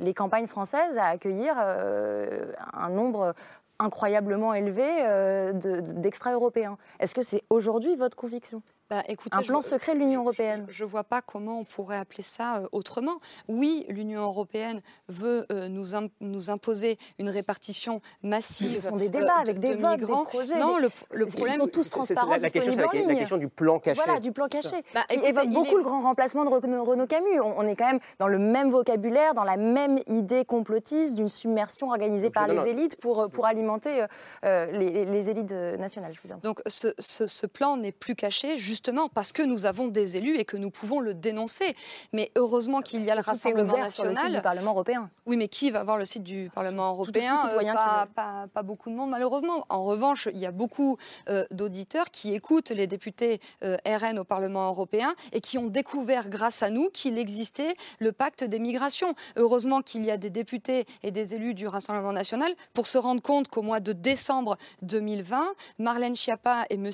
les 0.00 0.14
campagnes 0.14 0.46
françaises 0.46 0.96
à 0.96 1.06
accueillir 1.06 1.58
un 1.58 2.88
nombre 2.90 3.34
incroyablement 3.78 4.54
élevé 4.54 4.84
euh, 5.04 5.52
d'extra-européens. 5.52 6.76
Est-ce 7.00 7.14
que 7.14 7.22
c'est 7.22 7.42
aujourd'hui 7.50 7.96
votre 7.96 8.16
conviction? 8.16 8.62
Bah, 8.92 9.02
écoutez, 9.08 9.38
un 9.38 9.42
plan 9.42 9.62
secret 9.62 9.94
de 9.94 10.00
l'Union 10.00 10.20
européenne. 10.20 10.66
Je 10.68 10.84
ne 10.84 10.88
vois 10.90 11.02
pas 11.02 11.22
comment 11.22 11.60
on 11.60 11.64
pourrait 11.64 11.96
appeler 11.96 12.22
ça 12.22 12.58
euh, 12.58 12.68
autrement. 12.72 13.20
Oui, 13.48 13.86
l'Union 13.88 14.20
européenne 14.20 14.82
veut 15.08 15.46
euh, 15.50 15.68
nous, 15.68 15.98
nous, 16.20 16.50
imposer 16.50 16.98
une 17.18 17.30
répartition 17.30 18.02
massive. 18.22 18.70
Ce 18.70 18.86
sont 18.86 18.96
des 18.96 19.08
débats 19.08 19.38
avec 19.40 19.60
des 19.60 19.76
votes, 19.76 20.00
migrants. 20.00 20.24
des 20.24 20.28
projets. 20.28 20.58
Non, 20.58 20.76
le, 20.76 20.90
le 21.10 21.24
problème, 21.24 21.54
ils 21.54 21.60
sont 21.60 21.68
tous 21.68 21.88
transparents, 21.88 22.32
la, 22.32 22.36
la, 22.36 22.50
question, 22.50 22.76
la, 22.76 22.82
la, 22.82 23.14
question 23.14 23.38
du 23.38 23.48
plan 23.48 23.78
caché. 23.78 24.02
Voilà, 24.04 24.20
du 24.20 24.30
plan 24.30 24.46
caché. 24.48 24.84
Bah, 24.92 25.00
il 25.10 25.24
évoque 25.24 25.48
beaucoup 25.48 25.78
le 25.78 25.84
grand 25.84 26.02
remplacement 26.02 26.44
de 26.44 26.50
Renaud 26.50 27.06
Camus. 27.06 27.40
On, 27.40 27.66
est 27.66 27.76
quand 27.76 27.86
même 27.86 28.00
dans 28.18 28.28
le 28.28 28.38
même 28.38 28.70
vocabulaire, 28.70 29.32
dans 29.32 29.44
la 29.44 29.56
même 29.56 30.00
idée 30.06 30.44
complotiste 30.44 31.14
d'une 31.14 31.28
submersion 31.28 31.88
organisée 31.88 32.28
par 32.28 32.46
les 32.46 32.68
élites 32.68 32.96
pour, 32.96 33.30
pour 33.30 33.46
alimenter 33.46 34.04
les, 34.42 35.06
les, 35.06 35.30
élites 35.30 35.50
nationales. 35.50 36.12
Je 36.12 36.20
vous 36.22 36.34
Donc 36.42 36.60
ce, 36.66 36.88
ce, 36.98 37.26
ce 37.26 37.46
plan 37.46 37.78
n'est 37.78 37.92
plus 37.92 38.14
caché, 38.14 38.58
juste 38.58 38.81
justement 38.82 39.08
parce 39.08 39.32
que 39.32 39.42
nous 39.42 39.64
avons 39.64 39.86
des 39.86 40.16
élus 40.16 40.38
et 40.38 40.44
que 40.44 40.56
nous 40.56 40.70
pouvons 40.70 40.98
le 40.98 41.14
dénoncer. 41.14 41.76
Mais 42.12 42.32
heureusement 42.34 42.80
qu'il 42.80 43.04
y 43.04 43.12
a 43.12 43.14
le 43.14 43.20
Rassemblement 43.20 43.76
national. 43.76 43.92
Sur 43.92 44.04
le 44.06 44.14
site 44.14 44.36
du 44.38 44.42
Parlement 44.42 44.72
européen. 44.72 45.08
Oui, 45.24 45.36
mais 45.36 45.46
qui 45.46 45.70
va 45.70 45.84
voir 45.84 45.98
le 45.98 46.04
site 46.04 46.24
du 46.24 46.50
Parlement 46.52 46.90
européen 46.90 47.36
euh, 47.52 47.72
pas, 48.16 48.48
pas, 48.52 48.62
beaucoup 48.64 48.90
de 48.90 48.96
monde, 48.96 49.10
malheureusement. 49.10 49.64
En 49.68 49.84
revanche, 49.84 50.28
il 50.32 50.40
y 50.40 50.46
a 50.46 50.50
beaucoup 50.50 50.96
euh, 51.28 51.44
d'auditeurs 51.52 52.10
qui 52.10 52.34
écoutent 52.34 52.70
les 52.70 52.88
députés 52.88 53.40
euh, 53.62 53.76
RN 53.86 54.18
au 54.18 54.24
Parlement 54.24 54.66
européen 54.66 55.14
et 55.30 55.40
qui 55.40 55.58
ont 55.58 55.68
découvert, 55.68 56.28
grâce 56.28 56.64
à 56.64 56.70
nous, 56.70 56.90
qu'il 56.90 57.18
existait 57.18 57.76
le 58.00 58.10
pacte 58.10 58.42
des 58.42 58.58
migrations. 58.58 59.14
Heureusement 59.36 59.80
qu'il 59.82 60.04
y 60.04 60.10
a 60.10 60.16
des 60.16 60.30
députés 60.30 60.86
et 61.04 61.12
des 61.12 61.36
élus 61.36 61.54
du 61.54 61.68
Rassemblement 61.68 62.12
national 62.12 62.52
pour 62.74 62.88
se 62.88 62.98
rendre 62.98 63.22
compte 63.22 63.46
qu'au 63.46 63.62
mois 63.62 63.78
de 63.78 63.92
décembre 63.92 64.56
2020, 64.82 65.54
Marlène 65.78 66.16
Schiappa 66.16 66.64
et 66.68 66.74
M. 66.74 66.90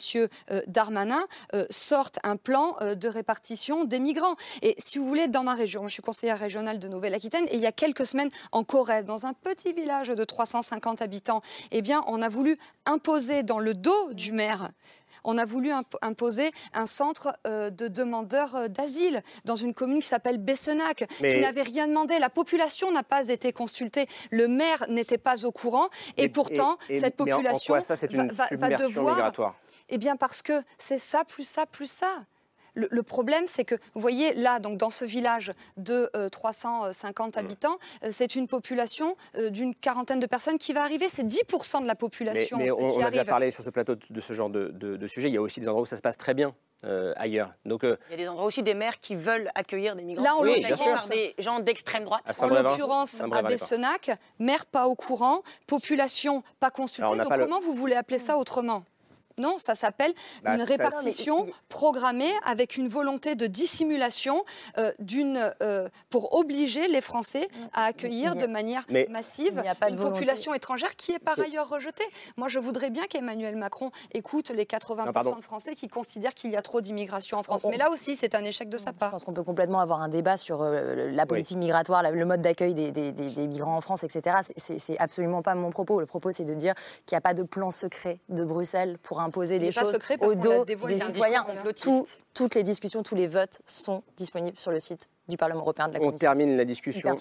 Darmanin 0.67 1.25
sortent 1.79 2.19
un 2.25 2.37
plan 2.37 2.77
de 2.81 3.09
répartition 3.09 3.85
des 3.85 4.01
migrants. 4.01 4.37
Et 4.63 4.75
si 4.79 4.99
vous 4.99 5.07
voulez, 5.07 5.29
dans 5.29 5.43
ma 5.43 5.55
région, 5.55 5.87
je 5.89 5.93
suis 5.93 6.03
conseillère 6.03 6.39
régionale 6.39 6.79
de 6.79 6.89
Nouvelle-Aquitaine, 6.89 7.47
et 7.49 7.55
il 7.55 7.61
y 7.61 7.67
a 7.67 7.73
quelques 7.73 8.07
semaines 8.07 8.31
en 8.53 8.65
Corrèze, 8.65 9.05
dans 9.05 9.27
un 9.27 9.33
petit 9.33 9.73
village 9.73 10.09
de 10.09 10.25
350 10.25 11.03
habitants, 11.03 11.43
eh 11.71 11.83
bien, 11.83 12.03
on 12.07 12.21
a 12.23 12.29
voulu 12.29 12.59
imposer 12.87 13.43
dans 13.43 13.59
le 13.59 13.75
dos 13.75 14.13
du 14.13 14.33
maire 14.33 14.71
on 15.25 15.39
a 15.39 15.45
voulu 15.45 15.71
imposer 16.03 16.51
un 16.73 16.87
centre 16.87 17.33
euh, 17.47 17.71
de 17.71 17.89
demandeurs 17.89 18.55
euh, 18.55 18.69
d'asile 18.69 19.23
dans 19.45 19.57
une 19.57 19.75
commune 19.75 20.01
qui 20.01 20.07
s'appelle 20.07 20.39
Bessenac, 20.39 21.07
qui 21.19 21.41
n'avait 21.41 21.63
rien 21.63 21.89
demandé. 21.89 22.19
La 22.19 22.31
population 22.31 22.91
n'a 22.93 23.03
pas 23.03 23.29
été 23.29 23.53
consultée, 23.53 24.07
le 24.31 24.49
maire 24.49 24.85
n'était 24.89 25.19
pas 25.19 25.45
au 25.45 25.53
courant, 25.53 25.89
et, 26.17 26.29
pourtant 26.29 26.79
cette 26.89 27.17
population 27.17 27.81
ça, 27.81 27.95
va, 28.57 28.71
devoir. 28.71 29.17
Migratoire? 29.17 29.55
Eh 29.89 29.99
bien 29.99 30.17
parce 30.17 30.43
que 30.43 30.63
c'est 30.77 30.99
ça 30.99 31.25
plus 31.25 31.45
ça 31.45 31.67
plus 31.67 31.91
ça. 31.91 32.09
Le, 32.91 33.03
problème, 33.03 33.45
c'est 33.47 33.65
que, 33.65 33.75
vous 33.95 34.01
voyez, 34.01 34.35
là, 34.35 34.61
donc, 34.61 34.77
dans 34.77 34.91
ce 34.91 35.05
village 35.05 35.53
de 35.77 36.11
350 36.31 37.37
euh, 37.37 37.41
mm. 37.41 37.45
habitants, 37.45 37.79
euh, 38.05 38.09
c'est 38.11 38.37
une 38.37 38.47
population 38.47 39.17
euh, 39.37 39.51
d'une 39.51 39.75
quarantaine 39.75 40.21
de 40.21 40.27
personnes 40.27 40.59
qui 40.59 40.73
va 40.73 40.83
arriver. 40.83 41.07
C'est 41.09 41.25
10% 41.25 41.83
de 41.83 41.87
la 41.87 41.95
population 41.95 42.57
mais, 42.57 42.65
mais 42.65 42.71
on, 42.71 42.89
qui 42.89 42.99
on 42.99 43.05
a 43.05 43.11
déjà 43.11 43.25
parlé 43.25 43.51
sur 43.51 43.65
ce 43.65 43.71
plateau 43.71 43.97
de 44.09 44.21
ce 44.21 44.33
genre 44.33 44.51
de, 44.51 45.07
sujet. 45.07 45.29
Il 45.29 45.35
y 45.35 45.39
a 45.39 45.43
aussi 45.43 45.61
des 45.61 45.69
endroits 45.69 45.83
où 45.83 45.87
ça 45.87 45.97
se 45.97 46.03
passe 46.03 46.17
très 46.17 46.35
bien. 46.35 46.55
ailleurs. 47.17 47.53
Donc, 47.65 47.81
Il 47.83 47.97
y 48.11 48.15
a 48.15 48.17
des 48.17 48.29
endroits 48.29 48.47
aussi 48.47 48.63
des 48.63 48.75
maires 48.75 49.01
qui 49.01 49.15
veulent 49.17 49.51
accueillir 49.55 49.97
des 49.97 50.05
migrants. 50.05 50.25
Là, 50.25 50.37
on 50.37 50.43
oui, 50.43 50.63
par 50.63 51.09
des 51.09 51.35
gens 51.39 51.61
d'extrême 51.61 52.05
droite. 52.05 52.31
en 52.41 52.49
l'occurrence, 52.49 53.23
à 53.33 53.43
Bessenac, 53.43 54.11
maire 54.39 54.67
pas 54.67 54.87
au 54.87 54.95
courant, 54.95 55.43
population 55.67 56.43
pas 56.61 56.71
consultée. 56.71 57.17
Donc 57.17 57.29
comment 57.29 57.61
vous 57.61 57.75
voulez 57.75 57.97
appeler 57.97 58.19
ça 58.19 58.39
autrement? 58.39 58.85
Non, 59.39 59.57
ça 59.59 59.75
s'appelle 59.75 60.13
bah, 60.43 60.55
une 60.55 60.63
répartition 60.63 61.47
programmée 61.69 62.33
avec 62.45 62.77
une 62.77 62.89
volonté 62.89 63.35
de 63.35 63.47
dissimulation 63.47 64.45
euh, 64.79 64.93
euh, 65.63 65.89
pour 66.11 66.35
obliger 66.35 66.89
les 66.89 67.01
Français 67.01 67.49
à 67.73 67.85
accueillir 67.85 68.37
de 68.37 68.47
manière 68.47 68.85
massive 69.09 69.63
une 69.89 69.97
population 69.97 70.55
étrangère 70.55 70.97
qui 70.97 71.13
est 71.13 71.19
par 71.19 71.39
ailleurs 71.39 71.69
rejetée. 71.69 72.05
Moi, 72.37 72.49
je 72.49 72.59
voudrais 72.59 72.91
bien 72.91 73.05
qu'Emmanuel 73.09 73.57
Macron 73.57 73.91
écoute 74.13 74.51
les 74.51 74.65
80% 74.65 75.37
de 75.37 75.43
Français 75.43 75.75
qui 75.75 75.89
considèrent 75.89 76.35
qu'il 76.35 76.51
y 76.51 76.57
a 76.57 76.63
trop 76.63 76.81
d'immigration 76.81 77.39
en 77.39 77.43
France. 77.43 77.67
Mais 77.71 77.77
là 77.77 77.91
aussi, 77.91 78.15
c'est 78.15 78.35
un 78.35 78.45
échec 78.45 78.69
de 78.69 78.79
sa 78.79 78.93
part. 78.93 79.09
Je 79.09 79.13
pense 79.13 79.25
qu'on 79.25 79.33
peut 79.33 79.43
complètement 79.43 79.81
avoir 79.81 80.01
un 80.03 80.09
débat 80.09 80.37
sur 80.37 80.63
euh, 80.63 81.11
la 81.11 81.27
politique 81.27 81.59
migratoire, 81.59 82.03
le 82.11 82.25
mode 82.25 82.43
d'accueil 82.43 82.75
des, 82.75 83.47
migrants 83.47 83.77
en 83.77 83.81
France, 83.81 84.05
etc. 84.05 84.37
C'est 84.57 84.99
absolument 84.99 85.43
pas 85.43 85.55
mon 85.55 85.71
propos. 85.71 86.01
Le 86.01 86.07
propos, 86.07 86.31
c'est 86.31 86.45
de 86.45 86.55
dire 86.55 86.75
qu'il 87.07 87.15
n'y 87.15 87.19
a 87.19 87.23
pas 87.23 87.35
de 87.35 87.43
plan 87.43 87.71
secret 87.71 88.19
de 88.29 88.45
Bruxelles 88.45 88.99
pour 89.03 89.21
un 89.21 89.28
imposer 89.29 89.59
les 89.59 89.71
choses 89.71 89.99
au 90.21 90.35
dos 90.35 90.65
des 90.65 90.99
citoyens. 90.99 91.45
toutes 92.35 92.55
les 92.55 92.63
discussions, 92.63 93.03
tous 93.03 93.15
les 93.15 93.27
votes 93.27 93.61
sont 93.67 94.03
disponibles 94.17 94.59
sur 94.59 94.71
le 94.71 94.79
site 94.79 95.09
du 95.29 95.37
Parlement 95.37 95.61
européen 95.61 95.89
de 95.89 95.95
la 95.95 95.99
Commission. 95.99 96.17
On 96.17 96.19
termine 96.19 96.57
la 96.57 96.65
discussion 96.65 97.15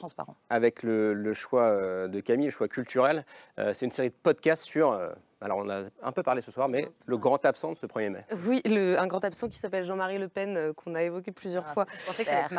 avec 0.49 0.83
le, 0.83 1.33
choix 1.33 1.63
euh, 1.63 2.07
de 2.07 2.19
Camille, 2.21 2.47
le 2.47 2.51
choix 2.51 2.67
culturel. 2.67 3.25
Euh, 3.59 3.73
c'est 3.73 3.85
une 3.85 3.91
série 3.91 4.09
de 4.09 4.15
podcasts 4.23 4.63
sur 4.63 4.91
euh, 4.91 5.11
alors, 5.39 5.59
on 5.59 5.69
a 5.69 5.83
un 6.01 6.11
peu 6.11 6.23
parlé 6.23 6.41
ce 6.41 6.49
soir, 6.49 6.67
mais 6.67 6.87
le 7.05 7.17
grand 7.17 7.45
absent 7.45 7.71
de 7.71 7.77
ce 7.77 7.85
1er 7.85 8.09
mai. 8.09 8.25
Oui, 8.47 8.59
le, 8.65 8.99
un 8.99 9.05
grand 9.05 9.23
absent 9.23 9.47
qui 9.47 9.57
s'appelle 9.57 9.85
Jean-Marie 9.85 10.17
Le 10.17 10.27
Pen, 10.27 10.57
euh, 10.57 10.73
qu'on 10.73 10.95
a 10.95 11.03
évoqué 11.03 11.31
plusieurs 11.31 11.63
ah, 11.67 11.73
fois. 11.73 11.85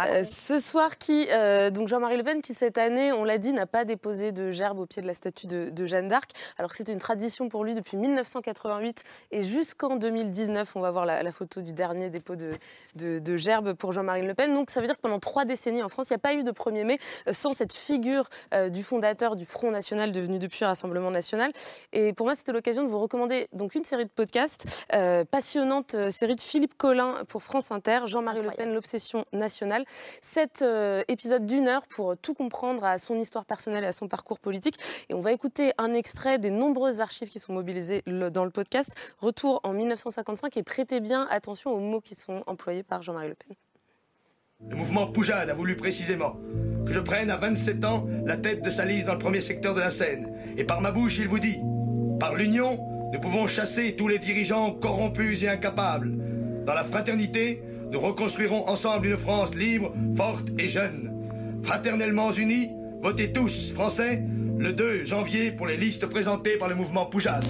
Euh, 0.07 0.23
ce 0.23 0.61
soir, 0.61 0.97
qui, 0.97 1.27
euh, 1.33 1.71
donc 1.71 1.89
Jean-Marie 1.89 2.17
Le 2.17 2.23
Pen, 2.23 2.41
qui 2.41 2.55
cette 2.55 2.79
année, 2.79 3.13
on 3.13 3.25
l'a 3.25 3.39
dit, 3.39 3.53
n'a 3.53 3.67
pas 3.67 3.85
déposé 3.85 4.31
de 4.31 4.53
gerbe 4.53 4.79
au 4.79 4.87
pied 4.87 5.03
de 5.03 5.09
la 5.09 5.15
statue 5.15 5.49
de, 5.49 5.87
Jeanne 5.87 6.07
d'Arc, 6.07 6.31
alors 6.57 6.71
que 6.71 6.77
c'était 6.77 6.93
une 6.93 7.01
tradition 7.01 7.49
pour 7.49 7.65
lui 7.65 7.75
depuis 7.75 7.97
1988 7.97 9.03
et 9.33 9.43
jusqu'en 9.43 9.97
2019. 9.97 10.77
On 10.77 10.81
va 10.81 10.93
voir 10.93 11.05
la, 11.05 11.33
photo 11.33 11.61
du 11.61 11.73
dernier 11.73 12.11
dépôt 12.11 12.37
de, 12.37 12.53
de, 12.95 13.37
gerbe 13.37 13.73
pour 13.73 13.93
Jean-Marie 13.93 14.23
Le 14.23 14.35
Pen. 14.35 14.55
Donc, 14.55 14.71
ça 14.71 14.81
veut 14.81 14.87
dire 14.87 14.97
que 14.97 15.03
pendant 15.03 15.19
trois 15.19 15.45
décennies 15.45 15.83
en 15.83 15.89
France, 15.89 16.11
il 16.11 16.13
n'y 16.13 16.17
a 16.17 16.21
pas 16.21 16.35
eu 16.35 16.45
de 16.45 16.53
1er 16.53 16.85
mai 16.85 16.99
sans 17.31 17.51
cette 17.51 17.73
figure 17.73 18.29
du 18.71 18.83
fondateur 18.85 19.35
du 19.35 19.47
Front 19.47 19.71
National, 19.71 20.13
devenu 20.13 20.39
depuis 20.39 20.65
Rassemblement 20.65 21.11
National. 21.11 21.51
Et 21.93 22.13
pour 22.13 22.27
moi, 22.27 22.35
c'était 22.35 22.53
l'occasion 22.53 22.68
de 22.77 22.83
vous 22.83 22.99
recommander 22.99 23.49
donc 23.55 23.75
une 23.75 23.85
série 23.85 24.05
de 24.05 24.11
podcasts, 24.11 24.87
euh, 24.95 25.25
passionnante 25.25 25.95
euh, 25.95 26.11
série 26.11 26.37
de 26.37 26.41
Philippe 26.41 26.77
Collin 26.77 27.15
pour 27.27 27.43
France 27.43 27.73
Inter, 27.73 28.01
Jean-Marie 28.05 28.43
Le 28.43 28.51
Pen, 28.51 28.75
l'obsession 28.75 29.25
nationale. 29.33 29.85
Cet 30.21 30.61
euh, 30.61 31.03
épisode 31.09 31.47
d'une 31.47 31.67
heure 31.67 31.87
pour 31.87 32.17
tout 32.19 32.35
comprendre 32.35 32.85
à 32.85 32.99
son 32.99 33.19
histoire 33.19 33.47
personnelle 33.47 33.85
et 33.85 33.87
à 33.87 33.93
son 33.93 34.07
parcours 34.07 34.39
politique. 34.39 34.77
Et 35.09 35.15
on 35.15 35.21
va 35.21 35.33
écouter 35.33 35.73
un 35.79 35.95
extrait 35.95 36.39
des 36.39 36.51
nombreuses 36.51 37.01
archives 37.01 37.29
qui 37.29 37.39
sont 37.39 37.55
mobilisées 37.55 38.03
dans 38.07 38.45
le 38.45 38.51
podcast. 38.51 38.91
Retour 39.19 39.61
en 39.65 39.73
1955 39.73 40.57
et 40.59 40.63
prêtez 40.63 41.01
bien 41.01 41.27
attention 41.31 41.73
aux 41.73 41.81
mots 41.81 42.03
qui 42.03 42.15
sont 42.15 42.43
employés 42.47 42.83
par 42.83 43.03
Jean-Marie 43.03 43.29
Le 43.29 43.35
Pen. 43.35 43.57
Le 44.69 44.77
mouvement 44.77 45.07
Poujade 45.07 45.49
a 45.49 45.55
voulu 45.55 45.75
précisément 45.77 46.37
que 46.87 46.93
je 46.93 47.01
prenne 47.01 47.31
à 47.31 47.37
27 47.37 47.85
ans 47.85 48.07
la 48.27 48.37
tête 48.37 48.63
de 48.63 48.71
sa 48.71 48.85
liste 48.85 49.07
dans 49.07 49.15
le 49.15 49.19
premier 49.19 49.41
secteur 49.41 49.75
de 49.75 49.81
la 49.81 49.91
Seine. 49.91 50.35
Et 50.57 50.65
par 50.65 50.81
ma 50.81 50.91
bouche, 50.91 51.19
il 51.19 51.29
vous 51.29 51.39
dit 51.39 51.59
par 52.19 52.35
l'union, 52.35 52.79
nous 53.13 53.21
pouvons 53.21 53.47
chasser 53.47 53.95
tous 53.97 54.09
les 54.09 54.19
dirigeants 54.19 54.73
corrompus 54.73 55.43
et 55.43 55.49
incapables. 55.49 56.13
Dans 56.65 56.75
la 56.75 56.85
fraternité, 56.85 57.63
nous 57.91 58.01
reconstruirons 58.01 58.69
ensemble 58.69 59.07
une 59.07 59.17
France 59.17 59.55
libre, 59.55 59.95
forte 60.17 60.49
et 60.59 60.69
jeune. 60.69 61.61
Fraternellement 61.63 62.31
unis, 62.33 62.71
votez 63.01 63.33
tous, 63.33 63.73
Français, 63.73 64.23
le 64.59 64.73
2 64.73 65.05
janvier 65.05 65.53
pour 65.53 65.67
les 65.67 65.77
listes 65.77 66.07
présentées 66.07 66.59
par 66.59 66.69
le 66.69 66.75
mouvement 66.75 67.07
Poujade. 67.07 67.45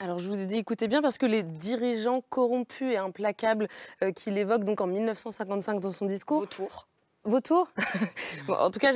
Alors 0.00 0.20
je 0.20 0.28
vous 0.28 0.38
ai 0.38 0.46
dit, 0.46 0.56
écoutez 0.56 0.86
bien, 0.86 1.02
parce 1.02 1.18
que 1.18 1.26
les 1.26 1.42
dirigeants 1.42 2.22
corrompus 2.30 2.94
et 2.94 2.96
implacables 2.96 3.66
euh, 4.02 4.12
qu'il 4.12 4.38
évoque 4.38 4.62
donc 4.62 4.80
en 4.80 4.86
1955 4.86 5.80
dans 5.80 5.90
son 5.90 6.06
discours, 6.06 6.42
Autour 6.42 6.88
vautour. 7.28 7.68
en 8.48 8.70
tout 8.70 8.78
cas, 8.78 8.92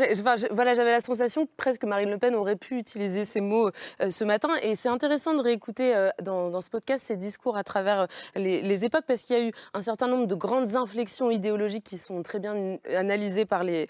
voilà, 0.50 0.74
j'avais 0.74 0.90
la 0.90 1.00
sensation 1.00 1.46
que 1.46 1.50
presque 1.56 1.84
Marine 1.84 2.10
Le 2.10 2.18
Pen 2.18 2.34
aurait 2.34 2.56
pu 2.56 2.78
utiliser 2.78 3.24
ces 3.24 3.40
mots 3.40 3.70
euh, 4.00 4.10
ce 4.10 4.24
matin. 4.24 4.50
Et 4.62 4.74
c'est 4.74 4.88
intéressant 4.88 5.34
de 5.34 5.42
réécouter 5.42 5.94
euh, 5.94 6.10
dans, 6.22 6.60
ce 6.60 6.70
podcast 6.70 7.04
ces 7.04 7.16
discours 7.16 7.56
à 7.56 7.64
travers 7.64 8.00
euh, 8.00 8.06
les, 8.36 8.84
époques, 8.84 9.04
parce 9.06 9.22
qu'il 9.22 9.36
y 9.36 9.40
a 9.40 9.42
eu 9.44 9.50
un 9.74 9.80
certain 9.80 10.08
nombre 10.08 10.26
de 10.26 10.34
grandes 10.34 10.76
inflexions 10.76 11.30
idéologiques 11.30 11.84
qui 11.84 11.98
sont 11.98 12.22
très 12.22 12.38
bien 12.38 12.78
analysées 12.94 13.44
par 13.44 13.64
les, 13.64 13.86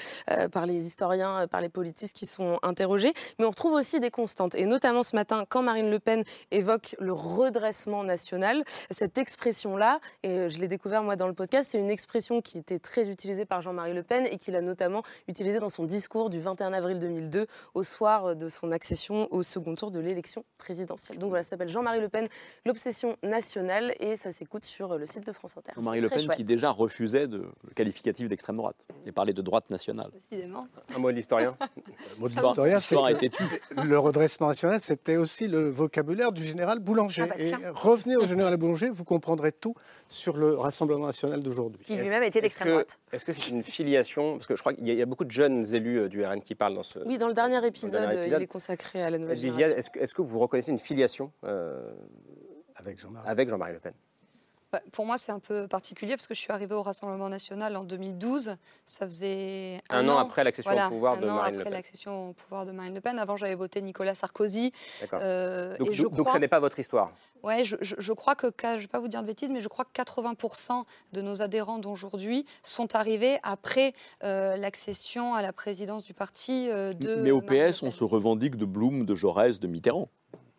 par 0.53 0.67
les 0.67 0.87
historiens, 0.87 1.47
par 1.49 1.61
les 1.61 1.69
politistes 1.69 2.15
qui 2.15 2.27
sont 2.27 2.59
interrogés. 2.63 3.13
Mais 3.39 3.45
on 3.45 3.51
retrouve 3.51 3.73
aussi 3.73 4.01
des 4.01 4.11
constantes. 4.11 4.55
Et 4.55 4.67
notamment 4.67 5.03
ce 5.03 5.17
matin, 5.17 5.45
quand 5.49 5.63
Marine 5.63 5.91
Le 5.91 5.99
Pen 5.99 6.25
évoque 6.51 6.97
le 6.99 7.13
redressement 7.13 8.05
national, 8.05 8.63
cette 8.91 9.19
expression-là, 9.19 10.01
et 10.23 10.49
je 10.49 10.59
l'ai 10.59 10.69
découvert 10.69 11.03
moi 11.03 11.17
dans 11.17 11.29
le 11.29 11.35
podcast, 11.35 11.71
c'est 11.73 11.79
une 11.79 11.91
expression 11.91 12.41
qui 12.41 12.59
était 12.59 12.79
très 12.79 13.09
utilisée 13.09 13.45
par 13.45 13.63
Jean-Marie 13.63 13.95
Le 13.95 14.03
Pen 14.03 14.27
et 14.33 14.39
qu'il 14.39 14.57
a 14.57 14.63
notamment 14.63 15.03
utilisé 15.29 15.61
dans 15.61 15.69
son 15.69 15.85
discours 15.85 16.31
du 16.31 16.41
21 16.41 16.73
avril 16.73 16.99
2002 16.99 17.47
au 17.75 17.83
soir 17.85 18.35
de 18.35 18.49
son 18.49 18.73
accession 18.73 19.29
au 19.31 19.43
second 19.43 19.75
tour 19.75 19.91
de 19.91 20.01
l'élection 20.01 20.45
présidentielle. 20.59 21.19
Donc 21.19 21.29
voilà, 21.29 21.43
ça 21.43 21.51
s'appelle 21.51 21.69
Jean-Marie 21.69 22.01
Le 22.01 22.09
Pen, 22.09 22.29
l'obsession 22.65 23.17
nationale 23.23 23.95
et 24.01 24.17
ça 24.17 24.33
s'écoute 24.33 24.65
sur 24.65 24.99
le 24.99 25.07
site 25.07 25.27
de 25.27 25.33
France 25.33 25.57
Inter. 25.57 25.73
Jean-Marie 25.77 26.01
Le 26.01 26.09
Pen 26.09 26.29
qui 26.29 26.45
déjà 26.45 26.71
refusait 26.71 27.29
de, 27.29 27.39
le 27.39 27.75
qualificatif 27.75 28.29
d'extrême 28.29 28.57
droite 28.57 28.77
et 29.07 29.13
parlait 29.13 29.33
de 29.33 29.43
droite 29.43 29.71
nationale. 29.71 30.11
Un 30.95 30.99
mot 30.99 31.11
de 31.11 31.17
l'historien. 31.17 31.57
mot 32.19 32.29
de 32.29 32.35
l'historien, 32.35 32.81
c'est 32.81 32.97
le 33.85 33.99
redressement 33.99 34.49
national, 34.49 34.81
c'était 34.81 35.17
aussi 35.17 35.47
le 35.47 35.69
vocabulaire 35.69 36.33
du 36.33 36.43
général 36.43 36.79
Boulanger. 36.79 37.25
Ah 37.25 37.35
bah 37.37 37.45
et 37.45 37.53
revenez 37.75 38.17
au 38.17 38.25
général 38.25 38.57
Boulanger, 38.57 38.89
vous 38.89 39.05
comprendrez 39.05 39.53
tout 39.53 39.75
sur 40.13 40.37
le 40.37 40.55
Rassemblement 40.55 41.07
national 41.07 41.43
d'aujourd'hui. 41.43 41.85
Qui 41.85 41.97
lui-même 41.97 42.23
était 42.23 42.41
d'extrême 42.41 42.69
droite. 42.69 42.99
Est-ce 43.13 43.25
que 43.25 43.33
c'est 43.33 43.51
une 43.51 43.63
filiation? 43.63 44.35
Parce 44.37 44.47
que 44.47 44.57
je 44.57 44.61
crois 44.61 44.75
qu'il 44.75 44.87
y, 44.87 45.03
a 45.03 45.07
beaucoup 45.07 45.25
de 45.25 45.31
jeunes 45.31 45.65
élus 45.75 46.01
euh, 46.01 46.09
du 46.09 46.25
RN 46.25 46.43
qui 46.43 46.55
parlent 46.55 46.75
dans 46.75 46.83
ce. 46.83 46.99
Oui, 47.01 47.19
dans 47.19 47.29
le 47.29 47.35
dernier 47.35 47.65
épisode, 47.67 48.13
il 48.27 48.33
est 48.33 48.47
consacré 48.47 49.03
à 49.03 49.11
la 49.11 49.19
nouvelle 49.19 49.39
génération. 49.39 49.77
Est-ce 49.77 49.91
que, 49.91 49.99
est 49.99 50.13
que, 50.13 50.23
vous 50.23 50.39
reconnaissez 50.39 50.71
une 50.71 50.79
filiation 50.79 51.33
euh, 51.45 51.93
avec 52.77 53.01
Jean-Marie 53.01 53.29
avec 53.29 53.49
Jean 53.49 53.59
Le 53.59 53.79
Pen? 53.79 53.93
Pour 54.93 55.07
moi, 55.07 55.19
c'est 55.19 55.33
un 55.33 55.39
peu 55.39 55.69
particulier 55.69 56.17
parce 56.17 56.27
que 56.27 56.35
je 56.35 56.41
suis 56.41 56.53
arrivée 56.53 56.75
au 56.75 56.83
Rassemblement 56.83 57.29
national 57.29 57.77
en 57.77 57.85
2012. 57.85 58.57
Ça 58.85 59.07
faisait 59.07 59.81
un, 59.91 60.09
an, 60.09 60.19
après 60.19 60.45
l'accession 60.45 60.73
au 60.73 60.89
pouvoir 60.89 61.19
de 61.19 61.27
Marine 61.27 61.57
Le 61.57 61.65
Pen. 61.65 61.73
l'accession 61.73 62.31
au 62.31 62.33
pouvoir 62.33 62.67
de 62.67 62.73
Marine 62.73 62.95
Le 62.95 63.01
Pen. 63.01 63.19
Avant, 63.19 63.37
j'avais 63.37 63.55
voté 63.55 63.83
Nicolas 63.83 64.15
Sarkozy. 64.15 64.73
Euh, 65.13 65.77
donc, 65.77 65.91
et 65.93 66.03
donc, 66.03 66.31
ce 66.31 66.39
n'est 66.39 66.49
pas 66.49 66.61
votre 66.61 66.79
histoire 66.79 67.13
Oui, 67.43 67.65
je, 67.65 67.77
je, 67.81 68.13
crois 68.13 68.35
que, 68.35 68.47
je 68.63 68.67
ne 68.69 68.79
vais 68.79 68.87
pas 68.87 69.01
vous 69.01 69.09
dire 69.09 69.23
de 69.23 69.27
bêtises, 69.27 69.51
mais 69.51 69.61
je 69.61 69.69
crois 69.69 69.85
que 69.85 70.01
80% 70.01 70.85
de 71.13 71.21
nos 71.21 71.43
adhérents 71.43 71.79
d'aujourd'hui 71.79 72.47
sont 72.63 72.95
arrivés 72.95 73.39
après 73.43 73.93
euh, 74.25 74.57
l'accession 74.57 75.35
à 75.35 75.43
la 75.43 75.53
présidence 75.53 76.05
du 76.05 76.15
parti 76.15 76.69
euh, 76.71 76.93
de. 76.95 77.17
Mais 77.17 77.31
au 77.31 77.43
PS, 77.43 77.83
on 77.83 77.91
se 77.91 78.05
revendique 78.05 78.57
de 78.57 78.65
Blum, 78.65 79.05
de 79.05 79.15
Jaurès, 79.15 79.61
de 79.61 79.67
Mitterrand. 79.67 80.09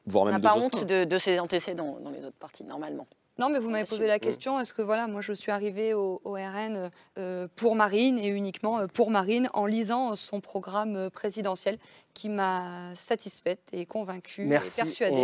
Voire 0.06 0.26
même 0.26 0.36
on 0.36 0.40
n'a 0.40 0.54
pas 0.54 0.60
honte 0.60 0.84
de, 0.86 1.06
de 1.06 1.18
ses 1.18 1.40
antécédents 1.40 1.98
dans 2.04 2.12
les 2.12 2.26
autres 2.26 2.38
partis, 2.38 2.64
normalement. 2.64 3.08
Non, 3.40 3.50
mais 3.50 3.58
vous 3.58 3.72
m'avez 3.72 3.86
posé 3.86 4.06
la 4.06 4.20
question, 4.20 4.60
est-ce 4.60 4.76
que 4.76 4.84
voilà, 4.84 5.08
moi 5.08 5.22
je 5.22 5.34
suis 5.34 5.52
arrivée 5.52 5.96
au, 5.96 6.22
RN 6.24 6.92
euh, 7.18 7.48
pour 7.56 7.76
Marine 7.76 8.20
et 8.20 8.28
uniquement 8.28 8.80
euh, 8.80 8.88
pour 8.88 9.10
Marine 9.10 9.50
en 9.54 9.66
lisant 9.66 10.16
son 10.16 10.40
programme 10.40 10.96
euh, 10.96 11.10
présidentiel 11.10 11.80
qui 12.14 12.30
m'a 12.30 12.94
satisfaite 12.96 13.62
et 13.72 13.86
convaincue 13.86 14.46
merci. 14.46 14.80
et 14.80 14.84
persuadée. 14.84 15.16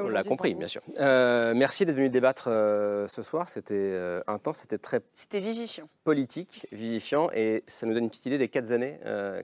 On 0.00 0.08
l'a 0.08 0.24
compris, 0.24 0.54
bien 0.54 0.68
sûr. 0.68 0.82
merci 0.98 1.84
d'être 1.86 1.96
venu 1.96 2.10
débattre 2.10 2.44
ce 2.44 3.22
soir. 3.22 3.48
C'était 3.48 3.98
intense, 4.26 4.58
c'était 4.58 4.78
très. 4.78 5.00
C'était 5.12 5.40
vivifiant. 5.40 5.88
Politique, 6.04 6.66
vivifiant, 6.70 7.30
et 7.34 7.64
ça 7.66 7.86
nous 7.86 7.94
donne 7.94 8.04
une 8.04 8.10
petite 8.10 8.26
idée 8.26 8.38
des 8.38 8.48
quatre 8.48 8.72
années. 8.72 8.98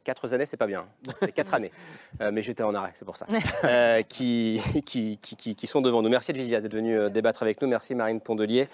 quatre 0.04 0.32
années, 0.32 0.46
c'est 0.46 0.56
pas 0.56 0.66
bien. 0.66 0.86
C'est 1.20 1.32
quatre 1.32 1.54
années. 1.54 1.70
mais 2.20 2.42
j'étais 2.42 2.62
en 2.62 2.74
arrêt, 2.74 2.92
c'est 2.94 3.04
pour 3.04 3.16
ça. 3.16 3.26
qui, 4.08 4.60
qui, 4.84 5.18
qui, 5.18 5.54
qui, 5.54 5.66
sont 5.66 5.80
devant 5.80 6.02
nous. 6.02 6.08
Merci 6.08 6.32
de 6.32 6.38
d'être 6.40 6.74
venu 6.74 7.10
débattre 7.10 7.42
avec 7.42 7.60
nous. 7.62 7.68
Merci 7.68 7.94
Marine 7.94 8.20
Tondelier. 8.20 8.68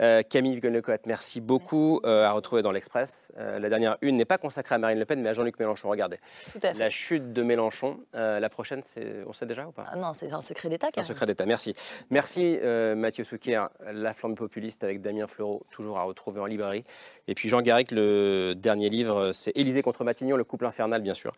Euh, 0.00 0.22
Camille 0.22 0.54
Vigon-Lecoat, 0.54 0.98
merci 1.06 1.40
beaucoup. 1.40 2.00
Euh, 2.04 2.24
à 2.24 2.32
retrouver 2.32 2.62
dans 2.62 2.72
l'Express. 2.72 3.32
Euh, 3.38 3.58
la 3.58 3.68
dernière 3.68 3.96
une 4.02 4.16
n'est 4.16 4.24
pas 4.24 4.38
consacrée 4.38 4.74
à 4.74 4.78
Marine 4.78 4.98
Le 4.98 5.04
Pen, 5.04 5.20
mais 5.20 5.30
à 5.30 5.32
Jean-Luc 5.32 5.58
Mélenchon. 5.58 5.88
Regardez. 5.88 6.18
Tout 6.52 6.58
à 6.62 6.72
fait. 6.72 6.78
La 6.78 6.90
chute 6.90 7.32
de 7.36 7.42
Mélenchon. 7.42 8.00
la 8.14 8.48
prochaine, 8.48 8.82
on 9.26 9.32
sait 9.32 9.46
déjà 9.46 9.66
ou 9.66 9.72
pas? 9.72 9.84
Ah 9.86 9.96
Non, 9.96 10.14
c'est 10.14 10.32
un 10.32 10.42
secret 10.42 10.68
d'État. 10.68 10.88
Un 10.96 11.02
secret 11.02 11.26
d'État, 11.26 11.46
merci. 11.46 11.74
Merci 12.10 12.58
Mathieu 12.96 13.22
Souquier, 13.24 13.64
La 13.92 14.14
flamme 14.14 14.34
populiste 14.34 14.82
avec 14.82 15.02
Damien 15.02 15.26
Fleureau, 15.26 15.64
toujours 15.70 15.98
à 15.98 16.02
retrouver 16.02 16.40
en 16.40 16.46
librairie. 16.46 16.82
Et 17.28 17.34
puis 17.34 17.48
Jean 17.48 17.60
Garrick, 17.60 17.90
le 17.90 18.54
dernier 18.54 18.88
livre, 18.88 19.32
c'est 19.32 19.52
Élysée 19.54 19.82
contre 19.82 20.02
Matignon, 20.04 20.36
le 20.36 20.44
couple 20.44 20.66
infernal, 20.66 21.02
bien 21.02 21.14
sûr, 21.14 21.32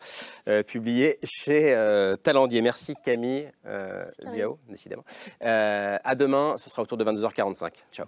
publié 0.65 1.19
chez 1.23 1.75
Talendier. 2.23 2.61
Merci 2.61 2.95
Camille 3.03 3.51
Diao, 4.31 4.57
décidément. 4.69 5.03
à 5.41 6.15
demain, 6.15 6.55
ce 6.57 6.69
sera 6.69 6.81
autour 6.81 6.97
de 6.97 7.03
22h45. 7.03 7.71
Ciao. 7.91 8.07